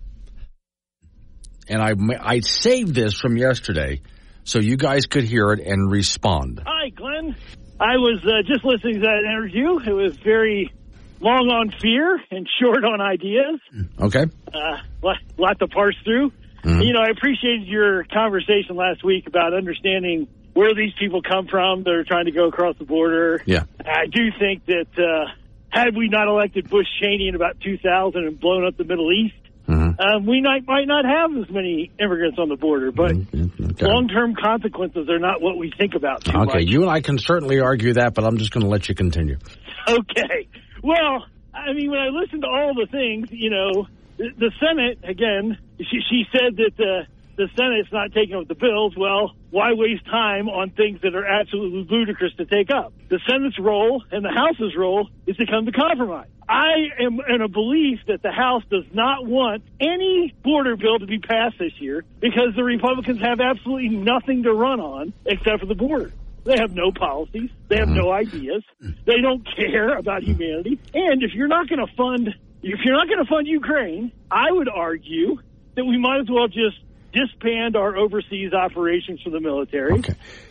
and 1.68 1.80
I 1.80 1.94
I 2.20 2.40
saved 2.40 2.96
this 2.96 3.14
from 3.14 3.38
yesterday, 3.38 4.02
so 4.46 4.58
you 4.58 4.78
guys 4.78 5.06
could 5.06 5.26
hear 5.26 5.52
it 5.52 5.60
and 5.60 5.92
respond. 5.92 6.64
Hi, 6.66 6.90
Glenn. 6.90 7.36
I 7.80 7.98
was 7.98 8.24
uh, 8.26 8.42
just 8.46 8.66
listening 8.66 8.96
to 8.96 9.00
that 9.02 9.24
interview. 9.26 9.80
It 9.80 9.94
was 9.94 10.18
very 10.18 10.74
long 11.22 11.50
on 11.50 11.72
fear 11.82 12.22
and 12.32 12.48
short 12.62 12.84
on 12.84 13.02
ideas. 13.02 13.60
Okay. 14.00 14.26
Uh, 14.54 14.78
lot, 15.02 15.18
lot 15.38 15.60
to 15.60 15.68
parse 15.68 15.96
through. 16.04 16.32
Mhm. 16.64 16.86
You 16.86 16.94
know, 16.94 17.00
I 17.00 17.10
appreciated 17.10 17.68
your 17.68 18.04
conversation 18.04 18.76
last 18.76 19.04
week 19.04 19.28
about 19.28 19.54
understanding 19.54 20.28
where 20.54 20.74
these 20.76 20.92
people 21.00 21.22
come 21.22 21.48
from 21.48 21.84
that 21.84 21.92
are 21.94 22.04
trying 22.04 22.26
to 22.26 22.32
go 22.32 22.48
across 22.48 22.76
the 22.78 22.84
border. 22.86 23.42
Yeah. 23.46 23.64
I 23.86 24.08
do 24.12 24.30
think 24.38 24.66
that 24.66 24.88
uh, 24.98 25.32
had 25.70 25.96
we 25.96 26.10
not 26.10 26.28
elected 26.28 26.70
Bush 26.70 26.88
Cheney 27.02 27.30
in 27.30 27.36
about 27.36 27.62
2000 27.62 28.26
and 28.26 28.38
blown 28.40 28.66
up 28.66 28.76
the 28.76 28.84
Middle 28.84 29.10
East, 29.14 29.36
um, 29.70 30.26
we 30.26 30.42
might 30.42 30.68
might 30.68 30.88
not 30.88 31.06
have 31.06 31.32
as 31.38 31.50
many 31.50 31.92
immigrants 32.00 32.38
on 32.40 32.50
the 32.50 32.56
border. 32.56 32.92
But 32.92 33.12
mm-hmm. 33.12 33.64
mm-hmm. 33.64 33.86
long 33.86 34.08
term 34.08 34.36
consequences 34.36 35.10
are 35.10 35.20
not 35.20 35.42
what 35.42 35.58
we 35.58 35.72
think 35.78 35.96
about 35.96 36.28
Okay, 36.28 36.36
much. 36.36 36.64
you 36.66 36.82
and 36.82 36.90
I 36.90 37.02
can 37.02 37.18
certainly 37.18 37.60
argue 37.60 37.94
that, 37.94 38.14
but 38.14 38.24
I'm 38.24 38.38
just 38.38 38.52
going 38.52 38.64
to 38.64 38.70
let 38.70 38.90
you 38.90 38.96
continue. 38.96 39.38
Okay. 39.88 40.48
Well, 40.84 41.26
I 41.52 41.74
mean, 41.74 41.90
when 41.90 42.00
I 42.00 42.10
listen 42.10 42.42
to 42.42 42.48
all 42.48 42.76
the 42.76 42.86
things, 42.92 43.30
you 43.32 43.50
know, 43.50 43.88
the, 44.18 44.30
the 44.38 44.52
Senate 44.60 45.00
again, 45.04 45.58
she, 45.80 46.00
she 46.08 46.26
said 46.32 46.58
that 46.58 46.72
the 46.78 47.08
the 47.38 47.48
Senate's 47.58 47.92
not 47.92 48.12
taking 48.12 48.36
up 48.36 48.50
the 48.50 48.56
bills. 48.56 48.94
Well, 48.98 49.32
why 49.50 49.72
waste 49.74 50.06
time 50.06 50.50
on 50.50 50.72
things 50.72 51.00
that 51.02 51.16
are 51.16 51.26
absolutely 51.26 51.88
ludicrous 51.90 52.34
to 52.36 52.46
take 52.46 52.70
up? 52.70 52.92
The 53.10 53.20
Senate's 53.28 53.58
role 53.58 54.04
and 54.12 54.24
the 54.24 54.30
House's 54.36 54.76
role 54.78 55.10
is 55.26 55.38
to 55.38 55.46
come 55.46 55.66
to 55.66 55.72
compromise. 55.72 56.28
I 56.50 56.90
am 57.00 57.20
in 57.30 57.42
a 57.42 57.48
belief 57.48 58.00
that 58.08 58.24
the 58.24 58.32
House 58.32 58.64
does 58.72 58.86
not 58.92 59.28
want 59.28 59.64
any 59.80 60.34
border 60.44 60.76
bill 60.76 60.98
to 60.98 61.06
be 61.06 61.20
passed 61.20 61.60
this 61.60 61.74
year 61.80 62.04
because 62.20 62.56
the 62.56 62.64
Republicans 62.64 63.22
have 63.22 63.40
absolutely 63.40 63.90
nothing 63.90 64.42
to 64.44 64.52
run 64.52 64.80
on 64.80 65.14
except 65.28 65.60
for 65.60 65.68
the 65.68 65.76
border. 65.76 66.12
They 66.46 66.58
have 66.58 66.74
no 66.74 66.92
policies. 66.92 67.52
They 67.68 67.78
have 67.78 67.90
no 67.90 68.06
mm-hmm. 68.06 68.36
ideas. 68.36 68.64
They 69.06 69.22
don't 69.22 69.46
care 69.56 69.96
about 69.96 70.24
humanity. 70.24 70.80
And 70.96 71.22
if 71.22 71.36
you're 71.36 71.48
not 71.48 71.70
going 71.70 71.86
to 71.86 71.94
fund, 71.96 72.30
if 72.64 72.80
you're 72.84 72.96
not 72.96 73.08
going 73.08 73.24
to 73.24 73.30
fund 73.30 73.46
Ukraine, 73.46 74.12
I 74.32 74.52
would 74.52 74.70
argue 74.70 75.38
that 75.76 75.86
we 75.86 76.00
might 76.00 76.22
as 76.22 76.30
well 76.32 76.48
just 76.48 76.80
disband 77.14 77.76
our 77.76 77.96
overseas 77.96 78.54
operations 78.54 79.22
for 79.22 79.30
the 79.30 79.40
military 79.40 80.02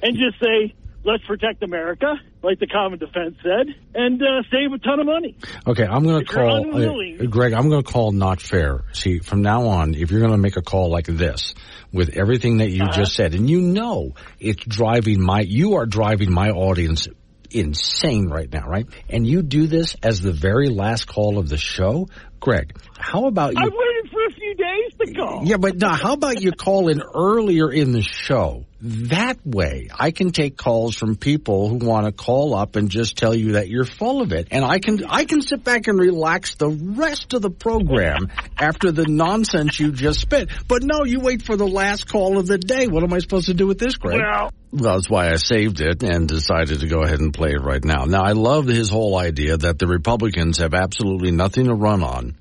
and 0.03 0.17
just 0.17 0.39
say, 0.41 0.75
let's 1.05 1.25
protect 1.27 1.63
America, 1.63 2.15
like 2.43 2.59
the 2.59 2.67
Common 2.67 2.99
Defense 2.99 3.37
said, 3.43 3.75
and 3.95 4.23
uh, 4.23 4.43
save 4.51 4.73
a 4.73 4.79
ton 4.79 5.01
of 5.01 5.07
money. 5.07 5.37
Okay, 5.67 5.85
I'm 5.85 6.05
going 6.05 6.25
to 6.25 6.33
call 6.33 6.75
uh, 6.75 7.27
Greg. 7.27 7.53
I'm 7.53 7.69
going 7.69 7.83
to 7.83 7.91
call 7.91 8.13
not 8.13 8.41
fair. 8.41 8.85
See, 8.93 9.19
from 9.21 9.43
now 9.43 9.69
on, 9.69 9.95
if 9.95 10.11
you're 10.11 10.21
going 10.21 10.33
to 10.33 10.39
make 10.39 10.57
a 10.57 10.63
call 10.63 10.91
like 10.91 11.07
this 11.07 11.55
with 11.93 12.11
everything 12.11 12.59
that 12.59 12.71
you 12.71 12.89
just 12.93 13.15
said, 13.15 13.35
and 13.35 13.49
you 13.49 13.61
know 13.61 14.15
it's 14.39 14.65
driving 14.65 15.21
my, 15.21 15.41
you 15.41 15.75
are 15.75 15.87
driving 15.87 16.33
my 16.33 16.51
audience 16.51 17.09
insane 17.51 18.29
right 18.29 18.53
now, 18.53 18.67
right? 18.69 18.87
And 19.09 19.27
you 19.27 19.43
do 19.43 19.67
this 19.67 19.97
as 20.03 20.21
the 20.21 20.33
very 20.33 20.69
last 20.69 21.07
call 21.07 21.39
of 21.39 21.49
the 21.49 21.57
show, 21.57 22.09
Greg. 22.41 22.77
How 22.99 23.27
about 23.27 23.55
you? 23.55 23.61
I've 23.61 23.73
waited 23.73 24.13
for 24.13 24.25
a 24.25 24.33
days 24.59 24.93
to 25.01 25.15
call. 25.15 25.43
Yeah, 25.45 25.57
but 25.57 25.77
now, 25.77 25.95
how 25.95 26.13
about 26.15 26.43
you 26.43 26.53
call 26.53 26.89
in 26.89 27.03
earlier 27.15 27.71
in 27.73 27.93
the 27.93 28.03
show? 28.03 28.65
That 28.81 29.45
way, 29.45 29.89
I 29.93 30.13
can 30.13 30.31
take 30.31 30.57
calls 30.57 30.95
from 30.95 31.17
people 31.17 31.69
who 31.69 31.79
want 31.79 32.07
to 32.07 32.13
call 32.13 32.55
up 32.55 32.77
and 32.77 32.91
just 32.91 33.17
tell 33.17 33.35
you 33.35 33.53
that 33.53 33.69
you're 33.69 33.85
full 33.85 34.23
of 34.23 34.33
it, 34.33 34.49
and 34.53 34.65
I 34.65 34.79
can 34.79 35.05
I 35.05 35.25
can 35.25 35.43
sit 35.43 35.65
back 35.65 35.89
and 35.89 35.99
relax 35.99 36.55
the 36.55 36.69
rest 36.69 37.35
of 37.35 37.43
the 37.43 37.51
program 37.51 38.31
after 38.57 38.93
the 38.93 39.07
nonsense 39.07 39.81
you 39.81 39.91
just 39.91 40.21
spit. 40.21 40.49
But 40.69 40.85
no, 40.85 41.05
you 41.05 41.19
wait 41.19 41.43
for 41.43 41.57
the 41.57 41.67
last 41.67 42.09
call 42.09 42.39
of 42.39 42.47
the 42.47 42.59
day. 42.59 42.87
What 42.87 43.03
am 43.03 43.13
I 43.13 43.19
supposed 43.19 43.47
to 43.47 43.55
do 43.55 43.67
with 43.67 43.81
this, 43.81 43.97
Greg? 43.97 44.21
Well, 44.21 44.53
Well, 44.71 44.95
that's 44.95 45.11
why 45.11 45.33
I 45.33 45.37
saved 45.37 45.81
it 45.81 46.05
and 46.05 46.29
decided 46.29 46.81
to 46.81 46.87
go 46.87 47.03
ahead 47.03 47.19
and 47.19 47.35
play 47.35 47.51
it 47.51 47.61
right 47.61 47.85
now. 47.85 48.05
Now, 48.05 48.23
I 48.23 48.33
love 48.33 48.67
his 48.67 48.91
whole 48.91 49.17
idea 49.19 49.57
that 49.57 49.81
the 49.81 49.89
Republicans 49.89 50.59
have 50.59 50.75
absolutely 50.75 51.33
nothing 51.33 51.67
to 51.67 51.75
run 51.75 52.05
on. 52.05 52.37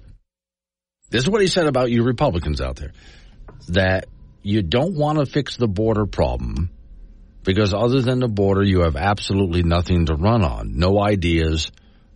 This 1.09 1.23
is 1.23 1.29
what 1.29 1.41
he 1.41 1.47
said 1.47 1.67
about 1.67 1.89
you 1.89 2.03
Republicans 2.03 2.61
out 2.61 2.75
there. 2.75 2.91
That 3.69 4.07
you 4.41 4.61
don't 4.61 4.95
want 4.95 5.19
to 5.19 5.25
fix 5.25 5.57
the 5.57 5.67
border 5.67 6.05
problem 6.05 6.69
because 7.43 7.73
other 7.73 8.01
than 8.01 8.19
the 8.19 8.27
border, 8.27 8.61
you 8.61 8.81
have 8.81 8.97
absolutely 8.97 9.63
nothing 9.63 10.07
to 10.07 10.15
run 10.15 10.43
on. 10.43 10.77
No 10.77 11.01
ideas, 11.01 11.71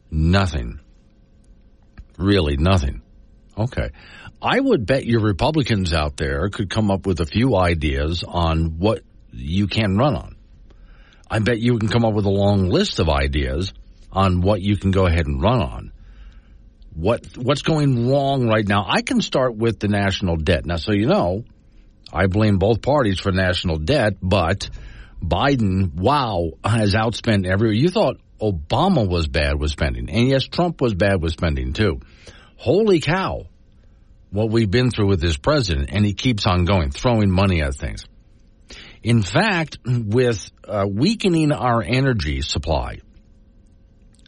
nothing. 0.09 0.81
Really, 2.17 2.57
nothing. 2.57 3.01
Okay. 3.57 3.91
I 4.41 4.59
would 4.59 4.85
bet 4.85 5.05
your 5.05 5.21
Republicans 5.21 5.93
out 5.93 6.17
there 6.17 6.49
could 6.49 6.69
come 6.69 6.91
up 6.91 7.05
with 7.05 7.21
a 7.21 7.25
few 7.25 7.55
ideas 7.55 8.25
on 8.27 8.77
what 8.77 9.03
you 9.31 9.67
can 9.67 9.97
run 9.97 10.15
on. 10.15 10.35
I 11.29 11.39
bet 11.39 11.59
you 11.59 11.77
can 11.79 11.87
come 11.87 12.03
up 12.03 12.13
with 12.13 12.25
a 12.25 12.29
long 12.29 12.67
list 12.67 12.99
of 12.99 13.07
ideas 13.07 13.71
on 14.11 14.41
what 14.41 14.61
you 14.61 14.75
can 14.75 14.91
go 14.91 15.05
ahead 15.05 15.27
and 15.27 15.41
run 15.41 15.61
on. 15.61 15.91
What 16.93 17.37
what's 17.37 17.61
going 17.61 18.09
wrong 18.09 18.47
right 18.47 18.67
now? 18.67 18.85
I 18.87 19.01
can 19.01 19.21
start 19.21 19.55
with 19.55 19.79
the 19.79 19.87
national 19.87 20.37
debt. 20.37 20.65
Now, 20.65 20.75
so 20.75 20.91
you 20.91 21.07
know, 21.07 21.45
I 22.11 22.27
blame 22.27 22.57
both 22.57 22.81
parties 22.81 23.19
for 23.19 23.31
national 23.31 23.77
debt, 23.77 24.15
but 24.21 24.69
Biden, 25.23 25.93
wow, 25.93 26.51
has 26.63 26.93
outspent 26.93 27.45
every. 27.45 27.77
You 27.77 27.89
thought 27.89 28.17
Obama 28.41 29.07
was 29.07 29.27
bad 29.27 29.59
with 29.59 29.71
spending, 29.71 30.09
and 30.09 30.27
yes, 30.27 30.45
Trump 30.45 30.81
was 30.81 30.93
bad 30.93 31.21
with 31.21 31.31
spending 31.33 31.73
too. 31.73 32.01
Holy 32.57 32.99
cow, 32.99 33.45
what 34.31 34.49
we've 34.49 34.69
been 34.69 34.91
through 34.91 35.07
with 35.07 35.21
this 35.21 35.37
president, 35.37 35.89
and 35.91 36.05
he 36.05 36.13
keeps 36.13 36.45
on 36.45 36.65
going, 36.65 36.91
throwing 36.91 37.31
money 37.31 37.61
at 37.61 37.75
things. 37.75 38.05
In 39.03 39.23
fact, 39.23 39.79
with 39.85 40.51
uh, 40.67 40.85
weakening 40.89 41.51
our 41.51 41.81
energy 41.81 42.41
supply, 42.41 42.99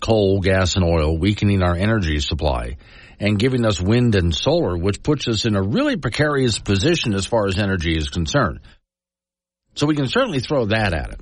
coal, 0.03 0.41
gas, 0.41 0.75
and 0.75 0.83
oil, 0.83 1.17
weakening 1.17 1.63
our 1.63 1.75
energy 1.75 2.19
supply, 2.19 2.75
and 3.19 3.39
giving 3.39 3.65
us 3.65 3.79
wind 3.79 4.15
and 4.15 4.35
solar, 4.35 4.77
which 4.77 5.01
puts 5.01 5.29
us 5.29 5.45
in 5.45 5.55
a 5.55 5.61
really 5.61 5.95
precarious 5.95 6.59
position 6.59 7.13
as 7.13 7.25
far 7.25 7.47
as 7.47 7.57
energy 7.57 7.95
is 7.95 8.09
concerned. 8.09 8.59
So 9.75 9.87
we 9.87 9.95
can 9.95 10.07
certainly 10.07 10.41
throw 10.41 10.65
that 10.65 10.93
at 10.93 11.11
it. 11.13 11.21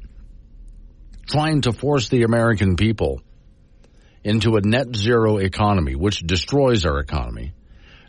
Trying 1.27 1.61
to 1.61 1.71
force 1.71 2.09
the 2.09 2.23
American 2.23 2.75
people 2.75 3.21
into 4.23 4.55
a 4.55 4.61
net 4.61 4.95
zero 4.95 5.37
economy, 5.37 5.95
which 5.95 6.21
destroys 6.21 6.83
our 6.83 6.99
economy. 6.99 7.53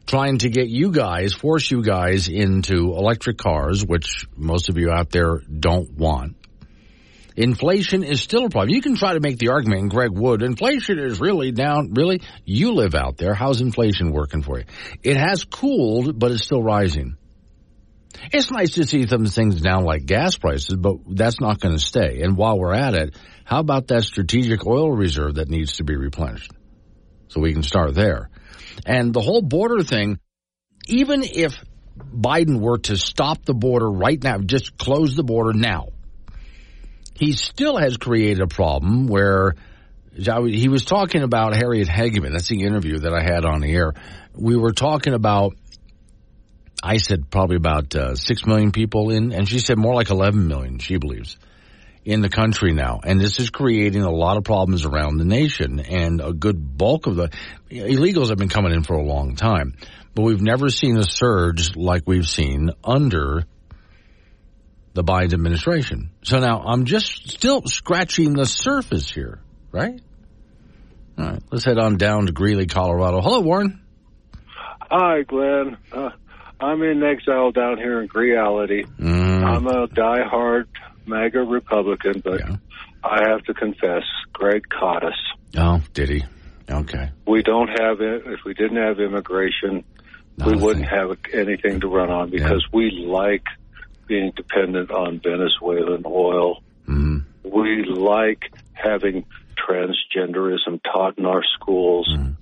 Trying 0.06 0.38
to 0.38 0.48
get 0.48 0.68
you 0.68 0.90
guys, 0.90 1.34
force 1.34 1.70
you 1.70 1.82
guys 1.82 2.28
into 2.28 2.94
electric 2.96 3.36
cars, 3.36 3.84
which 3.84 4.26
most 4.36 4.70
of 4.70 4.78
you 4.78 4.90
out 4.90 5.10
there 5.10 5.38
don't 5.38 5.92
want. 5.92 6.36
Inflation 7.36 8.04
is 8.04 8.20
still 8.20 8.46
a 8.46 8.50
problem. 8.50 8.70
You 8.70 8.82
can 8.82 8.96
try 8.96 9.14
to 9.14 9.20
make 9.20 9.38
the 9.38 9.48
argument, 9.50 9.90
Greg 9.90 10.10
Wood, 10.12 10.42
inflation 10.42 10.98
is 10.98 11.20
really 11.20 11.52
down. 11.52 11.92
Really? 11.94 12.20
You 12.44 12.72
live 12.72 12.94
out 12.94 13.16
there. 13.16 13.34
How's 13.34 13.60
inflation 13.60 14.12
working 14.12 14.42
for 14.42 14.58
you? 14.58 14.64
It 15.02 15.16
has 15.16 15.44
cooled, 15.44 16.18
but 16.18 16.30
it's 16.30 16.44
still 16.44 16.62
rising. 16.62 17.16
It's 18.32 18.50
nice 18.50 18.74
to 18.74 18.84
see 18.84 19.06
some 19.06 19.24
things 19.24 19.60
down 19.60 19.84
like 19.84 20.04
gas 20.04 20.36
prices, 20.36 20.76
but 20.76 20.96
that's 21.08 21.40
not 21.40 21.60
going 21.60 21.74
to 21.74 21.82
stay. 21.82 22.20
And 22.22 22.36
while 22.36 22.58
we're 22.58 22.74
at 22.74 22.94
it, 22.94 23.16
how 23.44 23.60
about 23.60 23.88
that 23.88 24.04
strategic 24.04 24.66
oil 24.66 24.90
reserve 24.90 25.36
that 25.36 25.48
needs 25.48 25.76
to 25.76 25.84
be 25.84 25.96
replenished? 25.96 26.52
So 27.28 27.40
we 27.40 27.52
can 27.52 27.62
start 27.62 27.94
there. 27.94 28.28
And 28.86 29.14
the 29.14 29.20
whole 29.20 29.42
border 29.42 29.82
thing, 29.82 30.20
even 30.86 31.22
if 31.22 31.54
Biden 31.96 32.60
were 32.60 32.78
to 32.78 32.96
stop 32.96 33.44
the 33.44 33.54
border 33.54 33.90
right 33.90 34.22
now, 34.22 34.38
just 34.38 34.76
close 34.76 35.14
the 35.14 35.24
border 35.24 35.52
now, 35.52 35.88
he 37.22 37.32
still 37.34 37.76
has 37.76 37.98
created 37.98 38.40
a 38.40 38.48
problem 38.48 39.06
where 39.06 39.54
he 40.12 40.68
was 40.68 40.84
talking 40.84 41.22
about 41.22 41.54
Harriet 41.54 41.86
Hageman. 41.86 42.32
That's 42.32 42.48
the 42.48 42.64
interview 42.64 42.98
that 42.98 43.14
I 43.14 43.22
had 43.22 43.44
on 43.44 43.60
the 43.60 43.72
air. 43.72 43.92
We 44.34 44.56
were 44.56 44.72
talking 44.72 45.14
about, 45.14 45.54
I 46.82 46.96
said 46.96 47.30
probably 47.30 47.56
about 47.58 47.94
uh, 47.94 48.16
6 48.16 48.44
million 48.46 48.72
people 48.72 49.10
in, 49.10 49.32
and 49.32 49.48
she 49.48 49.60
said 49.60 49.78
more 49.78 49.94
like 49.94 50.10
11 50.10 50.48
million, 50.48 50.80
she 50.80 50.96
believes, 50.96 51.36
in 52.04 52.22
the 52.22 52.28
country 52.28 52.72
now. 52.72 52.98
And 53.04 53.20
this 53.20 53.38
is 53.38 53.50
creating 53.50 54.02
a 54.02 54.10
lot 54.10 54.36
of 54.36 54.42
problems 54.42 54.84
around 54.84 55.18
the 55.18 55.24
nation. 55.24 55.78
And 55.78 56.20
a 56.20 56.32
good 56.32 56.76
bulk 56.76 57.06
of 57.06 57.14
the 57.14 57.30
illegals 57.70 58.30
have 58.30 58.38
been 58.38 58.48
coming 58.48 58.72
in 58.72 58.82
for 58.82 58.94
a 58.94 59.04
long 59.04 59.36
time. 59.36 59.76
But 60.12 60.22
we've 60.22 60.42
never 60.42 60.70
seen 60.70 60.96
a 60.96 61.04
surge 61.04 61.76
like 61.76 62.02
we've 62.04 62.28
seen 62.28 62.72
under 62.82 63.44
the 64.94 65.02
Biden 65.02 65.32
administration. 65.32 66.10
So 66.22 66.38
now 66.38 66.62
I'm 66.66 66.84
just 66.84 67.30
still 67.30 67.62
scratching 67.66 68.34
the 68.34 68.46
surface 68.46 69.10
here, 69.10 69.40
right? 69.70 70.00
All 71.18 71.24
right, 71.24 71.42
let's 71.50 71.64
head 71.64 71.78
on 71.78 71.96
down 71.96 72.26
to 72.26 72.32
Greeley, 72.32 72.66
Colorado. 72.66 73.20
Hello, 73.20 73.40
Warren. 73.40 73.80
Hi, 74.80 75.22
Glenn. 75.22 75.78
Uh, 75.92 76.10
I'm 76.60 76.82
in 76.82 77.02
exile 77.02 77.52
down 77.52 77.78
here 77.78 78.02
in 78.02 78.08
reality. 78.14 78.84
Mm. 78.98 79.44
I'm 79.44 79.66
a 79.66 79.88
diehard 79.88 80.66
MAGA 81.06 81.40
Republican, 81.40 82.20
but 82.24 82.40
yeah. 82.40 82.56
I 83.02 83.28
have 83.28 83.42
to 83.44 83.54
confess, 83.54 84.04
Greg 84.32 84.68
caught 84.68 85.04
us. 85.04 85.18
Oh, 85.56 85.80
did 85.92 86.08
he? 86.08 86.24
Okay. 86.70 87.10
We 87.26 87.42
don't 87.42 87.68
have 87.68 88.00
it. 88.00 88.22
If 88.26 88.40
we 88.44 88.54
didn't 88.54 88.76
have 88.76 89.00
immigration, 89.00 89.84
Not 90.36 90.48
we 90.48 90.56
wouldn't 90.56 90.86
thing. 90.88 90.98
have 90.98 91.16
anything 91.32 91.80
to 91.80 91.88
run 91.88 92.10
on 92.10 92.30
because 92.30 92.64
yeah. 92.72 92.76
we 92.76 93.06
like– 93.06 93.44
being 94.12 94.30
dependent 94.36 94.90
on 94.90 95.20
Venezuelan 95.20 96.02
oil. 96.04 96.62
Mm. 96.86 97.24
We 97.42 97.86
like 97.86 98.52
having 98.74 99.24
transgenderism 99.56 100.82
taught 100.82 101.16
in 101.16 101.24
our 101.24 101.42
schools. 101.54 102.14
Mm. 102.14 102.36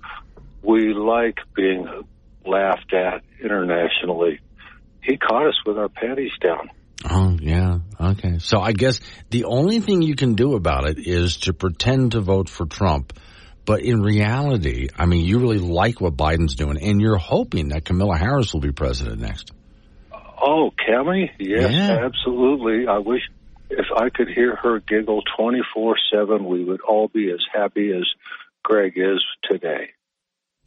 We 0.61 0.93
like 0.93 1.37
being 1.55 1.87
laughed 2.45 2.93
at 2.93 3.23
internationally. 3.41 4.41
He 5.01 5.15
caught 5.15 5.47
us 5.47 5.55
with 5.65 5.77
our 5.77 5.87
panties 5.87 6.33
down. 6.41 6.71
Oh, 7.09 7.37
yeah. 7.41 7.79
Okay. 7.99 8.39
So 8.39 8.59
I 8.59 8.73
guess 8.73 8.99
the 9.29 9.45
only 9.45 9.79
thing 9.79 10.01
you 10.01 10.17
can 10.17 10.35
do 10.35 10.55
about 10.55 10.89
it 10.89 10.97
is 10.99 11.37
to 11.45 11.53
pretend 11.53 12.11
to 12.11 12.19
vote 12.19 12.49
for 12.49 12.65
Trump. 12.65 13.13
But 13.63 13.83
in 13.83 14.01
reality, 14.01 14.89
I 14.97 15.05
mean, 15.05 15.23
you 15.25 15.39
really 15.39 15.59
like 15.59 16.01
what 16.01 16.17
Biden's 16.17 16.55
doing, 16.55 16.77
and 16.81 16.99
you're 16.99 17.15
hoping 17.15 17.69
that 17.69 17.85
Kamala 17.85 18.17
Harris 18.17 18.53
will 18.53 18.59
be 18.59 18.73
president 18.73 19.21
next. 19.21 19.51
Oh, 20.41 20.71
Kelly? 20.71 21.31
Yes, 21.39 21.71
yeah. 21.71 22.05
absolutely. 22.05 22.87
I 22.87 22.97
wish 22.97 23.21
if 23.69 23.85
I 23.95 24.09
could 24.09 24.27
hear 24.27 24.55
her 24.55 24.79
giggle 24.79 25.21
24 25.37 25.95
7, 26.13 26.45
we 26.45 26.63
would 26.63 26.81
all 26.81 27.07
be 27.07 27.31
as 27.31 27.43
happy 27.53 27.91
as 27.91 28.03
Greg 28.63 28.93
is 28.95 29.23
today. 29.43 29.91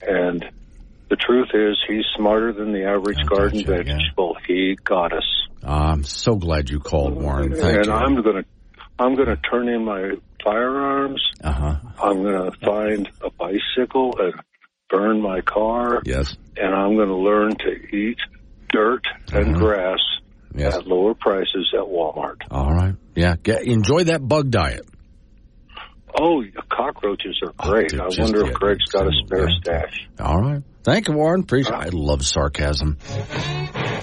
And 0.00 0.44
the 1.08 1.16
truth 1.16 1.48
is, 1.54 1.76
he's 1.88 2.04
smarter 2.16 2.52
than 2.52 2.72
the 2.72 2.84
average 2.84 3.24
garden 3.26 3.64
vegetable. 3.64 4.36
Yeah. 4.40 4.46
He 4.46 4.78
got 4.82 5.12
us. 5.12 5.24
I'm 5.62 6.04
so 6.04 6.36
glad 6.36 6.70
you 6.70 6.80
called, 6.80 7.14
Warren. 7.14 7.54
Thank 7.54 7.76
and 7.76 7.86
you. 7.86 7.92
I'm 7.92 8.22
going 8.22 8.42
to. 8.42 8.44
I'm 8.96 9.16
going 9.16 9.26
to 9.26 9.36
turn 9.36 9.68
in 9.68 9.84
my 9.84 10.12
firearms. 10.44 11.20
Uh-huh. 11.42 11.76
I'm 12.00 12.22
going 12.22 12.48
to 12.48 12.58
find 12.64 13.10
a 13.22 13.30
bicycle 13.30 14.14
and 14.20 14.34
burn 14.88 15.20
my 15.20 15.40
car. 15.40 16.00
Yes. 16.04 16.36
And 16.56 16.72
I'm 16.72 16.94
going 16.94 17.08
to 17.08 17.16
learn 17.16 17.56
to 17.56 17.96
eat 17.96 18.18
dirt 18.74 19.06
and 19.32 19.46
mm-hmm. 19.46 19.58
grass 19.58 20.00
yes. 20.54 20.74
at 20.74 20.86
lower 20.86 21.14
prices 21.14 21.72
at 21.74 21.86
Walmart. 21.86 22.42
All 22.50 22.72
right. 22.72 22.94
Yeah. 23.14 23.36
Get, 23.42 23.62
enjoy 23.62 24.04
that 24.04 24.26
bug 24.26 24.50
diet. 24.50 24.86
Oh, 26.16 26.44
cockroaches 26.70 27.40
are 27.42 27.52
oh, 27.58 27.70
great. 27.70 27.94
Oh, 27.94 28.04
I 28.04 28.22
wonder 28.22 28.46
if 28.46 28.54
Greg's 28.54 28.84
got 28.84 29.06
a 29.06 29.10
spare 29.24 29.48
yeah. 29.48 29.56
stash. 29.60 30.08
All 30.20 30.40
right. 30.40 30.62
Thank 30.84 31.08
you, 31.08 31.14
Warren. 31.14 31.40
Appreciate 31.40 31.74
I 31.74 31.88
love 31.92 32.24
sarcasm. 32.24 32.98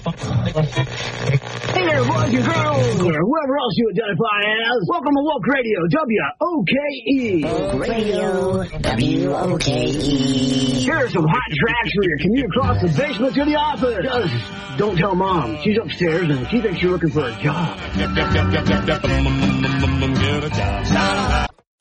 Hey 0.02 1.86
there, 1.86 2.02
boys 2.03 2.34
and 2.34 2.44
girls, 2.44 3.02
or 3.02 3.14
whoever 3.14 3.57
else 3.57 3.73
you 3.78 3.88
identify 3.94 4.49
as. 4.49 4.82
Welcome 4.90 5.14
to 5.14 5.22
Woke 5.22 5.45
Radio, 5.45 5.78
W-O-K-E. 5.91 7.44
Woke 7.44 7.88
Radio, 7.88 8.64
W-O-K-E. 8.82 10.82
Here 10.82 10.95
are 10.95 11.07
some 11.10 11.28
hot 11.28 11.52
tracks 11.53 11.91
for 11.95 12.03
your 12.03 12.18
commute 12.18 12.45
across 12.45 12.82
the 12.82 12.88
basement 12.98 13.36
to 13.36 13.45
the 13.45 13.56
office. 13.56 13.99
Just 14.02 14.34
don't 14.80 14.98
tell 14.98 15.14
Mom. 15.14 15.60
She's 15.64 15.78
upstairs 15.78 16.28
and 16.36 16.48
she 16.49 16.61
thinks 16.61 16.82
you're 16.82 16.94
looking 16.94 17.11
for 17.11 17.28
a 17.28 17.36
job. 17.44 17.78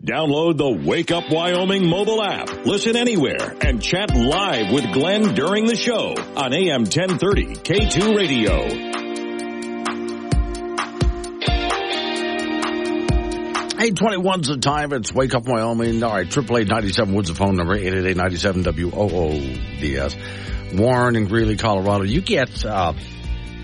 Download 0.05 0.56
the 0.56 0.89
Wake 0.89 1.10
Up 1.10 1.31
Wyoming 1.31 1.86
mobile 1.86 2.22
app. 2.22 2.64
Listen 2.64 2.97
anywhere 2.97 3.55
and 3.60 3.82
chat 3.82 4.14
live 4.14 4.72
with 4.72 4.90
Glenn 4.94 5.35
during 5.35 5.66
the 5.66 5.77
show 5.77 6.14
on 6.36 6.55
AM 6.55 6.85
1030 6.85 7.56
K2 7.56 8.16
Radio. 8.16 9.01
821's 13.77 14.48
the 14.48 14.56
time. 14.56 14.94
It's 14.94 15.12
Wake 15.12 15.35
Up 15.35 15.47
Wyoming. 15.47 16.02
All 16.02 16.12
right, 16.12 16.31
triple 16.31 16.56
eight 16.56 16.68
ninety 16.68 16.93
seven 16.93 17.14
Woods 17.14 17.28
the 17.28 17.35
phone 17.35 17.56
number, 17.56 17.74
eight 17.74 17.93
eight 17.93 18.06
eight 18.06 18.16
ninety 18.16 18.36
seven 18.36 18.62
W 18.62 18.90
O 18.94 19.10
O 19.10 19.31
D 19.32 19.98
S. 19.98 20.16
Warren 20.74 21.16
in 21.16 21.27
Greeley, 21.27 21.56
Colorado. 21.56 22.05
You 22.05 22.22
get 22.22 22.64
uh, 22.64 22.94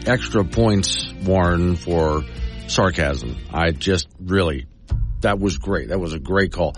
extra 0.06 0.44
points, 0.44 1.12
Warren, 1.22 1.76
for 1.76 2.24
sarcasm. 2.66 3.36
I 3.52 3.70
just 3.72 4.08
really 4.18 4.66
that 5.26 5.40
was 5.40 5.58
great. 5.58 5.88
That 5.88 5.98
was 5.98 6.12
a 6.12 6.20
great 6.20 6.52
call. 6.52 6.76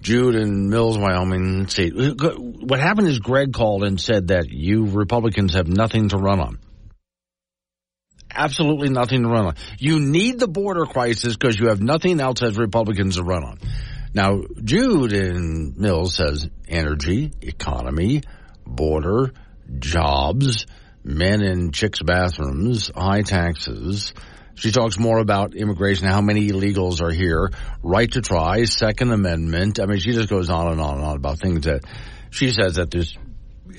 Jude 0.00 0.34
in 0.34 0.68
Mills, 0.68 0.98
Wyoming. 0.98 1.68
See. 1.68 1.90
What 1.90 2.80
happened 2.80 3.06
is 3.06 3.20
Greg 3.20 3.52
called 3.52 3.84
and 3.84 4.00
said 4.00 4.28
that 4.28 4.50
you 4.50 4.86
Republicans 4.86 5.54
have 5.54 5.68
nothing 5.68 6.08
to 6.08 6.16
run 6.16 6.40
on. 6.40 6.58
Absolutely 8.30 8.90
nothing 8.90 9.22
to 9.22 9.28
run 9.28 9.46
on. 9.46 9.54
You 9.78 10.00
need 10.00 10.40
the 10.40 10.48
border 10.48 10.84
crisis 10.84 11.36
because 11.36 11.58
you 11.58 11.68
have 11.68 11.80
nothing 11.80 12.20
else 12.20 12.42
as 12.42 12.58
Republicans 12.58 13.16
to 13.16 13.22
run 13.22 13.44
on. 13.44 13.58
Now, 14.12 14.42
Jude 14.62 15.12
in 15.12 15.74
Mills 15.76 16.14
says 16.14 16.48
energy, 16.68 17.32
economy, 17.40 18.22
border, 18.66 19.32
jobs, 19.78 20.66
men 21.04 21.42
in 21.42 21.70
chicks' 21.70 22.02
bathrooms, 22.02 22.90
high 22.94 23.22
taxes, 23.22 24.12
She 24.56 24.72
talks 24.72 24.98
more 24.98 25.18
about 25.18 25.54
immigration, 25.54 26.06
how 26.08 26.22
many 26.22 26.48
illegals 26.48 27.02
are 27.02 27.10
here, 27.10 27.50
right 27.82 28.10
to 28.12 28.22
try, 28.22 28.64
Second 28.64 29.12
Amendment. 29.12 29.78
I 29.78 29.86
mean, 29.86 29.98
she 29.98 30.12
just 30.12 30.30
goes 30.30 30.48
on 30.48 30.72
and 30.72 30.80
on 30.80 30.96
and 30.96 31.04
on 31.04 31.16
about 31.16 31.38
things 31.38 31.66
that 31.66 31.84
she 32.30 32.50
says 32.50 32.76
that 32.76 32.90
there's 32.90 33.16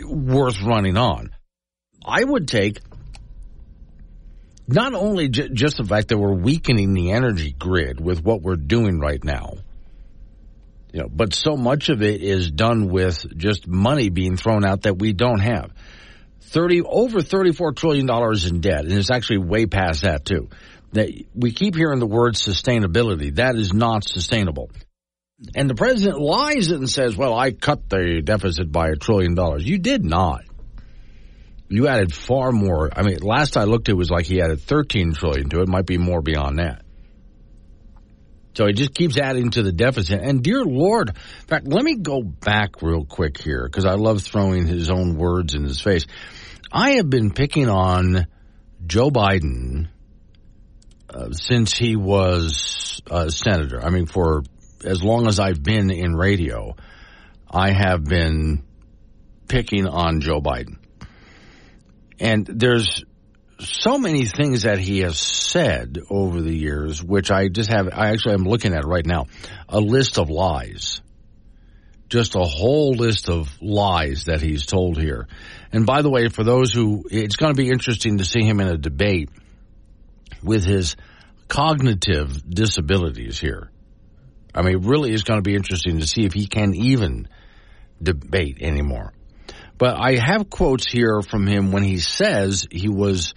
worth 0.05 0.61
running 0.61 0.95
on. 0.95 1.31
I 2.05 2.23
would 2.23 2.47
take 2.47 2.79
not 4.67 4.93
only 4.93 5.29
j- 5.29 5.49
just 5.51 5.77
the 5.77 5.83
fact 5.83 6.09
that 6.09 6.17
we're 6.17 6.35
weakening 6.35 6.93
the 6.93 7.11
energy 7.11 7.55
grid 7.57 7.99
with 7.99 8.23
what 8.23 8.41
we're 8.43 8.55
doing 8.55 8.99
right 8.99 9.23
now, 9.23 9.55
you 10.93 11.01
know, 11.01 11.09
but 11.09 11.33
so 11.33 11.57
much 11.57 11.89
of 11.89 12.01
it 12.01 12.21
is 12.21 12.51
done 12.51 12.87
with 12.87 13.35
just 13.35 13.67
money 13.67 14.09
being 14.09 14.37
thrown 14.37 14.63
out 14.63 14.83
that 14.83 14.99
we 14.99 15.13
don't 15.13 15.39
have. 15.39 15.71
30 16.47 16.81
over 16.83 17.21
34 17.21 17.73
trillion 17.73 18.05
dollars 18.05 18.45
in 18.45 18.61
debt 18.61 18.85
and 18.85 18.93
it's 18.93 19.11
actually 19.11 19.39
way 19.39 19.65
past 19.65 20.01
that 20.03 20.25
too. 20.25 20.49
That 20.93 21.09
we 21.35 21.51
keep 21.51 21.75
hearing 21.75 21.99
the 21.99 22.07
word 22.07 22.35
sustainability. 22.35 23.35
That 23.35 23.55
is 23.55 23.73
not 23.73 24.05
sustainable. 24.05 24.71
And 25.55 25.69
the 25.69 25.75
president 25.75 26.19
lies 26.19 26.71
and 26.71 26.89
says, 26.89 27.15
"Well, 27.15 27.37
I 27.37 27.51
cut 27.51 27.89
the 27.89 28.21
deficit 28.23 28.71
by 28.71 28.89
a 28.89 28.95
trillion 28.95 29.35
dollars." 29.35 29.67
You 29.67 29.77
did 29.77 30.03
not. 30.03 30.45
You 31.69 31.87
added 31.87 32.13
far 32.13 32.51
more. 32.51 32.89
I 32.95 33.03
mean, 33.03 33.17
last 33.21 33.57
I 33.57 33.65
looked, 33.65 33.89
it 33.89 33.93
was 33.93 34.09
like 34.09 34.25
he 34.25 34.41
added 34.41 34.61
13 34.61 35.13
trillion 35.13 35.49
to 35.49 35.61
it. 35.61 35.67
Might 35.67 35.85
be 35.85 35.97
more 35.97 36.21
beyond 36.21 36.59
that. 36.59 36.83
So 38.57 38.65
he 38.65 38.73
just 38.73 38.95
keeps 38.95 39.19
adding 39.19 39.51
to 39.51 39.61
the 39.61 39.71
deficit. 39.71 40.19
And 40.19 40.41
dear 40.41 40.63
Lord, 40.63 41.09
in 41.09 41.47
fact, 41.47 41.67
let 41.67 41.83
me 41.83 41.97
go 41.97 42.23
back 42.23 42.81
real 42.81 43.05
quick 43.05 43.39
here 43.39 43.63
because 43.69 43.85
I 43.85 43.93
love 43.93 44.23
throwing 44.23 44.65
his 44.65 44.89
own 44.89 45.15
words 45.15 45.53
in 45.53 45.63
his 45.63 45.79
face. 45.79 46.07
I 46.71 46.91
have 46.91 47.09
been 47.09 47.31
picking 47.31 47.69
on 47.69 48.27
Joe 48.85 49.09
Biden 49.09 49.87
uh, 51.09 51.31
since 51.31 51.73
he 51.73 51.95
was 51.95 53.01
a 53.09 53.31
senator. 53.31 53.83
I 53.83 53.89
mean, 53.89 54.05
for 54.05 54.43
as 54.83 55.01
long 55.03 55.27
as 55.27 55.39
I've 55.39 55.63
been 55.63 55.89
in 55.89 56.15
radio, 56.15 56.75
I 57.49 57.71
have 57.71 58.03
been 58.03 58.63
picking 59.47 59.87
on 59.87 60.19
Joe 60.19 60.41
Biden. 60.41 60.77
And 62.19 62.45
there's 62.45 63.05
so 63.59 63.97
many 63.97 64.25
things 64.25 64.63
that 64.63 64.79
he 64.79 64.99
has 64.99 65.19
said 65.19 65.99
over 66.09 66.41
the 66.41 66.53
years, 66.53 67.01
which 67.01 67.31
I 67.31 67.47
just 67.47 67.71
have, 67.71 67.87
I 67.91 68.09
actually 68.09 68.33
am 68.33 68.43
looking 68.43 68.73
at 68.73 68.85
right 68.85 69.05
now, 69.05 69.27
a 69.69 69.79
list 69.79 70.17
of 70.17 70.29
lies. 70.29 71.01
Just 72.09 72.35
a 72.35 72.43
whole 72.43 72.91
list 72.91 73.29
of 73.29 73.49
lies 73.61 74.25
that 74.25 74.41
he's 74.41 74.65
told 74.65 74.99
here. 74.99 75.27
And 75.71 75.85
by 75.85 76.01
the 76.01 76.09
way, 76.09 76.29
for 76.29 76.43
those 76.43 76.73
who, 76.73 77.05
it's 77.09 77.35
going 77.35 77.53
to 77.53 77.61
be 77.61 77.69
interesting 77.69 78.19
to 78.19 78.25
see 78.25 78.43
him 78.43 78.59
in 78.59 78.67
a 78.67 78.77
debate 78.77 79.29
with 80.43 80.63
his 80.63 80.95
cognitive 81.47 82.49
disabilities 82.49 83.39
here. 83.39 83.71
I 84.53 84.61
mean, 84.61 84.87
really 84.87 85.13
is 85.13 85.23
going 85.23 85.39
to 85.39 85.43
be 85.43 85.55
interesting 85.55 85.99
to 85.99 86.07
see 86.07 86.25
if 86.25 86.33
he 86.33 86.47
can 86.47 86.73
even 86.73 87.27
debate 88.01 88.57
anymore. 88.61 89.13
But 89.77 89.97
I 89.99 90.15
have 90.15 90.49
quotes 90.49 90.91
here 90.91 91.21
from 91.21 91.45
him 91.45 91.71
when 91.71 91.83
he 91.83 91.99
says 91.99 92.65
he 92.71 92.89
was 92.89 93.33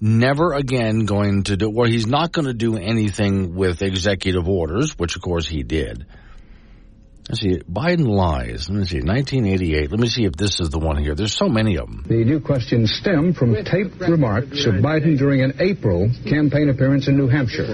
never 0.00 0.52
again 0.52 1.06
going 1.06 1.44
to 1.44 1.56
do, 1.56 1.72
or 1.74 1.86
he's 1.86 2.06
not 2.06 2.32
going 2.32 2.46
to 2.46 2.54
do 2.54 2.76
anything 2.76 3.54
with 3.54 3.82
executive 3.82 4.48
orders, 4.48 4.92
which 4.98 5.16
of 5.16 5.22
course 5.22 5.48
he 5.48 5.62
did. 5.62 6.06
Let's 7.28 7.42
see, 7.42 7.58
Biden 7.70 8.08
lies. 8.08 8.70
Let 8.70 8.78
me 8.78 8.84
see, 8.86 9.02
1988. 9.02 9.90
Let 9.90 10.00
me 10.00 10.08
see 10.08 10.24
if 10.24 10.32
this 10.32 10.60
is 10.60 10.70
the 10.70 10.78
one 10.78 10.96
here. 10.96 11.14
There's 11.14 11.36
so 11.36 11.48
many 11.48 11.76
of 11.76 11.86
them. 11.86 12.06
The 12.08 12.24
new 12.24 12.40
questions 12.40 12.94
stem 12.94 13.34
from 13.34 13.54
taped 13.54 14.00
remarks 14.00 14.64
of 14.64 14.74
Biden 14.76 15.18
during 15.18 15.42
an 15.42 15.60
April 15.60 16.08
campaign 16.26 16.70
appearance 16.70 17.06
in 17.06 17.18
New 17.18 17.28
Hampshire. 17.28 17.66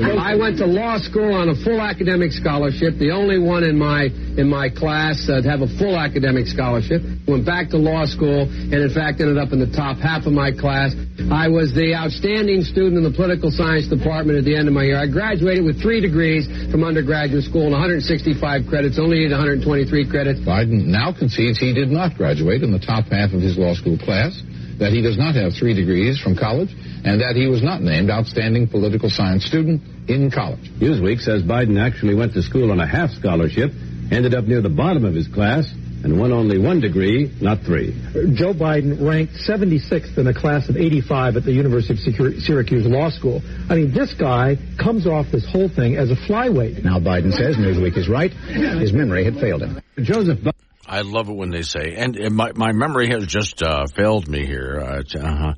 I 0.00 0.34
went 0.34 0.56
to 0.58 0.66
law 0.66 0.96
school 0.96 1.36
on 1.36 1.52
a 1.52 1.56
full 1.64 1.80
academic 1.80 2.32
scholarship, 2.32 2.96
the 2.96 3.12
only 3.12 3.36
one 3.36 3.60
in 3.62 3.76
my 3.76 4.08
in 4.40 4.48
my 4.48 4.72
class 4.72 5.28
uh, 5.28 5.44
to 5.44 5.48
have 5.48 5.60
a 5.60 5.68
full 5.76 6.00
academic 6.00 6.48
scholarship. 6.48 7.04
Went 7.28 7.44
back 7.44 7.68
to 7.70 7.76
law 7.76 8.08
school 8.08 8.48
and 8.48 8.72
in 8.72 8.88
fact 8.88 9.20
ended 9.20 9.36
up 9.36 9.52
in 9.52 9.60
the 9.60 9.68
top 9.68 10.00
half 10.00 10.24
of 10.24 10.32
my 10.32 10.48
class. 10.48 10.96
I 11.28 11.52
was 11.52 11.76
the 11.76 11.92
outstanding 11.92 12.64
student 12.64 12.96
in 12.96 13.04
the 13.04 13.12
political 13.12 13.52
science 13.52 13.84
department 13.84 14.40
at 14.40 14.48
the 14.48 14.56
end 14.56 14.64
of 14.64 14.72
my 14.72 14.88
year. 14.88 14.96
I 14.96 15.04
graduated 15.06 15.60
with 15.60 15.76
three 15.76 16.00
degrees 16.00 16.48
from 16.72 16.88
undergraduate 16.88 17.44
school 17.44 17.68
and 17.68 17.76
165 17.76 18.40
credits, 18.72 18.96
only 18.96 19.28
needed 19.28 19.36
123 19.36 20.08
credits. 20.08 20.40
Biden 20.40 20.88
now 20.88 21.12
concedes 21.12 21.60
he 21.60 21.76
did 21.76 21.92
not 21.92 22.16
graduate 22.16 22.64
in 22.64 22.72
the 22.72 22.80
top 22.80 23.12
half 23.12 23.36
of 23.36 23.44
his 23.44 23.60
law 23.60 23.76
school 23.76 24.00
class, 24.00 24.40
that 24.82 24.90
he 24.92 25.00
does 25.00 25.16
not 25.16 25.36
have 25.36 25.54
three 25.54 25.74
degrees 25.74 26.18
from 26.18 26.34
college, 26.34 26.74
and 27.06 27.22
that 27.22 27.38
he 27.38 27.46
was 27.46 27.62
not 27.62 27.80
named 27.80 28.10
outstanding 28.10 28.66
political 28.66 29.08
science 29.08 29.46
student 29.46 29.80
in 30.10 30.28
college. 30.28 30.70
Newsweek 30.82 31.20
says 31.20 31.42
Biden 31.42 31.78
actually 31.78 32.16
went 32.16 32.34
to 32.34 32.42
school 32.42 32.72
on 32.72 32.80
a 32.80 32.86
half 32.86 33.10
scholarship, 33.10 33.70
ended 34.10 34.34
up 34.34 34.44
near 34.44 34.60
the 34.60 34.68
bottom 34.68 35.04
of 35.04 35.14
his 35.14 35.28
class, 35.28 35.70
and 36.02 36.18
won 36.18 36.32
only 36.32 36.58
one 36.58 36.80
degree, 36.80 37.30
not 37.40 37.62
three. 37.62 37.94
Joe 38.34 38.52
Biden 38.52 38.98
ranked 38.98 39.34
76th 39.34 40.18
in 40.18 40.26
a 40.26 40.34
class 40.34 40.68
of 40.68 40.76
85 40.76 41.36
at 41.36 41.44
the 41.44 41.52
University 41.52 41.94
of 41.94 42.42
Syracuse 42.42 42.84
Law 42.84 43.10
School. 43.10 43.40
I 43.70 43.76
mean, 43.76 43.94
this 43.94 44.12
guy 44.14 44.58
comes 44.82 45.06
off 45.06 45.26
this 45.30 45.46
whole 45.46 45.68
thing 45.68 45.94
as 45.94 46.10
a 46.10 46.16
flyweight. 46.16 46.82
Now 46.82 46.98
Biden 46.98 47.32
says 47.32 47.54
Newsweek 47.54 47.96
is 47.96 48.08
right. 48.08 48.32
His 48.32 48.92
memory 48.92 49.24
had 49.24 49.36
failed 49.36 49.62
him. 49.62 49.80
Joseph. 50.02 50.40
I 50.86 51.02
love 51.02 51.28
it 51.28 51.36
when 51.36 51.50
they 51.50 51.62
say, 51.62 51.94
and, 51.96 52.16
and 52.16 52.34
my, 52.34 52.52
my 52.54 52.72
memory 52.72 53.08
has 53.10 53.26
just 53.26 53.62
uh, 53.62 53.86
failed 53.94 54.28
me 54.28 54.44
here. 54.44 54.80
Uh, 54.80 55.18
uh-huh. 55.18 55.54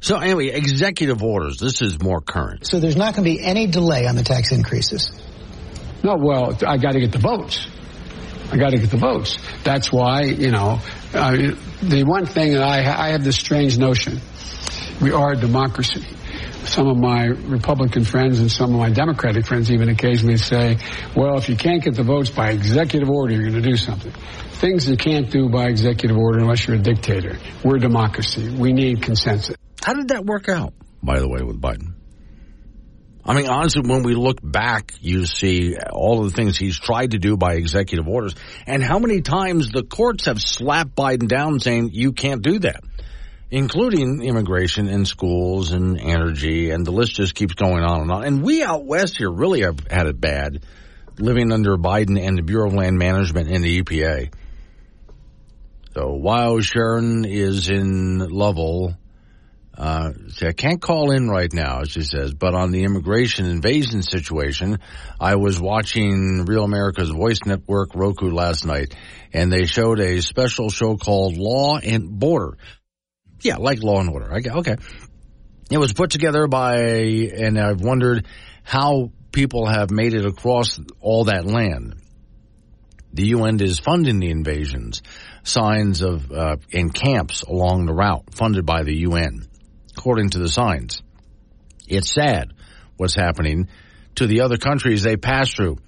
So 0.00 0.18
anyway, 0.18 0.48
executive 0.48 1.22
orders. 1.22 1.58
This 1.58 1.82
is 1.82 2.00
more 2.00 2.20
current. 2.20 2.66
So 2.66 2.78
there's 2.78 2.96
not 2.96 3.14
going 3.14 3.24
to 3.24 3.30
be 3.30 3.42
any 3.44 3.66
delay 3.66 4.06
on 4.06 4.14
the 4.14 4.22
tax 4.22 4.52
increases. 4.52 5.10
No, 6.04 6.16
well, 6.16 6.56
I 6.66 6.76
got 6.76 6.92
to 6.92 7.00
get 7.00 7.10
the 7.10 7.18
votes. 7.18 7.66
I 8.52 8.56
got 8.56 8.70
to 8.70 8.78
get 8.78 8.90
the 8.90 8.96
votes. 8.96 9.36
That's 9.64 9.92
why, 9.92 10.22
you 10.22 10.50
know, 10.50 10.80
uh, 11.12 11.36
the 11.82 12.04
one 12.04 12.24
thing 12.24 12.52
that 12.52 12.62
I, 12.62 12.78
I 12.78 13.08
have 13.08 13.24
this 13.24 13.36
strange 13.36 13.76
notion: 13.76 14.20
we 15.02 15.10
are 15.12 15.32
a 15.32 15.36
democracy. 15.36 16.06
Some 16.64 16.88
of 16.88 16.96
my 16.96 17.26
Republican 17.26 18.04
friends 18.04 18.40
and 18.40 18.50
some 18.50 18.74
of 18.74 18.80
my 18.80 18.90
Democratic 18.90 19.46
friends 19.46 19.70
even 19.70 19.88
occasionally 19.88 20.36
say, 20.36 20.78
well, 21.16 21.38
if 21.38 21.48
you 21.48 21.56
can't 21.56 21.82
get 21.82 21.94
the 21.94 22.02
votes 22.02 22.30
by 22.30 22.50
executive 22.50 23.08
order, 23.08 23.34
you're 23.34 23.50
going 23.50 23.62
to 23.62 23.68
do 23.68 23.76
something. 23.76 24.12
Things 24.52 24.88
you 24.88 24.96
can't 24.96 25.30
do 25.30 25.48
by 25.48 25.66
executive 25.66 26.16
order 26.16 26.40
unless 26.40 26.66
you're 26.66 26.76
a 26.76 26.80
dictator. 26.82 27.38
We're 27.64 27.76
a 27.76 27.80
democracy. 27.80 28.50
We 28.50 28.72
need 28.72 29.02
consensus. 29.02 29.56
How 29.82 29.94
did 29.94 30.08
that 30.08 30.26
work 30.26 30.48
out, 30.48 30.74
by 31.02 31.20
the 31.20 31.28
way, 31.28 31.42
with 31.42 31.60
Biden? 31.60 31.94
I 33.28 33.34
mean, 33.34 33.46
honestly, 33.46 33.82
when 33.84 34.04
we 34.04 34.14
look 34.14 34.38
back, 34.42 34.94
you 35.00 35.26
see 35.26 35.76
all 35.76 36.24
of 36.24 36.30
the 36.30 36.36
things 36.36 36.56
he's 36.56 36.78
tried 36.78 37.10
to 37.10 37.18
do 37.18 37.36
by 37.36 37.54
executive 37.54 38.08
orders 38.08 38.34
and 38.66 38.82
how 38.82 38.98
many 38.98 39.20
times 39.20 39.70
the 39.70 39.82
courts 39.82 40.24
have 40.24 40.40
slapped 40.40 40.96
Biden 40.96 41.28
down 41.28 41.60
saying 41.60 41.90
you 41.92 42.12
can't 42.12 42.40
do 42.40 42.58
that, 42.60 42.82
including 43.50 44.22
immigration 44.22 44.88
and 44.88 45.06
schools 45.06 45.72
and 45.72 46.00
energy. 46.00 46.70
And 46.70 46.86
the 46.86 46.90
list 46.90 47.14
just 47.14 47.34
keeps 47.34 47.54
going 47.54 47.82
on 47.82 48.02
and 48.02 48.10
on. 48.10 48.24
And 48.24 48.42
we 48.42 48.62
out 48.62 48.84
west 48.84 49.16
here 49.16 49.30
really 49.30 49.62
have 49.62 49.78
had 49.90 50.06
it 50.06 50.20
bad 50.20 50.64
living 51.18 51.52
under 51.52 51.76
Biden 51.76 52.20
and 52.20 52.38
the 52.38 52.42
Bureau 52.42 52.68
of 52.68 52.74
Land 52.74 52.98
Management 52.98 53.48
and 53.48 53.64
the 53.64 53.82
EPA. 53.82 54.32
So 55.94 56.14
while 56.14 56.60
Sharon 56.60 57.24
is 57.24 57.68
in 57.68 58.18
Lovell, 58.18 58.94
uh, 59.76 60.12
I 60.42 60.52
can't 60.52 60.82
call 60.82 61.12
in 61.12 61.28
right 61.28 61.52
now, 61.52 61.84
she 61.84 62.02
says, 62.02 62.34
but 62.34 62.54
on 62.54 62.72
the 62.72 62.82
immigration 62.82 63.46
invasion 63.46 64.02
situation, 64.02 64.78
I 65.20 65.36
was 65.36 65.60
watching 65.60 66.44
Real 66.46 66.64
America's 66.64 67.10
Voice 67.10 67.38
Network 67.46 67.94
Roku 67.94 68.30
last 68.30 68.66
night, 68.66 68.94
and 69.32 69.52
they 69.52 69.66
showed 69.66 70.00
a 70.00 70.20
special 70.20 70.70
show 70.70 70.96
called 70.96 71.36
Law 71.36 71.78
and 71.78 72.18
Border. 72.18 72.58
Yeah, 73.40 73.56
like 73.56 73.82
Law 73.82 74.00
and 74.00 74.10
Order. 74.10 74.32
Okay. 74.34 74.76
It 75.70 75.78
was 75.78 75.92
put 75.92 76.10
together 76.10 76.46
by, 76.46 76.78
and 76.78 77.58
I've 77.58 77.80
wondered 77.80 78.26
how 78.62 79.12
people 79.32 79.66
have 79.66 79.90
made 79.90 80.14
it 80.14 80.24
across 80.24 80.80
all 81.00 81.24
that 81.24 81.44
land. 81.44 81.96
The 83.12 83.28
UN 83.28 83.60
is 83.60 83.78
funding 83.78 84.20
the 84.20 84.30
invasions, 84.30 85.02
signs 85.42 86.02
of, 86.02 86.30
uh, 86.30 86.56
in 86.70 86.90
camps 86.90 87.42
along 87.42 87.86
the 87.86 87.94
route 87.94 88.34
funded 88.34 88.66
by 88.66 88.82
the 88.82 88.94
UN 88.98 89.48
according 89.98 90.30
to 90.30 90.38
the 90.38 90.48
signs. 90.48 91.02
It's 91.88 92.12
sad 92.12 92.52
what's 92.96 93.16
happening 93.16 93.68
to 94.14 94.26
the 94.26 94.42
other 94.42 94.56
countries 94.56 95.02
they 95.02 95.16
pass 95.16 95.52
through. 95.52 95.78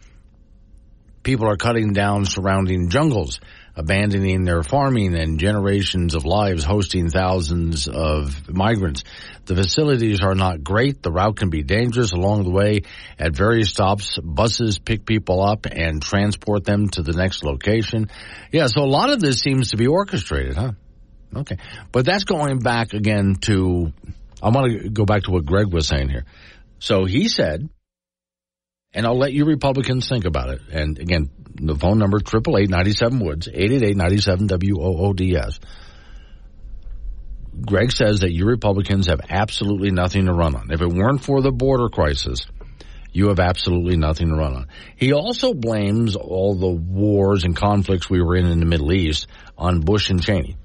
People 1.23 1.47
are 1.49 1.57
cutting 1.57 1.93
down 1.93 2.25
surrounding 2.25 2.91
jungles, 2.91 3.41
abandoning 3.77 4.45
their 4.45 4.63
farming 4.63 5.15
and 5.15 5.39
generations 5.39 6.15
of 6.15 6.25
lives 6.25 6.65
hosting 6.65 7.11
thousands 7.11 7.89
of 7.89 8.49
migrants. 8.49 9.05
The 9.47 9.57
facilities 9.57 10.21
are 10.23 10.35
not 10.35 10.63
great. 10.63 11.03
The 11.03 11.11
route 11.11 11.37
can 11.37 11.51
be 11.51 11.63
dangerous 11.63 12.13
along 12.13 12.45
the 12.45 12.51
way. 12.51 12.83
At 13.19 13.35
various 13.35 13.71
stops, 13.71 14.19
buses 14.19 14.79
pick 14.79 15.05
people 15.05 15.43
up 15.43 15.67
and 15.67 16.03
transport 16.03 16.65
them 16.65 16.89
to 16.91 17.03
the 17.03 17.13
next 17.13 17.43
location. 17.43 18.11
Yeah, 18.53 18.67
so 18.67 18.83
a 18.83 18.87
lot 18.91 19.11
of 19.11 19.21
this 19.21 19.41
seems 19.41 19.71
to 19.71 19.77
be 19.77 19.87
orchestrated, 19.87 20.57
huh? 20.57 20.73
Okay. 21.35 21.57
But 21.93 22.05
that's 22.05 22.25
going 22.25 22.59
back 22.59 22.93
again 22.93 23.37
to 23.43 23.93
I 24.43 24.49
want 24.49 24.73
to 24.73 24.89
go 24.89 25.05
back 25.05 25.25
to 25.25 25.31
what 25.31 25.45
Greg 25.45 25.73
was 25.73 25.87
saying 25.87 26.09
here. 26.09 26.25
So 26.79 27.05
he 27.05 27.29
said, 27.29 27.69
and 28.93 29.07
I'll 29.07 29.19
let 29.19 29.33
you 29.33 29.45
Republicans 29.45 30.09
think 30.09 30.25
about 30.25 30.51
it. 30.51 30.63
And 30.73 30.99
again, 30.99 31.31
the 31.55 31.75
phone 31.75 31.99
number, 31.99 32.19
triple 32.21 32.59
eight 32.59 32.71
ninety 32.71 32.93
seven 32.93 33.21
Woods, 33.21 33.49
888 33.49 34.47
W-O-O-D-S. 34.49 35.61
Greg 37.67 37.93
says 37.93 38.21
that 38.21 38.33
you 38.33 38.47
Republicans 38.47 39.09
have 39.09 39.21
absolutely 39.29 39.91
nothing 39.91 40.27
to 40.27 40.33
run 40.33 40.55
on. 40.55 40.71
If 40.71 40.81
it 40.81 40.89
weren't 40.89 41.23
for 41.23 41.43
the 41.43 41.51
border 41.51 41.89
crisis, 41.89 42.47
you 43.13 43.29
have 43.29 43.41
absolutely 43.41 43.97
nothing 43.97 44.29
to 44.29 44.35
run 44.35 44.55
on. 44.55 44.69
He 44.97 45.13
also 45.13 45.53
blames 45.53 46.17
all 46.17 46.55
the 46.55 46.71
wars 46.71 47.45
and 47.45 47.57
conflicts 47.57 48.09
we 48.09 48.23
were 48.23 48.37
in 48.37 48.47
in 48.47 48.61
the 48.61 48.67
Middle 48.67 48.93
East 48.93 49.27
on 49.59 49.81
Bush 49.81 50.11
and 50.11 50.23
Cheney. 50.23 50.57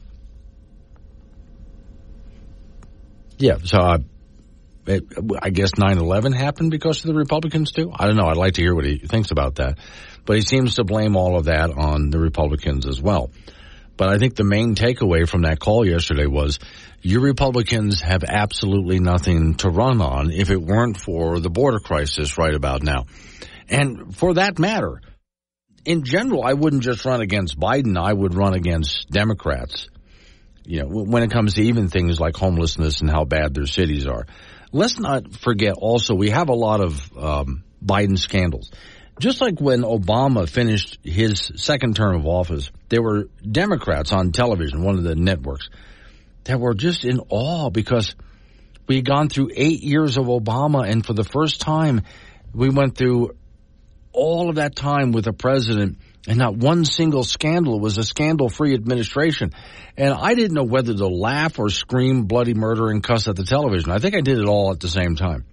Yeah, 3.37 3.57
so 3.63 3.79
I, 3.79 3.97
it, 4.87 5.03
I 5.41 5.49
guess 5.49 5.71
9-11 5.71 6.35
happened 6.35 6.71
because 6.71 7.03
of 7.03 7.07
the 7.07 7.17
Republicans 7.17 7.71
too? 7.71 7.91
I 7.93 8.05
don't 8.05 8.17
know. 8.17 8.27
I'd 8.27 8.37
like 8.37 8.53
to 8.53 8.61
hear 8.61 8.75
what 8.75 8.85
he 8.85 8.97
thinks 8.97 9.31
about 9.31 9.55
that. 9.55 9.79
But 10.25 10.37
he 10.37 10.41
seems 10.41 10.75
to 10.75 10.83
blame 10.83 11.15
all 11.15 11.37
of 11.37 11.45
that 11.45 11.71
on 11.71 12.09
the 12.09 12.19
Republicans 12.19 12.87
as 12.87 13.01
well. 13.01 13.31
But 13.97 14.09
I 14.09 14.17
think 14.17 14.35
the 14.35 14.43
main 14.43 14.75
takeaway 14.75 15.27
from 15.27 15.43
that 15.43 15.59
call 15.59 15.87
yesterday 15.87 16.25
was 16.25 16.59
you 17.01 17.21
Republicans 17.21 18.01
have 18.01 18.23
absolutely 18.23 18.99
nothing 18.99 19.55
to 19.55 19.69
run 19.69 20.01
on 20.01 20.31
if 20.31 20.49
it 20.49 20.61
weren't 20.61 20.97
for 20.97 21.39
the 21.39 21.49
border 21.49 21.79
crisis 21.79 22.37
right 22.37 22.53
about 22.53 22.83
now. 22.83 23.05
And 23.69 24.15
for 24.15 24.33
that 24.33 24.59
matter, 24.59 25.01
in 25.85 26.03
general, 26.03 26.43
I 26.43 26.53
wouldn't 26.53 26.83
just 26.83 27.05
run 27.05 27.21
against 27.21 27.59
Biden. 27.59 27.97
I 27.97 28.11
would 28.11 28.35
run 28.35 28.53
against 28.53 29.09
Democrats. 29.09 29.87
You 30.65 30.81
know, 30.81 30.87
when 30.87 31.21
it 31.21 31.31
comes 31.31 31.53
to 31.53 31.61
even 31.61 31.89
things 31.89 32.19
like 32.19 32.35
homelessness 32.35 33.01
and 33.01 33.09
how 33.09 33.23
bad 33.23 33.53
their 33.53 33.67
cities 33.67 34.07
are. 34.07 34.25
Let's 34.71 34.99
not 34.99 35.33
forget 35.33 35.73
also, 35.77 36.15
we 36.15 36.29
have 36.29 36.49
a 36.49 36.53
lot 36.53 36.81
of 36.81 37.17
um, 37.17 37.63
Biden 37.83 38.17
scandals. 38.17 38.71
Just 39.19 39.39
like 39.39 39.61
when 39.61 39.81
Obama 39.81 40.49
finished 40.49 40.99
his 41.03 41.51
second 41.55 41.95
term 41.95 42.15
of 42.15 42.25
office, 42.25 42.69
there 42.89 43.01
were 43.01 43.29
Democrats 43.49 44.11
on 44.11 44.31
television, 44.31 44.83
one 44.83 44.97
of 44.97 45.03
the 45.03 45.15
networks, 45.15 45.69
that 46.43 46.59
were 46.59 46.73
just 46.73 47.05
in 47.05 47.19
awe 47.29 47.69
because 47.69 48.15
we 48.87 48.97
had 48.97 49.05
gone 49.05 49.29
through 49.29 49.51
eight 49.55 49.81
years 49.81 50.17
of 50.17 50.25
Obama, 50.25 50.87
and 50.89 51.05
for 51.05 51.13
the 51.13 51.23
first 51.23 51.61
time, 51.61 52.01
we 52.53 52.69
went 52.69 52.97
through 52.97 53.35
all 54.11 54.49
of 54.49 54.55
that 54.55 54.75
time 54.75 55.11
with 55.11 55.27
a 55.27 55.33
president 55.33 55.97
and 56.27 56.37
not 56.37 56.57
one 56.57 56.85
single 56.85 57.23
scandal. 57.23 57.79
Was 57.79 57.97
a 57.97 58.03
scandal 58.03 58.49
free 58.49 58.73
administration. 58.73 59.51
And 59.97 60.13
I 60.13 60.35
didn't 60.35 60.55
know 60.55 60.63
whether 60.63 60.93
to 60.93 61.07
laugh 61.07 61.59
or 61.59 61.69
scream 61.69 62.23
bloody 62.23 62.53
murder 62.53 62.89
and 62.89 63.03
cuss 63.03 63.27
at 63.27 63.35
the 63.35 63.45
television. 63.45 63.91
I 63.91 63.99
think 63.99 64.15
I 64.15 64.21
did 64.21 64.39
it 64.39 64.47
all 64.47 64.71
at 64.71 64.79
the 64.79 64.87
same 64.87 65.15
time 65.15 65.45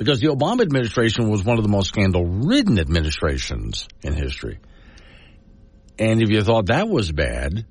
because 0.00 0.20
the 0.20 0.28
Obama 0.28 0.62
administration 0.62 1.28
was 1.28 1.44
one 1.44 1.58
of 1.58 1.62
the 1.62 1.68
most 1.68 1.88
scandal 1.88 2.24
ridden 2.24 2.78
administrations 2.78 3.86
in 4.02 4.14
history. 4.14 4.58
And 5.98 6.22
if 6.22 6.30
you 6.30 6.42
thought 6.42 6.68
that 6.68 6.88
was 6.88 7.12
bad, 7.12 7.66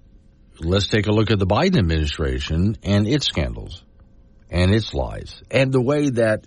let's 0.59 0.87
take 0.87 1.07
a 1.07 1.11
look 1.11 1.31
at 1.31 1.39
the 1.39 1.47
Biden 1.47 1.79
administration 1.79 2.77
and 2.83 3.07
its 3.07 3.25
scandals 3.25 3.83
and 4.51 4.71
its 4.71 4.93
lies 4.93 5.41
and 5.49 5.71
the 5.71 5.81
way 5.81 6.11
that 6.11 6.45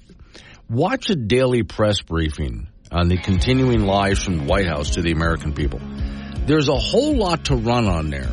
watch 0.71 1.11
a 1.11 1.17
daily 1.17 1.65
press 1.65 2.01
briefing 2.01 2.69
on 2.93 3.09
the 3.09 3.17
continuing 3.17 3.87
lies 3.87 4.23
from 4.23 4.39
the 4.39 4.45
White 4.45 4.67
House 4.67 4.91
to 4.91 5.03
the 5.03 5.13
American 5.13 5.55
people. 5.55 5.81
There's 6.47 6.69
a 6.69 6.77
whole 6.77 7.17
lot 7.17 7.47
to 7.47 7.57
run 7.57 7.87
on 7.87 8.11
there. 8.11 8.31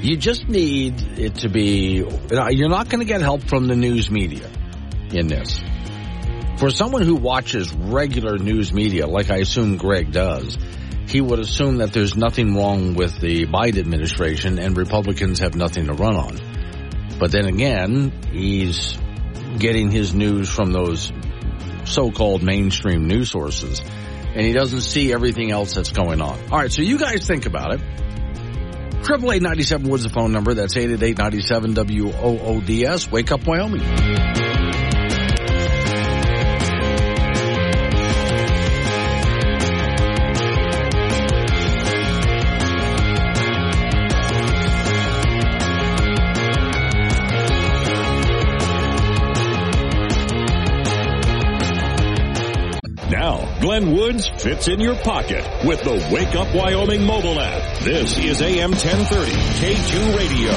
You 0.00 0.16
just 0.16 0.48
need 0.48 1.00
it 1.18 1.36
to 1.36 1.48
be, 1.48 2.04
you're 2.30 2.68
not 2.68 2.88
going 2.88 3.00
to 3.00 3.06
get 3.06 3.20
help 3.20 3.42
from 3.44 3.68
the 3.68 3.76
news 3.76 4.10
media 4.10 4.50
in 5.10 5.28
this. 5.28 5.60
For 6.58 6.70
someone 6.70 7.02
who 7.02 7.16
watches 7.16 7.72
regular 7.72 8.38
news 8.38 8.72
media, 8.72 9.06
like 9.06 9.30
I 9.30 9.38
assume 9.38 9.76
Greg 9.76 10.12
does, 10.12 10.56
he 11.08 11.20
would 11.20 11.38
assume 11.38 11.78
that 11.78 11.92
there's 11.92 12.16
nothing 12.16 12.54
wrong 12.54 12.94
with 12.94 13.18
the 13.18 13.46
Biden 13.46 13.78
administration 13.78 14.58
and 14.58 14.76
Republicans 14.76 15.40
have 15.40 15.54
nothing 15.54 15.86
to 15.86 15.94
run 15.94 16.16
on. 16.16 16.38
But 17.18 17.32
then 17.32 17.46
again, 17.46 18.12
he's 18.32 18.98
getting 19.58 19.90
his 19.90 20.14
news 20.14 20.48
from 20.48 20.72
those 20.72 21.12
so-called 21.84 22.42
mainstream 22.42 23.06
news 23.06 23.30
sources 23.30 23.80
and 24.34 24.44
he 24.44 24.52
doesn't 24.52 24.80
see 24.80 25.12
everything 25.12 25.50
else 25.50 25.74
that's 25.74 25.92
going 25.92 26.20
on. 26.20 26.38
All 26.50 26.58
right, 26.58 26.72
so 26.72 26.82
you 26.82 26.98
guys 26.98 27.26
think 27.26 27.46
about 27.46 27.74
it. 27.74 27.80
Triple 29.04 29.32
eight 29.32 29.42
ninety 29.42 29.62
seven 29.62 29.90
was 29.90 30.02
the 30.02 30.08
phone 30.08 30.32
number. 30.32 30.54
That's 30.54 30.76
eight 30.76 30.90
eight 30.90 31.02
eight 31.02 31.18
ninety 31.18 31.42
seven 31.42 31.74
W 31.74 32.10
O 32.10 32.38
O 32.38 32.60
D 32.60 32.86
S. 32.86 33.10
Wake 33.10 33.30
up, 33.30 33.46
Wyoming. 33.46 34.43
10 54.14 54.24
Woods 54.32 54.42
fits 54.42 54.68
in 54.68 54.80
your 54.80 54.94
pocket 54.96 55.44
with 55.64 55.82
the 55.82 56.08
Wake 56.12 56.34
Up 56.34 56.54
Wyoming 56.54 57.04
mobile 57.04 57.40
app. 57.40 57.80
This 57.80 58.18
is 58.18 58.40
AM 58.40 58.70
1030 58.70 59.32
K2 59.32 60.16
Radio. 60.16 60.52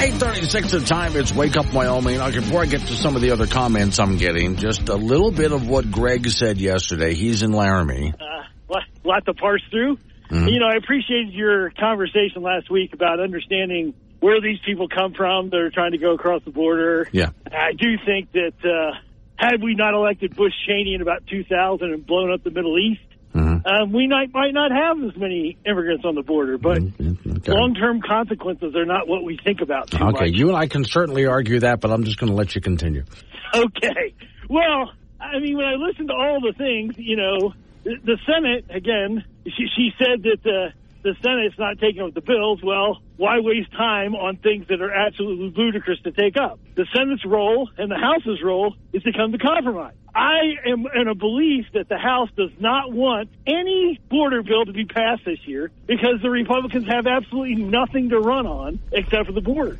836 0.00 0.70
the 0.70 0.80
time. 0.80 1.16
It's 1.16 1.32
Wake 1.32 1.56
Up 1.56 1.72
Wyoming. 1.72 2.20
Okay, 2.20 2.38
before 2.38 2.62
I 2.62 2.66
get 2.66 2.82
to 2.82 2.94
some 2.94 3.16
of 3.16 3.22
the 3.22 3.32
other 3.32 3.46
comments 3.46 3.98
I'm 3.98 4.16
getting, 4.16 4.56
just 4.56 4.88
a 4.88 4.96
little 4.96 5.32
bit 5.32 5.52
of 5.52 5.68
what 5.68 5.90
Greg 5.90 6.28
said 6.28 6.58
yesterday. 6.58 7.14
He's 7.14 7.42
in 7.42 7.52
Laramie. 7.52 8.12
Uh, 8.14 8.44
lot, 8.68 8.84
lot 9.04 9.26
to 9.26 9.34
parse 9.34 9.62
through. 9.70 9.96
Mm-hmm. 10.30 10.48
You 10.48 10.60
know, 10.60 10.66
I 10.66 10.76
appreciated 10.76 11.32
your 11.32 11.70
conversation 11.70 12.42
last 12.42 12.70
week 12.70 12.92
about 12.92 13.18
understanding 13.18 13.94
where 14.20 14.40
these 14.40 14.58
people 14.64 14.88
come 14.88 15.14
from 15.14 15.50
that 15.50 15.56
are 15.56 15.70
trying 15.70 15.92
to 15.92 15.98
go 15.98 16.12
across 16.14 16.42
the 16.44 16.50
border. 16.50 17.08
Yeah. 17.12 17.30
I 17.46 17.72
do 17.72 17.96
think 18.04 18.32
that 18.32 18.54
uh, 18.64 18.98
had 19.36 19.62
we 19.62 19.74
not 19.74 19.94
elected 19.94 20.34
Bush 20.34 20.52
Cheney 20.66 20.94
in 20.94 21.02
about 21.02 21.26
2000 21.28 21.92
and 21.92 22.06
blown 22.06 22.32
up 22.32 22.42
the 22.42 22.50
Middle 22.50 22.78
East, 22.78 23.00
mm-hmm. 23.34 23.66
um, 23.66 23.92
we 23.92 24.08
might, 24.08 24.32
might 24.32 24.52
not 24.52 24.72
have 24.72 25.02
as 25.08 25.16
many 25.16 25.56
immigrants 25.64 26.04
on 26.04 26.16
the 26.16 26.22
border. 26.22 26.58
But 26.58 26.78
mm-hmm. 26.78 27.36
okay. 27.36 27.52
long-term 27.52 28.02
consequences 28.02 28.74
are 28.74 28.86
not 28.86 29.06
what 29.06 29.22
we 29.22 29.38
think 29.42 29.60
about 29.60 29.94
Okay, 29.94 30.02
much. 30.02 30.30
you 30.32 30.48
and 30.48 30.56
I 30.56 30.66
can 30.66 30.84
certainly 30.84 31.26
argue 31.26 31.60
that, 31.60 31.80
but 31.80 31.92
I'm 31.92 32.04
just 32.04 32.18
going 32.18 32.30
to 32.30 32.36
let 32.36 32.54
you 32.54 32.60
continue. 32.60 33.04
Okay. 33.54 34.14
Well, 34.50 34.92
I 35.18 35.38
mean, 35.38 35.56
when 35.56 35.64
I 35.64 35.76
listen 35.76 36.06
to 36.08 36.12
all 36.12 36.38
the 36.38 36.52
things, 36.52 36.98
you 36.98 37.16
know, 37.16 37.54
the, 37.82 37.96
the 38.04 38.18
Senate, 38.26 38.66
again, 38.68 39.24
she, 39.44 39.64
she 39.74 39.90
said 39.98 40.22
that... 40.22 40.46
Uh, 40.46 40.70
the 41.02 41.14
Senate's 41.22 41.58
not 41.58 41.78
taking 41.78 42.02
up 42.02 42.14
the 42.14 42.20
bills, 42.20 42.60
well, 42.62 42.98
why 43.16 43.40
waste 43.40 43.70
time 43.72 44.14
on 44.14 44.36
things 44.36 44.66
that 44.68 44.80
are 44.80 44.92
absolutely 44.92 45.52
ludicrous 45.56 46.00
to 46.02 46.12
take 46.12 46.36
up? 46.36 46.58
The 46.74 46.86
Senate's 46.94 47.24
role 47.24 47.68
and 47.78 47.90
the 47.90 47.98
House's 47.98 48.42
role 48.42 48.74
is 48.92 49.02
to 49.04 49.12
come 49.12 49.32
to 49.32 49.38
compromise. 49.38 49.94
I 50.14 50.56
am 50.66 50.84
in 50.94 51.08
a 51.08 51.14
belief 51.14 51.66
that 51.74 51.88
the 51.88 51.98
House 51.98 52.28
does 52.36 52.50
not 52.58 52.92
want 52.92 53.28
any 53.46 54.00
border 54.10 54.42
bill 54.42 54.64
to 54.64 54.72
be 54.72 54.84
passed 54.84 55.22
this 55.24 55.38
year 55.46 55.70
because 55.86 56.20
the 56.22 56.30
Republicans 56.30 56.86
have 56.88 57.06
absolutely 57.06 57.62
nothing 57.62 58.08
to 58.10 58.18
run 58.18 58.46
on 58.46 58.80
except 58.92 59.26
for 59.26 59.32
the 59.32 59.40
border. 59.40 59.78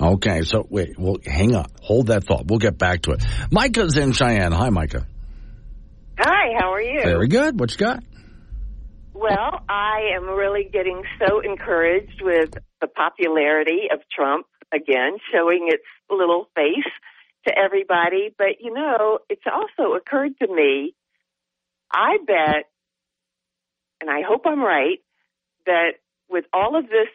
Okay, 0.00 0.42
so 0.42 0.66
wait, 0.68 0.98
well, 0.98 1.18
hang 1.24 1.54
on. 1.54 1.66
Hold 1.82 2.06
that 2.06 2.24
thought. 2.24 2.46
We'll 2.46 2.58
get 2.58 2.78
back 2.78 3.02
to 3.02 3.12
it. 3.12 3.22
Micah's 3.50 3.96
in 3.96 4.12
Cheyenne. 4.12 4.52
Hi, 4.52 4.70
Micah. 4.70 5.06
Hi, 6.18 6.54
how 6.58 6.72
are 6.72 6.82
you? 6.82 7.00
Very 7.02 7.28
good. 7.28 7.60
What 7.60 7.70
you 7.70 7.76
got? 7.76 8.02
Well, 9.20 9.64
I 9.68 10.12
am 10.14 10.28
really 10.28 10.68
getting 10.72 11.02
so 11.18 11.40
encouraged 11.40 12.22
with 12.22 12.50
the 12.80 12.86
popularity 12.86 13.88
of 13.92 13.98
Trump 14.14 14.46
again, 14.72 15.16
showing 15.32 15.66
its 15.72 15.82
little 16.08 16.46
face 16.54 16.86
to 17.48 17.58
everybody. 17.58 18.32
But, 18.38 18.60
you 18.60 18.72
know, 18.72 19.18
it's 19.28 19.42
also 19.44 19.94
occurred 19.94 20.38
to 20.40 20.46
me, 20.46 20.94
I 21.92 22.18
bet, 22.24 22.66
and 24.00 24.08
I 24.08 24.20
hope 24.22 24.42
I'm 24.46 24.62
right, 24.62 25.00
that 25.66 25.94
with 26.30 26.44
all 26.52 26.78
of 26.78 26.84
this 26.84 27.08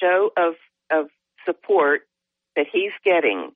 show 0.00 0.30
of, 0.38 0.54
of 0.90 1.10
support 1.44 2.08
that 2.56 2.68
he's 2.72 2.92
getting, 3.04 3.50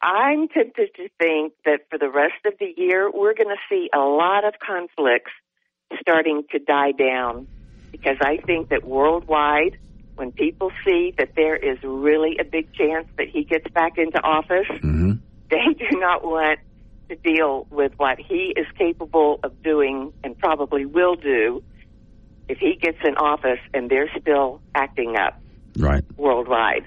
I'm 0.00 0.46
tempted 0.46 0.90
to 0.94 1.08
think 1.18 1.54
that 1.64 1.80
for 1.90 1.98
the 1.98 2.10
rest 2.10 2.46
of 2.46 2.52
the 2.60 2.72
year, 2.76 3.10
we're 3.10 3.34
going 3.34 3.48
to 3.48 3.62
see 3.68 3.90
a 3.92 3.98
lot 3.98 4.44
of 4.44 4.54
conflicts 4.64 5.32
starting 6.00 6.44
to 6.50 6.58
die 6.58 6.92
down 6.92 7.46
because 7.92 8.16
I 8.20 8.38
think 8.38 8.70
that 8.70 8.84
worldwide, 8.84 9.78
when 10.16 10.32
people 10.32 10.70
see 10.84 11.14
that 11.18 11.34
there 11.36 11.56
is 11.56 11.78
really 11.82 12.38
a 12.38 12.44
big 12.44 12.72
chance 12.72 13.06
that 13.18 13.28
he 13.28 13.44
gets 13.44 13.68
back 13.70 13.98
into 13.98 14.20
office, 14.22 14.66
mm-hmm. 14.68 15.12
they 15.50 15.74
do 15.78 15.98
not 15.98 16.24
want 16.24 16.60
to 17.08 17.16
deal 17.16 17.66
with 17.70 17.92
what 17.96 18.18
he 18.18 18.54
is 18.56 18.66
capable 18.76 19.38
of 19.42 19.62
doing 19.62 20.12
and 20.22 20.38
probably 20.38 20.86
will 20.86 21.16
do 21.16 21.62
if 22.48 22.58
he 22.58 22.76
gets 22.76 22.98
in 23.04 23.16
office 23.16 23.60
and 23.72 23.90
they're 23.90 24.10
still 24.20 24.60
acting 24.74 25.16
up 25.16 25.40
Right. 25.76 26.04
worldwide, 26.16 26.86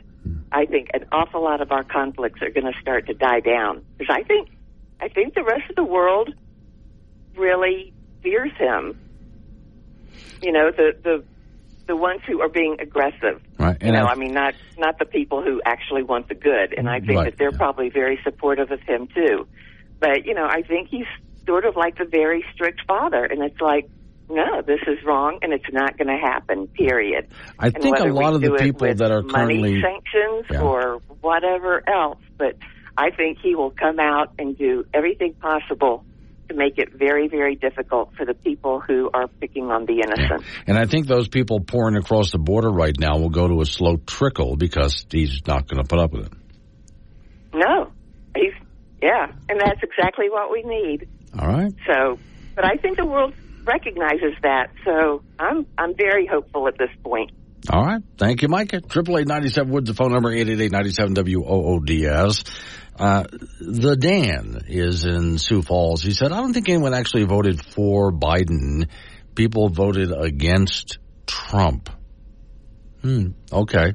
I 0.51 0.65
think 0.65 0.89
an 0.93 1.05
awful 1.11 1.43
lot 1.43 1.61
of 1.61 1.71
our 1.71 1.83
conflicts 1.83 2.41
are 2.41 2.49
going 2.49 2.71
to 2.71 2.79
start 2.79 3.07
to 3.07 3.13
die 3.13 3.41
down. 3.41 3.83
Because 3.97 4.15
I 4.15 4.23
think, 4.23 4.49
I 5.01 5.09
think 5.09 5.33
the 5.33 5.43
rest 5.43 5.69
of 5.69 5.75
the 5.75 5.83
world 5.83 6.33
really 7.35 7.93
fears 8.23 8.51
him. 8.57 8.97
You 10.41 10.51
know, 10.51 10.71
the 10.71 10.95
the 11.03 11.23
the 11.87 11.95
ones 11.95 12.21
who 12.27 12.41
are 12.41 12.49
being 12.49 12.77
aggressive. 12.79 13.41
Right. 13.57 13.77
You 13.81 13.87
And 13.87 13.95
know, 13.95 14.05
I- 14.05 14.11
I 14.11 14.15
mean, 14.15 14.33
not 14.33 14.53
not 14.77 14.99
the 14.99 15.05
people 15.05 15.41
who 15.41 15.61
actually 15.65 16.03
want 16.03 16.27
the 16.27 16.35
good. 16.35 16.73
And 16.77 16.89
I 16.89 16.99
think 16.99 17.11
Right, 17.19 17.23
that 17.25 17.37
they're 17.37 17.51
probably 17.51 17.89
very 17.89 18.19
supportive 18.23 18.71
of 18.71 18.81
him 18.81 19.07
too. 19.07 19.47
But 19.99 20.25
you 20.25 20.33
know, 20.33 20.45
I 20.45 20.61
think 20.61 20.89
he's 20.89 21.05
sort 21.45 21.65
of 21.65 21.75
like 21.75 21.97
the 21.97 22.05
very 22.05 22.43
strict 22.53 22.81
father, 22.87 23.23
and 23.23 23.41
it's 23.43 23.61
like. 23.61 23.87
No, 24.29 24.61
this 24.61 24.81
is 24.87 25.01
wrong, 25.05 25.39
and 25.41 25.53
it's 25.53 25.71
not 25.71 25.97
going 25.97 26.09
to 26.09 26.17
happen. 26.17 26.67
Period. 26.67 27.27
I 27.57 27.67
And 27.67 27.77
think 27.81 27.97
a 27.97 28.03
lot 28.07 28.33
of 28.33 28.41
the 28.41 28.57
people 28.59 28.93
that 28.93 29.09
are 29.09 29.21
money 29.21 29.61
currently 29.61 29.81
sanctions 29.81 30.45
Yeah. 30.51 30.63
or 30.63 30.97
whatever 31.21 31.81
else, 31.89 32.17
but 32.37 32.57
I 32.97 33.11
think 33.11 33.37
he 33.41 33.55
will 33.55 33.69
come 33.71 34.01
out 34.01 34.33
and 34.37 34.57
do 34.57 34.83
everything 34.93 35.33
possible 35.35 36.03
to 36.49 36.55
make 36.55 36.77
it 36.77 36.93
very, 36.93 37.27
very 37.27 37.55
difficult 37.55 38.13
for 38.15 38.25
the 38.25 38.33
people 38.33 38.79
who 38.79 39.09
are 39.13 39.27
picking 39.27 39.65
on 39.65 39.85
the 39.85 40.01
innocent. 40.01 40.43
And 40.65 40.77
I 40.77 40.85
think 40.85 41.07
those 41.07 41.27
people 41.27 41.59
pouring 41.59 41.95
across 41.95 42.31
the 42.31 42.39
border 42.39 42.69
right 42.69 42.95
now 42.97 43.17
will 43.17 43.29
go 43.29 43.47
to 43.47 43.61
a 43.61 43.65
slow 43.65 43.97
trickle 43.97 44.55
because 44.55 45.05
he's 45.09 45.41
not 45.47 45.67
going 45.67 45.81
to 45.81 45.87
put 45.87 45.99
up 45.99 46.11
with 46.11 46.27
it. 46.27 46.33
No, 47.53 47.91
he's 48.35 48.53
yeah, 49.01 49.27
and 49.49 49.59
that's 49.59 49.81
exactly 49.83 50.29
what 50.29 50.51
we 50.51 50.63
need. 50.63 51.07
All 51.37 51.47
right. 51.47 51.73
So, 51.85 52.17
but 52.55 52.65
I 52.65 52.77
think 52.77 52.97
the 52.97 53.05
world 53.05 53.33
recognizes 53.63 54.33
that. 54.43 54.71
So 54.85 55.21
I'm 55.39 55.65
I'm 55.77 55.95
very 55.95 56.25
hopeful 56.25 56.67
at 56.67 56.77
this 56.77 56.89
point. 57.03 57.31
All 57.69 57.83
right. 57.83 58.01
Thank 58.17 58.41
you, 58.41 58.47
Micah. 58.47 58.81
Triple 58.81 59.17
eight 59.19 59.27
ninety 59.27 59.49
seven 59.49 59.71
Woods, 59.71 59.89
the 59.89 59.93
phone 59.93 60.11
number 60.11 60.31
eight 60.31 60.47
eight 60.47 60.61
eight 60.61 60.71
ninety 60.71 60.91
seven 60.91 61.13
W 61.13 61.43
O 61.43 61.75
O 61.75 61.79
D 61.79 62.05
S. 62.05 62.43
Uh, 62.97 63.23
the 63.59 63.95
Dan 63.95 64.61
is 64.67 65.05
in 65.05 65.37
Sioux 65.37 65.61
Falls. 65.61 66.01
He 66.01 66.11
said, 66.11 66.31
I 66.31 66.37
don't 66.37 66.53
think 66.53 66.67
anyone 66.69 66.93
actually 66.93 67.25
voted 67.25 67.63
for 67.63 68.11
Biden. 68.11 68.87
People 69.35 69.69
voted 69.69 70.11
against 70.11 70.97
Trump. 71.27 71.89
Hmm. 73.01 73.27
Okay. 73.51 73.93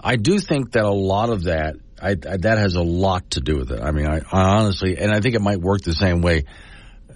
I 0.00 0.16
do 0.16 0.38
think 0.38 0.72
that 0.72 0.84
a 0.84 0.90
lot 0.92 1.30
of 1.30 1.44
that, 1.44 1.76
I, 2.00 2.10
I, 2.10 2.36
that 2.36 2.58
has 2.58 2.74
a 2.74 2.82
lot 2.82 3.30
to 3.30 3.40
do 3.40 3.56
with 3.56 3.72
it. 3.72 3.80
I 3.80 3.90
mean, 3.90 4.06
I, 4.06 4.18
I 4.18 4.58
honestly, 4.58 4.98
and 4.98 5.10
I 5.10 5.20
think 5.20 5.34
it 5.34 5.40
might 5.40 5.60
work 5.60 5.80
the 5.80 5.94
same 5.94 6.20
way 6.20 6.44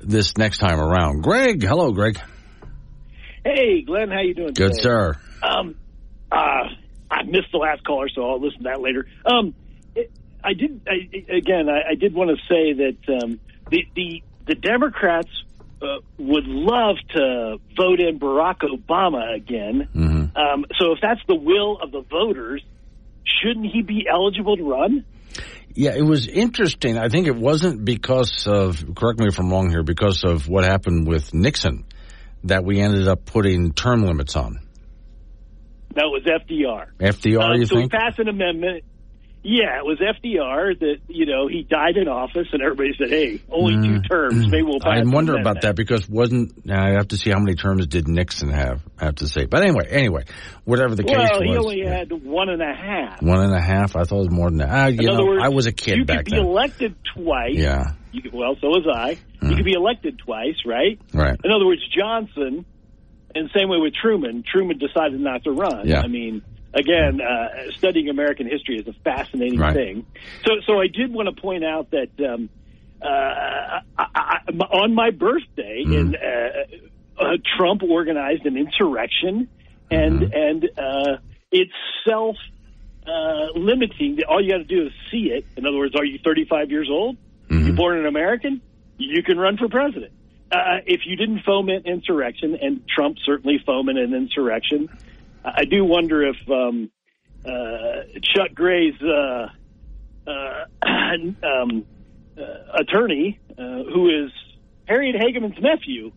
this 0.03 0.37
next 0.39 0.59
time 0.59 0.81
around. 0.81 1.23
Greg, 1.23 1.63
hello, 1.63 1.93
Greg. 1.93 2.19
Hey, 3.45 3.83
Glenn, 3.83 4.11
how 4.11 4.21
you 4.21 4.35
doing? 4.35 4.55
Good, 4.55 4.73
today? 4.73 4.83
sir. 4.83 5.17
Um, 5.43 5.77
uh, 6.33 6.65
I 7.11 7.23
missed 7.25 7.53
the 7.53 7.59
last 7.59 7.85
caller, 7.85 8.09
so 8.15 8.23
I'll 8.23 8.41
listen 8.41 8.63
to 8.63 8.71
that 8.71 8.81
later. 8.81 9.07
Um, 9.25 9.55
it, 9.95 10.11
I 10.43 10.55
did 10.55 10.81
I, 10.87 11.35
again. 11.37 11.69
I, 11.69 11.91
I 11.91 11.95
did 11.95 12.15
want 12.15 12.31
to 12.31 12.37
say 12.49 12.73
that 12.75 13.23
um, 13.23 13.41
the 13.71 13.85
the 13.95 14.23
the 14.47 14.55
Democrats 14.55 15.31
uh, 15.83 15.99
would 16.19 16.47
love 16.47 16.97
to 17.15 17.57
vote 17.77 18.01
in 18.01 18.19
Barack 18.19 18.61
Obama 18.61 19.35
again. 19.35 19.89
Mm-hmm. 19.95 20.37
Um, 20.37 20.65
so 20.79 20.93
if 20.93 20.99
that's 21.01 21.21
the 21.27 21.35
will 21.37 21.79
of 21.81 21.93
the 21.93 22.03
voters, 22.03 22.63
shouldn't 23.25 23.67
he 23.67 23.83
be 23.83 24.07
eligible 24.11 24.57
to 24.57 24.65
run? 24.71 25.05
Yeah, 25.73 25.95
it 25.95 26.03
was 26.03 26.27
interesting. 26.27 26.99
I 26.99 27.09
think 27.09 27.29
it 27.29 27.37
wasn't 27.37 27.85
because 27.85 28.47
of, 28.47 28.85
correct 28.97 29.21
me 29.21 29.27
if 29.29 29.39
I'm 29.39 29.51
wrong 29.51 29.71
here, 29.71 29.85
because 29.85 30.25
of 30.25 30.49
what 30.49 30.65
happened 30.65 31.07
with 31.07 31.33
Nixon 31.33 31.85
that 32.45 32.65
we 32.65 32.81
ended 32.81 33.07
up 33.07 33.25
putting 33.25 33.73
term 33.73 34.03
limits 34.03 34.35
on. 34.35 34.59
That 35.95 36.07
was 36.07 36.23
FDR. 36.25 36.89
FDR, 36.99 37.43
Um, 37.43 37.61
you 37.61 37.67
so 37.67 37.77
think? 37.77 37.93
we 37.93 37.99
passed 37.99 38.19
an 38.19 38.29
amendment. 38.29 38.85
Yeah, 39.43 39.79
it 39.79 39.87
was 39.87 39.99
FDR 39.99 40.79
that 40.81 40.97
you 41.09 41.25
know 41.25 41.49
he 41.49 41.63
died 41.63 41.97
in 41.97 42.09
office, 42.09 42.49
and 42.53 42.61
everybody 42.61 42.91
said, 42.99 43.09
"Hey, 43.09 43.41
only 43.51 43.89
two 43.89 44.01
mm. 44.01 44.09
terms. 44.09 44.49
Maybe 44.49 44.63
we'll 44.63 44.81
mm. 44.81 44.83
pass." 44.83 44.99
I 44.99 45.11
wonder 45.11 45.33
amendment." 45.33 45.41
about 45.41 45.63
that 45.63 45.77
because 45.77 46.07
wasn't, 46.07 46.67
now 46.67 46.85
I 46.85 46.91
have 46.91 47.09
to 47.09 47.17
see 47.17 47.31
how 47.31 47.39
many 47.39 47.55
terms 47.55 47.87
did 47.87 48.07
Nixon 48.07 48.51
have, 48.51 48.83
I 48.99 49.07
have 49.07 49.15
to 49.17 49.29
say. 49.29 49.47
But 49.47 49.63
anyway, 49.63 49.87
anyway, 49.89 50.25
whatever 50.65 50.95
the 50.95 51.05
case 51.05 51.17
Well, 51.17 51.41
he 51.41 51.49
was. 51.49 51.59
only 51.59 51.81
had 51.87 52.13
one 52.13 52.51
and 52.51 52.61
a 52.61 52.75
half. 52.75 53.23
One 53.23 53.41
and 53.41 53.55
a 53.55 53.63
half, 53.63 53.97
I 53.97 54.05
thought 54.05 54.17
it 54.17 54.29
was 54.29 54.31
more 54.31 54.51
than 54.51 54.59
that. 54.59 54.69
Ah, 54.71 54.87
you 54.89 54.99
in 54.99 55.07
know, 55.07 55.15
other 55.15 55.25
words, 55.25 55.43
I 55.43 55.49
was 55.49 55.65
a 55.65 55.73
kid 55.73 55.97
you 55.97 56.05
back 56.05 56.19
could 56.19 56.25
be 56.27 56.31
then. 56.33 56.45
elected 56.45 56.95
twice. 57.15 57.55
Yeah. 57.55 57.93
You 58.13 58.21
could, 58.21 58.35
well, 58.35 58.57
so 58.61 58.67
was 58.69 58.87
I. 58.93 59.19
You 59.41 59.57
could 59.57 59.65
be 59.65 59.73
mm. 59.73 59.77
elected 59.77 60.19
twice, 60.19 60.57
right? 60.67 61.01
Right. 61.15 61.41
In 61.43 61.51
other 61.51 61.65
words, 61.65 61.81
Johnson, 61.97 62.67
and 63.35 63.51
same 63.57 63.71
way 63.71 63.79
with 63.79 63.95
Truman. 63.95 64.45
Truman 64.47 64.77
decided 64.79 65.19
not 65.19 65.45
to 65.45 65.53
run. 65.53 65.87
Yeah. 65.89 66.01
I 66.01 66.09
mean, 66.09 66.43
again, 66.75 67.21
uh, 67.21 67.71
studying 67.77 68.09
American 68.09 68.47
history 68.49 68.79
is 68.79 68.87
a 68.89 68.93
fascinating 69.05 69.59
Right. 69.59 69.75
thing. 69.75 70.07
So, 70.45 70.53
so 70.67 70.81
I 70.81 70.87
did 70.87 71.13
want 71.13 71.35
to 71.35 71.41
point 71.41 71.65
out 71.65 71.91
that 71.91 72.11
um, 72.25 72.51
uh, 73.03 73.07
I, 73.07 73.81
I, 73.99 74.39
on 74.73 74.95
my 74.95 75.11
birthday, 75.11 75.85
Mm-hmm. 75.87 75.93
in 75.93 76.17
uh, 76.17 77.23
uh, 77.23 77.37
Trump 77.57 77.83
organized 77.83 78.47
an 78.47 78.57
insurrection, 78.57 79.49
and 79.91 80.21
Mm-hmm. 80.21 80.33
and 80.33 80.65
uh, 80.79 81.17
it's 81.51 81.73
self. 82.09 82.37
Uh, 83.07 83.59
limiting. 83.59 84.19
All 84.29 84.45
you 84.45 84.51
got 84.53 84.59
to 84.59 84.65
do 84.65 84.87
is 84.87 84.93
see 85.11 85.31
it. 85.33 85.47
In 85.57 85.67
other 85.67 85.79
words, 85.79 85.97
are 85.97 86.05
you 86.05 86.19
35 86.23 86.71
years 86.71 86.89
old? 86.93 87.17
Mm-hmm. 87.49 87.67
You're 87.67 87.75
born 87.75 87.99
an 87.99 88.05
American. 88.07 88.61
You 88.99 89.23
can 89.23 89.39
run 89.39 89.57
for 89.57 89.69
president. 89.71 90.13
Uh, 90.53 90.85
if 90.87 91.01
you 91.07 91.17
didn't 91.17 91.41
foment 91.45 91.87
insurrection, 91.87 92.59
and 92.61 92.83
Trump 92.87 93.17
certainly 93.25 93.59
fomented 93.65 94.11
an 94.11 94.15
insurrection, 94.15 94.91
I 95.45 95.65
do 95.65 95.85
wonder 95.85 96.23
if 96.29 96.37
um, 96.51 96.91
uh, 97.45 98.19
Chuck 98.35 98.55
Gray's 98.55 98.95
uh, 99.03 99.47
uh, 100.27 100.65
um, 100.83 101.87
uh, 102.37 102.81
attorney, 102.81 103.39
uh, 103.53 103.63
who 103.93 104.25
is 104.25 104.31
Harriet 104.87 105.17
Hageman's 105.17 105.59
nephew, 105.61 106.13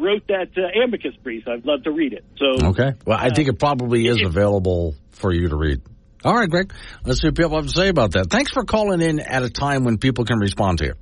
wrote 0.00 0.26
that 0.28 0.48
uh, 0.56 0.82
amicus 0.84 1.14
brief. 1.22 1.44
I'd 1.46 1.64
love 1.64 1.84
to 1.84 1.90
read 1.90 2.12
it. 2.12 2.24
So 2.38 2.68
Okay. 2.68 2.94
Well, 3.06 3.18
I 3.20 3.30
think 3.30 3.48
it 3.48 3.58
probably 3.58 4.06
is 4.06 4.22
available 4.24 4.94
for 5.12 5.32
you 5.32 5.48
to 5.48 5.56
read. 5.56 5.82
All 6.24 6.34
right, 6.34 6.48
Greg. 6.48 6.72
Let's 7.04 7.20
see 7.20 7.28
what 7.28 7.36
people 7.36 7.56
have 7.56 7.66
to 7.66 7.72
say 7.72 7.88
about 7.88 8.12
that. 8.12 8.28
Thanks 8.30 8.52
for 8.52 8.64
calling 8.64 9.00
in 9.00 9.20
at 9.20 9.42
a 9.42 9.50
time 9.50 9.84
when 9.84 9.98
people 9.98 10.24
can 10.24 10.38
respond 10.38 10.78
to 10.78 10.86
you. 10.86 10.94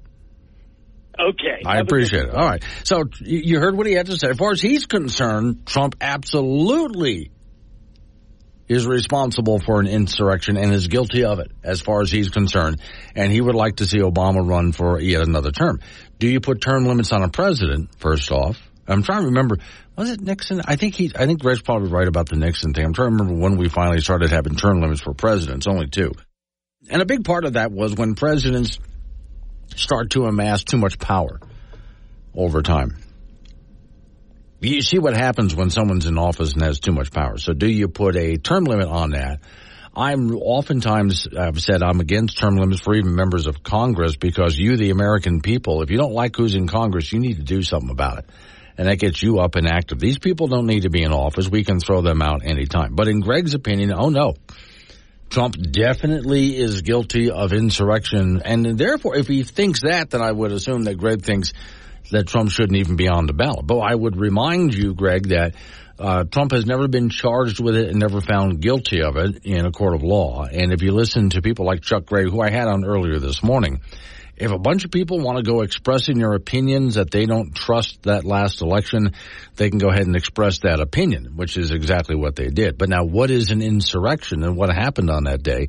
Okay. 1.18 1.62
I 1.66 1.78
appreciate 1.78 2.26
it. 2.26 2.34
All 2.34 2.46
right. 2.46 2.62
So 2.84 3.04
you 3.20 3.58
heard 3.58 3.76
what 3.76 3.88
he 3.88 3.94
had 3.94 4.06
to 4.06 4.16
say. 4.16 4.28
As 4.28 4.36
far 4.36 4.52
as 4.52 4.60
he's 4.60 4.86
concerned, 4.86 5.66
Trump 5.66 5.96
absolutely 6.00 7.32
is 8.68 8.86
responsible 8.86 9.58
for 9.58 9.80
an 9.80 9.86
insurrection 9.86 10.56
and 10.56 10.72
is 10.72 10.88
guilty 10.88 11.24
of 11.24 11.38
it 11.38 11.50
as 11.62 11.80
far 11.80 12.02
as 12.02 12.10
he's 12.10 12.28
concerned. 12.30 12.80
And 13.14 13.32
he 13.32 13.40
would 13.40 13.54
like 13.54 13.76
to 13.76 13.86
see 13.86 13.98
Obama 13.98 14.46
run 14.46 14.72
for 14.72 15.00
yet 15.00 15.22
another 15.22 15.50
term. 15.50 15.80
Do 16.18 16.28
you 16.28 16.40
put 16.40 16.60
term 16.60 16.84
limits 16.84 17.12
on 17.12 17.22
a 17.22 17.28
president, 17.28 17.90
first 17.98 18.30
off? 18.30 18.58
I'm 18.86 19.02
trying 19.02 19.20
to 19.20 19.26
remember. 19.26 19.58
Was 19.96 20.10
it 20.10 20.20
Nixon? 20.20 20.62
I 20.64 20.76
think 20.76 20.94
he, 20.94 21.12
I 21.16 21.26
think 21.26 21.40
Greg's 21.40 21.62
probably 21.62 21.90
right 21.90 22.08
about 22.08 22.28
the 22.28 22.36
Nixon 22.36 22.72
thing. 22.72 22.84
I'm 22.84 22.94
trying 22.94 23.10
to 23.10 23.16
remember 23.16 23.42
when 23.42 23.56
we 23.56 23.68
finally 23.68 24.00
started 24.00 24.30
having 24.30 24.54
term 24.54 24.80
limits 24.80 25.00
for 25.00 25.12
presidents, 25.12 25.66
only 25.66 25.88
two. 25.88 26.12
And 26.90 27.02
a 27.02 27.06
big 27.06 27.24
part 27.24 27.44
of 27.44 27.54
that 27.54 27.70
was 27.70 27.94
when 27.94 28.14
presidents 28.14 28.78
start 29.76 30.10
to 30.10 30.24
amass 30.24 30.64
too 30.64 30.78
much 30.78 30.98
power 30.98 31.40
over 32.34 32.62
time. 32.62 32.96
You 34.60 34.82
see 34.82 34.98
what 34.98 35.14
happens 35.14 35.55
when 35.55 35.70
someone's 35.70 36.06
in 36.06 36.18
office 36.18 36.55
and 36.55 36.62
has 36.62 36.80
too 36.80 36.93
much 36.93 37.12
power. 37.12 37.39
So 37.39 37.52
do 37.52 37.68
you 37.68 37.89
put 37.89 38.16
a 38.16 38.39
term 38.39 38.64
limit 38.64 38.89
on 38.89 39.10
that? 39.10 39.40
I'm 39.94 40.35
oftentimes 40.35 41.28
I've 41.36 41.60
said 41.60 41.82
I'm 41.82 42.01
against 42.01 42.39
term 42.39 42.56
limits 42.56 42.80
for 42.80 42.94
even 42.94 43.14
members 43.14 43.47
of 43.47 43.62
Congress 43.62 44.16
because 44.16 44.59
you, 44.59 44.76
the 44.76 44.90
American 44.90 45.40
people, 45.40 45.82
if 45.82 45.90
you 45.90 45.97
don't 45.97 46.12
like 46.12 46.36
who's 46.36 46.55
in 46.55 46.68
Congress, 46.68 47.12
you 47.12 47.20
need 47.20 47.36
to 47.36 47.43
do 47.43 47.62
something 47.62 47.90
about 47.90 48.18
it. 48.18 48.26
And 48.76 48.86
that 48.86 48.97
gets 48.97 49.20
you 49.22 49.40
up 49.40 49.56
and 49.56 49.66
active. 49.66 49.98
These 49.98 50.18
people 50.18 50.47
don't 50.47 50.66
need 50.66 50.82
to 50.82 50.90
be 50.90 51.02
in 51.02 51.12
office. 51.12 51.48
We 51.48 51.64
can 51.64 51.80
throw 51.80 52.01
them 52.01 52.22
out 52.22 52.44
anytime. 52.44 52.94
But 52.94 53.09
in 53.09 53.20
Greg's 53.20 53.55
opinion, 53.55 53.93
oh 53.93 54.09
no. 54.09 54.35
Trump 55.30 55.56
definitely 55.70 56.56
is 56.56 56.82
guilty 56.82 57.30
of 57.30 57.52
insurrection. 57.52 58.40
And 58.44 58.78
therefore, 58.78 59.16
if 59.16 59.26
he 59.26 59.43
thinks 59.43 59.82
that, 59.82 60.10
then 60.10 60.22
I 60.22 60.32
would 60.32 60.52
assume 60.52 60.85
that 60.85 60.97
Greg 60.97 61.22
thinks 61.22 61.52
that 62.10 62.26
Trump 62.26 62.50
shouldn't 62.50 62.78
even 62.78 62.96
be 62.96 63.08
on 63.08 63.26
the 63.26 63.32
ballot. 63.32 63.66
But 63.66 63.78
I 63.78 63.94
would 63.94 64.16
remind 64.16 64.74
you, 64.74 64.94
Greg, 64.94 65.28
that 65.28 65.54
uh, 65.98 66.24
Trump 66.24 66.52
has 66.52 66.64
never 66.64 66.88
been 66.88 67.10
charged 67.10 67.60
with 67.60 67.74
it 67.74 67.88
and 67.88 67.98
never 67.98 68.20
found 68.20 68.60
guilty 68.60 69.02
of 69.02 69.16
it 69.16 69.44
in 69.44 69.66
a 69.66 69.72
court 69.72 69.94
of 69.94 70.02
law. 70.02 70.44
And 70.44 70.72
if 70.72 70.82
you 70.82 70.92
listen 70.92 71.30
to 71.30 71.42
people 71.42 71.66
like 71.66 71.82
Chuck 71.82 72.06
Gray, 72.06 72.24
who 72.24 72.40
I 72.40 72.50
had 72.50 72.68
on 72.68 72.84
earlier 72.84 73.18
this 73.18 73.42
morning, 73.42 73.80
if 74.36 74.52
a 74.52 74.58
bunch 74.58 74.84
of 74.84 74.92
people 74.92 75.18
want 75.18 75.38
to 75.38 75.42
go 75.42 75.62
expressing 75.62 76.18
their 76.18 76.32
opinions 76.32 76.94
that 76.94 77.10
they 77.10 77.26
don't 77.26 77.52
trust 77.52 78.04
that 78.04 78.24
last 78.24 78.62
election, 78.62 79.14
they 79.56 79.68
can 79.68 79.80
go 79.80 79.88
ahead 79.88 80.06
and 80.06 80.14
express 80.14 80.60
that 80.60 80.80
opinion, 80.80 81.32
which 81.34 81.56
is 81.56 81.72
exactly 81.72 82.14
what 82.14 82.36
they 82.36 82.48
did. 82.48 82.78
But 82.78 82.88
now 82.88 83.04
what 83.04 83.30
is 83.30 83.50
an 83.50 83.60
insurrection 83.60 84.44
and 84.44 84.56
what 84.56 84.72
happened 84.72 85.10
on 85.10 85.24
that 85.24 85.42
day 85.42 85.66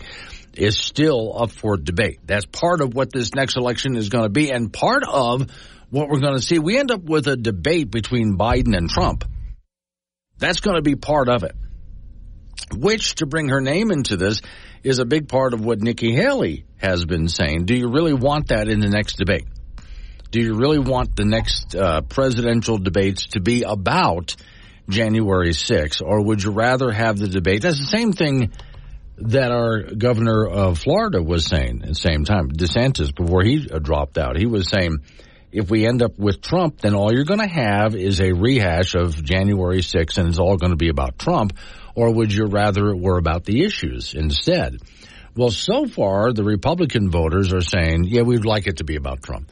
is 0.53 0.77
still 0.77 1.41
up 1.41 1.51
for 1.51 1.77
debate. 1.77 2.19
That's 2.25 2.45
part 2.45 2.81
of 2.81 2.93
what 2.93 3.11
this 3.11 3.33
next 3.33 3.57
election 3.57 3.95
is 3.95 4.09
going 4.09 4.25
to 4.25 4.29
be 4.29 4.51
and 4.51 4.71
part 4.71 5.03
of 5.03 5.47
what 5.89 6.09
we're 6.09 6.19
going 6.19 6.35
to 6.35 6.41
see. 6.41 6.59
We 6.59 6.77
end 6.77 6.91
up 6.91 7.03
with 7.03 7.27
a 7.27 7.35
debate 7.35 7.91
between 7.91 8.37
Biden 8.37 8.75
and 8.75 8.89
Trump. 8.89 9.25
That's 10.37 10.59
going 10.59 10.77
to 10.77 10.81
be 10.81 10.95
part 10.95 11.29
of 11.29 11.43
it. 11.43 11.55
Which, 12.73 13.15
to 13.15 13.25
bring 13.25 13.49
her 13.49 13.61
name 13.61 13.91
into 13.91 14.15
this, 14.15 14.41
is 14.83 14.99
a 14.99 15.05
big 15.05 15.27
part 15.27 15.53
of 15.53 15.63
what 15.63 15.81
Nikki 15.81 16.13
Haley 16.13 16.65
has 16.77 17.05
been 17.05 17.27
saying. 17.27 17.65
Do 17.65 17.75
you 17.75 17.89
really 17.89 18.13
want 18.13 18.49
that 18.49 18.67
in 18.67 18.79
the 18.79 18.89
next 18.89 19.17
debate? 19.17 19.45
Do 20.31 20.39
you 20.39 20.55
really 20.55 20.79
want 20.79 21.15
the 21.15 21.25
next 21.25 21.75
uh, 21.75 22.01
presidential 22.01 22.77
debates 22.77 23.27
to 23.27 23.39
be 23.39 23.63
about 23.63 24.35
January 24.87 25.49
6th, 25.49 26.01
or 26.03 26.21
would 26.23 26.43
you 26.43 26.51
rather 26.51 26.91
have 26.91 27.17
the 27.17 27.27
debate? 27.27 27.63
That's 27.63 27.79
the 27.79 27.85
same 27.85 28.13
thing 28.13 28.51
that 29.17 29.51
our 29.51 29.81
governor 29.81 30.47
of 30.47 30.79
Florida 30.79 31.21
was 31.21 31.45
saying 31.45 31.81
at 31.81 31.89
the 31.89 31.95
same 31.95 32.23
time, 32.23 32.49
DeSantis, 32.49 33.13
before 33.13 33.43
he 33.43 33.65
dropped 33.65 34.17
out. 34.17 34.37
He 34.37 34.45
was 34.45 34.69
saying, 34.69 34.99
if 35.51 35.69
we 35.69 35.87
end 35.87 36.01
up 36.01 36.17
with 36.17 36.41
Trump, 36.41 36.81
then 36.81 36.93
all 36.93 37.13
you're 37.13 37.25
going 37.25 37.39
to 37.39 37.47
have 37.47 37.95
is 37.95 38.19
a 38.21 38.33
rehash 38.33 38.95
of 38.95 39.23
January 39.23 39.79
6th 39.79 40.17
and 40.17 40.29
it's 40.29 40.39
all 40.39 40.57
going 40.57 40.71
to 40.71 40.77
be 40.77 40.89
about 40.89 41.17
Trump, 41.17 41.53
or 41.95 42.11
would 42.11 42.31
you 42.31 42.45
rather 42.45 42.89
it 42.89 42.99
were 42.99 43.17
about 43.17 43.45
the 43.45 43.63
issues 43.63 44.13
instead? 44.13 44.77
Well, 45.35 45.51
so 45.51 45.85
far, 45.87 46.33
the 46.33 46.43
Republican 46.43 47.09
voters 47.09 47.53
are 47.53 47.61
saying, 47.61 48.05
yeah, 48.05 48.21
we'd 48.21 48.45
like 48.45 48.67
it 48.67 48.77
to 48.77 48.83
be 48.83 48.95
about 48.95 49.23
Trump. 49.23 49.49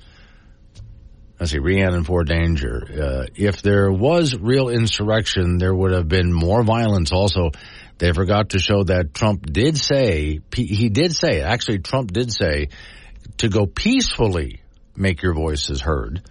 I 1.39 1.45
see, 1.45 1.59
Rhiannon 1.59 2.03
for 2.03 2.23
Danger. 2.23 2.83
Uh, 2.89 3.25
if 3.35 3.61
there 3.61 3.91
was 3.91 4.35
real 4.35 4.69
insurrection, 4.69 5.59
there 5.59 5.73
would 5.73 5.91
have 5.91 6.07
been 6.07 6.33
more 6.33 6.63
violence 6.63 7.11
also. 7.11 7.51
They 7.99 8.11
forgot 8.11 8.49
to 8.49 8.59
show 8.59 8.83
that 8.83 9.13
Trump 9.13 9.45
did 9.45 9.77
say, 9.77 10.39
he 10.53 10.89
did 10.89 11.15
say, 11.15 11.41
actually 11.41 11.79
Trump 11.79 12.11
did 12.11 12.31
say, 12.31 12.69
to 13.37 13.49
go 13.49 13.67
peacefully 13.67 14.61
make 14.97 15.21
your 15.21 15.33
voices 15.33 15.81
heard. 15.81 16.21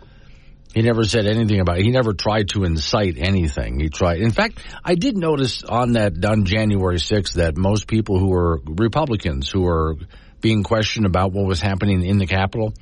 He 0.75 0.83
never 0.83 1.05
said 1.05 1.27
anything 1.27 1.61
about 1.61 1.79
it. 1.79 1.85
He 1.85 1.91
never 1.91 2.13
tried 2.13 2.51
to 2.51 2.65
incite 2.65 3.17
anything. 3.17 3.81
He 3.81 3.89
tried. 3.89 4.21
In 4.21 4.31
fact, 4.31 4.59
I 4.85 4.95
did 4.95 5.17
notice 5.17 5.65
on 5.65 5.93
that, 5.93 6.23
on 6.23 6.45
January 6.45 6.99
6th, 6.99 7.35
that 7.35 7.57
most 7.57 7.87
people 7.87 8.19
who 8.19 8.29
were 8.29 8.61
Republicans 8.63 9.49
who 9.49 9.63
were 9.63 9.97
being 10.43 10.65
questioned 10.65 11.07
about 11.07 11.33
what 11.33 11.47
was 11.47 11.63
happening 11.63 12.05
in 12.05 12.19
the 12.19 12.27
Capitol 12.27 12.75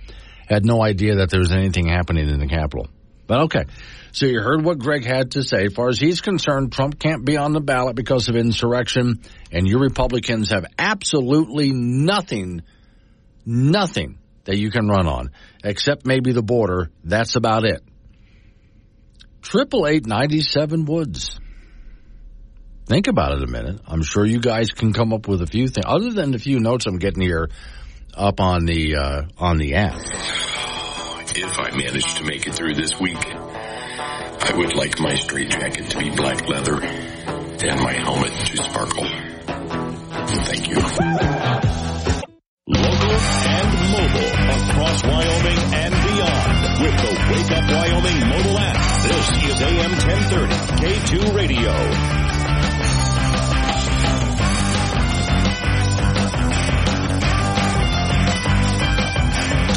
had 0.48 0.65
no 0.65 0.82
idea 0.82 1.16
that 1.16 1.31
there 1.31 1.39
was 1.39 1.52
anything 1.52 1.86
happening 1.86 2.28
in 2.28 2.40
the 2.40 2.48
Capitol. 2.48 2.89
But 3.27 3.43
okay. 3.44 3.65
So 4.11 4.27
you 4.27 4.40
heard 4.40 4.65
what 4.65 4.78
Greg 4.78 5.05
had 5.05 5.32
to 5.32 5.43
say. 5.43 5.66
As 5.66 5.73
far 5.73 5.89
as 5.89 5.98
he's 5.98 6.20
concerned, 6.20 6.73
Trump 6.73 6.98
can't 6.98 7.24
be 7.24 7.36
on 7.36 7.52
the 7.52 7.61
ballot 7.61 7.97
because 7.97 8.28
of 8.28 8.36
insurrection, 8.36 9.20
and 9.51 9.69
you 9.69 9.78
Republicans 9.78 10.51
have 10.51 10.66
absolutely 10.78 11.73
nothing, 11.73 12.62
nothing 13.47 14.19
that 14.45 14.57
you 14.57 14.71
can 14.71 14.89
run 14.89 15.07
on, 15.07 15.31
except 15.62 16.07
maybe 16.07 16.33
the 16.33 16.43
border. 16.43 16.91
That's 17.03 17.37
about 17.37 17.65
it. 17.65 17.83
Triple 19.43 19.87
eight 19.87 20.07
ninety 20.07 20.41
seven 20.41 20.85
Woods. 20.85 21.39
Think 22.87 23.07
about 23.09 23.33
it 23.33 23.43
a 23.43 23.47
minute. 23.47 23.81
I'm 23.87 24.03
sure 24.03 24.27
you 24.27 24.41
guys 24.41 24.71
can 24.71 24.93
come 24.93 25.12
up 25.12 25.27
with 25.27 25.41
a 25.41 25.47
few 25.47 25.69
things 25.69 25.87
other 25.87 26.11
than 26.12 26.33
the 26.33 26.39
few 26.39 26.61
notes 26.61 26.87
I'm 26.87 26.99
getting 26.99 27.23
here 27.23 27.49
up 28.15 28.41
on 28.41 28.66
the 28.66 28.97
uh, 28.97 29.23
on 29.39 29.59
the 29.59 29.75
app. 29.75 30.01
If 31.37 31.59
I 31.59 31.71
manage 31.77 32.15
to 32.16 32.25
make 32.25 32.47
it 32.47 32.55
through 32.55 32.75
this 32.75 33.01
week, 33.01 33.19
I 33.27 34.53
would 34.55 34.77
like 34.77 35.01
my 35.01 35.15
straight 35.15 35.51
jacket 35.51 35.91
to 35.91 35.99
be 35.99 36.11
black 36.11 36.47
leather 36.47 36.81
and 36.83 37.81
my 37.81 37.93
helmet 37.93 38.33
to 38.47 38.57
sparkle. 38.57 39.09
Thank 40.45 40.69
you. 40.69 40.77
Local 42.66 43.11
and 43.11 43.84
mobile 44.05 44.71
across 44.71 45.03
Wyoming 45.03 45.59
and 45.73 45.95
beyond 45.95 46.83
with 46.83 46.97
the 47.01 47.13
Wake 47.33 47.51
Up 47.53 47.65
Wyoming 47.71 48.21
mobile 48.29 48.59
app. 48.59 49.03
This 49.03 49.31
is 49.45 49.63
AM 49.63 49.91
1030 49.93 50.55
K2 50.81 51.35
Radio. 51.35 52.85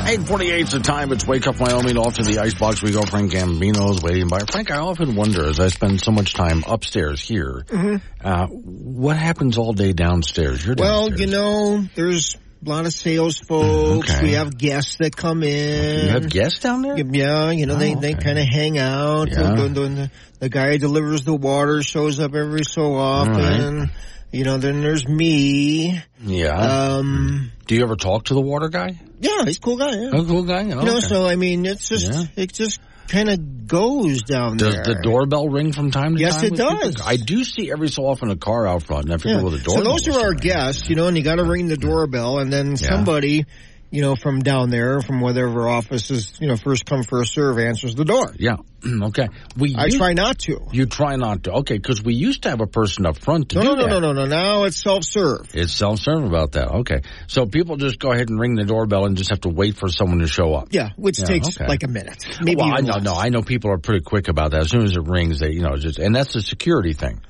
848 0.08 0.62
is 0.68 0.72
the 0.72 0.80
time. 0.80 1.12
It's 1.12 1.28
Wake 1.28 1.46
Up 1.48 1.60
Wyoming. 1.60 1.98
Off 1.98 2.14
to 2.14 2.24
the 2.24 2.40
icebox 2.40 2.82
we 2.82 2.92
go. 2.94 3.02
Frank 3.02 3.34
Gambino's 3.34 4.02
waiting 4.02 4.30
by. 4.30 4.40
Frank, 4.50 4.72
I 4.72 4.78
often 4.78 5.16
wonder 5.16 5.46
as 5.46 5.60
I 5.60 5.68
spend 5.68 6.00
so 6.00 6.12
much 6.12 6.34
time 6.34 6.64
upstairs 6.66 7.20
here, 7.22 7.66
Mhm. 7.70 8.02
uh, 8.24 8.48
what 8.48 9.18
happens 9.18 9.58
all 9.58 9.74
day 9.74 9.92
downstairs? 9.92 10.66
You're 10.66 10.76
Well, 10.78 11.12
you 11.14 11.28
know, 11.28 11.84
there's 11.96 12.38
a 12.66 12.70
lot 12.70 12.86
of 12.86 12.94
sales 12.94 13.38
folks. 13.38 14.10
Okay. 14.12 14.24
We 14.24 14.32
have 14.34 14.58
guests 14.58 14.98
that 14.98 15.16
come 15.16 15.44
in. 15.44 16.06
You 16.06 16.12
have 16.12 16.30
guests 16.30 16.60
down 16.60 16.82
there? 16.82 16.98
Yeah, 16.98 17.52
you 17.52 17.66
know, 17.66 17.76
they, 17.76 17.96
Oh, 17.96 18.00
they 18.00 18.14
okay. 18.16 18.24
kind 18.24 18.40
of 18.40 18.46
hang 18.46 18.78
out. 18.78 19.30
Yeah. 19.30 19.54
The, 19.56 19.68
the, 19.68 19.70
the, 19.90 20.12
the 20.40 20.50
guy 20.50 20.72
who 20.72 20.78
delivers 20.80 21.24
the 21.24 21.36
water 21.36 21.84
shows 21.84 22.20
up 22.20 22.34
every 22.34 22.64
so 22.66 22.96
often. 22.96 23.92
You 24.32 24.44
know, 24.44 24.58
then 24.58 24.82
there's 24.82 25.08
me. 25.08 26.02
Yeah. 26.22 26.58
Um, 26.98 27.52
Do 27.66 27.76
you 27.76 27.84
ever 27.84 27.96
talk 27.96 28.26
to 28.26 28.34
the 28.34 28.42
water 28.42 28.68
guy? 28.70 29.00
yeah, 29.22 29.46
he's 29.46 29.58
a 29.58 29.62
cool 29.62 29.78
guy. 29.78 29.92
Yeah. 29.96 30.10
A 30.14 30.26
cool 30.26 30.44
guy? 30.44 30.62
You 30.62 30.76
know, 30.76 30.82
Okay. 30.82 31.00
so 31.00 31.26
I 31.26 31.36
mean, 31.38 31.66
it's 31.66 31.88
just, 31.88 32.12
Yeah. 32.12 32.24
it 32.44 32.52
just 32.54 32.80
kind 33.08 33.30
of 33.30 33.68
goes 33.68 34.24
down 34.24 34.58
Does 34.58 34.74
there. 34.76 34.84
the 34.84 35.00
doorbell 35.04 35.50
ring 35.50 35.74
from 35.74 35.92
time 35.92 36.16
to 36.16 36.22
Yes, 36.22 36.36
time? 36.36 36.46
it 36.46 36.52
with 36.52 36.60
people? 36.62 36.78
does. 36.80 37.02
I 37.06 37.18
do 37.18 37.44
see 37.44 37.72
every 37.72 37.90
so 37.90 38.06
often 38.08 38.30
a 38.30 38.36
car 38.38 38.66
out 38.68 38.84
front, 38.84 39.06
and 39.06 39.14
I 39.14 39.18
figure, 39.18 39.42
Yeah. 39.42 39.50
the 39.50 39.60
So 39.60 39.76
doorbell. 39.76 39.92
those 39.94 40.08
are 40.08 40.20
our 40.20 40.34
guests, 40.34 40.90
you 40.90 40.96
know, 40.96 41.08
and 41.08 41.18
you 41.18 41.24
got 41.24 41.36
to 41.36 41.44
ring 41.44 41.68
the 41.68 41.78
doorbell, 41.78 42.40
and 42.40 42.52
then 42.52 42.78
somebody, 42.78 43.46
you 43.90 44.02
know, 44.02 44.16
from 44.16 44.42
down 44.42 44.70
there, 44.70 45.02
from 45.02 45.22
whatever 45.22 45.68
office 45.68 46.12
is, 46.12 46.40
you 46.42 46.48
know, 46.48 46.58
first 46.58 46.86
come 46.86 47.04
first 47.04 47.34
serve, 47.34 47.58
answers 47.58 47.96
the 47.96 48.04
door. 48.06 48.34
Yeah. 48.38 48.58
okay. 49.04 49.28
We. 49.58 49.76
I 49.76 49.86
used- 49.86 49.98
try 49.98 50.14
not 50.14 50.40
to. 50.40 50.60
You 50.72 50.86
try 50.86 51.16
not 51.16 51.44
to. 51.44 51.52
Okay, 51.54 51.78
because 51.78 52.04
we 52.04 52.14
used 52.14 52.44
to 52.44 52.50
have 52.50 52.62
a 52.62 52.68
person 52.68 53.06
up 53.06 53.18
front 53.18 53.50
to 53.50 53.56
No, 53.56 53.76
do 53.76 53.82
no, 53.82 53.88
no, 53.88 54.00
no, 54.00 54.00
no, 54.00 54.26
no. 54.26 54.26
Now 54.26 54.64
it's 54.66 54.82
self 54.82 55.04
serve. 55.04 55.50
It's 55.56 55.74
self-serve 55.74 56.24
about 56.24 56.52
that. 56.54 56.70
Okay. 56.80 57.02
So 57.28 57.46
people 57.46 57.78
just 57.78 57.98
go 58.00 58.12
ahead 58.12 58.30
and 58.30 58.40
ring 58.40 58.56
the 58.56 58.66
doorbell 58.66 59.06
and 59.06 59.16
just 59.18 59.30
have 59.32 59.42
to 59.42 59.50
wait 59.50 59.78
for 59.78 59.88
someone 59.90 60.20
to 60.20 60.28
show 60.28 60.54
up. 60.54 60.68
Yeah, 60.72 60.90
which 60.98 61.20
Yeah, 61.20 61.26
takes 61.26 61.48
okay. 61.58 61.68
like 61.68 61.84
a 61.84 61.88
minute, 61.88 62.24
maybe. 62.42 62.58
well, 62.62 62.74
I 62.74 62.82
know, 62.82 62.94
less. 62.96 63.04
no, 63.04 63.16
I 63.16 63.30
know 63.30 63.42
people 63.42 63.72
are 63.72 63.78
pretty 63.78 64.04
quick 64.04 64.28
about 64.28 64.52
that. 64.52 64.62
As 64.62 64.70
soon 64.70 64.84
as 64.84 64.96
it 64.96 65.04
rings, 65.06 65.40
they, 65.40 65.52
you 65.52 65.62
know, 65.62 65.76
just, 65.78 65.98
and 66.00 66.16
that's 66.16 66.34
the 66.34 66.42
security 66.42 66.94
thing. 66.94 67.22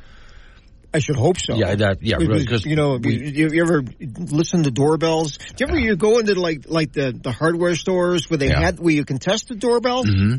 I 0.98 1.00
should 1.00 1.16
hope 1.16 1.38
so. 1.38 1.56
Yeah, 1.56 1.76
that, 1.76 2.02
yeah, 2.02 2.16
really, 2.18 2.40
because 2.40 2.66
you 2.66 2.76
know, 2.76 2.98
you, 3.04 3.50
you 3.54 3.62
ever 3.62 3.84
listen 4.00 4.64
to 4.64 4.72
doorbells? 4.72 5.38
Do 5.38 5.46
you 5.60 5.68
ever 5.68 5.80
you 5.80 5.96
go 5.96 6.18
into 6.18 6.34
like 6.34 6.66
like 6.68 6.92
the 6.92 7.12
the 7.12 7.32
hardware 7.32 7.76
stores 7.76 8.28
where 8.30 8.38
they 8.38 8.48
Yeah. 8.50 8.60
had 8.60 8.80
where 8.80 8.94
you 8.96 9.06
can 9.06 9.20
test 9.20 9.50
the 9.50 9.56
doorbell? 9.56 10.04
hmm 10.04 10.38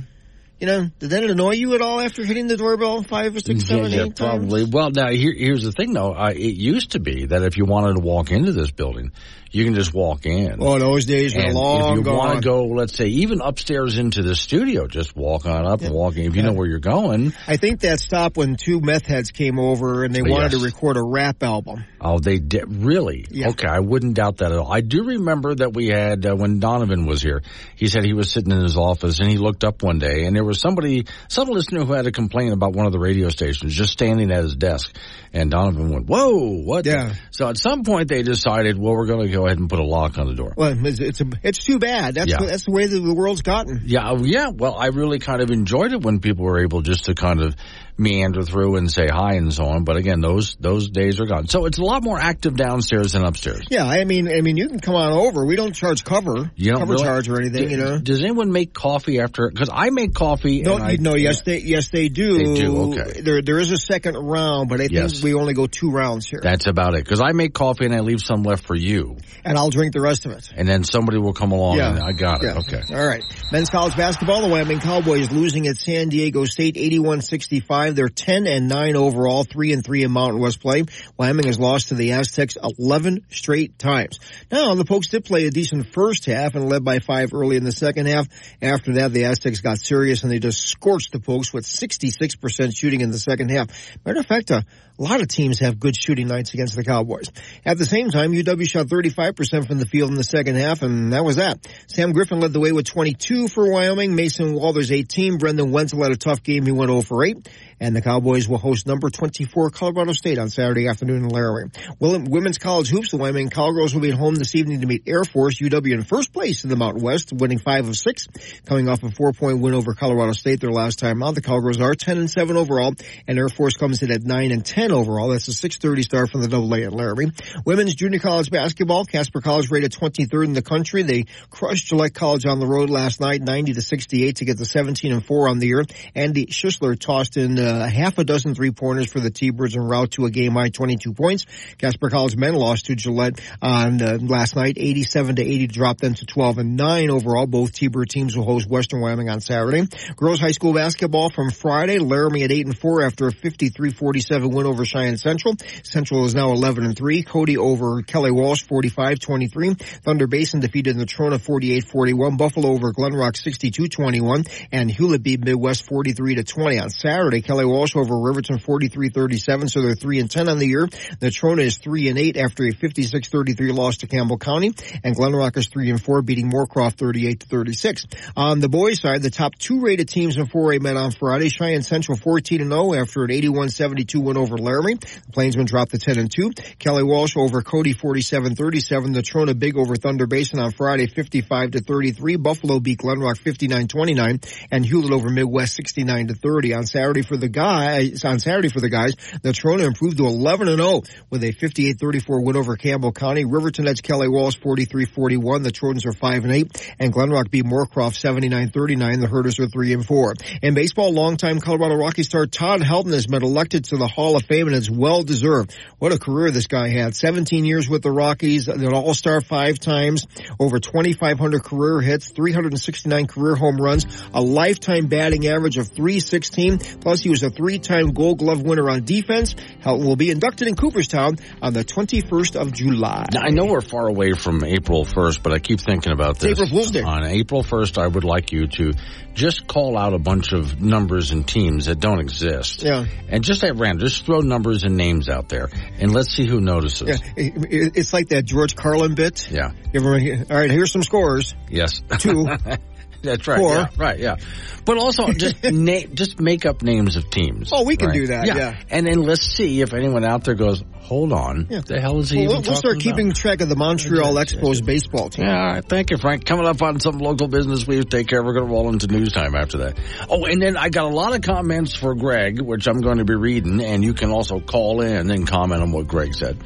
You 0.61 0.67
know, 0.67 0.91
did 0.99 1.11
that 1.11 1.23
annoy 1.23 1.53
you 1.53 1.75
at 1.77 1.81
all 1.83 2.01
after 2.01 2.25
hitting 2.25 2.49
the 2.49 2.57
doorbell 2.57 3.05
five 3.05 3.37
or 3.37 3.41
six, 3.41 3.65
seven, 3.67 3.93
yeah, 3.93 4.05
eight 4.07 4.17
times? 4.17 4.39
probably. 4.41 4.65
Well, 4.65 4.91
now 4.91 5.09
here, 5.09 5.33
here's 5.33 5.63
the 5.63 5.71
thing, 5.71 5.93
though. 5.93 6.13
Uh, 6.13 6.33
it 6.35 6.57
used 6.57 6.93
to 6.93 6.99
be 7.01 7.27
that 7.27 7.43
if 7.43 7.57
you 7.57 7.65
wanted 7.65 7.95
to 7.95 8.01
walk 8.01 8.33
into 8.33 8.51
this 8.51 8.73
building, 8.73 9.13
you 9.53 9.65
can 9.65 9.75
just 9.75 9.95
walk 9.95 10.27
in. 10.27 10.57
Oh, 10.61 10.75
in 10.75 10.81
those 10.81 11.07
days 11.07 11.35
and 11.37 11.55
long 11.55 12.01
if 12.01 12.05
you 12.05 12.13
want 12.13 12.43
to 12.43 12.47
go, 12.47 12.65
let's 12.65 12.95
say, 12.97 13.07
even 13.07 13.41
upstairs 13.41 13.99
into 13.99 14.23
the 14.23 14.35
studio, 14.35 14.89
just 14.89 15.15
walk 15.17 15.47
on 15.47 15.65
up 15.65 15.81
and 15.83 15.95
walk 15.95 16.17
in. 16.17 16.25
If 16.25 16.35
you 16.37 16.43
know 16.43 16.53
where 16.53 16.67
you're 16.67 16.81
going, 16.81 17.33
I 17.47 17.57
think 17.57 17.81
that 17.81 18.01
stopped 18.01 18.37
when 18.37 18.57
two 18.57 18.81
meth 18.81 19.07
heads 19.07 19.31
came 19.31 19.59
over 19.61 20.03
and 20.05 20.13
they 20.15 20.23
wanted 20.23 20.53
Yes. 20.53 20.61
to 20.61 20.65
record 20.67 20.97
a 20.97 21.03
rap 21.03 21.43
album. 21.43 21.85
Oh, 22.01 22.19
they 22.19 22.39
did 22.39 22.65
really? 22.85 23.27
Okay, 23.33 23.67
I 23.69 23.79
wouldn't 23.81 24.15
doubt 24.15 24.39
that 24.39 24.53
at 24.53 24.59
all. 24.59 24.71
I 24.73 24.81
do 24.83 25.05
remember 25.05 25.55
that 25.55 25.73
we 25.73 25.87
had 25.89 26.27
uh, 26.27 26.35
when 26.35 26.59
Donovan 26.59 27.07
was 27.07 27.23
here. 27.23 27.43
He 27.77 27.87
said 27.87 28.05
he 28.05 28.13
was 28.13 28.31
sitting 28.31 28.53
in 28.53 28.61
his 28.61 28.77
office 28.77 29.19
and 29.21 29.31
he 29.31 29.39
looked 29.39 29.65
up 29.65 29.83
one 29.83 29.99
day 29.99 30.25
and 30.25 30.37
there 30.37 30.45
was 30.49 30.61
somebody, 30.61 31.07
some 31.29 31.49
listener 31.49 31.85
who 31.85 31.93
had 31.93 32.07
a 32.07 32.13
complaint 32.13 32.53
about 32.53 32.73
one 32.73 32.87
of 32.87 32.93
the 32.93 32.99
radio 32.99 33.29
stations 33.29 33.75
just 33.75 33.93
standing 33.93 34.33
at 34.33 34.43
his 34.43 34.57
desk. 34.57 34.97
And 35.33 35.51
Donovan 35.51 35.91
went, 35.91 36.07
"Whoa, 36.07 36.59
what?" 36.65 36.85
the-" 36.85 36.91
Yeah. 36.91 37.15
So 37.31 37.49
at 37.49 37.59
some 37.59 37.85
point 37.85 38.09
they 38.09 38.23
decided, 38.23 38.79
well, 38.79 38.95
we're 38.95 39.07
going 39.07 39.27
to 39.27 39.33
go 39.33 39.47
ahead 39.47 39.59
and 39.59 39.69
put 39.69 39.79
a 39.79 39.85
lock 39.85 40.19
on 40.19 40.27
the 40.27 40.35
door. 40.35 40.55
Well, 40.57 40.75
it's 40.87 40.99
it's, 41.01 41.21
a, 41.21 41.27
it's 41.43 41.65
too 41.65 41.79
bad. 41.79 42.15
That's 42.15 42.31
Yeah. 42.31 42.39
the, 42.39 42.47
that's 42.47 42.65
the 42.65 42.73
way 42.73 42.87
that 42.87 42.99
the 42.99 43.15
world's 43.15 43.43
gotten. 43.43 43.83
Yeah, 43.85 44.11
oh, 44.11 44.25
yeah. 44.25 44.49
Well, 44.49 44.75
I 44.77 44.87
really 44.87 45.19
kind 45.19 45.43
of 45.43 45.51
enjoyed 45.51 45.93
it 45.93 46.03
when 46.03 46.21
people 46.21 46.45
were 46.45 46.63
able 46.63 46.81
just 46.81 47.05
to 47.05 47.15
kind 47.15 47.41
of 47.43 47.55
meander 47.99 48.43
through 48.43 48.77
and 48.77 48.91
say 48.91 49.09
hi 49.11 49.35
and 49.35 49.53
so 49.53 49.65
on. 49.67 49.85
But 49.85 49.97
again, 49.97 50.21
those 50.21 50.57
those 50.61 50.89
days 50.89 51.21
are 51.21 51.27
gone. 51.27 51.49
So 51.49 51.67
it's 51.67 51.79
a 51.79 51.83
lot 51.83 52.03
more 52.05 52.19
active 52.19 52.57
downstairs 52.57 53.13
than 53.13 53.25
upstairs. 53.25 53.67
Yeah, 53.71 53.85
I 53.85 54.05
mean, 54.05 54.29
I 54.29 54.41
mean, 54.41 54.57
you 54.57 54.69
can 54.69 54.79
come 54.81 54.95
on 54.95 55.13
over. 55.13 55.45
We 55.45 55.57
don't 55.57 55.73
charge 55.75 56.05
cover, 56.05 56.51
You 56.55 56.71
don't 56.73 56.81
cover 56.81 56.93
really- 56.93 57.05
charge 57.05 57.29
or 57.29 57.41
anything. 57.41 57.65
Do- 57.67 57.71
you 57.71 57.77
know. 57.77 57.99
Does 57.99 58.23
anyone 58.23 58.53
make 58.53 58.73
coffee 58.73 59.21
after? 59.21 59.51
Because 59.51 59.69
I 59.73 59.91
make 59.91 60.15
coffee. 60.15 60.63
No, 60.63 60.77
and 60.77 60.85
I, 60.85 60.97
no, 61.01 61.15
yes, 61.17 61.43
they 61.43 61.59
yes 61.61 61.89
they 61.89 62.09
do. 62.09 62.39
They 62.39 62.61
do, 62.63 62.93
okay. 62.95 63.21
There 63.21 63.43
there 63.43 63.59
is 63.59 63.73
a 63.73 63.77
second 63.77 64.15
round, 64.17 64.69
but 64.69 64.77
I 64.81 64.85
think 64.89 64.93
Yes. 64.93 65.23
we 65.23 65.35
only 65.35 65.55
go 65.55 65.67
two 65.67 65.91
rounds 65.91 66.27
here, 66.27 66.41
That's 66.43 66.67
about 66.67 66.95
it. 66.95 67.05
Because 67.05 67.21
I 67.21 67.33
make 67.33 67.53
coffee 67.53 67.85
and 67.87 67.95
I 67.95 68.01
leave 68.01 68.21
some 68.21 68.43
left 68.45 68.65
for 68.65 68.77
you, 68.77 69.17
and 69.45 69.59
I'll 69.59 69.71
drink 69.71 69.93
the 69.93 70.01
rest 70.01 70.25
of 70.27 70.33
it. 70.33 70.51
and 70.57 70.69
then 70.69 70.85
somebody 70.85 71.19
will 71.19 71.33
come 71.35 71.53
along. 71.53 71.79
Yeah. 71.79 71.91
and 71.91 72.01
I 72.01 72.13
got 72.13 72.43
it. 72.45 72.57
Okay. 72.57 72.83
All 72.95 73.07
right. 73.07 73.23
Men's 73.51 73.71
college 73.71 73.97
basketball, 73.97 74.43
the 74.43 74.49
Wyoming 74.49 74.81
Cowboys 74.81 75.31
losing 75.33 75.67
at 75.67 75.77
San 75.77 76.09
Diego 76.09 76.45
State 76.45 76.77
81-65. 76.77 77.88
Five. 77.89 77.97
They're 77.97 78.09
10 78.09 78.47
and 78.47 78.69
9 78.69 78.97
overall, 78.97 79.45
3 79.45 79.73
and 79.73 79.85
3 79.85 80.05
in 80.05 80.11
Mountain 80.11 80.41
West 80.41 80.61
play. 80.61 80.85
Wyoming 81.17 81.47
has 81.47 81.59
lost 81.59 81.89
to 81.89 81.95
the 81.95 82.13
Aztecs 82.13 82.57
11 82.79 83.27
straight 83.31 83.79
times. 83.79 84.21
Now, 84.51 84.75
the 84.75 84.85
Pokes 84.85 85.09
did 85.09 85.25
play 85.25 85.47
a 85.47 85.51
decent 85.51 85.93
first 85.93 86.27
half 86.27 86.55
and 86.55 86.69
led 86.69 86.85
by 86.85 86.99
five 86.99 87.33
early 87.33 87.57
in 87.57 87.65
the 87.65 87.73
second 87.73 88.07
half. 88.07 88.29
After 88.63 88.95
that, 88.95 89.13
the 89.13 89.25
Aztecs 89.25 89.61
got 89.61 89.79
serious 89.79 90.23
and 90.23 90.31
they 90.31 90.39
just 90.39 90.61
scorched 90.61 91.13
the 91.13 91.21
Pokes 91.21 91.53
with 91.53 91.65
66% 91.65 92.77
shooting 92.77 93.01
in 93.01 93.11
the 93.11 93.19
second 93.19 93.51
half. 93.51 93.69
Matter 94.05 94.21
of 94.21 94.27
fact, 94.27 94.51
uh, 94.51 94.63
a 94.99 95.03
lot 95.03 95.21
of 95.21 95.29
teams 95.29 95.61
have 95.61 95.79
good 95.79 95.97
shooting 95.97 96.29
nights 96.29 96.55
against 96.55 96.75
the 96.75 96.85
Cowboys. 96.85 97.31
At 97.65 97.79
the 97.79 97.85
same 97.85 98.11
time, 98.11 98.33
UW 98.33 98.69
shot 98.69 98.87
35% 98.87 99.67
from 99.67 99.79
the 99.79 99.87
field 99.87 100.11
in 100.11 100.17
the 100.17 100.25
second 100.25 100.57
half, 100.57 100.83
and 100.83 101.13
that 101.13 101.25
was 101.25 101.37
that. 101.37 101.67
Sam 101.87 102.13
Griffin 102.13 102.41
led 102.41 102.53
the 102.53 102.61
way 102.61 102.73
with 102.73 102.87
22 102.87 103.49
for 103.49 103.71
Wyoming. 103.71 104.15
Mason 104.15 104.55
Walters 104.55 104.91
18. 104.91 105.39
Brendan 105.39 105.71
Wenzel 105.71 106.03
had 106.03 106.13
a 106.13 106.17
tough 106.17 106.43
game. 106.43 106.67
He 106.67 106.73
went 106.73 106.91
0 106.91 107.03
for 107.03 107.25
8 107.25 107.49
and 107.81 107.95
the 107.95 108.03
Cowboys 108.03 108.49
will 108.49 108.59
host 108.59 108.87
number 108.87 109.11
24 109.11 109.71
Colorado 109.71 110.13
State 110.13 110.39
on 110.39 110.51
Saturday 110.51 110.89
afternoon 110.89 111.25
in 111.25 111.29
Laramie. 111.29 111.71
Well, 111.99 112.19
women's 112.21 112.59
college 112.59 112.89
hoops, 112.89 113.11
the 113.11 113.17
Wyoming 113.17 113.51
Cowgirls 113.51 113.95
will 113.95 114.01
be 114.01 114.11
at 114.11 114.19
home 114.19 114.35
this 114.35 114.55
evening 114.55 114.81
to 114.81 114.87
meet 114.87 115.05
Air 115.07 115.25
Force. 115.25 115.61
UW 115.61 115.93
in 115.93 116.03
first 116.03 116.33
place 116.33 116.65
in 116.65 116.71
the 116.71 116.77
Mountain 116.77 117.03
West, 117.03 117.33
winning 117.33 117.59
five 117.59 117.89
of 117.89 117.97
six, 117.97 118.27
coming 118.67 118.89
off 118.89 119.03
a 119.03 119.11
four-point 119.11 119.61
win 119.61 119.75
over 119.75 119.95
Colorado 119.95 120.33
State 120.33 120.61
their 120.61 120.71
last 120.71 120.99
time 120.99 121.23
out. 121.23 121.35
The 121.35 121.43
Cowgirls 121.43 121.81
are 121.81 121.95
10 121.95 122.19
and 122.19 122.31
7 122.31 122.57
overall, 122.57 122.95
and 123.27 123.39
Air 123.39 123.49
Force 123.49 123.77
comes 123.77 124.03
in 124.03 124.11
at 124.11 124.23
9 124.23 124.53
and 124.53 124.65
10 124.65 124.88
overall. 124.93 125.29
That's 125.29 125.49
a 125.49 125.53
6:30 125.53 126.03
start 126.03 126.31
from 126.31 126.43
the 126.43 126.49
Double 126.49 126.73
A 126.75 126.85
at 126.85 126.93
Laramie. 126.93 127.33
Women's 127.65 127.95
junior 127.95 128.19
college 128.19 128.51
basketball, 128.51 129.05
Casper 129.05 129.41
College 129.41 129.71
rated 129.71 129.93
23rd 129.93 130.45
in 130.45 130.53
the 130.53 130.63
country. 130.63 131.03
They 131.03 131.25
crushed 131.51 131.87
Gillette 131.87 132.15
College 132.15 132.47
on 132.47 132.61
the 132.61 132.67
road 132.67 132.91
last 132.91 133.21
night, 133.21 133.43
90 133.43 133.75
to 133.75 133.83
68 133.83 134.37
to 134.37 134.45
get 134.45 134.59
the 134.59 134.65
17 134.65 135.13
and 135.13 135.25
4 135.25 135.49
on 135.49 135.59
the 135.59 135.67
year. 135.67 135.85
Andy 136.15 136.47
Schisler 136.47 136.99
tossed 136.99 137.37
in 137.37 137.59
uh, 137.59 137.89
half 137.89 138.19
a 138.19 138.25
dozen 138.25 138.55
three 138.55 138.71
pointers 138.71 139.11
for 139.11 139.21
the 139.21 139.31
T-Birds 139.31 139.77
en 139.77 139.83
route 139.83 140.11
to 140.13 140.27
a 140.27 140.31
game 140.31 140.53
high 140.53 140.69
22 140.69 141.13
points. 141.13 141.47
Casper 141.79 142.11
College 142.11 142.37
men 142.37 142.55
lost 142.55 142.87
to 142.87 142.95
Gillette 142.95 143.41
on 143.63 144.03
uh, 144.03 144.19
last 144.21 144.57
night, 144.57 144.77
87 144.79 145.37
to 145.37 145.43
80 145.43 145.69
to 145.69 145.75
drop 145.75 145.99
them 145.99 146.15
to 146.15 146.27
12 146.27 146.59
and 146.59 146.77
9 146.77 147.11
overall. 147.11 147.47
Both 147.47 147.73
T-Bird 147.73 148.11
teams 148.11 148.37
will 148.37 148.45
host 148.45 148.69
Western 148.69 149.01
Wyoming 149.01 149.29
on 149.29 149.41
Saturday. 149.41 149.87
Girls 150.17 150.41
high 150.41 150.53
school 150.53 150.75
basketball 150.75 151.31
from 151.31 151.51
Friday, 151.51 151.99
Laramie 151.99 152.43
at 152.43 152.53
8 152.53 152.67
and 152.67 152.79
4 152.79 153.03
after 153.03 153.29
a 153.29 153.33
53-47 153.33 154.53
win 154.53 154.67
over 154.67 154.78
Cheyenne 154.85 155.17
Central. 155.17 155.55
Central 155.83 156.25
is 156.25 156.35
now 156.35 156.53
11 156.53 156.85
and 156.85 156.97
3. 156.97 157.23
Cody 157.23 157.57
over 157.57 158.03
Kelly 158.03 158.31
Walsh 158.31 158.65
45-23. 158.65 159.81
Thunder 160.03 160.27
Basin 160.27 160.61
defeated 160.61 160.97
Natrona 160.97 161.39
48-41. 161.39 162.39
Buffalo 162.39 162.71
over 162.71 162.93
Glenrock 162.93 163.35
62-21 163.35 164.49
and 164.73 164.91
Hulett 164.91 165.23
beat 165.23 165.45
Midwest 165.45 165.87
43 165.87 166.37
to 166.37 166.45
20 166.45 166.79
on 166.79 166.91
Saturday. 166.91 167.43
Kelly 167.43 167.65
Walsh 167.65 167.97
over 167.97 168.19
Riverton 168.19 168.59
43-37, 168.59 169.71
so 169.71 169.83
they're 169.83 169.95
3 169.95 170.21
and 170.21 170.31
10 170.31 170.49
on 170.49 170.59
the 170.59 170.67
year. 170.67 170.87
Natrona 170.87 171.61
is 171.63 171.79
3 171.79 172.09
and 172.09 172.19
8 172.19 172.37
after 172.37 172.65
a 172.65 172.73
56-33 172.73 173.77
loss 173.77 173.99
to 173.99 174.07
Campbell 174.07 174.39
County, 174.39 174.75
and 175.03 175.17
Glenrock 175.17 175.57
is 175.57 175.69
3 175.69 175.91
and 175.91 176.03
4 176.03 176.23
beating 176.23 176.51
Moorcroft 176.51 176.99
38 176.99 177.41
to 177.41 177.47
36. 177.47 178.07
On 178.37 178.61
the 178.61 178.69
boys 178.69 179.01
side, 179.01 179.23
the 179.23 179.31
top 179.31 179.55
two 179.57 179.81
rated 179.81 180.09
teams 180.09 180.37
in 180.37 180.47
4A 180.47 180.81
met 180.81 180.97
on 180.97 181.11
Friday. 181.11 181.49
Cheyenne 181.49 181.83
Central 181.83 182.17
14 182.17 182.61
and 182.61 182.71
0 182.71 182.95
after 182.95 183.25
an 183.25 183.31
81-72 183.31 184.23
win 184.23 184.37
over 184.37 184.57
Laramie. 184.69 184.95
The 184.97 185.33
Plainsmen 185.33 185.65
dropped 185.65 185.93
to 185.93 185.99
10 185.99 186.19
and 186.19 186.31
2. 186.31 186.51
Kelly 186.79 187.03
Walsh 187.03 187.37
over 187.37 187.63
Cody 187.63 187.95
47-37. 187.95 189.15
Natrona 189.15 189.59
big 189.59 189.79
over 189.79 189.97
Thunder 189.97 190.27
Basin 190.27 190.59
on 190.59 190.73
Friday 190.73 191.07
55 191.07 191.71
to 191.73 191.81
33. 191.81 192.37
Buffalo 192.37 192.79
beat 192.79 192.99
Glenrock 192.99 193.39
59-29 193.39 194.67
and 194.71 194.85
Hulett 194.85 195.13
over 195.13 195.31
Midwest 195.31 195.75
69 195.75 196.29
to 196.29 196.35
30 196.35 196.75
on 196.75 196.87
Saturday 196.87 197.23
for 197.23 197.37
the 197.37 197.49
guys 197.49 198.25
on 198.25 198.39
Saturday 198.39 198.69
for 198.69 198.81
the 198.81 198.91
guys. 198.91 199.15
Natrona 199.43 199.87
improved 199.87 200.19
to 200.19 200.27
11 200.27 200.69
and 200.69 200.79
0 200.79 201.03
with 201.31 201.43
a 201.45 201.53
58-34 201.53 202.45
win 202.45 202.57
over 202.57 202.77
Campbell 202.77 203.13
County. 203.13 203.45
Riverton 203.45 203.89
edged 203.89 204.03
Kelly 204.03 204.29
Walsh 204.29 204.59
43-41. 204.59 205.65
The 205.65 205.71
Trojans 205.71 206.05
are 206.05 206.13
5 206.13 206.45
and 206.45 206.53
8 206.53 206.95
and 206.99 207.13
Glenrock 207.13 207.51
beat 207.51 207.65
Moorcroft 207.65 208.19
79-39. 208.21 209.21
The 209.21 209.29
Herders 209.29 209.59
are 209.59 209.69
3 209.69 209.95
and 209.95 210.05
4. 210.05 210.35
In 210.63 210.75
baseball, 210.75 211.13
longtime 211.13 211.61
Colorado 211.61 211.95
Rocky 211.95 212.23
star 212.23 212.47
Todd 212.47 212.81
Helton 212.81 213.13
has 213.13 213.27
been 213.27 213.43
elected 213.43 213.85
to 213.87 213.97
the 213.97 214.09
Hall 214.09 214.37
of 214.37 214.43
Fame 214.43 214.58
and 214.67 214.77
it's 214.77 214.91
well 214.91 215.23
deserved. 215.23 215.75
What 215.99 216.13
a 216.13 216.19
career 216.19 216.51
this 216.51 216.67
guy 216.67 216.89
had. 216.89 217.15
17 217.15 217.65
years 217.65 217.89
with 217.89 218.03
the 218.03 218.11
Rockies, 218.11 218.69
an 218.69 218.93
all-star 218.93 219.41
five 219.41 219.79
times, 219.79 220.27
over 220.59 220.81
2,500 220.81 221.63
career 221.63 222.01
hits, 222.01 222.31
369 222.31 223.27
career 223.27 223.55
home 223.55 223.77
runs, 223.77 224.07
a 224.35 224.41
lifetime 224.41 225.07
batting 225.07 225.47
average 225.47 225.79
of 225.79 225.89
316. 225.89 226.79
Plus 227.01 227.21
he 227.21 227.31
was 227.31 227.43
a 227.43 227.51
three-time 227.51 228.13
gold 228.13 228.39
glove 228.39 228.63
winner 228.63 228.89
on 228.89 229.05
defense. 229.05 229.55
Helton 229.55 230.05
will 230.05 230.17
be 230.17 230.31
inducted 230.31 230.69
in 230.69 230.75
Cooperstown 230.75 231.37
on 231.63 231.73
the 231.73 231.85
21st 231.85 232.57
of 232.61 232.73
July. 232.73 233.27
Now, 233.33 233.43
I 233.43 233.51
know 233.51 233.67
we're 233.67 233.81
far 233.81 234.09
away 234.09 234.33
from 234.33 234.65
April 234.65 235.05
1st, 235.05 235.43
but 235.43 235.53
I 235.53 235.59
keep 235.59 235.81
thinking 235.81 236.13
about 236.13 236.39
this. 236.39 236.53
April 236.53 236.69
Fool's 236.69 236.91
Day. 236.91 237.03
On 237.03 237.25
April 237.25 237.63
1st, 237.63 237.99
I 237.99 238.07
would 238.07 238.25
like 238.25 238.53
you 238.53 238.67
to 238.67 238.93
just 239.35 239.67
call 239.67 239.97
out 239.97 240.15
a 240.15 240.19
bunch 240.19 240.53
of 240.53 240.81
numbers 240.81 241.31
and 241.31 241.47
teams 241.47 241.87
that 241.87 242.01
don't 242.01 242.21
exist. 242.21 242.83
Yeah. 242.83 243.07
And 243.29 243.45
just 243.45 243.63
at 243.63 243.77
random, 243.77 244.01
just 244.07 244.27
throw 244.27 244.41
numbers 244.49 244.85
and 244.85 244.97
names 244.97 245.29
out 245.29 245.49
there, 245.49 245.69
and 245.99 246.13
let's 246.13 246.35
see 246.35 246.47
who 246.47 246.61
notices. 246.61 247.09
Yeah, 247.09 247.17
it's 247.37 248.13
like 248.13 248.29
that 248.29 248.45
George 248.45 248.75
Carlin 248.75 249.15
bit. 249.15 249.51
Yeah. 249.51 249.73
All 249.95 250.11
right, 250.11 250.71
here's 250.71 250.93
some 250.93 251.03
scores. 251.03 251.55
Yes. 251.69 252.03
Two. 252.19 252.49
That's 253.23 253.47
right. 253.49 253.61
Yeah, 253.61 253.89
right. 253.97 254.19
Yeah. 254.19 254.37
But 254.85 254.97
also 254.97 255.33
just 255.33 255.63
na- 255.65 256.07
just 256.15 256.41
make 256.41 256.65
up 256.65 256.83
names 256.83 257.17
of 257.17 257.29
teams. 257.31 257.71
Oh, 257.73 257.85
we 257.85 257.97
can 257.97 258.09
right? 258.09 258.15
do 258.15 258.27
that, 258.29 258.47
yeah. 258.47 258.81
And 258.91 259.07
then 259.07 259.23
let's 259.23 259.43
see 259.45 259.81
if 259.83 259.93
anyone 259.93 260.25
out 260.25 260.45
there 260.45 260.55
goes, 260.55 260.83
hold 261.01 261.33
on, 261.33 261.67
Yeah. 261.69 261.81
the 261.85 262.01
hell 262.01 262.19
is 262.21 262.31
he 262.31 262.47
Well, 262.47 262.63
start 262.63 262.85
about? 262.85 263.01
keeping 263.01 263.33
track 263.33 263.61
of 263.61 263.69
the 263.69 263.77
Montreal 263.77 264.35
Expos 264.35 264.85
baseball 264.85 265.29
team. 265.31 265.47
Yeah, 265.47 265.59
all 265.61 265.67
right. 265.75 265.85
Thank 265.85 266.11
you, 266.11 266.17
Frank. 266.17 266.45
Coming 266.47 266.67
up 266.67 266.81
on 266.81 267.01
some 267.01 267.19
local 267.19 267.49
business, 267.49 267.87
we 267.87 268.03
take 268.05 268.29
care. 268.29 268.43
We're 268.43 268.55
going 268.55 268.67
to 268.67 268.73
roll 268.73 268.89
into 268.89 269.09
news 269.09 269.33
time 269.33 269.55
after 269.55 269.79
that. 269.79 269.99
Oh, 270.31 270.45
and 270.47 270.63
then 270.63 270.77
I 270.77 270.89
got 270.89 271.05
a 271.05 271.15
lot 271.15 271.35
of 271.35 271.43
comments 271.43 271.95
for 271.95 272.15
Greg, 272.15 272.61
which 272.63 272.87
I'm 272.87 273.01
going 273.01 273.19
to 273.19 273.25
be 273.25 273.35
reading, 273.35 273.83
and 273.83 274.05
you 274.05 274.15
can 274.15 274.31
also 274.31 274.61
call 274.61 275.01
in 275.01 275.31
and 275.31 275.47
comment 275.47 275.83
on 275.83 275.93
what 275.93 276.07
Greg 276.07 276.35
said. 276.35 276.57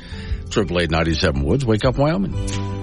Triple 0.50 0.80
eight 0.80 0.90
ninety 0.90 1.14
seven 1.14 1.42
Woods, 1.44 1.64
Wake 1.64 1.84
Up 1.84 1.96
Wyoming. 1.96 2.81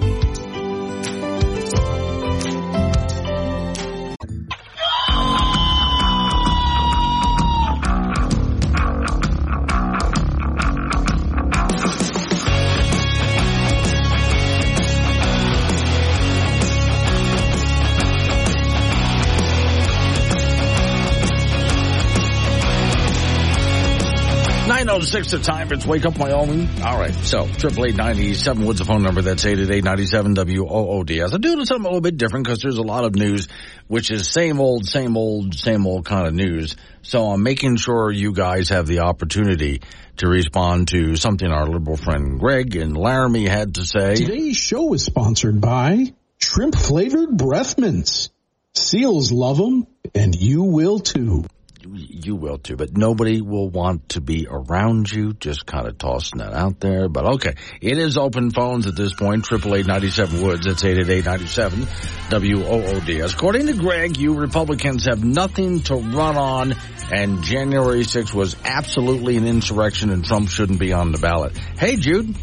Oh 25.00 25.02
six 25.02 25.30
the 25.30 25.38
time. 25.38 25.72
It's 25.72 25.86
Wake 25.86 26.04
Up 26.04 26.18
Wyoming. 26.18 26.68
All 26.82 26.98
right. 26.98 27.14
So 27.14 27.48
triple 27.48 27.86
eight 27.86 27.96
ninety 27.96 28.34
seven. 28.34 28.66
What's 28.66 28.80
the 28.80 28.84
phone 28.84 29.02
number? 29.02 29.22
That's 29.22 29.46
eight 29.46 29.58
eight 29.58 29.70
eight 29.70 29.82
ninety 29.82 30.04
seven 30.04 30.34
W 30.34 30.66
O 30.66 30.90
O 30.90 31.04
D. 31.04 31.22
As 31.22 31.32
I'm 31.32 31.40
doing 31.40 31.64
something 31.64 31.86
a 31.86 31.88
little 31.88 32.02
bit 32.02 32.18
different 32.18 32.44
because 32.44 32.58
there's 32.58 32.76
a 32.76 32.82
lot 32.82 33.04
of 33.04 33.14
news, 33.14 33.48
which 33.88 34.10
is 34.10 34.28
same 34.28 34.60
old, 34.60 34.84
same 34.86 35.16
old, 35.16 35.54
same 35.54 35.86
old 35.86 36.04
kind 36.04 36.26
of 36.26 36.34
news. 36.34 36.76
So 37.00 37.30
I'm 37.30 37.42
making 37.42 37.76
sure 37.76 38.10
you 38.10 38.34
guys 38.34 38.68
have 38.68 38.86
the 38.86 38.98
opportunity 38.98 39.80
to 40.18 40.28
respond 40.28 40.88
to 40.88 41.16
something 41.16 41.50
our 41.50 41.66
liberal 41.66 41.96
friend 41.96 42.38
Greg 42.38 42.76
and 42.76 42.94
Laramie 42.94 43.46
had 43.46 43.76
to 43.76 43.86
say. 43.86 44.16
Today's 44.16 44.58
show 44.58 44.92
is 44.92 45.02
sponsored 45.02 45.62
by 45.62 46.12
shrimp 46.36 46.74
flavored 46.74 47.38
breath 47.38 47.78
mints. 47.78 48.28
Seals 48.74 49.32
love 49.32 49.56
them, 49.56 49.86
and 50.14 50.34
you 50.34 50.62
will 50.64 50.98
too. 50.98 51.46
You 51.92 52.36
will 52.36 52.58
too, 52.58 52.76
but 52.76 52.96
nobody 52.96 53.40
will 53.40 53.68
want 53.68 54.10
to 54.10 54.20
be 54.20 54.46
around 54.48 55.10
you. 55.10 55.32
Just 55.32 55.66
kind 55.66 55.86
of 55.86 55.98
tossing 55.98 56.38
that 56.38 56.52
out 56.52 56.80
there. 56.80 57.08
But 57.08 57.34
okay, 57.34 57.54
it 57.80 57.98
is 57.98 58.16
open 58.16 58.50
phones 58.50 58.86
at 58.86 58.94
this 58.96 59.14
point. 59.14 59.44
Triple 59.44 59.74
eight 59.74 59.86
ninety 59.86 60.10
seven 60.10 60.42
Woods. 60.42 60.66
That's 60.66 60.84
eight 60.84 60.98
eight 60.98 61.08
eight 61.08 61.24
ninety 61.24 61.46
seven 61.46 61.86
W 62.30 62.64
O 62.64 62.82
O 62.82 63.00
D. 63.00 63.20
According 63.20 63.66
to 63.66 63.74
Greg, 63.74 64.16
you 64.16 64.34
Republicans 64.34 65.06
have 65.06 65.24
nothing 65.24 65.80
to 65.84 65.96
run 65.96 66.36
on, 66.36 66.74
and 67.12 67.42
January 67.42 68.02
6th 68.02 68.34
was 68.34 68.56
absolutely 68.64 69.36
an 69.36 69.46
insurrection, 69.46 70.10
and 70.10 70.24
Trump 70.24 70.48
shouldn't 70.48 70.78
be 70.78 70.92
on 70.92 71.12
the 71.12 71.18
ballot. 71.18 71.56
Hey, 71.56 71.96
Jude. 71.96 72.36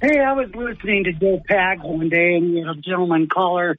Hey, 0.00 0.20
I 0.20 0.32
was 0.32 0.48
listening 0.54 1.04
to 1.04 1.12
Joe 1.12 1.42
Pag 1.48 1.80
one 1.82 2.08
day, 2.08 2.34
and 2.34 2.52
we 2.52 2.58
had 2.60 2.68
a 2.76 2.80
gentleman 2.80 3.28
caller, 3.28 3.76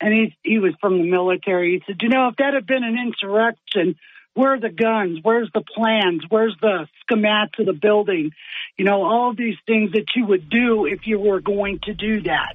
and 0.00 0.12
he 0.12 0.36
he 0.42 0.58
was 0.58 0.74
from 0.80 0.98
the 0.98 1.10
military. 1.10 1.72
He 1.72 1.82
said, 1.86 2.00
"You 2.02 2.08
know, 2.08 2.28
if 2.28 2.36
that 2.36 2.54
had 2.54 2.66
been 2.66 2.84
an 2.84 2.96
insurrection, 2.98 3.96
where 4.34 4.54
are 4.54 4.60
the 4.60 4.70
guns? 4.70 5.18
Where's 5.22 5.50
the 5.52 5.62
plans? 5.62 6.22
Where's 6.28 6.56
the 6.60 6.88
schemats 7.02 7.52
of 7.58 7.66
the 7.66 7.72
building? 7.72 8.30
You 8.78 8.84
know, 8.84 9.02
all 9.04 9.34
these 9.34 9.56
things 9.66 9.92
that 9.92 10.06
you 10.14 10.26
would 10.26 10.48
do 10.48 10.86
if 10.86 11.00
you 11.06 11.18
were 11.18 11.40
going 11.40 11.80
to 11.84 11.94
do 11.94 12.22
that. 12.22 12.54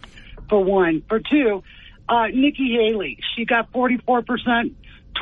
For 0.50 0.64
one, 0.64 1.04
for 1.10 1.20
two, 1.20 1.64
uh, 2.08 2.28
Nikki 2.28 2.72
Haley, 2.78 3.18
she 3.36 3.46
got 3.46 3.72
forty 3.72 3.98
four 4.06 4.22
percent 4.22 4.74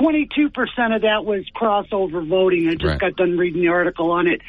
22% 0.02 0.50
of 0.96 1.04
that 1.04 1.24
was 1.24 1.46
crossover 1.56 2.28
voting. 2.28 2.68
I 2.68 2.72
just 2.72 2.84
Right. 2.84 3.00
got 3.00 3.16
done 3.16 3.38
reading 3.38 3.62
the 3.62 3.68
article 3.68 4.12
on 4.12 4.28
it. 4.28 4.42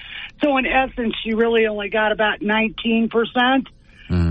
So 0.43 0.57
in 0.57 0.67
essence, 0.67 1.15
she 1.23 1.35
really 1.35 1.67
only 1.67 1.91
got 1.91 2.13
about 2.13 2.41
19%. 2.41 3.67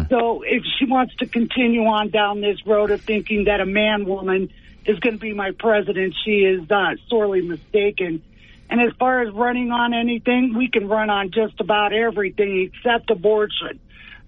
So 0.10 0.44
if 0.44 0.64
she 0.78 0.86
wants 0.86 1.16
to 1.16 1.26
continue 1.26 1.86
on 1.86 2.10
down 2.10 2.42
this 2.42 2.66
road 2.66 2.92
of 2.92 3.02
thinking 3.02 3.46
that 3.46 3.60
a 3.60 3.66
man 3.66 4.06
woman 4.06 4.52
is 4.86 5.00
going 5.00 5.16
to 5.16 5.20
be 5.20 5.34
my 5.34 5.52
president, 5.52 6.14
she 6.24 6.42
is 6.42 6.70
uh, 6.70 6.96
sorely 7.08 7.42
mistaken. 7.42 8.22
And 8.70 8.82
as 8.82 8.94
far 8.98 9.22
as 9.22 9.34
running 9.34 9.72
on 9.72 9.94
anything, 9.94 10.56
we 10.56 10.70
can 10.70 10.88
run 10.88 11.10
on 11.10 11.32
just 11.32 11.60
about 11.60 11.94
everything 11.94 12.72
except 12.74 13.10
abortion. 13.10 13.80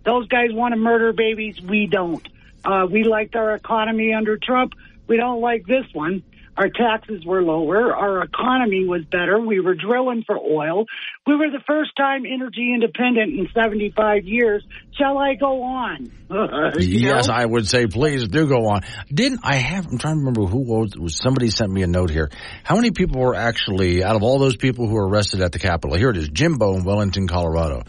Those 0.04 0.28
guys 0.28 0.52
want 0.52 0.74
to 0.74 0.80
murder 0.80 1.14
babies. 1.14 1.60
We 1.62 1.88
don't. 1.88 2.26
Uh, 2.64 2.88
we 2.90 3.04
liked 3.04 3.36
our 3.36 3.56
economy 3.56 4.14
under 4.14 4.38
Trump. 4.38 4.74
We 5.08 5.18
don't 5.18 5.42
like 5.42 5.66
this 5.66 5.86
one. 5.94 6.24
Our 6.58 6.70
taxes 6.70 7.26
were 7.26 7.42
lower. 7.42 7.94
Our 7.94 8.24
economy 8.24 8.86
was 8.88 9.04
better. 9.12 9.40
We 9.40 9.60
were 9.60 9.76
drilling 9.76 10.24
for 10.26 10.38
oil. 10.38 10.86
We 11.28 11.36
were 11.36 11.50
the 11.50 11.64
first 11.68 11.92
time 11.98 12.24
energy 12.26 12.72
independent 12.74 13.34
in 13.38 13.48
75 13.54 14.24
years. 14.24 14.64
Shall 14.98 15.18
I 15.18 15.36
go 15.36 15.64
on? 15.64 16.12
Yes, 16.80 17.28
know? 17.28 17.34
I 17.36 17.46
would 17.46 17.68
say 17.68 17.86
please 17.86 18.28
do 18.28 18.48
go 18.48 18.68
on. 18.70 18.82
Didn't 19.14 19.42
I 19.44 19.56
have? 19.56 19.86
I'm 19.86 20.00
trying 20.00 20.16
to 20.16 20.20
remember 20.20 20.46
who 20.46 20.60
was. 20.60 21.16
somebody 21.16 21.50
sent 21.50 21.72
me 21.72 21.84
a 21.84 21.88
note 21.88 22.10
here. 22.10 22.32
How 22.64 22.76
many 22.76 22.92
people 22.92 23.22
were 23.22 23.36
actually 23.36 24.04
out 24.04 24.16
of 24.16 24.24
all 24.24 24.40
those 24.40 24.58
people 24.58 24.88
who 24.88 24.96
were 24.96 25.08
arrested 25.08 25.42
at 25.42 25.52
the 25.52 25.60
Capitol? 25.60 25.96
Here 25.98 26.10
it 26.10 26.18
is, 26.18 26.30
Jimbo 26.30 26.76
in 26.76 26.84
Wellington, 26.84 27.28
Colorado. 27.28 27.84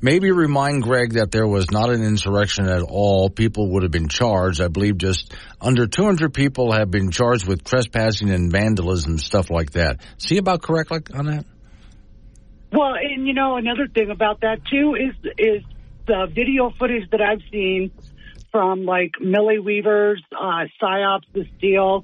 Maybe 0.00 0.30
remind 0.30 0.84
Greg 0.84 1.14
that 1.14 1.32
there 1.32 1.46
was 1.46 1.72
not 1.72 1.90
an 1.90 2.04
insurrection 2.04 2.68
at 2.68 2.82
all. 2.82 3.30
People 3.30 3.72
would 3.72 3.82
have 3.82 3.90
been 3.90 4.08
charged. 4.08 4.60
I 4.60 4.68
believe 4.68 4.98
just 4.98 5.34
under 5.60 5.86
200 5.86 6.32
people 6.32 6.72
have 6.72 6.90
been 6.90 7.10
charged 7.10 7.48
with 7.48 7.64
trespassing 8.08 8.30
and 8.30 8.50
vandalism, 8.50 9.18
stuff 9.18 9.50
like 9.50 9.72
that. 9.72 10.00
See 10.18 10.38
about 10.38 10.62
correct 10.62 10.90
on 11.14 11.26
that? 11.26 11.44
Well, 12.72 12.94
and 12.94 13.26
you 13.26 13.34
know 13.34 13.56
another 13.56 13.88
thing 13.88 14.10
about 14.10 14.40
that 14.42 14.58
too 14.66 14.94
is 14.94 15.32
is 15.38 15.62
the 16.06 16.26
video 16.30 16.70
footage 16.78 17.10
that 17.10 17.20
I've 17.20 17.42
seen 17.50 17.90
from 18.52 18.84
like 18.84 19.12
Millie 19.20 19.58
Weaver's 19.58 20.22
uh, 20.32 20.64
psyops 20.80 21.24
the 21.32 21.46
steel, 21.56 22.02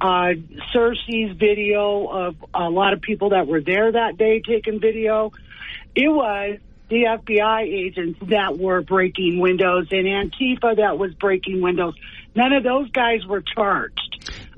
uh, 0.00 0.32
Cersei's 0.74 1.36
video 1.38 2.06
of 2.06 2.36
a 2.54 2.70
lot 2.70 2.92
of 2.92 3.00
people 3.02 3.30
that 3.30 3.46
were 3.46 3.60
there 3.60 3.92
that 3.92 4.16
day 4.18 4.40
taking 4.40 4.80
video. 4.80 5.32
It 5.94 6.08
was 6.08 6.58
the 6.88 7.04
FBI 7.04 7.62
agents 7.62 8.18
that 8.30 8.58
were 8.58 8.82
breaking 8.82 9.38
windows 9.38 9.88
and 9.92 10.06
Antifa 10.06 10.76
that 10.76 10.98
was 10.98 11.14
breaking 11.14 11.60
windows. 11.60 11.94
None 12.34 12.52
of 12.52 12.64
those 12.64 12.90
guys 12.90 13.24
were 13.26 13.42
charged. 13.42 14.09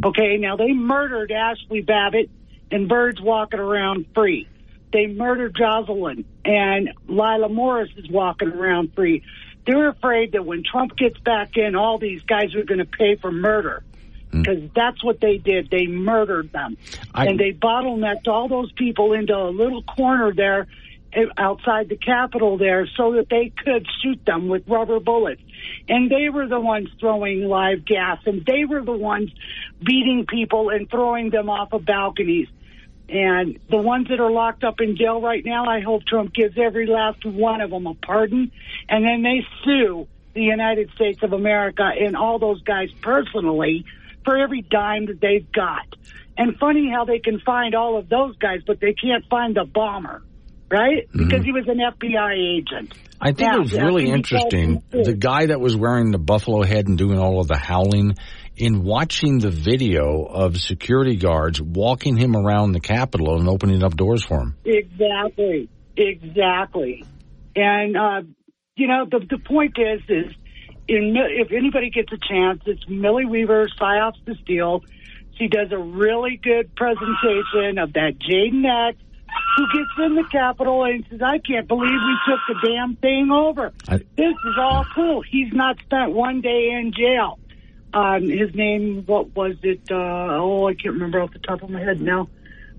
Okay, 0.04 0.36
now 0.38 0.56
they 0.56 0.72
murdered 0.72 1.30
Ashley 1.32 1.80
Babbitt 1.80 2.30
and 2.70 2.88
Byrd's 2.88 3.20
walking 3.20 3.60
around 3.60 4.06
free. 4.14 4.48
They 4.92 5.06
murdered 5.06 5.56
Jocelyn 5.56 6.24
and 6.44 6.90
Lila 7.08 7.48
Morris 7.48 7.90
is 7.96 8.10
walking 8.10 8.48
around 8.48 8.94
free. 8.94 9.22
They're 9.66 9.88
afraid 9.90 10.32
that 10.32 10.44
when 10.44 10.62
Trump 10.64 10.96
gets 10.96 11.18
back 11.20 11.56
in, 11.56 11.76
all 11.76 11.98
these 11.98 12.22
guys 12.22 12.54
are 12.54 12.64
going 12.64 12.78
to 12.80 12.84
pay 12.84 13.16
for 13.16 13.30
murder 13.30 13.84
because 14.32 14.70
that's 14.74 15.04
what 15.04 15.20
they 15.20 15.36
did. 15.36 15.70
They 15.70 15.86
murdered 15.86 16.52
them 16.52 16.76
I- 17.14 17.26
and 17.26 17.38
they 17.38 17.52
bottlenecked 17.52 18.28
all 18.28 18.48
those 18.48 18.72
people 18.72 19.12
into 19.12 19.34
a 19.34 19.50
little 19.50 19.82
corner 19.82 20.32
there 20.34 20.66
eh, 21.12 21.26
outside 21.38 21.88
the 21.90 21.96
Capitol 21.96 22.56
there 22.58 22.86
so 22.96 23.12
that 23.14 23.28
they 23.28 23.52
could 23.64 23.86
shoot 24.02 24.24
them 24.24 24.48
with 24.48 24.66
rubber 24.66 25.00
bullets. 25.00 25.42
And 25.88 26.10
they 26.10 26.28
were 26.28 26.46
the 26.46 26.60
ones 26.60 26.88
throwing 27.00 27.44
live 27.44 27.84
gas 27.84 28.18
and 28.26 28.44
they 28.44 28.64
were 28.64 28.82
the 28.82 28.92
ones 28.92 29.30
beating 29.82 30.26
people 30.28 30.70
and 30.70 30.88
throwing 30.88 31.30
them 31.30 31.50
off 31.50 31.72
of 31.72 31.84
balconies. 31.84 32.48
And 33.08 33.58
the 33.68 33.76
ones 33.76 34.08
that 34.08 34.20
are 34.20 34.30
locked 34.30 34.64
up 34.64 34.80
in 34.80 34.96
jail 34.96 35.20
right 35.20 35.44
now, 35.44 35.66
I 35.66 35.80
hope 35.80 36.04
Trump 36.04 36.32
gives 36.32 36.56
every 36.56 36.86
last 36.86 37.24
one 37.26 37.60
of 37.60 37.70
them 37.70 37.86
a 37.86 37.94
pardon. 37.94 38.50
And 38.88 39.04
then 39.04 39.22
they 39.22 39.46
sue 39.64 40.08
the 40.34 40.42
United 40.42 40.90
States 40.94 41.22
of 41.22 41.32
America 41.32 41.82
and 41.82 42.16
all 42.16 42.38
those 42.38 42.62
guys 42.62 42.90
personally 43.02 43.84
for 44.24 44.36
every 44.36 44.62
dime 44.62 45.06
that 45.06 45.20
they've 45.20 45.50
got. 45.52 45.86
And 46.36 46.56
funny 46.58 46.88
how 46.90 47.04
they 47.04 47.18
can 47.18 47.40
find 47.40 47.74
all 47.74 47.98
of 47.98 48.08
those 48.08 48.36
guys, 48.38 48.62
but 48.66 48.80
they 48.80 48.94
can't 48.94 49.26
find 49.28 49.54
the 49.54 49.64
bomber, 49.64 50.22
right? 50.70 51.08
Mm-hmm. 51.08 51.28
Because 51.28 51.44
he 51.44 51.52
was 51.52 51.68
an 51.68 51.78
FBI 51.78 52.58
agent. 52.58 52.94
I 53.24 53.26
think 53.26 53.52
Now, 53.52 53.58
it 53.58 53.60
was 53.60 53.72
really 53.72 54.10
interesting. 54.10 54.82
The 54.90 55.14
guy 55.16 55.46
that 55.46 55.60
was 55.60 55.76
wearing 55.76 56.10
the 56.10 56.18
buffalo 56.18 56.64
head 56.64 56.88
and 56.88 56.98
doing 56.98 57.20
all 57.20 57.40
of 57.40 57.46
the 57.46 57.56
howling, 57.56 58.16
in 58.56 58.82
watching 58.82 59.38
the 59.38 59.50
video 59.50 60.24
of 60.24 60.56
security 60.56 61.16
guards 61.16 61.62
walking 61.62 62.16
him 62.16 62.36
around 62.36 62.72
the 62.72 62.80
Capitol 62.80 63.38
and 63.38 63.48
opening 63.48 63.82
up 63.82 63.96
doors 63.96 64.24
for 64.24 64.40
him. 64.40 64.56
Exactly. 64.64 65.68
Exactly. 65.96 67.04
And, 67.54 67.96
uh, 67.96 68.22
you 68.76 68.88
know, 68.88 69.06
the, 69.10 69.24
the 69.30 69.38
point 69.38 69.76
is, 69.78 70.00
is 70.08 70.32
in, 70.88 71.14
if 71.16 71.52
anybody 71.52 71.90
gets 71.90 72.12
a 72.12 72.18
chance, 72.18 72.60
it's 72.66 72.82
Millie 72.88 73.24
Weaver, 73.24 73.68
Psyops 73.80 74.24
the 74.26 74.34
Steel. 74.42 74.82
She 75.38 75.48
does 75.48 75.70
a 75.70 75.78
really 75.78 76.40
good 76.42 76.74
presentation 76.74 77.78
of 77.78 77.92
that 77.94 78.18
Jayden 78.18 78.64
X 78.90 78.98
who 79.56 79.66
gets 79.72 79.90
in 79.98 80.14
the 80.14 80.24
Capitol 80.30 80.84
and 80.84 81.04
says, 81.10 81.20
I 81.22 81.38
can't 81.38 81.68
believe 81.68 81.90
we 81.90 82.18
took 82.26 82.40
the 82.48 82.68
damn 82.68 82.96
thing 82.96 83.30
over. 83.30 83.72
I- 83.88 83.98
this 84.16 84.34
is 84.44 84.54
all 84.58 84.84
cool. 84.94 85.22
He's 85.22 85.52
not 85.52 85.76
spent 85.84 86.12
one 86.12 86.40
day 86.40 86.70
in 86.70 86.92
jail. 86.92 87.38
Um, 87.94 88.28
his 88.28 88.54
name, 88.54 89.04
what 89.06 89.36
was 89.36 89.56
it? 89.62 89.82
Uh, 89.90 89.94
oh, 89.94 90.66
I 90.66 90.74
can't 90.74 90.94
remember 90.94 91.20
off 91.20 91.32
the 91.32 91.38
top 91.38 91.62
of 91.62 91.68
my 91.68 91.80
head 91.80 92.00
now. 92.00 92.28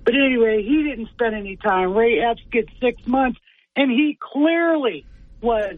But 0.06 0.16
anyway, 0.16 0.64
he 0.64 0.84
didn't 0.84 1.10
spend 1.10 1.36
any 1.36 1.56
time. 1.56 1.94
Ray 1.94 2.20
Epps 2.20 2.42
gets 2.52 2.70
six 2.82 3.00
months, 3.06 3.40
and 3.76 3.92
he 3.92 4.18
clearly 4.20 5.06
was 5.42 5.78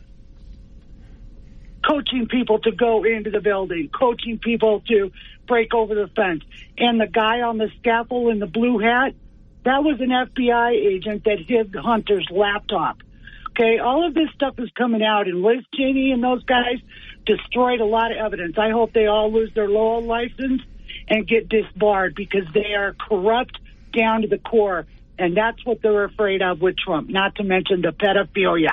coaching 1.85 2.27
people 2.27 2.59
to 2.59 2.71
go 2.71 3.03
into 3.03 3.29
the 3.29 3.41
building, 3.41 3.89
coaching 3.89 4.39
people 4.39 4.81
to 4.87 5.11
break 5.47 5.73
over 5.73 5.93
the 5.93 6.07
fence. 6.15 6.43
And 6.77 6.99
the 6.99 7.07
guy 7.07 7.41
on 7.41 7.57
the 7.57 7.69
scaffold 7.79 8.31
in 8.31 8.39
the 8.39 8.47
blue 8.47 8.79
hat, 8.79 9.13
that 9.65 9.83
was 9.83 9.99
an 9.99 10.09
FBI 10.09 10.71
agent 10.71 11.23
that 11.25 11.39
hid 11.39 11.75
Hunter's 11.75 12.27
laptop. 12.31 12.97
Okay, 13.49 13.79
all 13.79 14.05
of 14.05 14.13
this 14.13 14.29
stuff 14.35 14.55
is 14.59 14.69
coming 14.77 15.01
out, 15.03 15.27
and 15.27 15.41
Liz 15.41 15.63
Cheney 15.73 16.11
and 16.11 16.23
those 16.23 16.43
guys 16.43 16.77
destroyed 17.25 17.79
a 17.79 17.85
lot 17.85 18.11
of 18.11 18.17
evidence. 18.17 18.57
I 18.57 18.69
hope 18.69 18.93
they 18.93 19.07
all 19.07 19.31
lose 19.31 19.53
their 19.53 19.67
law 19.67 19.97
license 19.97 20.61
and 21.07 21.27
get 21.27 21.49
disbarred 21.49 22.15
because 22.15 22.45
they 22.53 22.73
are 22.77 22.93
corrupt 22.93 23.57
down 23.91 24.21
to 24.21 24.27
the 24.27 24.37
core, 24.37 24.85
and 25.17 25.35
that's 25.35 25.65
what 25.65 25.81
they're 25.81 26.03
afraid 26.03 26.41
of 26.41 26.61
with 26.61 26.77
Trump. 26.77 27.09
Not 27.09 27.35
to 27.35 27.43
mention 27.43 27.81
the 27.81 27.91
pedophilia 27.91 28.71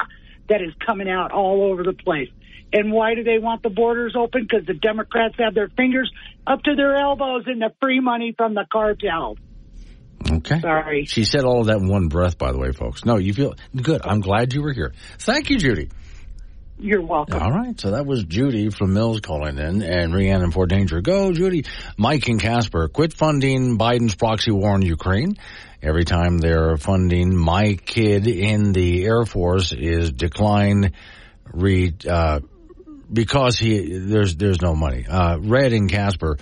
that 0.49 0.61
is 0.61 0.75
coming 0.85 1.09
out 1.09 1.33
all 1.33 1.63
over 1.63 1.83
the 1.83 1.93
place. 1.93 2.29
And 2.73 2.91
why 2.93 3.15
do 3.15 3.23
they 3.23 3.39
want 3.39 3.63
the 3.63 3.71
borders 3.71 4.15
open? 4.17 4.43
Because 4.43 4.67
the 4.67 4.75
Democrats 4.75 5.37
have 5.39 5.55
their 5.55 5.69
fingers 5.69 6.11
up 6.47 6.63
to 6.65 6.75
their 6.75 6.97
elbows 6.97 7.45
in 7.47 7.61
the 7.61 7.73
free 7.81 8.01
money 8.01 8.35
from 8.37 8.55
the 8.55 8.67
cartel. 8.71 9.37
Okay. 10.31 10.61
Sorry. 10.61 11.05
She 11.05 11.25
said 11.25 11.45
all 11.45 11.61
of 11.61 11.67
that 11.67 11.79
in 11.79 11.89
one 11.89 12.09
breath, 12.09 12.39
by 12.39 12.53
the 12.53 12.59
way, 12.59 12.73
folks. 12.73 13.05
No, 13.05 13.17
you 13.17 13.35
feel 13.35 13.55
good. 13.75 14.03
I'm 14.05 14.21
glad 14.21 14.53
you 14.53 14.63
were 14.63 14.73
here. 14.73 14.93
Thank 15.19 15.51
you, 15.51 15.59
Judy. 15.59 15.91
You're 16.79 17.03
welcome. 17.03 17.41
All 17.41 17.53
right. 17.53 17.79
So 17.81 17.93
that 17.93 18.07
was 18.07 18.25
Judy 18.25 18.71
from 18.71 18.93
Mills 18.93 19.21
calling 19.21 19.59
in 19.59 19.83
and 19.83 20.13
Rhiannon 20.13 20.51
for 20.51 20.67
Danger. 20.67 21.01
Go, 21.01 21.33
Judy. 21.33 21.65
Mike 21.97 22.27
and 22.29 22.41
Casper, 22.41 22.89
quit 22.89 23.13
funding 23.13 23.79
Biden's 23.79 24.15
proxy 24.15 24.51
war 24.51 24.75
in 24.75 24.83
Ukraine. 24.83 25.37
Every 25.81 26.05
time 26.05 26.39
they're 26.39 26.77
funding 26.77 27.37
my 27.37 27.75
kid 27.75 28.27
in 28.27 28.73
the 28.73 29.05
Air 29.05 29.25
Force 29.25 29.73
is 29.73 30.13
declined 30.13 30.93
read, 31.53 32.07
uh, 32.07 32.41
because 33.13 33.59
he, 33.59 33.99
there's, 33.99 34.37
there's 34.37 34.63
no 34.63 34.75
money. 34.75 35.07
Uh, 35.09 35.39
Red 35.39 35.73
and 35.73 35.91
Casper, 35.91 36.39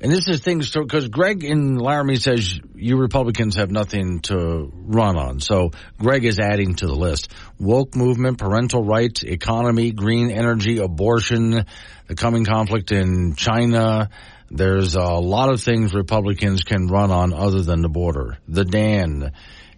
and 0.00 0.12
this 0.12 0.28
is 0.28 0.40
things 0.40 0.70
because 0.70 1.08
Greg 1.08 1.44
in 1.44 1.76
Laramie 1.76 2.16
says 2.16 2.58
you 2.74 2.96
Republicans 2.96 3.56
have 3.56 3.70
nothing 3.70 4.20
to 4.20 4.70
run 4.72 5.16
on. 5.16 5.40
So 5.40 5.70
Greg 5.98 6.24
is 6.24 6.38
adding 6.38 6.74
to 6.76 6.86
the 6.86 6.94
list: 6.94 7.32
woke 7.58 7.96
movement, 7.96 8.38
parental 8.38 8.84
rights, 8.84 9.22
economy, 9.22 9.92
green 9.92 10.30
energy, 10.30 10.78
abortion, 10.78 11.64
the 12.06 12.14
coming 12.14 12.44
conflict 12.44 12.92
in 12.92 13.34
China. 13.34 14.10
There's 14.50 14.94
a 14.94 15.02
lot 15.02 15.50
of 15.50 15.60
things 15.60 15.92
Republicans 15.92 16.62
can 16.62 16.86
run 16.86 17.10
on 17.10 17.34
other 17.34 17.62
than 17.62 17.82
the 17.82 17.90
border. 17.90 18.38
The 18.48 18.64
Dan 18.64 19.32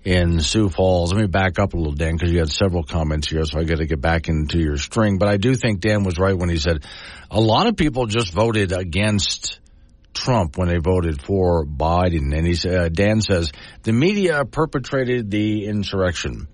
in 0.04 0.40
Sioux 0.40 0.68
Falls. 0.68 1.12
Let 1.12 1.20
me 1.20 1.26
back 1.26 1.58
up 1.58 1.74
a 1.74 1.76
little, 1.76 1.92
Dan, 1.92 2.14
because 2.14 2.32
you 2.32 2.38
had 2.38 2.50
several 2.50 2.84
comments 2.84 3.28
here, 3.28 3.44
so 3.44 3.58
I 3.58 3.64
got 3.64 3.78
to 3.78 3.86
get 3.86 4.00
back 4.00 4.28
into 4.28 4.58
your 4.58 4.76
string. 4.76 5.18
But 5.18 5.28
I 5.28 5.36
do 5.36 5.54
think 5.54 5.80
Dan 5.80 6.04
was 6.04 6.18
right 6.18 6.36
when 6.36 6.48
he 6.48 6.56
said 6.58 6.84
a 7.30 7.40
lot 7.40 7.66
of 7.66 7.76
people 7.76 8.06
just 8.06 8.32
voted 8.32 8.72
against 8.72 9.60
Trump 10.14 10.58
when 10.58 10.68
they 10.68 10.78
voted 10.78 11.22
for 11.22 11.64
Biden. 11.64 12.36
And 12.36 12.46
he 12.46 12.54
said, 12.54 12.74
uh, 12.74 12.88
Dan 12.88 13.20
says, 13.20 13.52
the 13.82 13.92
media 13.92 14.44
perpetrated 14.44 15.30
the 15.30 15.66
insurrection. 15.66 16.48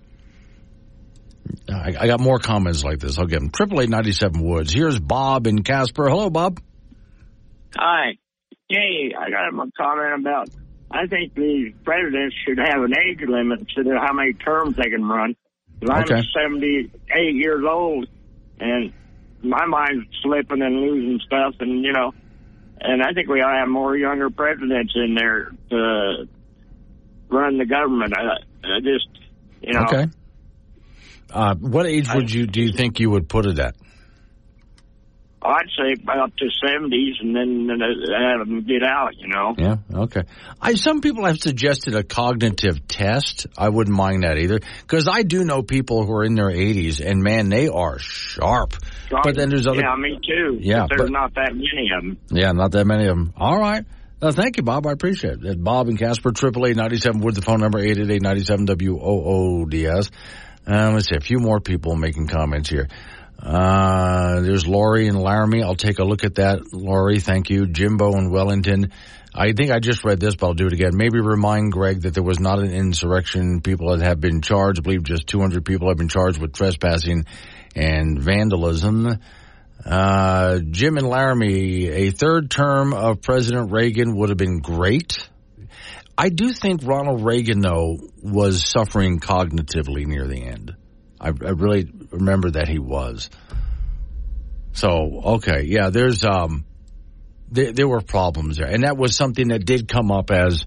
I, 1.69 1.95
I 1.99 2.07
got 2.07 2.19
more 2.19 2.39
comments 2.39 2.83
like 2.83 2.99
this. 2.99 3.17
I'll 3.17 3.25
get 3.25 3.39
them. 3.39 3.49
Triple 3.49 3.81
eight 3.81 3.89
ninety 3.89 4.11
seven 4.11 4.41
Woods. 4.43 4.73
Here's 4.73 4.99
Bob 4.99 5.47
in 5.47 5.63
Casper. 5.63 6.09
Hello, 6.09 6.29
Bob. 6.29 6.59
Hi. 7.77 8.17
Hey, 8.69 9.13
I 9.17 9.29
got 9.29 9.47
a 9.47 9.71
comment 9.77 10.21
about. 10.21 10.49
I 10.91 11.07
think 11.07 11.35
the 11.35 11.73
presidents 11.83 12.35
should 12.45 12.57
have 12.59 12.81
an 12.83 12.93
age 12.97 13.19
limit 13.27 13.67
to 13.75 13.99
how 14.01 14.13
many 14.13 14.33
terms 14.33 14.75
they 14.77 14.89
can 14.89 15.03
run. 15.05 15.35
I'm 15.89 16.03
Okay. 16.03 16.21
78 16.41 17.35
years 17.35 17.63
old, 17.69 18.07
and 18.59 18.93
my 19.43 19.65
mind's 19.65 20.05
slipping 20.23 20.61
and 20.61 20.75
losing 20.81 21.19
stuff, 21.25 21.55
and 21.59 21.83
you 21.83 21.93
know, 21.93 22.13
and 22.81 23.01
I 23.01 23.13
think 23.13 23.27
we 23.27 23.41
ought 23.41 23.51
to 23.53 23.59
have 23.59 23.69
more 23.69 23.95
younger 23.95 24.29
presidents 24.29 24.93
in 24.95 25.15
there 25.15 25.51
to 25.69 26.27
run 27.29 27.57
the 27.57 27.65
government. 27.65 28.13
I, 28.15 28.37
I 28.63 28.79
just, 28.79 29.07
you 29.61 29.73
know, 29.73 29.83
Okay. 29.85 30.05
Uh, 31.29 31.55
what 31.55 31.85
age 31.85 32.07
would 32.13 32.31
you 32.31 32.47
do 32.47 32.61
you 32.61 32.71
think 32.71 33.01
you 33.01 33.09
would 33.09 33.27
put 33.27 33.45
it 33.45 33.59
at? 33.59 33.75
I'd 35.41 35.69
say 35.77 35.93
about 36.01 36.33
the 36.37 36.51
70s, 36.63 37.21
and 37.21 37.35
then 37.35 37.67
then 37.67 37.79
have 37.79 38.47
them 38.47 38.63
get 38.65 38.83
out. 38.83 39.15
You 39.17 39.27
know. 39.27 39.55
Yeah. 39.57 39.75
Okay. 40.03 40.23
I 40.61 40.73
some 40.73 41.01
people 41.01 41.25
have 41.25 41.37
suggested 41.37 41.95
a 41.95 42.03
cognitive 42.03 42.87
test. 42.87 43.45
I 43.57 43.69
wouldn't 43.69 43.95
mind 43.95 44.23
that 44.23 44.37
either 44.37 44.59
because 44.81 45.07
I 45.07 45.21
do 45.23 45.43
know 45.45 45.61
people 45.61 46.05
who 46.05 46.13
are 46.13 46.23
in 46.23 46.35
their 46.35 46.49
80s 46.49 47.05
and 47.05 47.21
man, 47.21 47.49
they 47.49 47.67
are 47.67 47.99
sharp. 47.99 48.73
But 49.09 49.35
then 49.35 49.49
there's 49.49 49.67
other. 49.67 49.81
Yeah, 49.81 49.95
me 49.95 50.19
too. 50.27 50.57
Yeah, 50.59 50.87
but 50.89 50.97
there's 50.97 51.09
but- 51.09 51.19
not 51.19 51.33
that 51.35 51.51
many 51.53 51.89
of 51.95 52.03
them. 52.03 52.17
Yeah, 52.31 52.51
not 52.51 52.71
that 52.71 52.85
many 52.85 53.03
of 53.07 53.15
them. 53.15 53.33
All 53.37 53.57
right. 53.57 53.85
Uh, 54.19 54.31
thank 54.31 54.57
you, 54.57 54.63
Bob. 54.63 54.87
I 54.87 54.91
appreciate 54.93 55.43
it. 55.43 55.63
Bob 55.63 55.87
and 55.89 55.99
Casper, 55.99 56.31
triple 56.31 56.65
eight 56.65 56.75
ninety 56.75 56.97
seven 56.97 57.21
Wood, 57.21 57.35
the 57.35 57.43
phone 57.43 57.59
number 57.59 57.77
eight 57.77 57.99
eight 57.99 58.09
eight 58.09 58.21
ninety 58.23 58.43
seven 58.43 58.65
W 58.65 58.97
O 58.99 59.61
O 59.61 59.65
D 59.65 59.85
S. 59.85 60.09
Um, 60.65 60.95
let's 60.95 61.07
see, 61.07 61.15
a 61.15 61.21
few 61.21 61.37
more 61.37 61.59
people 61.61 61.95
making 61.95 62.27
comments 62.27 62.67
here. 62.69 62.87
Uh, 63.41 64.41
there's 64.41 64.67
Laurie 64.67 65.07
and 65.07 65.19
Laramie. 65.19 65.63
I'll 65.63 65.75
take 65.75 65.99
a 65.99 66.03
look 66.03 66.23
at 66.23 66.35
that. 66.35 66.73
Laurie, 66.73 67.19
thank 67.19 67.49
you. 67.49 67.67
Jimbo 67.67 68.13
and 68.13 68.31
Wellington. 68.31 68.91
I 69.33 69.53
think 69.53 69.71
I 69.71 69.79
just 69.79 70.03
read 70.03 70.19
this, 70.19 70.35
but 70.35 70.47
I'll 70.47 70.53
do 70.55 70.65
it 70.65 70.73
again. 70.73 70.91
Maybe 70.95 71.19
remind 71.19 71.71
Greg 71.71 72.01
that 72.01 72.15
there 72.15 72.23
was 72.23 72.39
not 72.39 72.59
an 72.59 72.71
insurrection. 72.71 73.61
People 73.61 73.95
that 73.95 74.03
have 74.03 74.19
been 74.19 74.41
charged. 74.41 74.79
I 74.79 74.81
believe 74.81 75.03
just 75.03 75.27
200 75.27 75.63
people 75.63 75.89
have 75.89 75.97
been 75.97 76.09
charged 76.09 76.41
with 76.41 76.53
trespassing 76.53 77.25
and 77.75 78.19
vandalism. 78.19 79.19
Uh, 79.85 80.59
Jim 80.71 80.97
and 80.97 81.07
Laramie, 81.07 81.87
a 81.87 82.11
third 82.11 82.49
term 82.49 82.93
of 82.93 83.21
President 83.21 83.71
Reagan 83.71 84.15
would 84.15 84.29
have 84.29 84.37
been 84.37 84.59
great. 84.59 85.29
I 86.17 86.29
do 86.29 86.51
think 86.51 86.81
Ronald 86.83 87.23
Reagan, 87.23 87.59
though, 87.59 87.99
was 88.23 88.67
suffering 88.67 89.19
cognitively 89.19 90.07
near 90.07 90.25
the 90.25 90.43
end. 90.43 90.75
I, 91.21 91.27
I 91.27 91.51
really 91.51 91.83
remember 92.11 92.51
that 92.51 92.67
he 92.67 92.79
was. 92.79 93.29
So, 94.73 95.21
okay, 95.37 95.63
yeah, 95.63 95.89
there's, 95.89 96.23
um, 96.23 96.65
there, 97.51 97.71
there 97.71 97.87
were 97.87 98.01
problems 98.01 98.57
there. 98.57 98.67
And 98.67 98.83
that 98.83 98.97
was 98.97 99.15
something 99.15 99.47
that 99.49 99.65
did 99.65 99.87
come 99.87 100.11
up 100.11 100.29
as, 100.31 100.65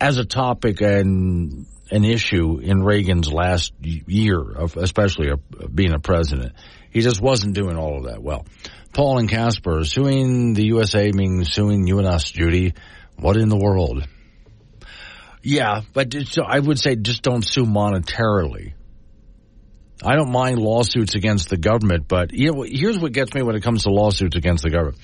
as 0.00 0.18
a 0.18 0.24
topic 0.24 0.80
and 0.80 1.66
an 1.90 2.04
issue 2.04 2.58
in 2.58 2.82
Reagan's 2.82 3.32
last 3.32 3.72
year 3.80 4.40
of, 4.40 4.76
especially 4.76 5.30
of 5.30 5.40
being 5.74 5.92
a 5.92 5.98
president. 5.98 6.52
He 6.90 7.00
just 7.00 7.20
wasn't 7.20 7.54
doing 7.54 7.76
all 7.76 7.98
of 7.98 8.04
that 8.04 8.22
well. 8.22 8.46
Paul 8.92 9.18
and 9.18 9.28
Casper, 9.28 9.84
suing 9.84 10.54
the 10.54 10.64
USA 10.64 11.10
means 11.12 11.52
suing 11.52 11.86
you 11.86 11.98
and 11.98 12.08
us, 12.08 12.24
Judy. 12.30 12.74
What 13.16 13.36
in 13.36 13.48
the 13.48 13.58
world? 13.58 14.06
Yeah, 15.42 15.82
but 15.92 16.08
just, 16.08 16.38
I 16.38 16.58
would 16.58 16.78
say 16.78 16.96
just 16.96 17.22
don't 17.22 17.42
sue 17.42 17.64
monetarily. 17.64 18.72
I 20.02 20.16
don't 20.16 20.30
mind 20.30 20.58
lawsuits 20.58 21.14
against 21.14 21.48
the 21.48 21.56
government, 21.56 22.08
but 22.08 22.32
you 22.32 22.52
know, 22.52 22.62
here's 22.62 22.98
what 22.98 23.12
gets 23.12 23.34
me 23.34 23.42
when 23.42 23.56
it 23.56 23.62
comes 23.62 23.84
to 23.84 23.90
lawsuits 23.90 24.36
against 24.36 24.62
the 24.62 24.70
government. 24.70 24.98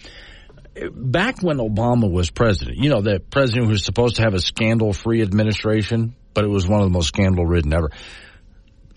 Back 0.92 1.42
when 1.42 1.58
Obama 1.58 2.10
was 2.10 2.30
president, 2.30 2.78
you 2.78 2.90
know, 2.90 3.00
the 3.00 3.20
president 3.20 3.68
was 3.68 3.84
supposed 3.84 4.16
to 4.16 4.22
have 4.22 4.34
a 4.34 4.40
scandal-free 4.40 5.22
administration, 5.22 6.14
but 6.34 6.44
it 6.44 6.48
was 6.48 6.68
one 6.68 6.80
of 6.80 6.86
the 6.86 6.92
most 6.92 7.08
scandal-ridden 7.08 7.72
ever. 7.72 7.90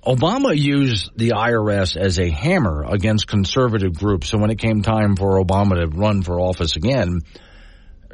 Obama 0.05 0.57
used 0.57 1.11
the 1.17 1.31
IRS 1.31 1.97
as 1.97 2.19
a 2.19 2.29
hammer 2.29 2.85
against 2.85 3.27
conservative 3.27 3.97
groups. 3.97 4.29
So 4.29 4.37
when 4.37 4.49
it 4.49 4.57
came 4.57 4.81
time 4.81 5.15
for 5.15 5.43
Obama 5.43 5.79
to 5.79 5.87
run 5.87 6.21
for 6.21 6.39
office 6.39 6.75
again, 6.77 7.21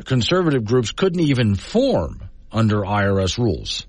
conservative 0.03 0.66
groups 0.66 0.91
couldn't 0.91 1.22
even 1.22 1.56
form 1.56 2.22
under 2.52 2.82
IRS 2.82 3.38
rules. 3.38 3.86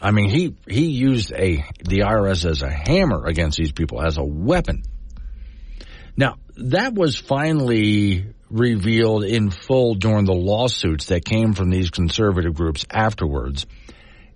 I 0.00 0.12
mean, 0.12 0.30
he 0.30 0.56
he 0.66 0.86
used 0.86 1.32
a 1.32 1.64
the 1.84 2.00
IRS 2.00 2.48
as 2.48 2.62
a 2.62 2.70
hammer 2.70 3.26
against 3.26 3.58
these 3.58 3.72
people 3.72 4.00
as 4.00 4.16
a 4.16 4.24
weapon. 4.24 4.82
Now 6.16 6.36
that 6.56 6.94
was 6.94 7.16
finally 7.16 8.26
revealed 8.50 9.24
in 9.24 9.50
full 9.50 9.94
during 9.94 10.24
the 10.24 10.34
lawsuits 10.34 11.06
that 11.06 11.24
came 11.24 11.52
from 11.52 11.70
these 11.70 11.90
conservative 11.90 12.54
groups 12.54 12.84
afterwards. 12.90 13.66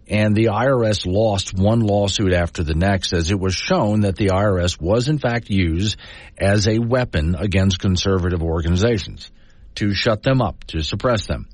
And 0.06 0.36
the 0.36 0.46
IRS 0.46 1.06
lost 1.06 1.54
one 1.54 1.80
lawsuit 1.80 2.34
after 2.34 2.62
the 2.62 2.74
next 2.74 3.14
as 3.14 3.30
it 3.30 3.40
was 3.40 3.54
shown 3.54 4.00
that 4.00 4.16
the 4.16 4.28
IRS 4.28 4.78
was 4.78 5.08
in 5.08 5.18
fact 5.18 5.48
used 5.48 5.96
as 6.36 6.68
a 6.68 6.78
weapon 6.78 7.34
against 7.34 7.78
conservative 7.78 8.42
organizations 8.42 9.30
to 9.76 9.94
shut 9.94 10.22
them 10.22 10.42
up, 10.42 10.62
to 10.64 10.82
suppress 10.82 11.26
them. 11.26 11.48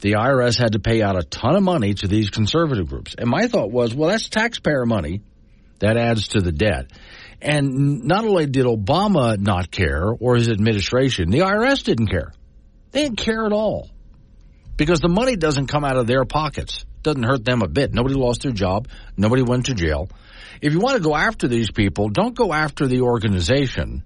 The 0.00 0.12
IRS 0.12 0.58
had 0.58 0.72
to 0.72 0.78
pay 0.78 1.02
out 1.02 1.16
a 1.16 1.24
ton 1.24 1.56
of 1.56 1.62
money 1.62 1.94
to 1.94 2.06
these 2.06 2.30
conservative 2.30 2.88
groups. 2.88 3.14
And 3.18 3.28
my 3.28 3.48
thought 3.48 3.70
was, 3.70 3.94
well, 3.94 4.10
that's 4.10 4.28
taxpayer 4.28 4.86
money 4.86 5.22
that 5.80 5.96
adds 5.96 6.28
to 6.28 6.40
the 6.40 6.52
debt. 6.52 6.90
And 7.40 8.04
not 8.04 8.24
only 8.24 8.46
did 8.46 8.66
Obama 8.66 9.38
not 9.38 9.70
care 9.70 10.04
or 10.08 10.36
his 10.36 10.48
administration, 10.48 11.30
the 11.30 11.40
IRS 11.40 11.84
didn't 11.84 12.08
care. 12.08 12.32
They 12.92 13.02
didn't 13.02 13.18
care 13.18 13.44
at 13.44 13.52
all 13.52 13.90
because 14.76 15.00
the 15.00 15.08
money 15.08 15.36
doesn't 15.36 15.66
come 15.66 15.84
out 15.84 15.96
of 15.96 16.06
their 16.06 16.24
pockets. 16.24 16.84
Doesn't 17.02 17.22
hurt 17.22 17.44
them 17.44 17.62
a 17.62 17.68
bit. 17.68 17.92
Nobody 17.92 18.14
lost 18.14 18.42
their 18.42 18.52
job. 18.52 18.88
Nobody 19.16 19.42
went 19.42 19.66
to 19.66 19.74
jail. 19.74 20.08
If 20.60 20.72
you 20.72 20.80
want 20.80 20.96
to 20.96 21.02
go 21.02 21.14
after 21.14 21.46
these 21.46 21.70
people, 21.70 22.08
don't 22.08 22.34
go 22.34 22.52
after 22.52 22.86
the 22.86 23.02
organization. 23.02 24.02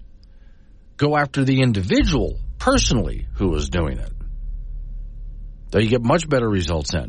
Go 0.97 1.17
after 1.17 1.45
the 1.45 1.63
individual 1.63 2.39
personally 2.59 3.27
who 3.35 3.55
is 3.55 3.71
doing 3.71 3.99
it. 3.99 4.13
Though 5.73 5.79
you 5.79 5.89
get 5.89 6.03
much 6.03 6.29
better 6.29 6.49
results 6.49 6.93
then. 6.93 7.09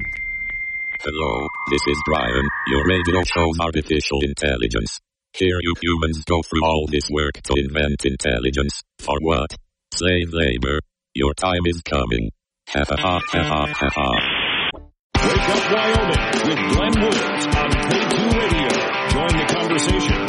Hello, 1.01 1.47
this 1.69 1.81
is 1.85 2.01
Brian, 2.05 2.47
your 2.67 2.87
radio 2.87 3.21
show's 3.23 3.59
artificial 3.59 4.21
intelligence. 4.21 5.01
Here 5.33 5.59
you 5.59 5.73
humans 5.81 6.23
go 6.23 6.41
through 6.41 6.63
all 6.63 6.87
this 6.89 7.09
work 7.11 7.33
to 7.43 7.55
invent 7.57 8.05
intelligence. 8.05 8.81
For 8.99 9.19
what? 9.19 9.53
Slave 9.93 10.29
labor. 10.31 10.79
Your 11.13 11.33
time 11.33 11.65
is 11.65 11.81
coming. 11.81 12.31
Ha 12.69 12.85
ha 12.87 12.95
ha 12.97 13.19
ha 13.27 13.43
ha 13.43 13.65
ha 13.67 13.89
ha. 13.93 14.79
Wake 15.27 15.49
up 15.49 15.71
Wyoming 15.73 16.47
with 16.47 16.59
Glenn 16.71 17.03
Woods 17.03 17.45
on 17.45 17.69
K2 17.69 18.15
Radio. 18.39 18.69
Join 19.09 19.37
the 19.39 19.53
conversation 19.53 20.22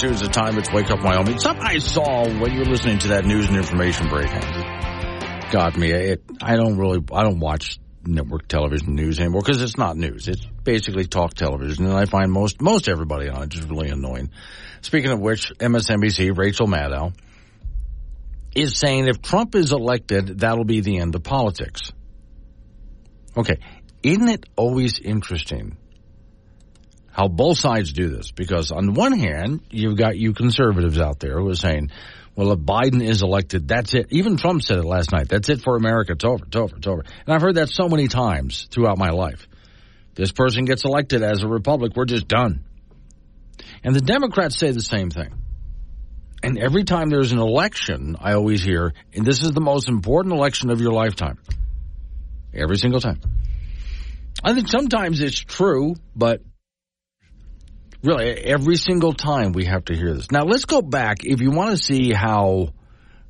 Is 0.00 0.20
the 0.20 0.28
time. 0.28 0.56
It's 0.58 0.70
Wake 0.72 0.92
Up 0.92 1.02
Wyoming. 1.02 1.40
Something 1.40 1.64
I 1.66 1.78
saw 1.78 2.22
when 2.22 2.52
you 2.52 2.60
were 2.60 2.66
listening 2.66 3.00
to 3.00 3.08
that 3.08 3.24
news 3.24 3.48
and 3.48 3.56
information 3.56 4.06
break 4.08 4.30
got 5.50 5.76
me. 5.76 5.90
It, 5.90 6.22
I 6.40 6.54
don't 6.54 6.78
really, 6.78 7.02
I 7.12 7.24
don't 7.24 7.40
watch 7.40 7.80
network 8.04 8.46
television 8.46 8.94
news 8.94 9.18
anymore 9.18 9.42
because 9.44 9.60
it's 9.60 9.76
not 9.76 9.96
news. 9.96 10.28
It's 10.28 10.46
basically 10.62 11.06
talk 11.06 11.34
television, 11.34 11.84
and 11.86 11.94
I 11.94 12.04
find 12.04 12.30
most 12.30 12.62
most 12.62 12.88
everybody 12.88 13.28
on 13.28 13.42
it 13.42 13.48
just 13.48 13.68
really 13.68 13.88
annoying. 13.88 14.30
Speaking 14.82 15.10
of 15.10 15.18
which, 15.18 15.52
MSNBC 15.58 16.36
Rachel 16.38 16.68
Maddow 16.68 17.12
is 18.54 18.78
saying 18.78 19.08
if 19.08 19.20
Trump 19.20 19.56
is 19.56 19.72
elected, 19.72 20.38
that'll 20.38 20.64
be 20.64 20.80
the 20.80 20.98
end 20.98 21.16
of 21.16 21.24
politics. 21.24 21.92
Okay, 23.36 23.58
isn't 24.04 24.28
it 24.28 24.46
always 24.54 25.00
interesting 25.00 25.76
how 27.18 27.26
both 27.26 27.58
sides 27.58 27.92
do 27.92 28.08
this? 28.08 28.30
Because 28.30 28.70
on 28.70 28.86
the 28.86 28.92
one 28.92 29.18
hand, 29.18 29.62
you've 29.70 29.96
got 29.96 30.16
you 30.16 30.32
conservatives 30.32 31.00
out 31.00 31.18
there 31.18 31.40
who 31.40 31.48
are 31.48 31.56
saying, 31.56 31.90
well, 32.36 32.52
if 32.52 32.60
Biden 32.60 33.02
is 33.02 33.22
elected, 33.22 33.66
that's 33.66 33.92
it. 33.92 34.06
Even 34.10 34.36
Trump 34.36 34.62
said 34.62 34.78
it 34.78 34.84
last 34.84 35.10
night. 35.10 35.28
That's 35.28 35.48
it 35.48 35.60
for 35.60 35.74
America. 35.74 36.12
It's 36.12 36.24
over. 36.24 36.44
It's 36.46 36.54
over. 36.54 36.76
It's 36.76 36.86
over. 36.86 37.00
And 37.00 37.34
I've 37.34 37.42
heard 37.42 37.56
that 37.56 37.70
so 37.70 37.88
many 37.88 38.06
times 38.06 38.68
throughout 38.70 38.98
my 38.98 39.10
life. 39.10 39.48
This 40.14 40.30
person 40.30 40.64
gets 40.64 40.84
elected 40.84 41.24
as 41.24 41.42
a 41.42 41.48
republic. 41.48 41.94
We're 41.96 42.04
just 42.04 42.28
done. 42.28 42.64
And 43.82 43.96
the 43.96 44.00
Democrats 44.00 44.56
say 44.56 44.70
the 44.70 44.80
same 44.80 45.10
thing. 45.10 45.34
And 46.44 46.56
every 46.56 46.84
time 46.84 47.08
there's 47.08 47.32
an 47.32 47.40
election, 47.40 48.14
I 48.20 48.34
always 48.34 48.62
hear, 48.62 48.94
and 49.12 49.26
this 49.26 49.42
is 49.42 49.50
the 49.50 49.60
most 49.60 49.88
important 49.88 50.34
election 50.34 50.70
of 50.70 50.80
your 50.80 50.92
lifetime. 50.92 51.38
Every 52.54 52.76
single 52.76 53.00
time. 53.00 53.20
I 54.44 54.54
think 54.54 54.68
sometimes 54.68 55.20
it's 55.20 55.40
true, 55.40 55.96
but 56.14 56.42
really 58.02 58.30
every 58.30 58.76
single 58.76 59.12
time 59.12 59.52
we 59.52 59.64
have 59.66 59.84
to 59.86 59.96
hear 59.96 60.14
this. 60.14 60.30
Now 60.30 60.44
let's 60.44 60.64
go 60.64 60.82
back. 60.82 61.24
If 61.24 61.40
you 61.40 61.50
want 61.50 61.70
to 61.76 61.82
see 61.82 62.12
how 62.12 62.68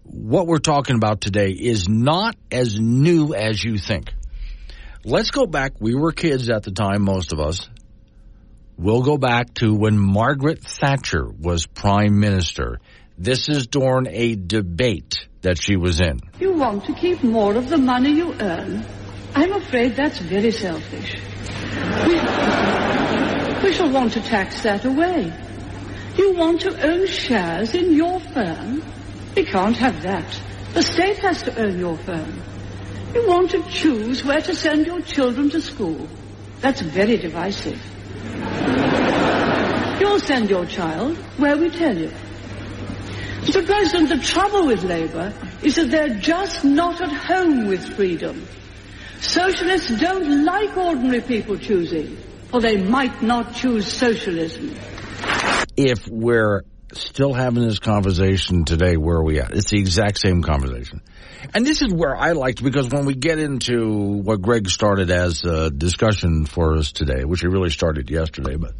what 0.05 0.47
we're 0.47 0.59
talking 0.59 0.97
about 0.97 1.21
today 1.21 1.51
is 1.51 1.89
not 1.89 2.37
as 2.51 2.79
new 2.79 3.35
as 3.35 3.63
you 3.63 3.79
think. 3.79 4.13
Let's 5.05 5.31
go 5.31 5.47
back. 5.47 5.73
We 5.81 5.95
were 5.95 6.13
kids 6.13 6.49
at 6.51 6.63
the 6.65 6.71
time, 6.71 7.03
most 7.03 7.33
of 7.33 7.41
us. 7.41 7.69
We'll 8.77 9.03
go 9.03 9.19
back 9.19 9.55
to 9.55 9.75
when 9.75 9.99
Margaret 9.99 10.63
Thatcher 10.63 11.29
was 11.29 11.67
prime 11.67 12.21
minister. 12.21 12.81
This 13.17 13.49
is 13.49 13.67
during 13.67 14.07
a 14.09 14.37
debate 14.37 15.27
that 15.43 15.61
she 15.61 15.77
was 15.77 16.01
in. 16.01 16.21
You 16.39 16.53
want 16.53 16.85
to 16.87 16.95
keep 16.95 17.23
more 17.23 17.55
of 17.55 17.69
the 17.69 17.79
money 17.79 18.13
you 18.13 18.35
earn. 18.35 18.87
I'm 19.35 19.53
afraid 19.53 19.97
that's 19.97 20.19
very 20.19 20.53
selfish. 20.53 21.17
We, 23.63 23.73
shall 23.73 23.91
want 23.91 24.13
to 24.13 24.21
tax 24.21 24.63
that 24.63 24.85
away. 24.85 25.33
You 26.17 26.35
want 26.35 26.61
to 26.63 26.87
own 26.87 27.07
shares 27.07 27.75
in 27.75 27.93
your 27.95 28.21
firm? 28.21 28.83
We 29.35 29.45
can't 29.45 29.77
have 29.77 30.03
that. 30.03 30.41
The 30.75 30.83
state 30.83 31.19
has 31.19 31.43
to 31.43 31.61
own 31.61 31.79
your 31.79 31.97
firm. 31.97 32.41
You 33.15 33.27
want 33.27 33.51
to 33.53 33.63
choose 33.71 34.25
where 34.25 34.41
to 34.41 34.55
send 34.55 34.87
your 34.87 35.01
children 35.01 35.51
to 35.51 35.61
school. 35.61 36.09
That's 36.61 36.81
very 36.83 37.17
divisive. 37.17 37.81
You'll 40.01 40.21
send 40.21 40.51
your 40.51 40.67
child 40.67 41.17
where 41.39 41.57
we 41.57 41.71
tell 41.71 41.97
you. 41.97 42.13
Mr. 43.41 43.65
President, 43.65 44.09
the 44.09 44.19
trouble 44.19 44.67
with 44.67 44.85
Labour 44.85 45.33
is 45.63 45.77
that 45.77 45.91
they're 45.91 46.19
just 46.21 46.65
not 46.65 47.01
at 47.01 47.13
home 47.13 47.67
with 47.67 47.97
freedom. 47.97 48.47
Socialists 49.21 49.99
don't 50.01 50.45
like 50.45 50.77
ordinary 50.77 51.23
people 51.23 51.57
choosing, 51.57 52.17
or 52.53 52.61
they 52.61 52.77
might 52.83 53.23
not 53.23 53.55
choose 53.55 53.91
socialism. 53.91 54.75
If 55.77 56.09
we're 56.09 56.63
still 56.93 57.33
having 57.33 57.63
this 57.63 57.79
conversation 57.79 58.65
today, 58.65 58.97
where 58.97 59.17
are 59.17 59.25
we 59.25 59.41
at? 59.41 59.53
It's 59.55 59.71
the 59.71 59.79
exact 59.79 60.19
same 60.19 60.43
conversation. 60.43 61.03
And 61.55 61.67
this 61.67 61.83
is 61.83 61.93
where 61.93 62.17
I 62.17 62.33
liked 62.33 62.63
because 62.63 62.89
when 62.89 63.05
we 63.05 63.15
get 63.15 63.39
into 63.39 64.21
what 64.23 64.41
Greg 64.41 64.69
started 64.69 65.11
as 65.11 65.45
a 65.45 65.71
discussion 65.71 66.47
for 66.47 66.77
us 66.77 66.93
today, 66.93 67.25
which 67.25 67.41
he 67.41 67.47
really 67.47 67.71
started 67.71 68.11
yesterday, 68.11 68.57
but 68.57 68.73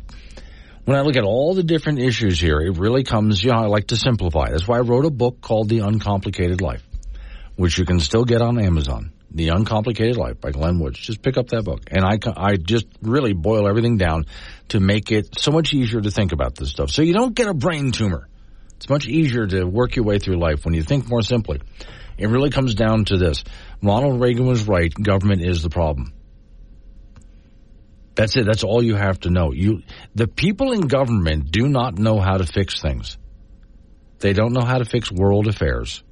when 0.85 0.97
I 0.97 1.03
look 1.03 1.17
at 1.17 1.25
all 1.25 1.55
the 1.55 1.63
different 1.63 1.99
issues 1.99 2.41
here, 2.41 2.61
it 2.61 2.79
really 2.79 3.05
comes, 3.05 3.45
you 3.45 3.51
know, 3.51 3.59
I 3.59 3.67
like 3.67 3.89
to 3.89 3.97
simplify. 3.97 4.51
That's 4.51 4.67
why 4.67 4.79
I 4.79 4.81
wrote 4.81 5.05
a 5.05 5.11
book 5.11 5.41
called 5.41 5.69
The 5.69 5.81
Uncomplicated 5.81 6.61
Life, 6.63 6.83
which 7.57 7.79
you 7.79 7.85
can 7.85 8.01
still 8.01 8.25
get 8.25 8.41
on 8.41 8.59
Amazon. 8.59 9.13
The 9.31 9.49
Uncomplicated 9.49 10.17
Life 10.17 10.41
by 10.41 10.51
Glenn 10.51 10.81
Woods. 10.81 10.99
Just 10.99 11.23
pick 11.23 11.37
up 11.37 11.49
that 11.49 11.65
book. 11.65 11.83
And 11.91 12.05
I, 12.05 12.19
I 12.37 12.57
just 12.57 12.87
really 13.03 13.35
boil 13.35 13.69
everything 13.69 13.99
down 13.99 14.25
to 14.69 14.81
make 14.81 15.13
it 15.13 15.39
so 15.39 15.51
much 15.51 15.75
easier 15.75 16.01
to 16.01 16.11
think 16.11 16.33
about 16.33 16.55
this 16.55 16.71
stuff. 16.71 16.91
So 16.91 17.03
you 17.03 17.13
don't 17.13 17.35
get 17.35 17.47
a 17.47 17.55
brain 17.55 17.93
tumor. 17.93 18.29
It's 18.77 18.89
much 18.89 19.07
easier 19.07 19.47
to 19.47 19.65
work 19.65 19.97
your 19.97 20.05
way 20.05 20.19
through 20.19 20.39
life 20.39 20.65
when 20.65 20.73
you 20.73 20.83
think 20.83 21.09
more 21.09 21.23
simply. 21.23 21.61
It 22.17 22.29
really 22.29 22.51
comes 22.51 22.75
down 22.75 23.05
to 23.07 23.17
this. 23.17 23.45
Ronald 23.83 24.21
Reagan 24.21 24.47
was 24.47 24.67
right. 24.67 24.93
Government 24.93 25.45
is 25.45 25.63
the 25.63 25.71
problem. 25.71 26.13
That's 28.15 28.37
it. 28.37 28.47
That's 28.47 28.65
all 28.65 28.83
you 28.83 28.97
have 28.97 29.21
to 29.21 29.31
know. 29.31 29.53
You, 29.53 29.83
the 30.15 30.27
people 30.27 30.73
in 30.73 30.83
government 30.83 31.53
do 31.53 31.69
not 31.69 31.99
know 31.99 32.19
how 32.19 32.37
to 32.37 32.47
fix 32.47 32.81
things. 32.81 33.17
They 34.19 34.33
don't 34.33 34.53
know 34.53 34.65
how 34.65 34.79
to 34.79 34.85
fix 34.85 35.13
world 35.13 35.47
affairs. 35.47 36.03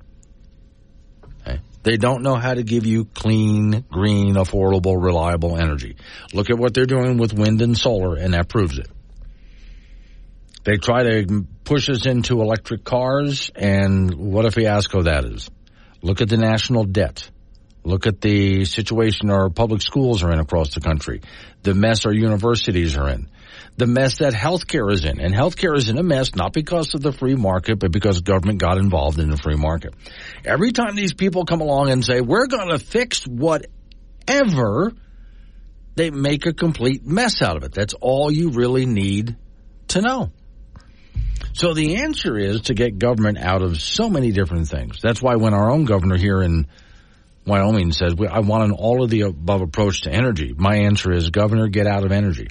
They 1.86 1.96
don't 1.96 2.24
know 2.24 2.34
how 2.34 2.52
to 2.52 2.64
give 2.64 2.84
you 2.84 3.04
clean, 3.04 3.84
green, 3.88 4.34
affordable, 4.34 5.00
reliable 5.00 5.56
energy. 5.56 5.94
Look 6.34 6.50
at 6.50 6.58
what 6.58 6.74
they're 6.74 6.84
doing 6.84 7.16
with 7.16 7.32
wind 7.32 7.62
and 7.62 7.78
solar, 7.78 8.16
and 8.16 8.34
that 8.34 8.48
proves 8.48 8.76
it. 8.76 8.88
They 10.64 10.78
try 10.78 11.04
to 11.04 11.46
push 11.62 11.88
us 11.88 12.04
into 12.04 12.40
electric 12.40 12.82
cars, 12.82 13.52
and 13.54 14.12
what 14.16 14.44
a 14.44 14.50
fiasco 14.50 15.02
that 15.02 15.26
is. 15.26 15.48
Look 16.02 16.20
at 16.20 16.28
the 16.28 16.38
national 16.38 16.86
debt. 16.86 17.30
Look 17.84 18.08
at 18.08 18.20
the 18.20 18.64
situation 18.64 19.30
our 19.30 19.48
public 19.48 19.80
schools 19.80 20.24
are 20.24 20.32
in 20.32 20.40
across 20.40 20.74
the 20.74 20.80
country. 20.80 21.20
The 21.62 21.74
mess 21.74 22.04
our 22.04 22.12
universities 22.12 22.96
are 22.96 23.08
in. 23.10 23.28
The 23.76 23.86
mess 23.86 24.18
that 24.18 24.32
healthcare 24.32 24.90
is 24.90 25.04
in. 25.04 25.20
And 25.20 25.34
healthcare 25.34 25.76
is 25.76 25.88
in 25.88 25.98
a 25.98 26.02
mess 26.02 26.34
not 26.34 26.52
because 26.52 26.94
of 26.94 27.02
the 27.02 27.12
free 27.12 27.34
market, 27.34 27.78
but 27.78 27.92
because 27.92 28.20
government 28.20 28.58
got 28.58 28.78
involved 28.78 29.18
in 29.18 29.30
the 29.30 29.36
free 29.36 29.56
market. 29.56 29.94
Every 30.44 30.72
time 30.72 30.96
these 30.96 31.12
people 31.12 31.44
come 31.44 31.60
along 31.60 31.90
and 31.90 32.04
say, 32.04 32.20
we're 32.20 32.46
going 32.46 32.70
to 32.70 32.78
fix 32.78 33.26
whatever, 33.26 34.92
they 35.94 36.10
make 36.10 36.46
a 36.46 36.54
complete 36.54 37.04
mess 37.04 37.42
out 37.42 37.56
of 37.56 37.64
it. 37.64 37.72
That's 37.72 37.94
all 37.94 38.30
you 38.30 38.50
really 38.50 38.86
need 38.86 39.36
to 39.88 40.00
know. 40.00 40.30
So 41.52 41.72
the 41.72 41.96
answer 41.96 42.36
is 42.38 42.62
to 42.62 42.74
get 42.74 42.98
government 42.98 43.38
out 43.38 43.62
of 43.62 43.80
so 43.80 44.10
many 44.10 44.30
different 44.30 44.68
things. 44.68 45.00
That's 45.02 45.22
why 45.22 45.36
when 45.36 45.54
our 45.54 45.70
own 45.70 45.84
governor 45.86 46.16
here 46.16 46.42
in 46.42 46.66
Wyoming 47.46 47.92
says, 47.92 48.14
I 48.30 48.40
want 48.40 48.64
an 48.64 48.72
all 48.72 49.02
of 49.02 49.08
the 49.08 49.22
above 49.22 49.62
approach 49.62 50.02
to 50.02 50.10
energy. 50.10 50.52
My 50.56 50.76
answer 50.76 51.12
is, 51.12 51.30
Governor, 51.30 51.68
get 51.68 51.86
out 51.86 52.04
of 52.04 52.12
energy. 52.12 52.48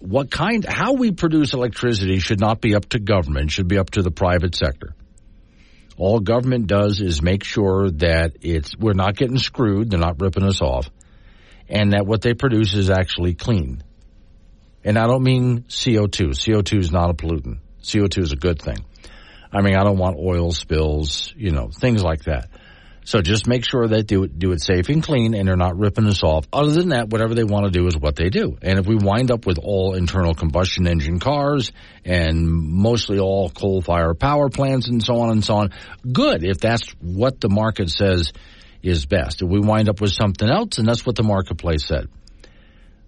What 0.00 0.30
kind, 0.30 0.64
how 0.64 0.94
we 0.94 1.10
produce 1.10 1.54
electricity 1.54 2.18
should 2.18 2.40
not 2.40 2.60
be 2.60 2.74
up 2.74 2.88
to 2.90 2.98
government, 2.98 3.50
should 3.50 3.68
be 3.68 3.78
up 3.78 3.90
to 3.90 4.02
the 4.02 4.10
private 4.10 4.54
sector. 4.54 4.94
All 5.96 6.18
government 6.20 6.66
does 6.66 7.00
is 7.00 7.22
make 7.22 7.44
sure 7.44 7.90
that 7.90 8.38
it's, 8.42 8.76
we're 8.76 8.94
not 8.94 9.16
getting 9.16 9.38
screwed, 9.38 9.90
they're 9.90 10.00
not 10.00 10.20
ripping 10.20 10.44
us 10.44 10.60
off, 10.60 10.90
and 11.68 11.92
that 11.92 12.06
what 12.06 12.20
they 12.20 12.34
produce 12.34 12.74
is 12.74 12.90
actually 12.90 13.34
clean. 13.34 13.82
And 14.82 14.98
I 14.98 15.06
don't 15.06 15.22
mean 15.22 15.62
CO2. 15.62 16.30
CO2 16.30 16.80
is 16.80 16.92
not 16.92 17.10
a 17.10 17.14
pollutant. 17.14 17.58
CO2 17.82 18.22
is 18.22 18.32
a 18.32 18.36
good 18.36 18.60
thing. 18.60 18.84
I 19.52 19.62
mean, 19.62 19.76
I 19.76 19.84
don't 19.84 19.98
want 19.98 20.16
oil 20.18 20.50
spills, 20.50 21.32
you 21.36 21.52
know, 21.52 21.68
things 21.68 22.02
like 22.02 22.24
that. 22.24 22.48
So 23.04 23.20
just 23.20 23.46
make 23.46 23.66
sure 23.66 23.86
that 23.86 23.94
they 23.94 24.02
do, 24.02 24.26
do 24.26 24.52
it 24.52 24.62
safe 24.62 24.88
and 24.88 25.02
clean 25.02 25.34
and 25.34 25.46
they're 25.46 25.56
not 25.56 25.78
ripping 25.78 26.06
us 26.06 26.22
off. 26.22 26.46
Other 26.52 26.72
than 26.72 26.88
that, 26.88 27.10
whatever 27.10 27.34
they 27.34 27.44
want 27.44 27.66
to 27.66 27.70
do 27.70 27.86
is 27.86 27.96
what 27.96 28.16
they 28.16 28.30
do. 28.30 28.56
And 28.62 28.78
if 28.78 28.86
we 28.86 28.96
wind 28.96 29.30
up 29.30 29.44
with 29.46 29.58
all 29.58 29.94
internal 29.94 30.34
combustion 30.34 30.86
engine 30.86 31.20
cars 31.20 31.70
and 32.04 32.50
mostly 32.50 33.18
all 33.18 33.50
coal 33.50 33.82
fire 33.82 34.14
power 34.14 34.48
plants 34.48 34.88
and 34.88 35.02
so 35.02 35.20
on 35.20 35.30
and 35.30 35.44
so 35.44 35.56
on, 35.56 35.70
good 36.10 36.44
if 36.44 36.58
that's 36.58 36.88
what 37.00 37.40
the 37.40 37.50
market 37.50 37.90
says 37.90 38.32
is 38.82 39.04
best. 39.04 39.42
If 39.42 39.48
we 39.48 39.60
wind 39.60 39.90
up 39.90 40.00
with 40.00 40.12
something 40.12 40.48
else, 40.48 40.78
and 40.78 40.88
that's 40.88 41.04
what 41.04 41.16
the 41.16 41.22
marketplace 41.22 41.86
said. 41.86 42.08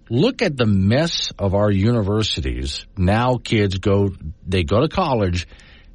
Look 0.09 0.41
at 0.41 0.55
the 0.55 0.65
mess 0.65 1.31
of 1.37 1.53
our 1.53 1.69
universities. 1.69 2.85
Now 2.97 3.37
kids 3.43 3.77
go, 3.79 4.09
they 4.47 4.63
go 4.63 4.81
to 4.81 4.87
college 4.87 5.47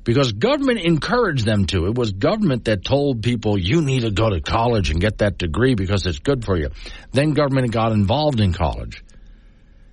because 0.04 0.32
government 0.32 0.80
encouraged 0.80 1.44
them 1.44 1.66
to. 1.66 1.86
It 1.86 1.94
was 1.94 2.12
government 2.12 2.64
that 2.64 2.84
told 2.84 3.22
people 3.22 3.56
you 3.56 3.82
need 3.82 4.00
to 4.00 4.10
go 4.10 4.30
to 4.30 4.40
college 4.40 4.90
and 4.90 5.00
get 5.00 5.18
that 5.18 5.38
degree 5.38 5.74
because 5.74 6.06
it's 6.06 6.18
good 6.18 6.44
for 6.44 6.56
you. 6.56 6.70
Then 7.12 7.32
government 7.32 7.70
got 7.72 7.92
involved 7.92 8.40
in 8.40 8.52
college. 8.52 9.04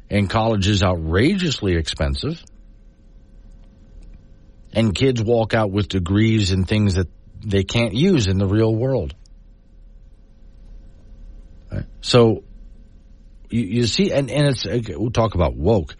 And 0.10 0.30
college 0.30 0.68
is 0.68 0.82
outrageously 0.82 1.76
expensive. 1.76 2.44
And 4.74 4.96
kids 4.96 5.22
walk 5.22 5.54
out 5.54 5.72
with 5.72 5.88
degrees 5.88 6.52
and 6.52 6.68
things 6.68 6.96
that 6.96 7.08
they 7.46 7.64
can't 7.64 7.94
use 7.94 8.28
in 8.28 8.38
the 8.38 8.48
real 8.48 8.76
world. 8.76 9.14
Right? 11.72 11.86
So 12.02 12.44
you, 13.50 13.62
you, 13.62 13.88
see, 13.88 14.12
and, 14.12 14.30
and 14.30 14.48
it's, 14.48 14.66
we'll 14.98 15.12
talk 15.12 15.36
about 15.36 15.56
woke. 15.56 15.96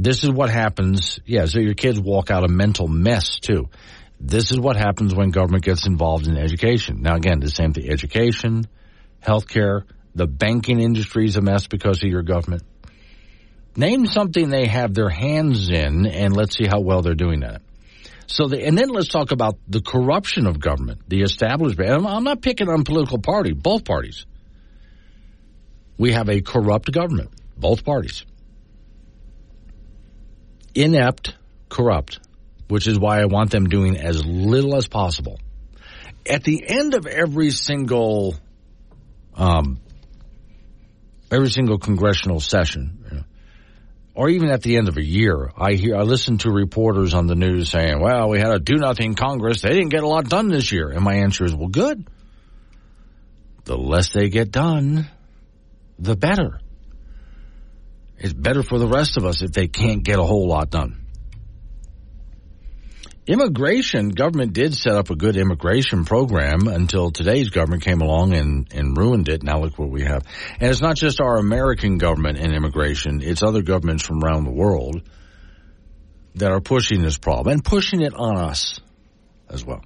This 0.00 0.22
is 0.22 0.30
what 0.30 0.48
happens. 0.48 1.18
Yeah, 1.26 1.46
so 1.46 1.58
your 1.58 1.74
kids 1.74 1.98
walk 1.98 2.30
out 2.30 2.44
a 2.44 2.48
mental 2.48 2.86
mess 2.86 3.40
too. 3.40 3.68
This 4.20 4.52
is 4.52 4.58
what 4.58 4.76
happens 4.76 5.12
when 5.12 5.30
government 5.30 5.64
gets 5.64 5.88
involved 5.88 6.28
in 6.28 6.36
education. 6.36 7.02
Now 7.02 7.16
again, 7.16 7.40
the 7.40 7.50
same 7.50 7.72
thing, 7.72 7.90
education, 7.90 8.68
healthcare, 9.20 9.82
the 10.14 10.28
banking 10.28 10.80
industry 10.80 11.26
is 11.26 11.36
a 11.36 11.40
mess 11.40 11.66
because 11.66 12.02
of 12.02 12.08
your 12.08 12.22
government. 12.22 12.62
Name 13.76 14.06
something 14.06 14.50
they 14.50 14.66
have 14.66 14.94
their 14.94 15.08
hands 15.08 15.68
in 15.68 16.06
and 16.06 16.34
let's 16.34 16.56
see 16.56 16.66
how 16.66 16.80
well 16.80 17.02
they're 17.02 17.14
doing 17.14 17.42
at 17.42 17.56
it. 17.56 17.62
So 18.28 18.46
the, 18.46 18.64
and 18.64 18.78
then 18.78 18.90
let's 18.90 19.08
talk 19.08 19.32
about 19.32 19.58
the 19.66 19.80
corruption 19.80 20.46
of 20.46 20.60
government, 20.60 21.08
the 21.08 21.22
establishment. 21.22 21.90
I'm, 21.90 22.06
I'm 22.06 22.24
not 22.24 22.40
picking 22.40 22.68
on 22.68 22.84
political 22.84 23.18
party, 23.18 23.52
both 23.52 23.84
parties. 23.84 24.26
We 25.96 26.12
have 26.12 26.28
a 26.28 26.40
corrupt 26.40 26.92
government, 26.92 27.30
both 27.56 27.84
parties 27.84 28.24
inept, 30.82 31.34
corrupt, 31.68 32.20
which 32.68 32.86
is 32.86 32.98
why 32.98 33.20
I 33.20 33.26
want 33.26 33.50
them 33.50 33.68
doing 33.68 33.96
as 33.96 34.24
little 34.24 34.76
as 34.76 34.86
possible. 34.86 35.38
At 36.28 36.44
the 36.44 36.62
end 36.66 36.94
of 36.94 37.06
every 37.06 37.50
single, 37.50 38.34
um, 39.34 39.80
every 41.30 41.50
single 41.50 41.78
congressional 41.78 42.40
session, 42.40 43.24
or 44.18 44.28
even 44.28 44.50
at 44.50 44.62
the 44.62 44.76
end 44.76 44.88
of 44.88 44.96
a 44.96 45.04
year, 45.04 45.52
I 45.56 45.74
hear, 45.74 45.94
I 45.94 46.02
listen 46.02 46.38
to 46.38 46.50
reporters 46.50 47.14
on 47.14 47.28
the 47.28 47.36
news 47.36 47.70
saying, 47.70 48.00
well, 48.00 48.28
we 48.28 48.40
had 48.40 48.50
a 48.50 48.58
do 48.58 48.74
nothing 48.74 49.14
Congress. 49.14 49.62
They 49.62 49.68
didn't 49.68 49.90
get 49.90 50.02
a 50.02 50.08
lot 50.08 50.28
done 50.28 50.48
this 50.48 50.72
year. 50.72 50.88
And 50.88 51.04
my 51.04 51.14
answer 51.14 51.44
is, 51.44 51.54
well, 51.54 51.68
good. 51.68 52.04
The 53.62 53.76
less 53.76 54.10
they 54.12 54.28
get 54.28 54.50
done, 54.50 55.08
the 56.00 56.16
better. 56.16 56.58
It's 58.18 58.32
better 58.32 58.62
for 58.62 58.78
the 58.78 58.88
rest 58.88 59.16
of 59.16 59.24
us 59.24 59.42
if 59.42 59.52
they 59.52 59.68
can't 59.68 60.02
get 60.02 60.18
a 60.18 60.24
whole 60.24 60.48
lot 60.48 60.70
done. 60.70 61.04
Immigration, 63.28 64.08
government 64.08 64.54
did 64.54 64.74
set 64.74 64.94
up 64.94 65.10
a 65.10 65.14
good 65.14 65.36
immigration 65.36 66.06
program 66.06 66.66
until 66.66 67.10
today's 67.10 67.50
government 67.50 67.82
came 67.82 68.00
along 68.00 68.32
and, 68.32 68.66
and 68.72 68.96
ruined 68.96 69.28
it. 69.28 69.42
Now 69.42 69.60
look 69.60 69.78
what 69.78 69.90
we 69.90 70.04
have. 70.04 70.24
And 70.58 70.70
it's 70.70 70.80
not 70.80 70.96
just 70.96 71.20
our 71.20 71.36
American 71.36 71.98
government 71.98 72.38
and 72.38 72.54
immigration, 72.54 73.20
it's 73.22 73.42
other 73.42 73.60
governments 73.60 74.02
from 74.02 74.24
around 74.24 74.44
the 74.44 74.50
world 74.50 75.02
that 76.36 76.50
are 76.50 76.62
pushing 76.62 77.02
this 77.02 77.18
problem 77.18 77.52
and 77.52 77.62
pushing 77.62 78.00
it 78.00 78.14
on 78.14 78.38
us 78.38 78.80
as 79.50 79.62
well. 79.62 79.82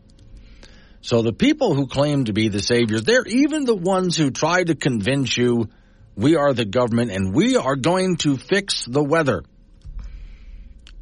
So 1.00 1.22
the 1.22 1.32
people 1.32 1.74
who 1.74 1.88
claim 1.88 2.26
to 2.26 2.32
be 2.32 2.46
the 2.46 2.62
saviors, 2.62 3.02
they're 3.02 3.26
even 3.26 3.64
the 3.64 3.74
ones 3.74 4.16
who 4.16 4.30
try 4.30 4.62
to 4.62 4.76
convince 4.76 5.36
you 5.36 5.68
we 6.16 6.36
are 6.36 6.52
the 6.52 6.64
government 6.64 7.10
and 7.10 7.34
we 7.34 7.56
are 7.56 7.76
going 7.76 8.16
to 8.16 8.36
fix 8.36 8.84
the 8.84 9.02
weather 9.02 9.42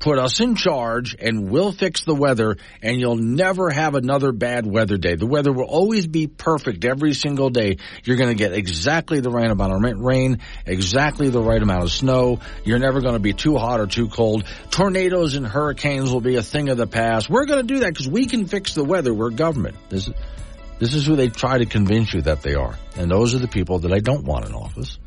put 0.00 0.18
us 0.18 0.40
in 0.40 0.56
charge 0.56 1.14
and 1.20 1.50
we'll 1.50 1.72
fix 1.72 2.04
the 2.04 2.14
weather 2.14 2.56
and 2.82 2.98
you'll 2.98 3.16
never 3.16 3.70
have 3.70 3.94
another 3.94 4.32
bad 4.32 4.66
weather 4.66 4.96
day. 4.96 5.14
The 5.14 5.26
weather 5.26 5.52
will 5.52 5.64
always 5.64 6.06
be 6.06 6.26
perfect 6.26 6.84
every 6.84 7.12
single 7.12 7.50
day. 7.50 7.76
You're 8.04 8.16
going 8.16 8.30
to 8.30 8.34
get 8.34 8.52
exactly 8.52 9.20
the 9.20 9.30
right 9.30 9.50
amount 9.50 9.72
of 9.72 10.00
rain, 10.00 10.38
exactly 10.66 11.28
the 11.28 11.42
right 11.42 11.62
amount 11.62 11.84
of 11.84 11.92
snow. 11.92 12.40
You're 12.64 12.78
never 12.78 13.00
going 13.00 13.14
to 13.14 13.20
be 13.20 13.34
too 13.34 13.56
hot 13.56 13.78
or 13.78 13.86
too 13.86 14.08
cold. 14.08 14.44
Tornadoes 14.70 15.34
and 15.34 15.46
hurricanes 15.46 16.10
will 16.10 16.22
be 16.22 16.36
a 16.36 16.42
thing 16.42 16.70
of 16.70 16.78
the 16.78 16.86
past. 16.86 17.28
We're 17.28 17.44
going 17.44 17.60
to 17.60 17.74
do 17.74 17.80
that 17.80 17.90
because 17.90 18.08
we 18.08 18.26
can 18.26 18.46
fix 18.46 18.74
the 18.74 18.84
weather. 18.84 19.12
We're 19.12 19.30
government. 19.30 19.76
This 19.90 20.08
is, 20.08 20.14
this 20.80 20.94
is 20.94 21.06
who 21.06 21.14
they 21.14 21.28
try 21.28 21.58
to 21.58 21.66
convince 21.66 22.12
you 22.12 22.22
that 22.22 22.42
they 22.42 22.54
are. 22.54 22.76
And 22.96 23.08
those 23.08 23.34
are 23.34 23.38
the 23.38 23.46
people 23.46 23.78
that 23.80 23.92
I 23.92 24.00
don't 24.00 24.24
want 24.24 24.46
in 24.46 24.54
office. 24.54 24.98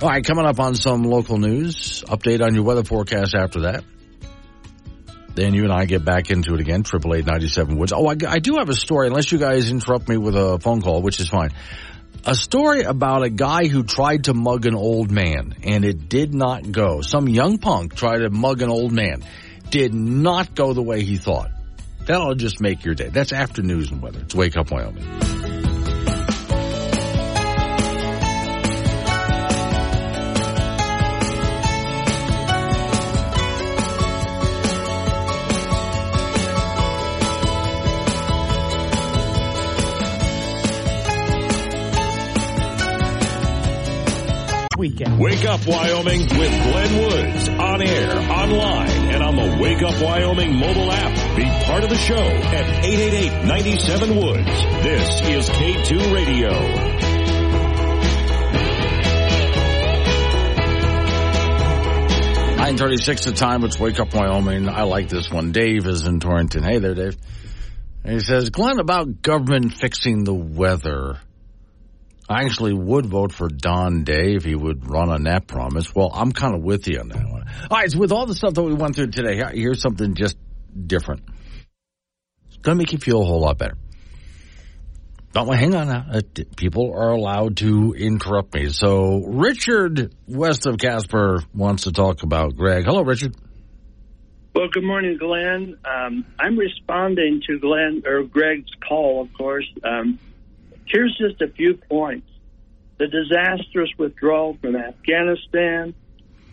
All 0.00 0.08
right, 0.08 0.24
coming 0.24 0.46
up 0.46 0.58
on 0.60 0.74
some 0.76 1.02
local 1.02 1.36
news. 1.36 2.02
Update 2.06 2.40
on 2.40 2.54
your 2.54 2.64
weather 2.64 2.84
forecast 2.84 3.34
after 3.34 3.60
that. 3.62 3.84
Then 5.34 5.54
you 5.54 5.64
and 5.64 5.72
I 5.72 5.84
get 5.84 6.04
back 6.04 6.30
into 6.30 6.54
it 6.54 6.60
again. 6.60 6.82
Triple 6.84 7.14
eight 7.14 7.26
ninety 7.26 7.48
seven 7.48 7.76
Woods. 7.76 7.92
Oh, 7.92 8.06
I, 8.06 8.16
I 8.26 8.38
do 8.38 8.56
have 8.56 8.68
a 8.68 8.74
story. 8.74 9.08
Unless 9.08 9.30
you 9.30 9.38
guys 9.38 9.70
interrupt 9.70 10.08
me 10.08 10.16
with 10.16 10.34
a 10.34 10.58
phone 10.58 10.80
call, 10.80 11.02
which 11.02 11.20
is 11.20 11.28
fine. 11.28 11.50
A 12.24 12.34
story 12.34 12.82
about 12.82 13.22
a 13.22 13.30
guy 13.30 13.68
who 13.68 13.84
tried 13.84 14.24
to 14.24 14.34
mug 14.34 14.66
an 14.66 14.74
old 14.74 15.10
man, 15.10 15.54
and 15.62 15.84
it 15.84 16.08
did 16.08 16.34
not 16.34 16.70
go. 16.70 17.00
Some 17.00 17.28
young 17.28 17.58
punk 17.58 17.94
tried 17.94 18.18
to 18.18 18.30
mug 18.30 18.62
an 18.62 18.70
old 18.70 18.92
man, 18.92 19.24
did 19.70 19.94
not 19.94 20.54
go 20.54 20.72
the 20.72 20.82
way 20.82 21.02
he 21.02 21.16
thought. 21.16 21.50
That'll 22.08 22.34
just 22.34 22.58
make 22.58 22.86
your 22.86 22.94
day. 22.94 23.10
That's 23.10 23.32
after 23.32 23.62
news 23.62 23.90
and 23.90 24.00
weather. 24.00 24.20
It's 24.20 24.34
Wake 24.34 24.56
Up 24.56 24.70
Wyoming. 24.70 25.04
Weekend. 44.78 45.18
Wake 45.18 45.44
up, 45.44 45.66
Wyoming 45.66 46.20
with 46.20 46.30
Glenn 46.30 47.02
Woods 47.02 47.48
on 47.48 47.82
air, 47.82 48.16
online, 48.16 49.12
and 49.12 49.22
on 49.22 49.36
the 49.36 49.58
Wake 49.60 49.82
Up 49.82 50.00
Wyoming 50.00 50.56
mobile 50.56 50.90
app. 50.90 51.36
Be 51.36 51.44
part 51.66 51.82
of 51.84 51.90
the 51.90 51.96
show 51.96 52.14
at 52.14 52.84
888-97 52.84 54.22
Woods. 54.22 54.84
This 54.84 55.20
is 55.28 55.50
K2 55.50 56.14
Radio. 56.14 56.98
Nine 62.56 62.76
thirty-six 62.76 63.24
the 63.24 63.32
time. 63.32 63.64
It's 63.64 63.80
Wake 63.80 63.98
Up 63.98 64.12
Wyoming. 64.14 64.68
I 64.68 64.82
like 64.82 65.08
this 65.08 65.30
one. 65.30 65.52
Dave 65.52 65.86
is 65.86 66.06
in 66.06 66.20
Torrington. 66.20 66.62
Hey 66.62 66.78
there, 66.78 66.94
Dave. 66.94 67.16
And 68.04 68.12
he 68.12 68.20
says, 68.20 68.50
Glenn, 68.50 68.78
about 68.78 69.22
government 69.22 69.72
fixing 69.72 70.24
the 70.24 70.34
weather. 70.34 71.18
I 72.28 72.44
actually 72.44 72.74
would 72.74 73.06
vote 73.06 73.32
for 73.32 73.48
Don 73.48 74.04
Day 74.04 74.34
if 74.34 74.44
he 74.44 74.54
would 74.54 74.86
run 74.86 75.08
on 75.08 75.22
that 75.22 75.46
promise. 75.46 75.94
Well, 75.94 76.10
I'm 76.12 76.32
kind 76.32 76.54
of 76.54 76.62
with 76.62 76.86
you 76.86 77.00
on 77.00 77.08
that 77.08 77.26
one. 77.26 77.44
All 77.70 77.78
right, 77.78 77.90
so 77.90 77.98
with 77.98 78.12
all 78.12 78.26
the 78.26 78.34
stuff 78.34 78.54
that 78.54 78.62
we 78.62 78.74
went 78.74 78.96
through 78.96 79.08
today, 79.08 79.42
here's 79.54 79.80
something 79.80 80.14
just 80.14 80.36
different. 80.86 81.22
It's 82.48 82.58
going 82.58 82.76
to 82.76 82.82
make 82.82 82.92
you 82.92 82.98
feel 82.98 83.22
a 83.22 83.24
whole 83.24 83.40
lot 83.40 83.56
better. 83.56 83.76
Don't 85.32 85.54
hang 85.54 85.74
on 85.74 85.88
now. 85.88 86.06
Uh, 86.10 86.20
people 86.56 86.92
are 86.94 87.10
allowed 87.10 87.58
to 87.58 87.94
interrupt 87.96 88.54
me. 88.54 88.70
So 88.70 89.22
Richard, 89.26 90.14
west 90.26 90.66
of 90.66 90.78
Casper, 90.78 91.42
wants 91.54 91.84
to 91.84 91.92
talk 91.92 92.22
about 92.22 92.56
Greg. 92.56 92.84
Hello, 92.84 93.02
Richard. 93.02 93.36
Well, 94.54 94.68
good 94.72 94.84
morning, 94.84 95.16
Glenn. 95.18 95.78
Um, 95.84 96.24
I'm 96.40 96.58
responding 96.58 97.42
to 97.46 97.58
Glenn 97.58 98.02
or 98.06 98.24
Greg's 98.24 98.70
call, 98.86 99.22
of 99.22 99.32
course. 99.34 99.70
Um, 99.84 100.18
Here's 100.88 101.16
just 101.18 101.42
a 101.42 101.48
few 101.48 101.74
points. 101.74 102.28
The 102.98 103.06
disastrous 103.06 103.90
withdrawal 103.98 104.56
from 104.60 104.74
Afghanistan, 104.74 105.94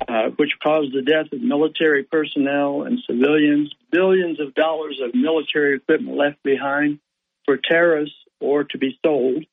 uh, 0.07 0.29
which 0.35 0.51
caused 0.61 0.93
the 0.93 1.01
death 1.01 1.31
of 1.31 1.41
military 1.41 2.03
personnel 2.03 2.83
and 2.83 2.99
civilians, 3.07 3.73
billions 3.91 4.39
of 4.39 4.53
dollars 4.53 4.99
of 5.01 5.15
military 5.15 5.77
equipment 5.77 6.17
left 6.17 6.43
behind 6.43 6.99
for 7.45 7.57
terrorists 7.57 8.17
or 8.39 8.65
to 8.65 8.77
be 8.77 8.99
sold. 9.03 9.45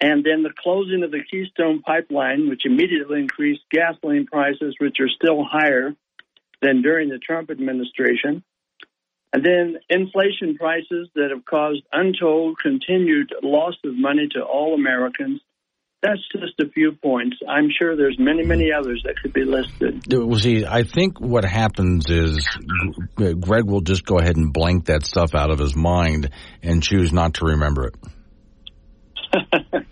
And 0.00 0.24
then 0.24 0.42
the 0.42 0.52
closing 0.56 1.02
of 1.02 1.10
the 1.10 1.22
Keystone 1.28 1.82
Pipeline, 1.82 2.48
which 2.48 2.64
immediately 2.64 3.20
increased 3.20 3.62
gasoline 3.70 4.26
prices, 4.26 4.76
which 4.78 4.98
are 5.00 5.08
still 5.08 5.44
higher 5.44 5.94
than 6.60 6.82
during 6.82 7.08
the 7.08 7.18
Trump 7.18 7.50
administration. 7.50 8.42
And 9.32 9.44
then 9.44 9.78
inflation 9.88 10.56
prices 10.58 11.08
that 11.14 11.30
have 11.34 11.44
caused 11.46 11.82
untold 11.92 12.58
continued 12.58 13.32
loss 13.42 13.74
of 13.84 13.96
money 13.96 14.28
to 14.32 14.42
all 14.42 14.74
Americans. 14.74 15.40
That's 16.02 16.20
just 16.32 16.60
a 16.60 16.68
few 16.68 16.92
points. 16.92 17.36
I'm 17.48 17.70
sure 17.70 17.96
there's 17.96 18.18
many, 18.18 18.44
many 18.44 18.72
others 18.72 19.02
that 19.06 19.14
could 19.22 19.32
be 19.32 19.44
listed. 19.44 20.04
Well, 20.12 20.38
see, 20.38 20.66
I 20.66 20.82
think 20.82 21.20
what 21.20 21.44
happens 21.44 22.10
is 22.10 22.46
Greg 23.14 23.64
will 23.64 23.80
just 23.80 24.04
go 24.04 24.18
ahead 24.18 24.36
and 24.36 24.52
blank 24.52 24.86
that 24.86 25.06
stuff 25.06 25.34
out 25.34 25.50
of 25.50 25.60
his 25.60 25.76
mind 25.76 26.30
and 26.62 26.82
choose 26.82 27.12
not 27.12 27.34
to 27.34 27.46
remember 27.46 27.86
it. 27.86 27.94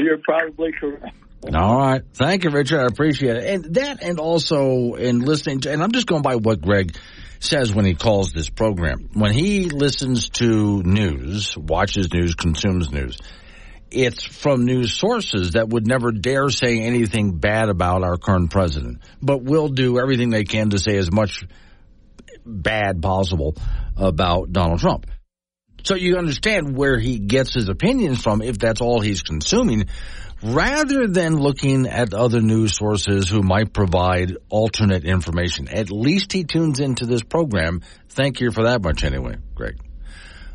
You're 0.00 0.18
probably 0.18 0.70
correct. 0.72 1.16
All 1.54 1.78
right. 1.78 2.02
Thank 2.14 2.44
you, 2.44 2.50
Richard. 2.50 2.80
I 2.80 2.86
appreciate 2.86 3.36
it. 3.36 3.44
And 3.44 3.74
that, 3.74 4.02
and 4.02 4.18
also 4.18 4.94
in 4.94 5.20
listening 5.20 5.60
to, 5.60 5.72
and 5.72 5.82
I'm 5.82 5.92
just 5.92 6.06
going 6.06 6.22
by 6.22 6.36
what 6.36 6.60
Greg 6.60 6.96
says 7.40 7.74
when 7.74 7.84
he 7.84 7.94
calls 7.94 8.32
this 8.32 8.48
program. 8.48 9.10
When 9.12 9.32
he 9.32 9.68
listens 9.70 10.28
to 10.30 10.82
news, 10.82 11.56
watches 11.56 12.12
news, 12.12 12.34
consumes 12.34 12.90
news, 12.90 13.18
it's 13.90 14.24
from 14.24 14.64
news 14.64 14.92
sources 14.92 15.52
that 15.52 15.68
would 15.68 15.86
never 15.86 16.12
dare 16.12 16.48
say 16.48 16.80
anything 16.80 17.38
bad 17.38 17.68
about 17.68 18.02
our 18.02 18.16
current 18.16 18.50
president, 18.50 18.98
but 19.22 19.42
will 19.42 19.68
do 19.68 19.98
everything 19.98 20.30
they 20.30 20.44
can 20.44 20.70
to 20.70 20.78
say 20.78 20.96
as 20.96 21.10
much 21.12 21.46
bad 22.44 23.02
possible 23.02 23.56
about 23.96 24.52
Donald 24.52 24.80
Trump. 24.80 25.06
So 25.84 25.94
you 25.94 26.16
understand 26.16 26.76
where 26.76 26.98
he 26.98 27.20
gets 27.20 27.54
his 27.54 27.68
opinions 27.68 28.20
from 28.20 28.42
if 28.42 28.58
that's 28.58 28.80
all 28.80 29.00
he's 29.00 29.22
consuming 29.22 29.86
rather 30.42 31.06
than 31.06 31.36
looking 31.36 31.86
at 31.86 32.12
other 32.14 32.40
news 32.40 32.76
sources 32.76 33.28
who 33.28 33.42
might 33.42 33.72
provide 33.72 34.36
alternate 34.48 35.04
information. 35.04 35.68
At 35.68 35.90
least 35.90 36.32
he 36.32 36.44
tunes 36.44 36.80
into 36.80 37.06
this 37.06 37.22
program. 37.22 37.82
Thank 38.10 38.40
you 38.40 38.50
for 38.50 38.64
that 38.64 38.82
much 38.82 39.04
anyway, 39.04 39.36
Greg. 39.54 39.78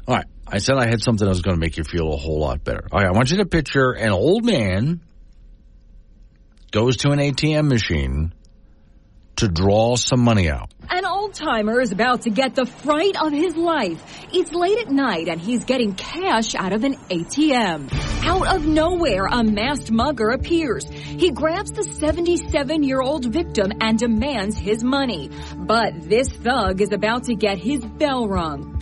All 0.08 0.16
right. 0.16 0.26
I 0.48 0.58
said 0.58 0.76
I 0.78 0.88
had 0.88 1.02
something 1.02 1.26
that 1.26 1.30
was 1.30 1.42
going 1.42 1.56
to 1.56 1.60
make 1.60 1.78
you 1.78 1.84
feel 1.84 2.14
a 2.14 2.18
whole 2.18 2.40
lot 2.40 2.64
better. 2.64 2.86
All 2.92 3.00
right. 3.00 3.08
I 3.08 3.12
want 3.12 3.32
you 3.32 3.38
to 3.38 3.46
picture 3.46 3.92
an 3.92 4.12
old 4.12 4.44
man 4.46 5.02
goes 6.72 6.98
to 6.98 7.12
an 7.12 7.20
ATM 7.20 7.68
machine 7.68 8.34
to 9.38 9.48
draw 9.48 9.96
some 9.96 10.22
money 10.22 10.50
out. 10.50 10.72
An 10.90 11.06
old 11.06 11.34
timer 11.34 11.80
is 11.80 11.92
about 11.92 12.24
to 12.24 12.30
get 12.30 12.54
the 12.54 12.66
fright 12.66 13.16
of 13.22 13.32
his 13.32 13.56
life. 13.56 14.02
It's 14.34 14.52
late 14.52 14.78
at 14.80 14.92
night 14.92 15.28
and 15.30 15.40
he's 15.40 15.66
getting 15.66 15.94
cash 15.94 16.54
out 16.54 16.74
of 16.74 16.84
an 16.84 16.96
ATM. 17.10 17.92
Out 18.24 18.56
of 18.56 18.66
nowhere, 18.66 19.26
a 19.26 19.44
masked 19.44 19.92
mugger 19.92 20.30
appears. 20.30 20.90
He 20.90 21.32
grabs 21.32 21.72
the 21.72 21.84
77 21.84 22.84
year 22.84 23.02
old 23.02 23.26
victim 23.26 23.72
and 23.80 23.98
demands 23.98 24.58
his 24.58 24.84
money. 24.84 25.30
But 25.56 26.02
this 26.02 26.30
thug 26.30 26.82
is 26.82 26.92
about 26.92 27.24
to 27.26 27.36
get 27.36 27.58
his 27.58 27.80
bell 27.84 28.28
rung. 28.28 28.80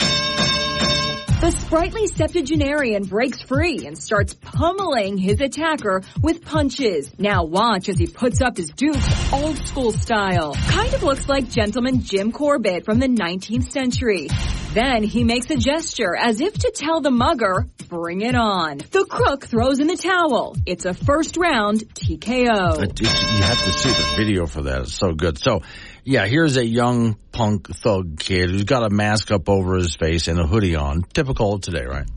The 1.42 1.52
sprightly 1.52 2.08
septuagenarian 2.08 3.04
breaks 3.04 3.42
free 3.42 3.86
and 3.86 3.98
starts 3.98 4.34
pummeling 4.34 5.18
his 5.18 5.40
attacker 5.40 6.02
with 6.22 6.44
punches. 6.44 7.10
Now 7.18 7.46
watch 7.46 7.88
as 7.88 7.98
he 7.98 8.08
puts 8.08 8.42
up 8.42 8.58
his 8.58 8.70
dukes 8.72 9.08
old 9.32 9.56
school 9.66 9.94
style. 9.94 10.54
Kind 10.56 10.94
of 10.94 11.02
looks 11.02 11.30
like 11.30 11.50
gentleman 11.50 12.02
Jim 12.02 12.34
Corbett 12.34 12.84
from 12.84 13.00
the 13.00 13.08
19th 13.08 13.72
century. 13.72 14.28
Then 14.74 15.02
he 15.02 15.24
makes 15.24 15.50
a 15.50 15.56
gesture 15.56 16.14
as 16.14 16.42
if 16.42 16.54
to 16.56 16.72
tell 16.76 17.00
the 17.00 17.10
mugger, 17.10 17.68
bring 17.88 18.20
it 18.20 18.36
on. 18.36 18.80
The 18.92 19.06
crook 19.10 19.48
throws 19.48 19.80
in 19.80 19.88
the 19.88 19.96
towel. 19.96 20.58
It's 20.66 20.84
a 20.84 20.94
first 20.94 21.38
round 21.38 21.80
TKO. 21.96 23.00
You 23.02 23.44
have 23.44 23.64
to 23.64 23.72
see 23.72 23.90
the 23.90 24.14
video 24.18 24.46
for 24.46 24.64
that. 24.64 24.82
It's 24.82 24.94
so 24.94 25.14
good. 25.14 25.40
So, 25.40 25.62
yeah, 26.04 26.26
here's 26.26 26.58
a 26.58 26.66
young 26.66 27.16
punk 27.32 27.68
thug 27.70 28.20
kid 28.20 28.50
who's 28.50 28.64
got 28.64 28.84
a 28.84 28.90
mask 28.90 29.32
up 29.32 29.50
over 29.50 29.76
his 29.76 29.96
face 29.96 30.28
and 30.28 30.40
a 30.40 30.48
hoodie 30.48 30.76
on. 30.76 31.04
Typical 31.14 31.54
of 31.54 31.62
today, 31.62 31.86
right? 31.86 32.08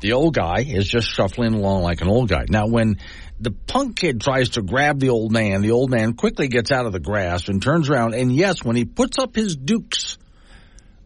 The 0.00 0.12
old 0.12 0.34
guy 0.34 0.60
is 0.60 0.86
just 0.86 1.08
shuffling 1.08 1.54
along 1.54 1.82
like 1.82 2.00
an 2.02 2.08
old 2.08 2.28
guy. 2.28 2.44
Now, 2.48 2.66
when 2.66 2.98
the 3.40 3.50
punk 3.50 3.96
kid 3.96 4.20
tries 4.20 4.50
to 4.50 4.62
grab 4.62 5.00
the 5.00 5.08
old 5.08 5.32
man, 5.32 5.62
the 5.62 5.70
old 5.70 5.90
man 5.90 6.12
quickly 6.12 6.48
gets 6.48 6.70
out 6.70 6.86
of 6.86 6.92
the 6.92 7.00
grasp 7.00 7.48
and 7.48 7.62
turns 7.62 7.88
around. 7.88 8.14
And 8.14 8.30
yes, 8.30 8.62
when 8.62 8.76
he 8.76 8.84
puts 8.84 9.18
up 9.18 9.34
his 9.34 9.56
dukes, 9.56 10.18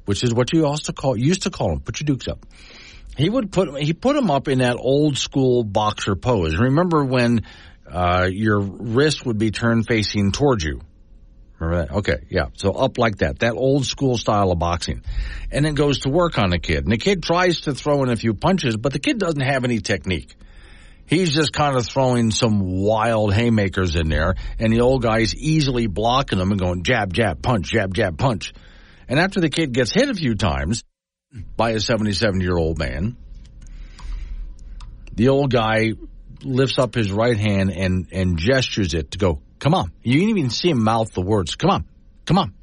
which 0.05 0.25
is 0.25 0.35
what 0.35 0.53
you 0.53 0.67
also 0.67 0.93
call 0.93 1.17
used 1.17 1.43
to 1.43 1.51
call 1.51 1.73
him, 1.73 1.81
put 1.81 2.01
your 2.01 2.07
dukes 2.07 2.29
up. 2.29 2.45
He 3.17 3.29
would 3.29 3.53
put 3.53 3.81
he 3.81 3.93
put 3.93 4.17
him 4.17 4.31
up 4.31 4.49
in 4.49 4.59
that 4.59 4.77
old 4.79 5.19
school 5.19 5.65
boxer 5.65 6.15
pose. 6.15 6.57
Remember 6.57 7.05
when 7.05 7.45
uh, 7.91 8.29
your 8.31 8.61
wrist 8.61 9.27
would 9.27 9.39
be 9.39 9.51
turned 9.51 9.87
facing 9.87 10.33
towards 10.33 10.65
you? 10.65 10.81
That? 11.59 11.91
Okay, 11.91 12.27
yeah. 12.31 12.47
So 12.55 12.73
up 12.73 12.99
like 12.99 13.19
that, 13.19 13.41
that 13.41 13.55
old 13.55 13.85
school 13.85 14.17
style 14.17 14.53
of 14.53 14.59
boxing, 14.59 15.03
and 15.51 15.65
then 15.65 15.75
goes 15.75 16.01
to 16.01 16.09
work 16.09 16.39
on 16.39 16.51
the 16.51 16.59
kid. 16.59 16.85
And 16.85 16.93
the 16.93 16.99
kid 16.99 17.23
tries 17.23 17.63
to 17.63 17.75
throw 17.75 18.03
in 18.03 18.11
a 18.11 18.17
few 18.17 18.35
punches, 18.35 18.77
but 18.77 18.93
the 18.93 18.99
kid 18.99 19.19
doesn't 19.19 19.41
have 19.41 19.65
any 19.65 19.81
technique. 19.81 20.35
He's 21.07 21.35
just 21.35 21.53
kind 21.53 21.77
of 21.77 21.87
throwing 21.87 22.31
some 22.31 22.61
wild 22.61 23.33
haymakers 23.33 23.97
in 23.97 24.09
there, 24.09 24.35
and 24.59 24.73
the 24.73 24.83
old 24.83 25.03
guy's 25.03 25.35
easily 25.35 25.87
blocking 25.87 26.39
them 26.39 26.51
and 26.51 26.61
going 26.61 26.83
jab, 26.83 27.13
jab, 27.13 27.43
punch, 27.43 27.67
jab, 27.71 27.95
jab, 27.95 28.19
punch. 28.19 28.53
And 29.09 29.19
after 29.19 29.41
the 29.41 29.49
kid 29.49 29.73
gets 29.73 29.93
hit 29.93 30.11
a 30.11 30.15
few 30.15 30.35
times 30.35 30.85
by 31.57 31.71
a 31.71 31.81
77 31.81 32.41
year 32.41 32.57
old 32.57 32.79
man, 32.79 33.17
the 35.15 35.29
old 35.29 35.51
guy 35.51 35.93
lifts 36.45 36.79
up 36.79 36.95
his 36.95 37.11
right 37.11 37.37
hand 37.37 37.71
and, 37.71 38.09
and 38.13 38.39
gestures 38.39 38.95
it 38.95 39.13
to 39.13 39.19
go, 39.19 39.41
come 39.59 39.75
on. 39.75 39.93
You 40.03 40.21
can 40.21 40.29
even 40.31 40.51
see 40.51 40.71
him 40.71 40.83
mouth 40.83 41.13
the 41.13 41.23
words, 41.23 41.55
come 41.57 41.71
on, 41.71 41.85
come 42.27 42.39
on. 42.39 42.55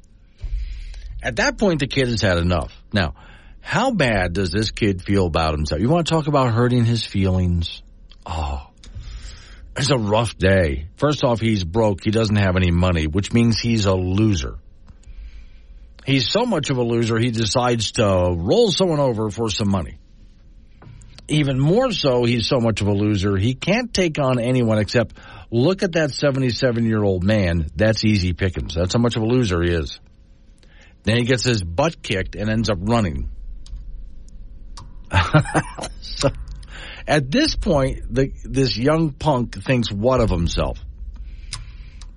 At 1.22 1.36
that 1.36 1.58
point, 1.58 1.80
the 1.80 1.86
kid 1.86 2.08
has 2.08 2.20
had 2.20 2.38
enough. 2.38 2.72
Now, 2.92 3.14
how 3.60 3.90
bad 3.90 4.32
does 4.32 4.50
this 4.50 4.70
kid 4.70 5.02
feel 5.02 5.26
about 5.26 5.54
himself? 5.54 5.80
You 5.80 5.88
want 5.88 6.06
to 6.06 6.12
talk 6.12 6.28
about 6.28 6.52
hurting 6.52 6.84
his 6.84 7.04
feelings? 7.04 7.82
Oh, 8.24 8.70
it's 9.76 9.90
a 9.90 9.98
rough 9.98 10.38
day. 10.38 10.88
First 10.96 11.24
off, 11.24 11.40
he's 11.40 11.64
broke. 11.64 12.04
He 12.04 12.10
doesn't 12.10 12.36
have 12.36 12.56
any 12.56 12.70
money, 12.70 13.06
which 13.06 13.32
means 13.32 13.58
he's 13.58 13.86
a 13.86 13.94
loser. 13.94 14.58
He's 16.06 16.30
so 16.30 16.46
much 16.46 16.70
of 16.70 16.76
a 16.76 16.82
loser, 16.82 17.18
he 17.18 17.30
decides 17.30 17.92
to 17.92 18.04
roll 18.04 18.70
someone 18.70 19.00
over 19.00 19.28
for 19.28 19.50
some 19.50 19.68
money. 19.68 19.98
Even 21.26 21.58
more 21.58 21.90
so, 21.90 22.22
he's 22.22 22.46
so 22.46 22.60
much 22.60 22.80
of 22.80 22.86
a 22.86 22.92
loser, 22.92 23.36
he 23.36 23.54
can't 23.54 23.92
take 23.92 24.20
on 24.20 24.38
anyone 24.38 24.78
except 24.78 25.16
look 25.50 25.82
at 25.82 25.92
that 25.92 26.10
77 26.10 26.84
year 26.84 27.02
old 27.02 27.24
man. 27.24 27.68
That's 27.74 28.04
easy 28.04 28.32
pickings. 28.32 28.74
That's 28.74 28.94
how 28.94 29.00
much 29.00 29.16
of 29.16 29.22
a 29.22 29.26
loser 29.26 29.62
he 29.62 29.70
is. 29.70 30.00
Then 31.04 31.18
he 31.18 31.24
gets 31.24 31.44
his 31.44 31.62
butt 31.62 32.02
kicked 32.02 32.34
and 32.34 32.50
ends 32.50 32.68
up 32.68 32.78
running. 32.80 33.30
so, 36.00 36.30
at 37.06 37.30
this 37.30 37.54
point, 37.54 38.12
the, 38.12 38.32
this 38.44 38.76
young 38.76 39.12
punk 39.12 39.62
thinks 39.62 39.92
what 39.92 40.20
of 40.20 40.30
himself? 40.30 40.78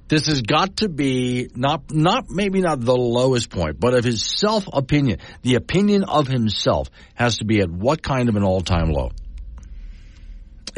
This 0.07 0.25
has 0.25 0.41
got 0.41 0.77
to 0.77 0.89
be 0.89 1.49
not, 1.53 1.91
not, 1.91 2.31
maybe 2.31 2.61
not 2.61 2.81
the 2.81 2.95
lowest 2.95 3.51
point, 3.51 3.79
but 3.79 3.93
of 3.93 4.03
his 4.03 4.25
self 4.25 4.65
opinion. 4.73 5.19
The 5.43 5.53
opinion 5.53 6.03
of 6.03 6.27
himself 6.27 6.89
has 7.13 7.37
to 7.37 7.45
be 7.45 7.61
at 7.61 7.69
what 7.69 8.01
kind 8.01 8.27
of 8.27 8.35
an 8.35 8.43
all 8.43 8.61
time 8.61 8.91
low? 8.91 9.11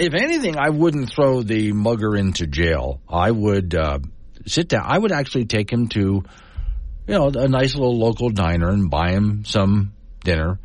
If 0.01 0.15
anything, 0.15 0.55
I 0.57 0.69
wouldn't 0.69 1.13
throw 1.13 1.43
the 1.43 1.73
mugger 1.73 2.15
into 2.15 2.47
jail. 2.47 2.99
I 3.07 3.29
would, 3.29 3.75
uh, 3.75 3.99
sit 4.47 4.67
down. 4.67 4.81
I 4.83 4.97
would 4.97 5.11
actually 5.11 5.45
take 5.45 5.71
him 5.71 5.89
to, 5.89 5.99
you 5.99 7.13
know, 7.13 7.27
a 7.27 7.47
nice 7.47 7.75
little 7.75 7.99
local 7.99 8.31
diner 8.31 8.69
and 8.69 8.89
buy 8.89 9.11
him 9.11 9.45
some 9.45 9.93
dinner 10.23 10.59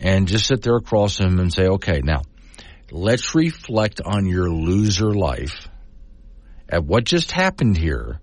and 0.00 0.26
just 0.26 0.46
sit 0.46 0.62
there 0.62 0.74
across 0.74 1.16
him 1.16 1.38
and 1.38 1.54
say, 1.54 1.68
okay, 1.68 2.00
now 2.02 2.22
let's 2.90 3.36
reflect 3.36 4.00
on 4.04 4.26
your 4.26 4.50
loser 4.50 5.12
life 5.12 5.68
at 6.68 6.84
what 6.84 7.04
just 7.04 7.30
happened 7.30 7.76
here 7.76 8.20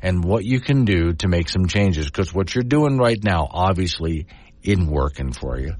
and 0.00 0.24
what 0.24 0.46
you 0.46 0.60
can 0.60 0.86
do 0.86 1.12
to 1.12 1.28
make 1.28 1.50
some 1.50 1.66
changes. 1.66 2.06
Because 2.06 2.32
what 2.32 2.54
you're 2.54 2.64
doing 2.64 2.96
right 2.96 3.22
now 3.22 3.46
obviously 3.50 4.28
isn't 4.62 4.86
working 4.86 5.34
for 5.34 5.58
you. 5.58 5.74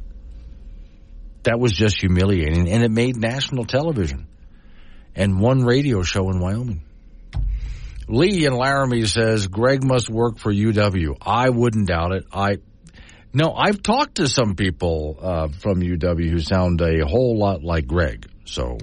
That 1.44 1.58
was 1.60 1.72
just 1.72 2.00
humiliating, 2.00 2.68
and 2.70 2.82
it 2.82 2.90
made 2.90 3.16
national 3.16 3.64
television 3.64 4.26
and 5.14 5.40
one 5.40 5.64
radio 5.64 6.02
show 6.02 6.30
in 6.30 6.40
Wyoming. 6.40 6.82
Lee 8.08 8.44
in 8.44 8.54
Laramie 8.54 9.06
says 9.06 9.46
Greg 9.46 9.82
must 9.82 10.10
work 10.10 10.38
for 10.38 10.52
UW. 10.52 11.16
I 11.22 11.50
wouldn't 11.50 11.88
doubt 11.88 12.12
it. 12.12 12.24
I 12.32 12.58
no, 13.32 13.52
I've 13.52 13.82
talked 13.82 14.16
to 14.16 14.28
some 14.28 14.54
people 14.54 15.18
uh, 15.20 15.48
from 15.48 15.80
UW 15.80 16.30
who 16.30 16.38
sound 16.38 16.80
a 16.80 17.06
whole 17.06 17.38
lot 17.38 17.64
like 17.64 17.86
Greg. 17.86 18.26
So 18.44 18.78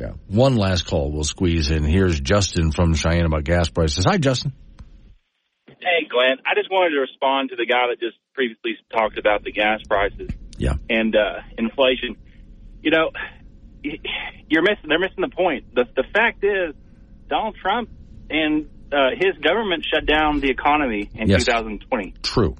yeah. 0.00 0.12
One 0.28 0.56
last 0.56 0.86
call 0.86 1.12
we'll 1.12 1.24
squeeze 1.24 1.70
in. 1.70 1.84
Here's 1.84 2.18
Justin 2.20 2.72
from 2.72 2.94
Cheyenne 2.94 3.26
about 3.26 3.44
gas 3.44 3.68
prices. 3.68 4.04
Hi, 4.06 4.16
Justin. 4.16 4.52
Hey, 5.66 6.08
Glenn. 6.08 6.38
I 6.46 6.54
just 6.54 6.70
wanted 6.70 6.94
to 6.94 7.00
respond 7.00 7.50
to 7.50 7.56
the 7.56 7.66
guy 7.66 7.88
that 7.90 8.00
just 8.00 8.16
previously 8.32 8.76
talked 8.90 9.18
about 9.18 9.44
the 9.44 9.52
gas 9.52 9.80
prices. 9.86 10.30
Yeah. 10.60 10.74
And 10.88 11.16
uh, 11.16 11.40
inflation. 11.58 12.16
You 12.82 12.90
know, 12.90 13.10
you're 13.82 14.62
missing. 14.62 14.88
They're 14.88 14.98
missing 14.98 15.22
the 15.22 15.34
point. 15.34 15.74
The 15.74 15.84
the 15.96 16.04
fact 16.12 16.44
is, 16.44 16.74
Donald 17.28 17.56
Trump 17.60 17.88
and 18.28 18.68
uh, 18.92 19.10
his 19.16 19.36
government 19.42 19.84
shut 19.92 20.06
down 20.06 20.40
the 20.40 20.50
economy 20.50 21.10
in 21.14 21.28
Yes. 21.28 21.44
2020. 21.46 22.14
True. 22.22 22.56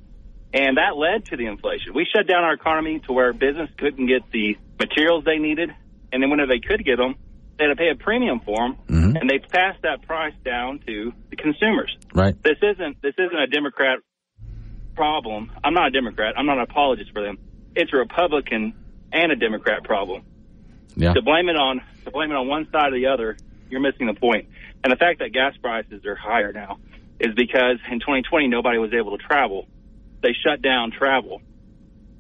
And 0.52 0.78
that 0.78 0.97
led 0.97 1.27
to 1.27 1.36
the 1.36 1.47
inflation. 1.47 1.93
We 1.94 2.06
shut 2.14 2.27
down 2.27 2.43
our 2.43 2.55
economy 2.55 3.01
to 3.06 3.12
where 3.12 3.32
business 3.32 3.70
couldn't 3.78 4.06
get 4.06 4.22
the 4.32 4.56
materials 4.81 5.24
they 5.24 5.36
needed, 5.39 5.70
and 6.12 6.22
then 6.22 6.28
whenever 6.31 6.48
they 6.52 6.59
could 6.59 6.85
get 6.85 6.97
them, 6.97 7.14
they 7.59 7.64
had 7.66 7.70
to 7.70 7.77
pay 7.77 7.90
a 7.90 7.94
premium 7.97 8.40
for 8.40 8.56
them, 8.56 8.77
Mm-hmm. 8.89 9.16
and 9.16 9.31
they 9.31 9.39
passed 9.39 9.82
that 9.82 10.02
price 10.06 10.35
down 10.44 10.81
to 10.86 11.12
the 11.31 11.36
consumers. 11.36 11.94
Right. 12.14 12.35
This 12.43 12.56
isn't 12.62 13.01
this 13.02 13.14
isn't 13.18 13.39
a 13.39 13.47
Democrat 13.47 13.98
problem. 14.97 15.51
I'm 15.62 15.74
not 15.74 15.89
a 15.89 15.90
Democrat. 15.90 16.35
I'm 16.36 16.47
not 16.47 16.56
an 16.59 16.64
apologist 16.68 17.12
for 17.12 17.22
them. 17.22 17.39
It's 17.76 17.92
a 17.92 17.97
Republican 17.97 18.74
and 19.12 19.32
a 19.32 19.36
Democrat 19.36 19.84
problem. 19.84 20.22
Yeah. 20.97 21.12
To 21.14 21.22
blame 21.22 21.48
it 21.48 21.56
on 21.56 21.80
to 22.05 22.10
blame 22.10 22.30
it 22.30 22.34
on 22.34 22.48
one 22.48 22.66
side 22.72 22.92
or 22.92 22.98
the 22.98 23.06
other, 23.06 23.36
you're 23.68 23.80
missing 23.80 24.06
the 24.06 24.14
point. 24.18 24.48
And 24.82 24.90
the 24.92 24.97
fact 24.97 25.18
that 25.20 25.32
gas 25.32 25.55
prices 25.60 26.05
are 26.06 26.16
higher 26.16 26.52
now 26.52 26.78
is 27.20 27.34
because 27.36 27.78
in 27.90 28.01
2020 28.01 28.48
nobody 28.48 28.78
was 28.78 28.92
able 28.92 29.16
to 29.16 29.22
travel. 29.22 29.66
They 30.22 30.30
shut 30.44 30.62
down 30.62 30.90
travel. 30.90 31.40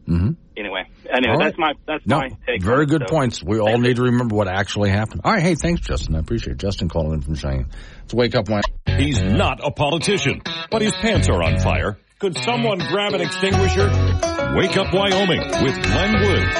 Mm-hmm. 0.06 0.30
Anyway, 0.56 0.82
anyway, 1.08 1.32
All 1.32 1.38
right. 1.38 1.44
that's 1.46 1.58
my 1.58 1.72
that's 1.86 2.06
No, 2.06 2.18
my 2.18 2.28
take. 2.46 2.62
very 2.62 2.80
on 2.82 2.86
good 2.86 3.02
So, 3.08 3.14
points. 3.14 3.42
We 3.42 3.60
all 3.60 3.78
need 3.78 3.96
to 3.96 4.02
remember 4.02 4.34
what 4.34 4.48
actually 4.48 4.90
happened. 4.90 5.22
All 5.24 5.32
right. 5.32 5.42
Hey, 5.42 5.54
thanks, 5.54 5.80
Justin. 5.82 6.16
I 6.16 6.18
appreciate 6.18 6.54
it. 6.54 6.58
Justin 6.58 6.88
calling 6.88 7.14
in 7.14 7.20
from 7.22 7.34
Cheyenne. 7.36 7.68
Let's 8.02 8.14
wake 8.14 8.34
up 8.34 8.48
when. 8.48 8.62
He's 8.86 9.20
not 9.22 9.60
a 9.64 9.70
politician, 9.70 10.42
but 10.70 10.82
his 10.82 10.92
pants 10.92 11.28
are 11.28 11.42
on 11.42 11.58
fire. 11.60 11.96
Could 12.20 12.36
someone 12.36 12.78
grab 12.78 13.14
an 13.14 13.22
extinguisher? 13.22 13.88
Wake 14.54 14.76
up 14.76 14.92
Wyoming 14.92 15.40
with 15.40 15.82
Glenn 15.82 16.20
Woods. 16.20 16.54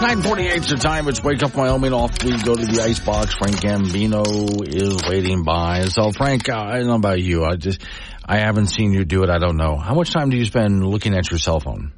948 0.00 0.56
is 0.56 0.68
the 0.70 0.76
time. 0.76 1.06
It's 1.08 1.22
Wake 1.22 1.42
Up 1.42 1.54
Wyoming. 1.54 1.92
Off 1.92 2.24
we 2.24 2.30
go 2.42 2.54
to 2.54 2.64
the 2.64 2.80
icebox. 2.82 3.34
Frank 3.34 3.56
Gambino 3.56 4.66
is 4.66 5.06
waiting 5.06 5.44
by. 5.44 5.84
So, 5.84 6.12
Frank, 6.12 6.48
uh, 6.48 6.58
I 6.58 6.78
don't 6.78 6.86
know 6.86 6.94
about 6.94 7.20
you. 7.20 7.44
I 7.44 7.56
just, 7.56 7.82
I 8.24 8.38
haven't 8.38 8.68
seen 8.68 8.94
you 8.94 9.04
do 9.04 9.22
it. 9.22 9.28
I 9.28 9.36
don't 9.36 9.58
know. 9.58 9.76
How 9.76 9.92
much 9.92 10.12
time 10.12 10.30
do 10.30 10.38
you 10.38 10.46
spend 10.46 10.82
looking 10.82 11.14
at 11.14 11.30
your 11.30 11.38
cell 11.38 11.60
phone? 11.60 11.92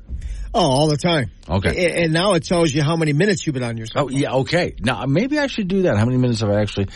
Oh, 0.56 0.60
all 0.60 0.86
the 0.89 0.97
time. 0.97 1.31
Okay. 1.48 2.02
And 2.05 2.12
now 2.12 2.35
it 2.35 2.44
tells 2.44 2.72
you 2.72 2.82
how 2.82 2.94
many 2.97 3.12
minutes 3.12 3.44
you've 3.44 3.55
been 3.55 3.64
on 3.64 3.76
your 3.76 3.86
cell 3.86 4.05
Oh, 4.05 4.09
yeah, 4.09 4.32
okay. 4.35 4.76
Now, 4.81 5.05
maybe 5.06 5.39
I 5.39 5.48
should 5.48 5.66
do 5.66 5.82
that. 5.82 5.97
How 5.98 6.05
many 6.05 6.16
minutes 6.18 6.40
have 6.43 6.51
I 6.51 6.60
actually? 6.60 6.86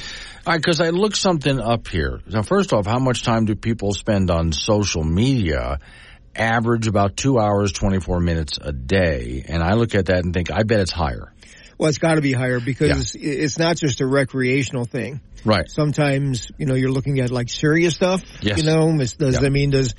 All 0.46 0.52
right, 0.54 0.58
because 0.62 0.80
I 0.80 0.90
looked 0.90 1.16
something 1.16 1.58
up 1.58 1.88
here. 1.88 2.20
Now, 2.28 2.42
first 2.42 2.72
off, 2.72 2.86
how 2.86 3.00
much 3.00 3.24
time 3.24 3.46
do 3.46 3.56
people 3.56 3.92
spend 3.94 4.30
on 4.30 4.52
social 4.52 5.02
media? 5.02 5.80
Average 6.36 6.86
about 6.86 7.16
two 7.16 7.38
hours, 7.40 7.72
24 7.72 8.20
minutes 8.20 8.58
a 8.62 8.72
day. 8.72 9.44
And 9.48 9.60
I 9.60 9.74
look 9.74 9.94
at 9.96 10.06
that 10.06 10.24
and 10.24 10.32
think, 10.32 10.52
I 10.52 10.62
bet 10.62 10.78
it's 10.78 10.92
higher. 10.92 11.32
Well, 11.78 11.88
it's 11.88 11.98
got 11.98 12.14
to 12.14 12.20
be 12.20 12.32
higher 12.32 12.60
because 12.60 13.16
i- 13.16 13.18
it's 13.20 13.58
not 13.58 13.76
just 13.76 14.00
a 14.00 14.06
recreational 14.06 14.84
thing. 14.84 15.20
Right. 15.44 15.68
Sometimes, 15.68 16.48
you 16.58 16.66
know, 16.66 16.74
you're 16.74 16.90
looking 16.92 17.18
at 17.20 17.30
like 17.30 17.48
serious 17.48 17.94
stuff. 17.94 18.22
Yes. 18.40 18.58
You 18.58 18.64
know, 18.64 18.96
does 18.98 19.18
Yeah. 19.18 19.40
that 19.40 19.50
mean 19.50 19.70
does 19.70 19.94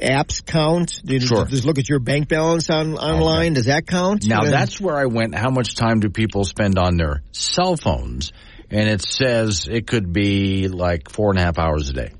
apps 0.00 0.44
count? 0.44 1.00
Do 1.04 1.18
Sure. 1.20 1.44
just 1.46 1.64
look 1.64 1.78
at 1.78 1.88
your 1.88 2.00
bank 2.00 2.28
balance 2.28 2.70
on 2.70 2.96
online? 2.96 3.54
Does 3.54 3.66
that 3.66 3.86
count? 3.86 4.24
Now 4.26 4.44
that's 4.44 4.80
where 4.80 4.96
I 4.96 5.06
went. 5.06 5.34
How 5.34 5.50
much 5.50 5.74
time 5.74 6.00
do 6.00 6.08
people 6.10 6.44
spend 6.44 6.78
on 6.78 6.96
their 6.96 7.22
cell 7.32 7.76
phones? 7.76 8.32
and 8.70 8.88
it 8.88 9.02
says 9.02 9.68
it 9.70 9.86
could 9.86 10.12
be 10.12 10.68
like 10.68 11.10
four 11.10 11.30
and 11.30 11.38
a 11.38 11.42
half 11.42 11.58
hours 11.58 11.90
a 11.90 11.92
day. 11.92 12.12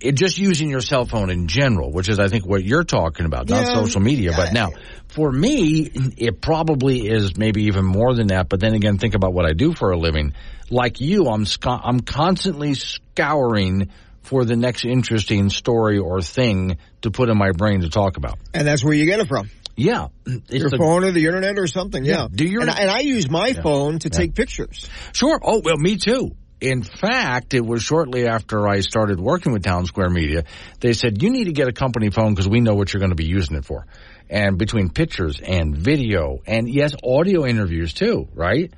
It 0.00 0.12
just 0.12 0.38
using 0.38 0.70
your 0.70 0.80
cell 0.80 1.04
phone 1.04 1.30
in 1.30 1.46
general, 1.46 1.92
which 1.92 2.08
is 2.08 2.18
I 2.18 2.28
think 2.28 2.46
what 2.46 2.64
you're 2.64 2.84
talking 2.84 3.26
about, 3.26 3.48
not 3.48 3.66
social 3.66 4.00
media. 4.00 4.32
But 4.34 4.52
now, 4.52 4.70
for 5.08 5.30
me, 5.30 5.90
it 6.16 6.40
probably 6.40 7.06
is 7.06 7.36
maybe 7.36 7.64
even 7.64 7.84
more 7.84 8.14
than 8.14 8.28
that. 8.28 8.48
But 8.48 8.60
then 8.60 8.74
again, 8.74 8.98
think 8.98 9.14
about 9.14 9.32
what 9.34 9.46
I 9.46 9.52
do 9.52 9.74
for 9.74 9.92
a 9.92 9.98
living. 9.98 10.32
Like 10.70 11.00
you, 11.00 11.26
I'm 11.26 11.44
sc- 11.44 11.66
I'm 11.66 12.00
constantly 12.00 12.74
scouring 12.74 13.90
for 14.22 14.44
the 14.44 14.56
next 14.56 14.84
interesting 14.84 15.50
story 15.50 15.98
or 15.98 16.20
thing 16.22 16.78
to 17.02 17.10
put 17.10 17.28
in 17.28 17.38
my 17.38 17.52
brain 17.52 17.80
to 17.80 17.88
talk 17.88 18.16
about. 18.16 18.38
And 18.54 18.66
that's 18.66 18.84
where 18.84 18.94
you 18.94 19.06
get 19.06 19.20
it 19.20 19.28
from. 19.28 19.50
Yeah, 19.76 20.08
it's 20.26 20.50
Your 20.52 20.68
the- 20.68 20.76
phone 20.76 21.04
or 21.04 21.12
the 21.12 21.24
internet 21.24 21.58
or 21.58 21.66
something. 21.66 22.04
Yeah. 22.04 22.22
Yeah. 22.22 22.28
Do 22.30 22.44
your- 22.46 22.60
and, 22.62 22.70
I- 22.70 22.80
and 22.80 22.90
I 22.90 23.00
use 23.00 23.30
my 23.30 23.48
Yeah. 23.48 23.62
phone 23.62 23.98
to 24.00 24.08
Yeah. 24.12 24.18
take 24.18 24.34
pictures. 24.34 24.86
Sure. 25.12 25.40
Oh, 25.42 25.62
well, 25.64 25.78
me 25.78 25.96
too. 25.96 26.32
In 26.60 26.82
fact, 26.82 27.54
it 27.54 27.64
was 27.64 27.82
shortly 27.82 28.26
after 28.26 28.68
I 28.68 28.80
started 28.80 29.18
working 29.18 29.52
with 29.54 29.62
Town 29.62 29.86
Square 29.86 30.10
Media, 30.10 30.44
they 30.80 30.92
said, 30.92 31.22
you 31.22 31.30
need 31.30 31.44
to 31.44 31.52
get 31.52 31.68
a 31.68 31.72
company 31.72 32.10
phone 32.10 32.34
because 32.34 32.48
we 32.50 32.60
know 32.60 32.74
what 32.74 32.92
you're 32.92 32.98
going 33.00 33.12
to 33.12 33.16
be 33.16 33.24
using 33.24 33.56
it 33.56 33.64
for. 33.64 33.86
And 34.28 34.58
between 34.58 34.90
pictures 34.90 35.40
and 35.40 35.74
video 35.74 36.40
and 36.46 36.68
yes, 36.68 36.92
audio 37.02 37.46
interviews 37.46 37.94
too, 37.94 38.28
right? 38.34 38.70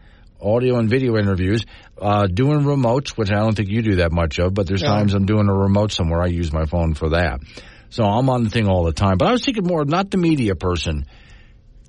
Audio 0.42 0.78
and 0.78 0.90
video 0.90 1.16
interviews, 1.16 1.64
uh, 2.00 2.26
doing 2.26 2.60
remotes, 2.60 3.10
which 3.10 3.30
I 3.30 3.36
don't 3.36 3.54
think 3.56 3.68
you 3.68 3.82
do 3.82 3.96
that 3.96 4.10
much 4.12 4.38
of, 4.40 4.52
but 4.54 4.66
there's 4.66 4.82
Yeah. 4.82 4.88
times 4.88 5.14
I'm 5.14 5.24
doing 5.26 5.48
a 5.48 5.54
remote 5.54 5.92
somewhere. 5.92 6.20
I 6.20 6.26
use 6.26 6.52
my 6.52 6.64
phone 6.66 6.94
for 6.94 7.10
that. 7.10 7.40
So 7.90 8.04
I'm 8.04 8.28
on 8.30 8.42
the 8.44 8.50
thing 8.50 8.66
all 8.68 8.84
the 8.84 8.92
time, 8.92 9.18
but 9.18 9.28
I 9.28 9.32
was 9.32 9.44
thinking 9.44 9.64
more, 9.66 9.82
of 9.82 9.88
not 9.88 10.10
the 10.10 10.16
media 10.18 10.54
person. 10.54 11.04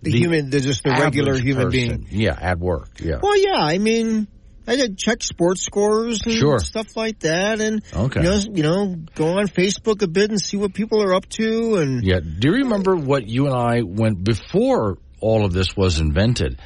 The, 0.02 0.12
human, 0.12 0.50
the, 0.50 0.60
just 0.60 0.84
the 0.84 0.92
regular 0.92 1.34
human 1.40 1.68
person. 1.72 2.02
being. 2.02 2.08
Yeah, 2.12 2.38
at 2.40 2.60
work. 2.60 2.90
Yeah. 3.02 3.20
Well, 3.24 3.38
yeah. 3.42 3.56
I 3.58 3.78
mean, 3.78 4.28
I 4.68 4.76
did 4.76 4.98
check 4.98 5.24
sports 5.24 5.62
scores 5.64 6.22
and 6.26 6.34
Sure. 6.36 6.60
stuff 6.60 6.96
like 6.98 7.20
that, 7.22 7.62
and 7.62 7.82
Okay. 7.96 8.22
you 8.22 8.30
know, 8.30 8.40
you 8.54 8.64
know, 8.64 8.96
go 9.16 9.38
on 9.40 9.48
Facebook 9.48 10.02
a 10.02 10.08
bit 10.08 10.30
and 10.30 10.42
see 10.42 10.58
what 10.58 10.74
people 10.74 11.02
are 11.02 11.14
up 11.14 11.28
to, 11.30 11.76
and 11.78 12.04
Yeah. 12.04 12.20
Do 12.20 12.50
you 12.50 12.56
remember 12.64 12.96
what 12.98 13.28
you 13.28 13.46
and 13.48 13.56
I 13.56 13.82
went 13.82 14.22
before 14.24 14.98
all 15.22 15.46
of 15.46 15.54
this 15.54 15.76
was 15.76 16.00
invented? 16.02 16.60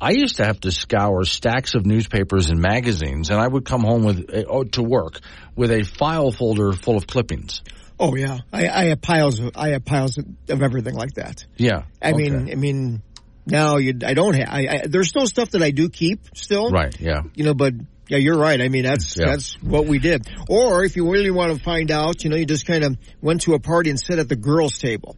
I 0.00 0.10
used 0.12 0.36
to 0.36 0.44
have 0.44 0.60
to 0.60 0.72
scour 0.72 1.24
stacks 1.24 1.74
of 1.74 1.86
newspapers 1.86 2.50
and 2.50 2.60
magazines, 2.60 3.30
and 3.30 3.40
I 3.40 3.46
would 3.46 3.64
come 3.64 3.82
home 3.82 4.04
with 4.04 4.30
uh, 4.34 4.44
oh, 4.48 4.64
to 4.64 4.82
work 4.82 5.20
with 5.54 5.70
a 5.70 5.84
file 5.84 6.32
folder 6.32 6.72
full 6.72 6.96
of 6.96 7.06
clippings. 7.06 7.62
oh 8.00 8.16
yeah, 8.16 8.38
I, 8.52 8.68
I 8.68 8.84
have 8.86 9.00
piles 9.00 9.38
of 9.38 9.52
I 9.54 9.70
have 9.70 9.84
piles 9.84 10.18
of, 10.18 10.26
of 10.48 10.62
everything 10.62 10.94
like 10.94 11.14
that. 11.14 11.44
Yeah. 11.56 11.82
I 12.00 12.12
okay. 12.12 12.16
mean, 12.30 12.50
I 12.50 12.54
mean, 12.56 13.02
now 13.46 13.76
you, 13.76 13.94
I 14.04 14.14
don't 14.14 14.34
have. 14.34 14.48
I, 14.48 14.66
I, 14.68 14.82
there's 14.86 15.08
still 15.08 15.26
stuff 15.26 15.50
that 15.50 15.62
I 15.62 15.70
do 15.70 15.88
keep 15.88 16.20
still. 16.34 16.70
right. 16.70 16.98
Yeah. 17.00 17.22
You 17.34 17.44
know, 17.44 17.54
but 17.54 17.74
yeah, 18.08 18.18
you're 18.18 18.38
right. 18.38 18.60
I 18.60 18.68
mean, 18.68 18.82
that's 18.82 19.16
Yeah. 19.16 19.26
that's 19.26 19.54
what 19.62 19.86
we 19.86 19.98
did. 19.98 20.26
Or 20.48 20.84
if 20.84 20.96
you 20.96 21.10
really 21.10 21.30
want 21.30 21.56
to 21.56 21.62
find 21.62 21.90
out, 21.90 22.24
you 22.24 22.30
know, 22.30 22.36
you 22.36 22.46
just 22.46 22.66
kind 22.66 22.82
of 22.82 22.96
went 23.20 23.42
to 23.42 23.54
a 23.54 23.60
party 23.60 23.90
and 23.90 24.00
sat 24.00 24.18
at 24.18 24.28
the 24.28 24.36
girls' 24.36 24.78
table. 24.78 25.16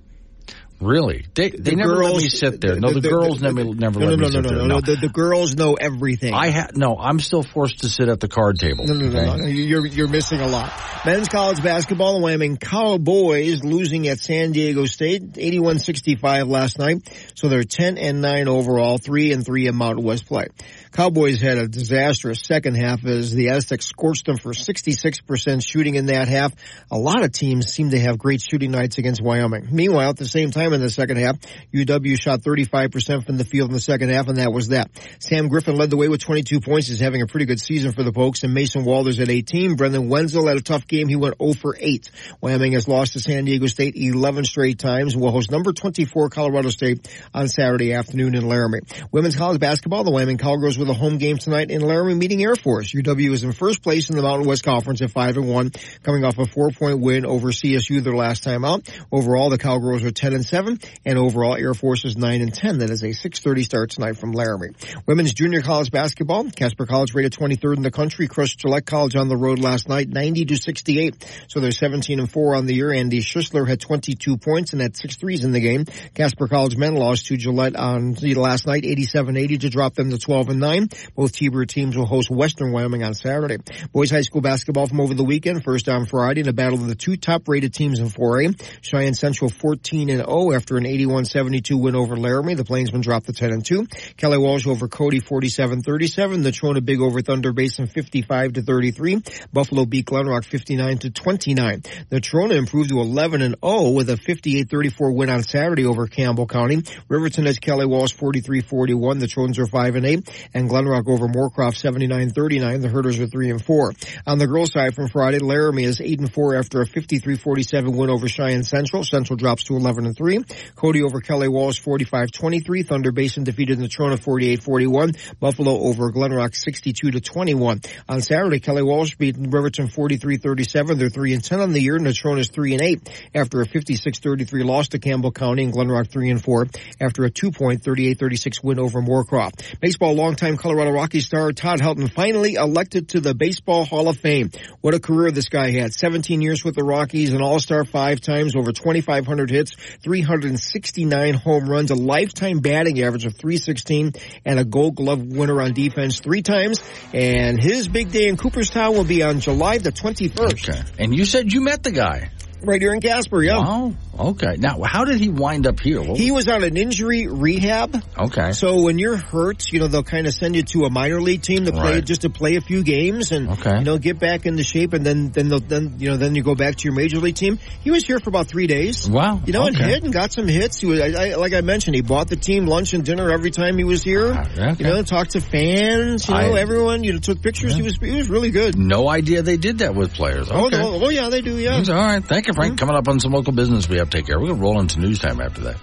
Really? 0.80 1.24
They 1.34 1.50
they 1.50 1.70
The 1.70 1.76
never 1.76 2.04
let 2.04 2.16
me 2.16 2.28
sit 2.28 2.60
there. 2.60 2.78
No, 2.78 2.92
the, 2.92 3.00
girls 3.00 3.40
never 3.40 3.64
never 3.64 4.00
no, 4.00 4.06
let 4.06 4.10
no, 4.10 4.16
me 4.16 4.22
no, 4.22 4.30
sit 4.30 4.42
no, 4.42 4.48
there. 4.48 4.58
no, 4.58 4.66
no, 4.66 4.80
The, 4.80 4.96
the 4.96 5.08
girls 5.08 5.54
know 5.54 5.74
everything. 5.74 6.34
I 6.34 6.50
ha- 6.50 6.70
no. 6.74 6.96
I'm 6.98 7.20
still 7.20 7.42
forced 7.42 7.80
to 7.80 7.88
sit 7.88 8.08
at 8.08 8.20
the 8.20 8.28
card 8.28 8.58
table. 8.58 8.84
No, 8.86 8.94
no, 8.94 9.08
no, 9.08 9.18
okay? 9.18 9.26
no, 9.26 9.36
no. 9.36 9.46
You're 9.46 9.86
you're 9.86 10.08
missing 10.08 10.40
a 10.40 10.48
lot. 10.48 10.72
Men's 11.06 11.28
college 11.28 11.62
basketball, 11.62 12.14
the 12.14 12.20
Wyoming 12.20 12.56
Cowboys 12.56 13.62
losing 13.62 14.08
at 14.08 14.18
San 14.18 14.52
Diego 14.52 14.86
State, 14.86 15.34
81-65 15.34 16.48
last 16.48 16.78
night. 16.78 16.96
So 17.34 17.48
they're 17.48 17.62
10 17.64 17.98
and 17.98 18.22
9 18.22 18.48
overall, 18.48 18.96
3 18.98 19.32
and 19.32 19.44
3 19.44 19.66
in 19.66 19.76
Mountain 19.76 20.04
West 20.04 20.26
play. 20.26 20.46
Cowboys 20.94 21.40
had 21.40 21.58
a 21.58 21.66
disastrous 21.66 22.40
second 22.44 22.76
half 22.76 23.04
as 23.04 23.32
the 23.32 23.48
Aztecs 23.48 23.86
scorched 23.86 24.26
them 24.26 24.36
for 24.36 24.52
66% 24.52 25.66
shooting 25.66 25.96
in 25.96 26.06
that 26.06 26.28
half. 26.28 26.54
A 26.88 26.96
lot 26.96 27.24
of 27.24 27.32
teams 27.32 27.66
seem 27.66 27.90
to 27.90 27.98
have 27.98 28.16
great 28.16 28.40
shooting 28.40 28.70
nights 28.70 28.98
against 28.98 29.20
Wyoming. 29.20 29.66
Meanwhile, 29.72 30.10
at 30.10 30.16
the 30.18 30.28
same 30.28 30.52
time 30.52 30.72
in 30.72 30.80
the 30.80 30.88
second 30.88 31.16
half, 31.16 31.36
UW 31.74 32.16
shot 32.16 32.42
35% 32.42 33.26
from 33.26 33.36
the 33.36 33.44
field 33.44 33.70
in 33.70 33.74
the 33.74 33.80
second 33.80 34.10
half, 34.10 34.28
and 34.28 34.38
that 34.38 34.52
was 34.52 34.68
that. 34.68 34.88
Sam 35.18 35.48
Griffin 35.48 35.74
led 35.74 35.90
the 35.90 35.96
way 35.96 36.06
with 36.06 36.20
22 36.20 36.60
points. 36.60 36.86
He's 36.86 37.00
having 37.00 37.22
a 37.22 37.26
pretty 37.26 37.46
good 37.46 37.58
season 37.58 37.90
for 37.90 38.04
the 38.04 38.12
Pokes, 38.12 38.44
and 38.44 38.54
Mason 38.54 38.84
Walters 38.84 39.18
at 39.18 39.28
18. 39.28 39.74
Brendan 39.74 40.08
Wenzel 40.08 40.46
had 40.46 40.58
a 40.58 40.62
tough 40.62 40.86
game. 40.86 41.08
He 41.08 41.16
went 41.16 41.34
0 41.42 41.54
for 41.54 41.76
8. 41.76 42.08
Wyoming 42.40 42.74
has 42.74 42.86
lost 42.86 43.14
to 43.14 43.20
San 43.20 43.46
Diego 43.46 43.66
State 43.66 43.96
11 43.96 44.44
straight 44.44 44.78
times. 44.78 45.16
Will 45.16 45.32
host 45.32 45.50
number 45.50 45.72
24 45.72 46.30
Colorado 46.30 46.68
State 46.68 47.08
on 47.34 47.48
Saturday 47.48 47.94
afternoon 47.94 48.36
in 48.36 48.46
Laramie. 48.46 48.82
Women's 49.10 49.34
college 49.34 49.58
basketball, 49.58 50.04
the 50.04 50.12
Wyoming 50.12 50.38
Cowgirls 50.38 50.83
with 50.84 50.90
a 50.90 51.00
home 51.00 51.16
game 51.16 51.38
tonight 51.38 51.70
in 51.70 51.80
Laramie 51.80 52.14
meeting 52.14 52.42
Air 52.42 52.56
Force. 52.56 52.92
UW 52.92 53.32
is 53.32 53.42
in 53.42 53.52
first 53.52 53.82
place 53.82 54.10
in 54.10 54.16
the 54.16 54.22
Mountain 54.22 54.46
West 54.46 54.64
Conference 54.64 55.00
at 55.00 55.10
5 55.10 55.38
and 55.38 55.48
1, 55.48 55.70
coming 56.02 56.24
off 56.26 56.38
a 56.38 56.44
four 56.44 56.68
point 56.72 57.00
win 57.00 57.24
over 57.24 57.52
CSU 57.52 58.02
their 58.02 58.14
last 58.14 58.42
time 58.42 58.66
out. 58.66 58.86
Overall, 59.10 59.48
the 59.48 59.56
Cowgirls 59.56 60.04
are 60.04 60.10
10 60.10 60.34
and 60.34 60.44
7, 60.44 60.78
and 61.06 61.18
overall 61.18 61.56
Air 61.56 61.72
Force 61.72 62.04
is 62.04 62.18
9 62.18 62.42
and 62.42 62.52
10. 62.52 62.78
That 62.78 62.90
is 62.90 63.02
a 63.02 63.08
6.30 63.08 63.64
start 63.64 63.90
tonight 63.92 64.18
from 64.18 64.32
Laramie. 64.32 64.74
Women's 65.06 65.32
junior 65.32 65.62
college 65.62 65.90
basketball, 65.90 66.50
Casper 66.50 66.84
College 66.84 67.14
rated 67.14 67.32
23rd 67.32 67.78
in 67.78 67.82
the 67.82 67.90
country, 67.90 68.28
crushed 68.28 68.58
Gillette 68.58 68.84
College 68.84 69.16
on 69.16 69.28
the 69.28 69.38
road 69.38 69.60
last 69.60 69.88
night, 69.88 70.10
90 70.10 70.44
to 70.44 70.56
68. 70.58 71.46
So 71.48 71.60
they're 71.60 71.72
17 71.72 72.20
and 72.20 72.30
4 72.30 72.56
on 72.56 72.66
the 72.66 72.74
year. 72.74 72.92
Andy 72.92 73.20
Schissler 73.20 73.66
had 73.66 73.80
22 73.80 74.36
points 74.36 74.74
and 74.74 74.82
had 74.82 74.98
six 74.98 75.16
threes 75.16 75.44
in 75.44 75.52
the 75.52 75.60
game. 75.60 75.86
Casper 76.12 76.46
College 76.46 76.76
men 76.76 76.94
lost 76.94 77.24
to 77.28 77.38
Gillette 77.38 77.74
on 77.74 78.12
the 78.12 78.34
last 78.34 78.66
night, 78.66 78.82
87-80 78.82 79.60
to 79.60 79.70
drop 79.70 79.94
them 79.94 80.10
to 80.10 80.18
12 80.18 80.50
and 80.50 80.60
9. 80.60 80.73
Both 81.14 81.32
T-Bird 81.32 81.68
teams 81.68 81.96
will 81.96 82.06
host 82.06 82.30
Western 82.30 82.72
Wyoming 82.72 83.02
on 83.02 83.14
Saturday. 83.14 83.58
Boys 83.92 84.10
high 84.10 84.22
school 84.22 84.40
basketball 84.40 84.86
from 84.86 85.00
over 85.00 85.14
the 85.14 85.24
weekend, 85.24 85.64
first 85.64 85.88
on 85.88 86.06
Friday 86.06 86.40
in 86.40 86.48
a 86.48 86.52
battle 86.52 86.80
of 86.80 86.86
the 86.86 86.94
two 86.94 87.16
top 87.16 87.48
rated 87.48 87.72
teams 87.74 87.98
in 87.98 88.08
4A. 88.08 88.60
Cheyenne 88.82 89.14
Central 89.14 89.50
14 89.50 90.10
and 90.10 90.18
0 90.18 90.52
after 90.52 90.76
an 90.76 90.84
81-72 90.84 91.80
win 91.80 91.94
over 91.94 92.16
Laramie. 92.16 92.54
The 92.54 92.64
Plainsmen 92.64 93.00
dropped 93.00 93.26
to 93.26 93.32
10 93.32 93.52
and 93.52 93.64
2. 93.64 93.86
Kelly 94.16 94.38
Walsh 94.38 94.66
over 94.66 94.88
Cody 94.88 95.20
47-37. 95.20 96.42
Natrona 96.42 96.84
Big 96.84 97.00
over 97.00 97.22
Thunder 97.22 97.52
Basin 97.52 97.86
55 97.86 98.54
to 98.54 98.62
33. 98.62 99.22
Buffalo 99.52 99.84
beat 99.84 100.06
Glenrock 100.06 100.44
59 100.44 100.98
to 100.98 101.10
29. 101.10 101.80
Natrona 102.10 102.56
improved 102.56 102.90
to 102.90 103.00
11 103.00 103.42
and 103.42 103.56
0 103.64 103.90
with 103.90 104.10
a 104.10 104.16
58-34 104.16 105.14
win 105.14 105.30
on 105.30 105.42
Saturday 105.42 105.86
over 105.86 106.06
Campbell 106.06 106.46
County. 106.46 106.82
Riverton 107.08 107.46
has 107.46 107.58
Kelly 107.58 107.86
Walsh 107.86 108.14
43-41. 108.14 109.20
The 109.20 109.26
Trojans 109.26 109.58
are 109.58 109.66
5 109.66 109.96
and 109.96 110.06
8 110.06 110.48
and 110.54 110.63
Glenrock 110.68 111.08
over 111.08 111.26
Moorcroft 111.26 111.76
79-39. 111.80 112.82
The 112.82 112.88
Herders 112.88 113.18
are 113.18 113.26
3 113.26 113.50
and 113.50 113.64
4. 113.64 113.92
On 114.26 114.38
the 114.38 114.46
girls 114.46 114.72
side 114.72 114.94
from 114.94 115.08
Friday, 115.08 115.38
Laramie 115.38 115.84
is 115.84 116.00
8 116.00 116.20
and 116.20 116.32
4 116.32 116.56
after 116.56 116.80
a 116.80 116.86
53-47 116.86 117.96
win 117.96 118.10
over 118.10 118.28
Cheyenne 118.28 118.64
Central. 118.64 119.04
Central 119.04 119.36
drops 119.36 119.64
to 119.64 119.76
11 119.76 120.06
and 120.06 120.16
3. 120.16 120.44
Cody 120.74 121.02
over 121.02 121.20
Kelly 121.20 121.48
Walsh 121.48 121.80
45-23. 121.82 122.86
Thunder 122.86 123.12
Basin 123.12 123.44
defeated 123.44 123.78
Natrona 123.78 124.18
48-41. 124.18 125.38
Buffalo 125.38 125.72
over 125.72 126.10
Glenrock 126.10 126.54
62 126.54 127.12
to 127.12 127.20
21. 127.20 127.80
On 128.08 128.20
Saturday, 128.20 128.60
Kelly 128.60 128.82
Walsh 128.82 129.16
beat 129.16 129.36
Riverton 129.38 129.88
43-37. 129.88 130.98
They're 130.98 131.08
3 131.08 131.34
and 131.34 131.44
10 131.44 131.60
on 131.60 131.72
the 131.72 131.80
year. 131.80 131.98
Natrona 131.98 132.38
is 132.38 132.48
3 132.48 132.74
and 132.74 132.82
8 132.82 133.10
after 133.34 133.60
a 133.60 133.66
56-33 133.66 134.64
loss 134.64 134.88
to 134.88 134.98
Campbell 134.98 135.32
County 135.32 135.64
and 135.64 135.72
Glenrock 135.72 136.10
3 136.10 136.30
and 136.30 136.42
4 136.42 136.66
after 137.00 137.24
a 137.24 137.30
2-point 137.30 137.82
38-36 137.82 138.62
win 138.62 138.78
over 138.78 139.00
Moorcroft. 139.00 139.80
Baseball 139.80 140.14
Colorado 140.44 140.90
Rockies 140.90 141.24
star 141.26 141.52
Todd 141.52 141.80
Helton 141.80 142.12
finally 142.12 142.54
elected 142.54 143.08
to 143.10 143.20
the 143.20 143.34
Baseball 143.34 143.86
Hall 143.86 144.08
of 144.08 144.18
Fame. 144.18 144.50
What 144.82 144.92
a 144.92 145.00
career 145.00 145.30
this 145.30 145.48
guy 145.48 145.70
had. 145.70 145.94
17 145.94 146.42
years 146.42 146.62
with 146.62 146.74
the 146.74 146.84
Rockies, 146.84 147.32
an 147.32 147.40
all-star 147.40 147.84
five 147.86 148.20
times, 148.20 148.54
over 148.54 148.70
2,500 148.70 149.50
hits, 149.50 149.74
369 150.02 151.34
home 151.34 151.68
runs, 151.68 151.90
a 151.90 151.94
lifetime 151.94 152.58
batting 152.58 153.02
average 153.02 153.24
of 153.24 153.34
316, 153.36 154.12
and 154.44 154.58
a 154.58 154.64
gold 154.64 154.96
glove 154.96 155.22
winner 155.22 155.62
on 155.62 155.72
defense 155.72 156.20
three 156.20 156.42
times. 156.42 156.82
And 157.14 157.60
his 157.60 157.88
big 157.88 158.12
day 158.12 158.28
in 158.28 158.36
Cooperstown 158.36 158.94
will 158.94 159.04
be 159.04 159.22
on 159.22 159.40
July 159.40 159.78
the 159.78 159.92
21st. 159.92 160.68
Okay. 160.68 160.82
And 160.98 161.16
you 161.16 161.24
said 161.24 161.52
you 161.52 161.62
met 161.62 161.82
the 161.82 161.92
guy. 161.92 162.28
Right 162.66 162.80
here 162.80 162.94
in 162.94 163.00
Casper, 163.00 163.42
yeah. 163.42 163.58
Oh, 163.58 163.94
okay. 164.18 164.56
Now, 164.58 164.82
how 164.82 165.04
did 165.04 165.20
he 165.20 165.28
wind 165.28 165.66
up 165.66 165.80
here? 165.80 166.02
He 166.02 166.30
was 166.30 166.48
on 166.48 166.62
an 166.64 166.76
injury 166.76 167.26
rehab. 167.26 168.00
Okay. 168.18 168.52
So 168.52 168.82
when 168.82 168.98
you're 168.98 169.16
hurt, 169.16 169.70
you 169.72 169.80
know, 169.80 169.86
they'll 169.86 170.02
kind 170.02 170.26
of 170.26 170.34
send 170.34 170.56
you 170.56 170.62
to 170.62 170.84
a 170.84 170.90
minor 170.90 171.20
league 171.20 171.42
team 171.42 171.66
to 171.66 171.72
play, 171.72 171.94
Right. 171.96 172.04
just 172.04 172.22
to 172.22 172.30
play 172.30 172.56
a 172.56 172.60
few 172.60 172.82
games 172.82 173.32
and, 173.32 173.50
Okay. 173.50 173.78
you 173.78 173.84
know, 173.84 173.98
get 173.98 174.18
back 174.18 174.46
into 174.46 174.62
shape 174.64 174.92
and 174.94 175.04
then, 175.04 175.30
then 175.30 175.48
they'll, 175.48 175.60
then, 175.60 175.96
you 175.98 176.08
know, 176.10 176.16
then 176.16 176.34
you 176.34 176.42
go 176.42 176.54
back 176.54 176.76
to 176.76 176.84
your 176.84 176.94
major 176.94 177.18
league 177.18 177.34
team. 177.34 177.58
He 177.82 177.90
was 177.90 178.04
here 178.06 178.18
for 178.18 178.30
about 178.30 178.46
three 178.48 178.66
days. 178.66 179.08
Wow. 179.08 179.40
You 179.44 179.52
know, 179.52 179.66
and 179.66 179.76
okay. 179.76 179.86
hit 179.90 180.04
and 180.04 180.12
got 180.12 180.32
some 180.32 180.46
hits. 180.48 180.80
He 180.80 180.86
was, 180.86 181.00
I, 181.00 181.32
I, 181.32 181.34
like 181.34 181.52
I 181.52 181.60
mentioned, 181.60 181.96
he 181.96 182.02
bought 182.02 182.28
the 182.28 182.36
team 182.36 182.66
lunch 182.66 182.94
and 182.94 183.04
dinner 183.04 183.30
every 183.30 183.50
time 183.50 183.76
he 183.76 183.84
was 183.84 184.02
here. 184.02 184.32
Ah, 184.34 184.46
okay. 184.72 184.84
You 184.84 184.90
know, 184.90 185.02
talked 185.02 185.32
to 185.32 185.40
fans, 185.40 186.28
you 186.28 186.34
know, 186.34 186.40
I- 186.54 186.60
everyone, 186.60 187.04
you 187.04 187.12
know, 187.12 187.18
took 187.18 187.42
pictures. 187.42 187.74
He 187.74 187.82
was, 187.82 187.98
he 188.00 188.12
was 188.12 188.28
really 188.30 188.50
good. 188.50 188.78
No 188.78 189.08
idea 189.08 189.42
they 189.42 189.56
did 189.58 189.78
that 189.78 189.94
with 189.94 190.14
players. 190.14 190.48
Oh, 190.50 190.66
Okay. 190.66 190.78
no, 190.78 191.04
oh, 191.04 191.10
yeah, 191.10 191.28
they 191.28 191.42
do, 191.42 191.58
yeah. 191.58 191.74
All 191.74 191.94
right. 191.94 192.24
Thank 192.24 192.46
you, 192.46 192.53
Frank. 192.54 192.74
Mm-hmm. 192.74 192.78
Coming 192.78 192.96
up 192.96 193.08
on 193.08 193.20
some 193.20 193.32
local 193.32 193.52
business 193.52 193.88
we 193.88 193.98
have 193.98 194.10
to 194.10 194.16
take 194.16 194.26
care. 194.26 194.36
of. 194.36 194.42
We're 194.42 194.48
going 194.48 194.60
to 194.60 194.64
roll 194.64 194.80
into 194.80 195.00
news 195.00 195.18
time 195.18 195.40
after 195.40 195.62
that. 195.62 195.76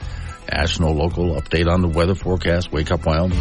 National 0.52 0.93
local 0.93 1.35
update 1.35 1.72
on 1.72 1.81
the 1.81 1.88
weather 1.88 2.15
forecast. 2.15 2.72
Wake 2.72 2.91
up, 2.91 3.06
Wyoming. 3.06 3.38